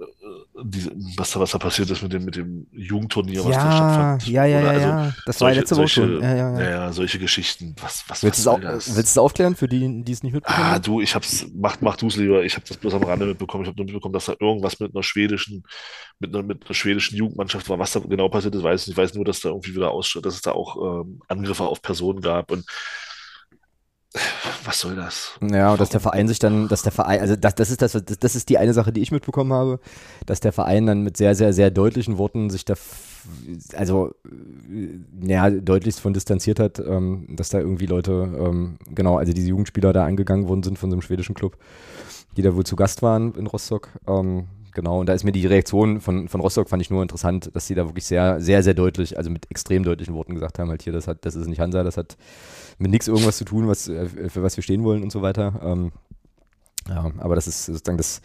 diese, 0.63 0.91
was 1.17 1.31
da, 1.31 1.39
was 1.39 1.51
da 1.51 1.57
passiert 1.57 1.89
ist 1.89 2.01
mit 2.03 2.13
dem, 2.13 2.25
mit 2.25 2.35
dem 2.35 2.67
Jugendturnier, 2.71 3.43
was 3.45 3.51
da 3.61 3.63
Ja, 3.63 3.71
stattfand. 3.71 4.27
ja, 4.27 4.45
ja, 4.45 4.59
Oder 4.59 4.65
ja, 4.67 4.71
also 4.71 4.87
ja. 4.87 5.13
Das 5.25 5.41
war 5.41 5.49
ja 5.49 5.55
solche, 5.55 5.59
letzte 5.61 5.77
Woche 5.77 5.87
schon. 5.87 6.21
Ja, 6.21 6.35
ja, 6.35 6.59
ja. 6.59 6.69
ja, 6.69 6.91
solche 6.93 7.19
Geschichten. 7.19 7.75
Was, 7.81 8.03
was, 8.07 8.23
Willst 8.23 8.45
was 8.45 8.59
du 8.61 8.67
es 8.67 8.95
willst 8.95 8.97
du 8.97 9.01
es 9.01 9.17
aufklären 9.17 9.55
für 9.55 9.67
die, 9.67 10.03
die 10.03 10.11
es 10.11 10.23
nicht 10.23 10.33
mitbekommen 10.33 10.65
Ah, 10.67 10.71
haben? 10.73 10.83
du, 10.83 11.01
ich 11.01 11.15
hab's, 11.15 11.45
mach, 11.53 11.79
mach 11.81 11.95
du's 11.97 12.17
lieber. 12.17 12.43
Ich 12.43 12.55
habe 12.55 12.65
das 12.67 12.77
bloß 12.77 12.93
am 12.95 13.03
Rande 13.03 13.25
mitbekommen. 13.25 13.63
Ich 13.63 13.67
habe 13.69 13.77
nur 13.77 13.85
mitbekommen, 13.85 14.13
dass 14.13 14.25
da 14.25 14.35
irgendwas 14.39 14.79
mit 14.79 14.93
einer 14.93 15.03
schwedischen, 15.03 15.63
mit 16.19 16.33
einer, 16.35 16.43
mit 16.43 16.65
einer 16.65 16.73
schwedischen 16.73 17.15
Jugendmannschaft 17.17 17.69
war. 17.69 17.79
Was 17.79 17.93
da 17.93 17.99
genau 18.01 18.29
passiert 18.29 18.55
ist, 18.55 18.63
weiß 18.63 18.81
ich 18.81 18.87
nicht. 18.87 18.97
Ich 18.97 19.01
weiß 19.01 19.13
nur, 19.15 19.25
dass 19.25 19.39
da 19.39 19.49
irgendwie 19.49 19.75
wieder 19.75 19.91
aus, 19.91 20.17
dass 20.21 20.33
es 20.35 20.41
da 20.41 20.51
auch 20.51 21.01
ähm, 21.03 21.21
Angriffe 21.27 21.63
auf 21.63 21.81
Personen 21.81 22.08
gab 22.15 22.51
und 22.51 22.65
was 24.65 24.79
soll 24.79 24.95
das? 24.95 25.37
Ja, 25.41 25.71
und 25.71 25.79
dass 25.79 25.89
der 25.89 25.99
Verein 25.99 26.27
sich 26.27 26.39
dann, 26.39 26.67
dass 26.67 26.81
der 26.81 26.91
Verein, 26.91 27.21
also 27.21 27.35
das, 27.35 27.53
das 27.53 27.69
ist 27.69 27.81
das, 27.81 27.91
das, 27.91 28.35
ist 28.35 28.49
die 28.49 28.57
eine 28.57 28.73
Sache, 28.73 28.91
die 28.91 29.01
ich 29.01 29.11
mitbekommen 29.11 29.53
habe, 29.53 29.79
dass 30.25 30.39
der 30.39 30.51
Verein 30.51 30.87
dann 30.87 31.03
mit 31.03 31.15
sehr, 31.15 31.35
sehr, 31.35 31.53
sehr 31.53 31.69
deutlichen 31.69 32.17
Worten 32.17 32.49
sich 32.49 32.65
da, 32.65 32.73
also, 33.75 34.15
äh, 34.25 35.27
ja, 35.27 35.49
deutlichst 35.51 35.99
von 35.99 36.13
distanziert 36.13 36.59
hat, 36.59 36.79
ähm, 36.79 37.27
dass 37.29 37.49
da 37.49 37.59
irgendwie 37.59 37.85
Leute, 37.85 38.11
ähm, 38.11 38.79
genau, 38.89 39.17
also 39.17 39.31
diese 39.31 39.49
Jugendspieler 39.49 39.93
da 39.93 40.05
angegangen 40.05 40.47
worden 40.47 40.63
sind 40.63 40.79
von 40.79 40.89
so 40.89 40.95
einem 40.95 41.03
schwedischen 41.03 41.35
Club, 41.35 41.57
die 42.35 42.41
da 42.41 42.55
wohl 42.55 42.65
zu 42.65 42.75
Gast 42.75 43.03
waren 43.03 43.35
in 43.35 43.45
Rostock. 43.45 43.89
Ähm, 44.07 44.47
genau, 44.73 44.99
und 44.99 45.07
da 45.07 45.13
ist 45.13 45.23
mir 45.23 45.31
die 45.31 45.45
Reaktion 45.45 46.01
von, 46.01 46.27
von 46.27 46.41
Rostock 46.41 46.69
fand 46.69 46.81
ich 46.81 46.89
nur 46.89 47.01
interessant, 47.01 47.51
dass 47.53 47.67
sie 47.67 47.75
da 47.75 47.85
wirklich 47.85 48.05
sehr, 48.05 48.41
sehr, 48.41 48.63
sehr 48.63 48.73
deutlich, 48.73 49.17
also 49.17 49.29
mit 49.29 49.49
extrem 49.49 49.83
deutlichen 49.83 50.13
Worten 50.13 50.33
gesagt 50.33 50.59
haben, 50.59 50.69
halt 50.69 50.81
hier, 50.81 50.93
das 50.93 51.07
hat, 51.07 51.25
das 51.25 51.35
ist 51.35 51.47
nicht 51.47 51.59
Hansa, 51.59 51.83
das 51.83 51.97
hat 51.97 52.17
mit 52.77 52.91
nichts 52.91 53.07
irgendwas 53.07 53.37
zu 53.37 53.45
tun, 53.45 53.67
was, 53.67 53.87
äh, 53.87 54.07
für 54.29 54.43
was 54.43 54.55
wir 54.55 54.63
stehen 54.63 54.83
wollen 54.83 55.03
und 55.03 55.11
so 55.11 55.21
weiter. 55.21 55.59
Ähm, 55.63 55.91
ja, 56.87 57.11
aber 57.17 57.35
das 57.35 57.47
ist 57.47 57.65
sozusagen 57.65 57.97
das, 57.97 58.21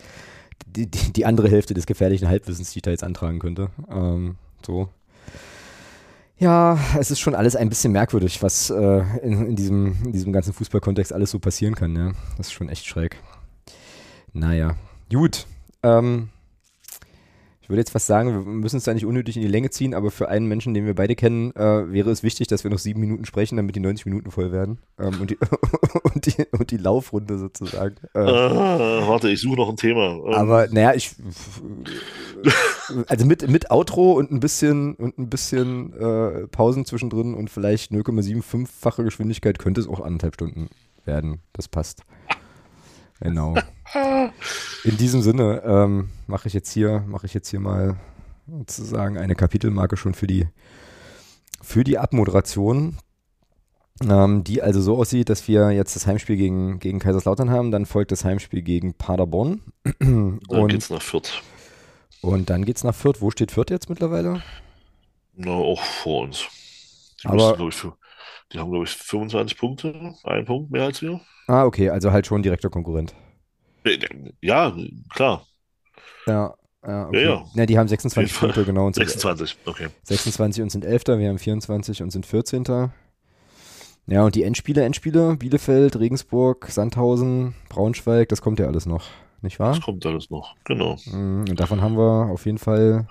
die, 0.67 0.87
die, 0.91 1.27
andere 1.27 1.49
Hälfte 1.49 1.75
des 1.75 1.87
gefährlichen 1.87 2.29
Halbwissens, 2.29 2.73
die 2.73 2.79
ich 2.79 2.83
da 2.83 2.91
jetzt 2.91 3.05
antragen 3.05 3.39
könnte. 3.39 3.69
Ähm, 3.91 4.37
so. 4.65 4.89
Ja, 6.39 6.79
es 6.99 7.11
ist 7.11 7.21
schon 7.21 7.35
alles 7.35 7.57
ein 7.57 7.69
bisschen 7.69 7.93
merkwürdig, 7.93 8.43
was 8.43 8.71
äh, 8.71 9.03
in, 9.23 9.47
in, 9.47 9.57
diesem, 9.57 9.97
in 10.05 10.13
diesem 10.13 10.33
ganzen 10.33 10.53
Fußballkontext 10.53 11.13
alles 11.13 11.31
so 11.31 11.39
passieren 11.39 11.75
kann. 11.75 11.95
Ja. 11.95 12.13
Das 12.37 12.49
ist 12.49 12.53
schon 12.53 12.69
echt 12.69 12.87
schräg. 12.87 13.17
Naja, 14.33 14.75
gut. 15.13 15.47
Ähm, 15.83 16.31
ich 17.65 17.71
würde 17.71 17.81
jetzt 17.81 17.93
fast 17.93 18.07
sagen, 18.07 18.31
wir 18.31 18.53
müssen 18.53 18.77
es 18.77 18.85
da 18.85 18.93
nicht 18.93 19.07
unnötig 19.07 19.37
in 19.37 19.43
die 19.43 19.49
Länge 19.49 19.71
ziehen, 19.71 19.95
aber 19.95 20.11
für 20.11 20.29
einen 20.29 20.45
Menschen, 20.45 20.75
den 20.75 20.85
wir 20.85 20.95
beide 20.95 21.17
kennen, 21.17 21.51
äh, 21.57 21.91
wäre 21.91 22.11
es 22.11 22.23
wichtig, 22.23 22.47
dass 22.47 22.63
wir 22.63 22.71
noch 22.71 22.79
sieben 22.79 23.01
Minuten 23.01 23.25
sprechen, 23.25 23.57
damit 23.57 23.75
die 23.75 23.81
90 23.81 24.05
Minuten 24.05 24.31
voll 24.31 24.53
werden. 24.53 24.81
Ähm, 24.99 25.19
und, 25.19 25.31
die, 25.31 25.39
und, 26.03 26.27
die, 26.27 26.45
und, 26.53 26.71
die, 26.71 26.77
Laufrunde 26.77 27.39
sozusagen. 27.39 27.95
Äh, 28.15 28.19
ah, 28.19 29.09
warte, 29.09 29.31
ich 29.31 29.41
suche 29.41 29.57
noch 29.57 29.71
ein 29.71 29.79
Thema. 29.79 30.11
Ähm. 30.11 30.35
Aber 30.35 30.69
naja, 30.71 30.93
ich. 30.93 31.15
Also 33.07 33.25
mit, 33.25 33.49
mit 33.49 33.71
Outro 33.71 34.13
und 34.13 34.31
ein 34.31 34.41
bisschen 34.41 34.95
und 34.97 35.19
ein 35.19 35.31
bisschen 35.31 35.95
äh, 35.95 36.47
Pausen 36.49 36.85
zwischendrin 36.85 37.33
und 37.33 37.49
vielleicht 37.49 37.93
0,75-fache 37.93 39.05
Geschwindigkeit 39.05 39.59
könnte 39.59 39.81
es 39.81 39.89
auch 39.89 40.01
anderthalb 40.01 40.35
Stunden 40.35 40.69
werden. 41.07 41.41
Das 41.55 41.69
passt. 41.69 42.03
Genau. 43.21 43.55
In 44.85 44.97
diesem 44.97 45.23
Sinne 45.23 45.63
ähm, 45.65 46.11
mache 46.27 46.49
ich 46.49 46.55
jetzt 46.55 46.73
hier, 46.73 47.05
mache 47.07 47.27
ich 47.27 47.35
jetzt 47.35 47.49
hier 47.49 47.61
mal 47.61 47.97
sozusagen 48.47 49.19
eine 49.19 49.35
Kapitelmarke 49.35 49.97
schon 49.97 50.15
für 50.15 50.27
die 50.27 50.49
für 51.65 51.83
die 51.83 51.99
Abmoderation, 51.99 52.99
ähm, 54.03 54.45
die 54.45 54.63
also 54.63 54.81
so 54.81 54.99
aussieht, 54.99 55.31
dass 55.31 55.49
wir 55.49 55.71
jetzt 55.71 55.97
das 55.97 56.07
Heimspiel 56.07 56.37
gegen, 56.37 56.79
gegen 56.79 56.99
Kaiserslautern 56.99 57.51
haben, 57.51 57.71
dann 57.71 57.87
folgt 57.87 58.13
das 58.13 58.25
Heimspiel 58.25 58.63
gegen 58.63 58.95
Paderborn. 58.95 59.63
dann 59.99 60.41
und, 60.49 60.69
geht's 60.69 60.91
nach 60.91 61.03
Fürth. 61.03 61.43
Und 62.21 62.51
dann 62.51 62.65
geht's 62.65 62.85
nach 62.85 62.95
Fürth. 62.95 63.21
Wo 63.21 63.31
steht 63.31 63.53
Fürth 63.53 63.71
jetzt 63.71 63.89
mittlerweile? 63.89 64.43
Na, 65.35 65.53
auch 65.53 65.81
vor 65.81 66.23
uns. 66.23 66.47
Die, 67.23 67.29
Aber, 67.29 67.53
müssen, 67.53 67.69
ich, 67.69 67.75
für, 67.75 67.97
die 68.53 68.59
haben, 68.59 68.71
glaube 68.71 68.85
ich, 68.85 68.91
25 68.91 69.59
Punkte, 69.59 70.15
einen 70.25 70.45
Punkt 70.45 70.71
mehr 70.71 70.85
als 70.85 71.01
wir. 71.01 71.21
Ah, 71.47 71.65
okay, 71.65 71.91
also 71.91 72.13
halt 72.13 72.27
schon 72.27 72.43
direkter 72.43 72.71
Konkurrent. 72.71 73.15
Ja, 74.41 74.77
klar. 75.11 75.47
Ja, 76.27 76.55
ja, 76.87 77.09
okay. 77.09 77.25
ja, 77.25 77.31
ja. 77.31 77.45
ja 77.55 77.67
die 77.67 77.79
haben 77.79 77.89
26 77.89 78.39
Punkte, 78.39 78.65
genau. 78.65 78.87
Und 78.87 78.95
26, 78.95 79.57
okay. 79.67 79.89
26 80.05 80.63
und 80.63 80.71
sind 80.71 80.85
11. 80.85 81.07
Wir 81.07 81.29
haben 81.29 81.39
24 81.39 82.03
und 82.03 82.11
sind 82.11 82.27
14. 82.27 82.91
Ja, 84.07 84.23
und 84.23 84.35
die 84.35 84.43
Endspiele, 84.43 84.85
Endspiele, 84.85 85.37
Bielefeld, 85.37 85.99
Regensburg, 85.99 86.67
Sandhausen, 86.69 87.55
Braunschweig, 87.71 88.29
das 88.29 88.43
kommt 88.43 88.59
ja 88.59 88.67
alles 88.67 88.85
noch, 88.85 89.05
nicht 89.41 89.59
wahr? 89.59 89.75
Das 89.75 89.81
kommt 89.81 90.05
alles 90.05 90.29
noch, 90.29 90.55
genau. 90.65 90.99
Mhm, 91.07 91.47
und 91.49 91.59
davon 91.59 91.81
haben 91.81 91.97
wir 91.97 92.29
auf 92.31 92.45
jeden 92.45 92.59
Fall 92.59 93.07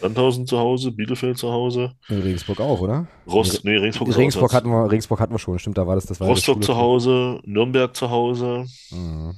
Sandhausen 0.00 0.44
zu 0.48 0.58
Hause, 0.58 0.90
Bielefeld 0.90 1.38
zu 1.38 1.52
Hause. 1.52 1.92
In 2.08 2.20
Regensburg 2.20 2.60
auch, 2.60 2.80
oder? 2.80 3.06
Rost, 3.28 3.64
nee, 3.64 3.76
Regensburg, 3.76 4.16
Regensburg 4.16 4.52
hatten 4.52 4.70
wir, 4.70 4.90
Regensburg 4.90 5.20
hatten 5.20 5.32
wir 5.32 5.38
schon, 5.38 5.60
stimmt, 5.60 5.78
da 5.78 5.86
war 5.86 5.94
das 5.94 6.06
das 6.06 6.18
war 6.18 6.26
Rostock 6.26 6.64
zu 6.64 6.76
Hause, 6.76 7.40
Nürnberg 7.44 7.94
zu 7.94 8.10
Hause. 8.10 8.66
Mhm. 8.90 9.36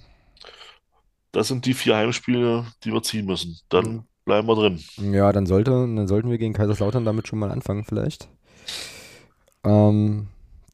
Das 1.36 1.48
sind 1.48 1.66
die 1.66 1.74
vier 1.74 1.96
Heimspiele, 1.96 2.64
die 2.82 2.94
wir 2.94 3.02
ziehen 3.02 3.26
müssen. 3.26 3.60
Dann 3.68 4.04
bleiben 4.24 4.48
wir 4.48 4.54
drin. 4.54 4.82
Ja, 5.12 5.34
dann, 5.34 5.44
sollte, 5.44 5.70
dann 5.70 6.08
sollten 6.08 6.30
wir 6.30 6.38
gegen 6.38 6.54
Kaiserslautern 6.54 7.04
damit 7.04 7.28
schon 7.28 7.38
mal 7.38 7.50
anfangen, 7.50 7.84
vielleicht. 7.84 8.30
Ähm, 9.62 10.28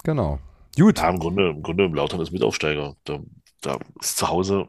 genau. 0.04 0.38
Gut. 0.78 1.00
Ja, 1.00 1.10
im 1.10 1.18
Grunde, 1.18 1.50
im 1.50 1.64
Grunde 1.64 1.88
Lautern 1.88 2.20
ist 2.20 2.30
Mitaufsteiger. 2.30 2.94
Da, 3.02 3.18
da 3.60 3.78
ist 4.00 4.18
zu 4.18 4.28
Hause, 4.28 4.68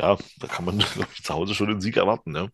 ja, 0.00 0.18
da 0.40 0.46
kann 0.48 0.64
man 0.64 0.80
ich, 1.14 1.22
zu 1.22 1.32
Hause 1.32 1.54
schon 1.54 1.68
den 1.68 1.80
Sieg 1.80 1.96
erwarten, 1.96 2.34
ja. 2.34 2.48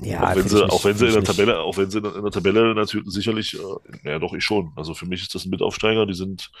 Ja, 0.00 0.22
auch 0.22 0.36
wenn 0.36 0.48
sie, 0.48 0.54
nicht, 0.54 0.70
auch 0.70 0.84
wenn 0.84 0.96
sie 0.96 1.06
in 1.06 1.14
der 1.14 1.24
Tabelle, 1.24 1.58
auch 1.58 1.76
wenn 1.78 1.90
sie 1.90 1.98
in 1.98 2.04
der 2.04 2.30
Tabelle 2.30 2.74
natürlich 2.76 3.10
sicherlich, 3.10 3.58
äh, 3.58 4.10
ja 4.12 4.18
doch, 4.20 4.34
ich 4.34 4.44
schon. 4.44 4.72
Also 4.76 4.94
für 4.94 5.06
mich 5.06 5.22
ist 5.22 5.34
das 5.34 5.46
ein 5.46 5.50
Mitaufsteiger, 5.50 6.06
die 6.06 6.14
sind, 6.14 6.52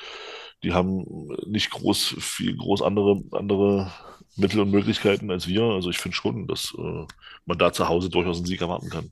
die 0.64 0.72
haben 0.72 1.28
nicht 1.46 1.70
groß, 1.70 2.16
viel 2.18 2.56
groß 2.56 2.82
andere, 2.82 3.22
andere 3.30 3.92
Mittel 4.36 4.60
und 4.60 4.70
Möglichkeiten 4.70 5.30
als 5.30 5.46
wir. 5.48 5.62
Also 5.62 5.90
ich 5.90 5.98
finde 5.98 6.16
schon, 6.16 6.46
dass 6.46 6.74
äh, 6.78 7.06
man 7.46 7.58
da 7.58 7.72
zu 7.72 7.88
Hause 7.88 8.10
durchaus 8.10 8.36
einen 8.38 8.46
Sieg 8.46 8.60
erwarten 8.60 8.90
kann. 8.90 9.10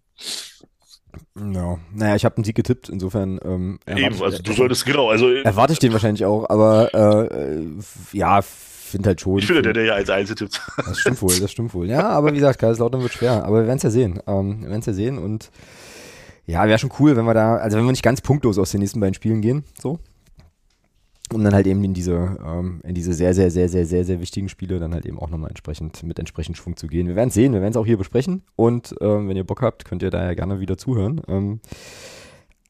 Ja, 1.37 1.79
naja, 1.93 2.17
ich 2.17 2.25
habe 2.25 2.37
einen 2.37 2.45
Sieg 2.45 2.57
getippt, 2.57 2.89
insofern. 2.89 3.39
Ähm, 3.45 3.79
Eben, 3.87 4.21
also 4.23 4.43
du 4.43 4.53
solltest, 4.53 4.85
genau, 4.85 5.11
also. 5.11 5.31
Erwarte 5.31 5.73
ich 5.73 5.79
den 5.79 5.93
wahrscheinlich 5.93 6.25
auch, 6.25 6.49
aber 6.51 6.93
äh, 6.93 7.61
ja, 8.13 8.43
finde 8.95 9.09
halt 9.09 9.21
schon. 9.21 9.39
Ich 9.39 9.47
finde, 9.47 9.63
der, 9.63 9.73
der 9.73 9.85
ja 9.85 9.95
als 9.95 10.11
Einzel 10.11 10.37
tippt. 10.37 10.61
Das 10.77 10.99
stimmt 10.99 11.21
wohl, 11.23 11.39
das 11.39 11.51
stimmt 11.51 11.75
wohl. 11.75 11.89
Ja, 11.89 12.09
aber 12.09 12.33
wie 12.33 12.37
gesagt, 12.37 12.59
Kaiserslautern 12.59 13.03
wird 13.03 13.13
schwer. 13.13 13.45
Aber 13.45 13.61
wir 13.61 13.67
werden 13.67 13.77
es 13.77 13.83
ja 13.83 13.91
sehen. 13.91 14.21
Ähm, 14.27 14.63
wir 14.63 14.69
werden 14.69 14.81
es 14.81 14.87
ja 14.87 14.93
sehen 14.93 15.19
und 15.19 15.51
ja, 16.47 16.67
wäre 16.67 16.79
schon 16.79 16.93
cool, 16.99 17.17
wenn 17.17 17.25
wir 17.25 17.35
da, 17.35 17.57
also 17.57 17.77
wenn 17.77 17.85
wir 17.85 17.91
nicht 17.91 18.03
ganz 18.03 18.21
punktlos 18.21 18.59
aus 18.59 18.71
den 18.71 18.81
nächsten 18.81 19.01
beiden 19.01 19.15
Spielen 19.15 19.41
gehen, 19.41 19.65
so. 19.81 19.99
Um 21.35 21.43
dann 21.43 21.55
halt 21.55 21.67
eben 21.67 21.83
in 21.83 21.95
diese, 21.95 22.39
ähm, 22.45 22.81
in 22.85 22.95
diese 22.95 23.13
sehr, 23.13 23.35
sehr, 23.35 23.51
sehr, 23.51 23.69
sehr, 23.69 23.87
sehr, 23.87 24.05
sehr 24.05 24.21
wichtigen 24.21 24.49
Spiele 24.49 24.79
dann 24.79 24.95
halt 24.95 25.05
eben 25.05 25.19
auch 25.19 25.31
nochmal 25.31 25.51
entsprechend 25.51 26.03
mit 26.05 26.19
entsprechend 26.19 26.57
Schwung 26.57 26.77
zu 26.77 26.87
gehen. 26.87 27.09
Wir 27.09 27.17
werden 27.17 27.29
es 27.29 27.35
sehen, 27.35 27.53
wir 27.53 27.61
werden 27.61 27.73
es 27.73 27.77
auch 27.77 27.87
hier 27.87 27.99
besprechen 27.99 28.43
und 28.57 28.95
ähm, 29.01 29.29
wenn 29.29 29.37
ihr 29.37 29.45
Bock 29.45 29.63
habt, 29.63 29.85
könnt 29.85 30.03
ihr 30.03 30.11
da 30.11 30.23
ja 30.23 30.35
gerne 30.35 30.61
wieder 30.61 30.79
zuhören. 30.79 31.21
Ähm, 31.27 31.61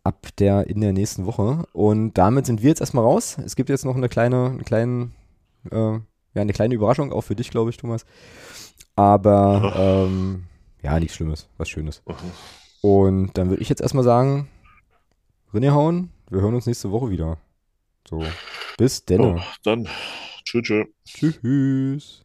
ab 0.02 0.28
der 0.38 0.66
in 0.66 0.80
der 0.80 0.92
nächsten 0.92 1.26
Woche. 1.26 1.64
Und 1.72 2.14
damit 2.14 2.46
sind 2.46 2.62
wir 2.62 2.68
jetzt 2.68 2.80
erstmal 2.80 3.04
raus. 3.04 3.38
Es 3.44 3.56
gibt 3.56 3.68
jetzt 3.68 3.84
noch 3.84 3.96
eine 3.96 4.08
kleine, 4.08 4.46
einen 4.46 4.64
kleinen 4.64 5.14
äh, 5.70 5.98
ja, 6.34 6.42
eine 6.42 6.52
kleine 6.52 6.74
Überraschung, 6.74 7.12
auch 7.12 7.22
für 7.22 7.36
dich, 7.36 7.50
glaube 7.50 7.70
ich, 7.70 7.76
Thomas. 7.76 8.04
Aber 8.96 9.74
ähm, 9.76 10.44
ja, 10.82 10.98
nichts 10.98 11.16
Schlimmes, 11.16 11.48
was 11.56 11.68
Schönes. 11.68 12.02
Und 12.82 13.38
dann 13.38 13.48
würde 13.50 13.62
ich 13.62 13.68
jetzt 13.68 13.80
erstmal 13.80 14.04
sagen, 14.04 14.48
Rinne 15.52 15.72
hauen, 15.72 16.10
wir 16.28 16.40
hören 16.40 16.54
uns 16.54 16.66
nächste 16.66 16.90
Woche 16.90 17.10
wieder. 17.10 17.38
So, 18.08 18.22
bis 18.76 19.02
denne. 19.06 19.36
Oh, 19.36 19.40
dann, 19.62 19.88
tschüss. 20.44 20.68
Tschüss. 21.06 21.40
Tschüss. 21.40 22.24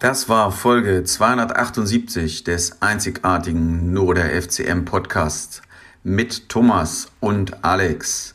Das 0.00 0.28
war 0.28 0.52
Folge 0.52 1.02
278 1.02 2.44
des 2.44 2.82
einzigartigen 2.82 3.92
Nur 3.94 4.14
der 4.14 4.30
FCM 4.42 4.84
Podcast 4.84 5.62
mit 6.02 6.50
Thomas 6.50 7.10
und 7.20 7.64
Alex. 7.64 8.34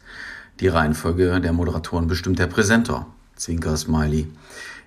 Die 0.59 0.67
Reihenfolge 0.67 1.39
der 1.41 1.53
Moderatoren 1.53 2.07
bestimmt 2.07 2.39
der 2.39 2.47
Präsenter. 2.47 3.05
Zwinker 3.35 3.77
Smiley. 3.77 4.27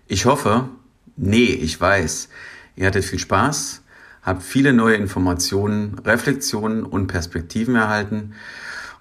Ich 0.08 0.26
hoffe, 0.26 0.68
nee, 1.16 1.52
ich 1.52 1.80
weiß, 1.80 2.30
ihr 2.74 2.86
hattet 2.88 3.04
viel 3.04 3.20
Spaß, 3.20 3.82
habt 4.22 4.42
viele 4.42 4.72
neue 4.72 4.96
Informationen, 4.96 6.00
Reflexionen 6.00 6.84
und 6.84 7.06
Perspektiven 7.06 7.76
erhalten 7.76 8.34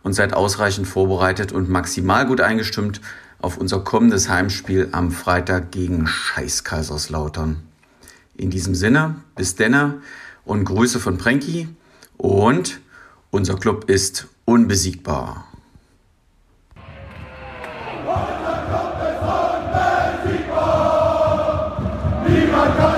und 0.04 0.14
seid 0.14 0.34
ausreichend 0.34 0.88
vorbereitet 0.88 1.52
und 1.52 1.70
maximal 1.70 2.26
gut 2.26 2.42
eingestimmt 2.42 3.02
auf 3.40 3.58
unser 3.58 3.80
kommendes 3.82 4.30
Heimspiel 4.30 4.90
am 4.92 5.12
Freitag 5.12 5.72
gegen 5.72 6.08
Scheiß 6.08 6.64
Kaiserslautern. 6.64 7.62
In 8.36 8.50
diesem 8.50 8.76
Sinne, 8.76 9.16
bis 9.36 9.56
denne 9.56 10.02
und 10.46 10.66
Grüße 10.66 11.00
von 11.00 11.18
Prenki 11.18 11.68
und 12.18 12.80
unser 13.32 13.56
Club 13.56 13.90
ist 13.90 14.28
unbesiegbar. 14.46 15.46
Niemand 22.28 22.78
kann 22.78 22.97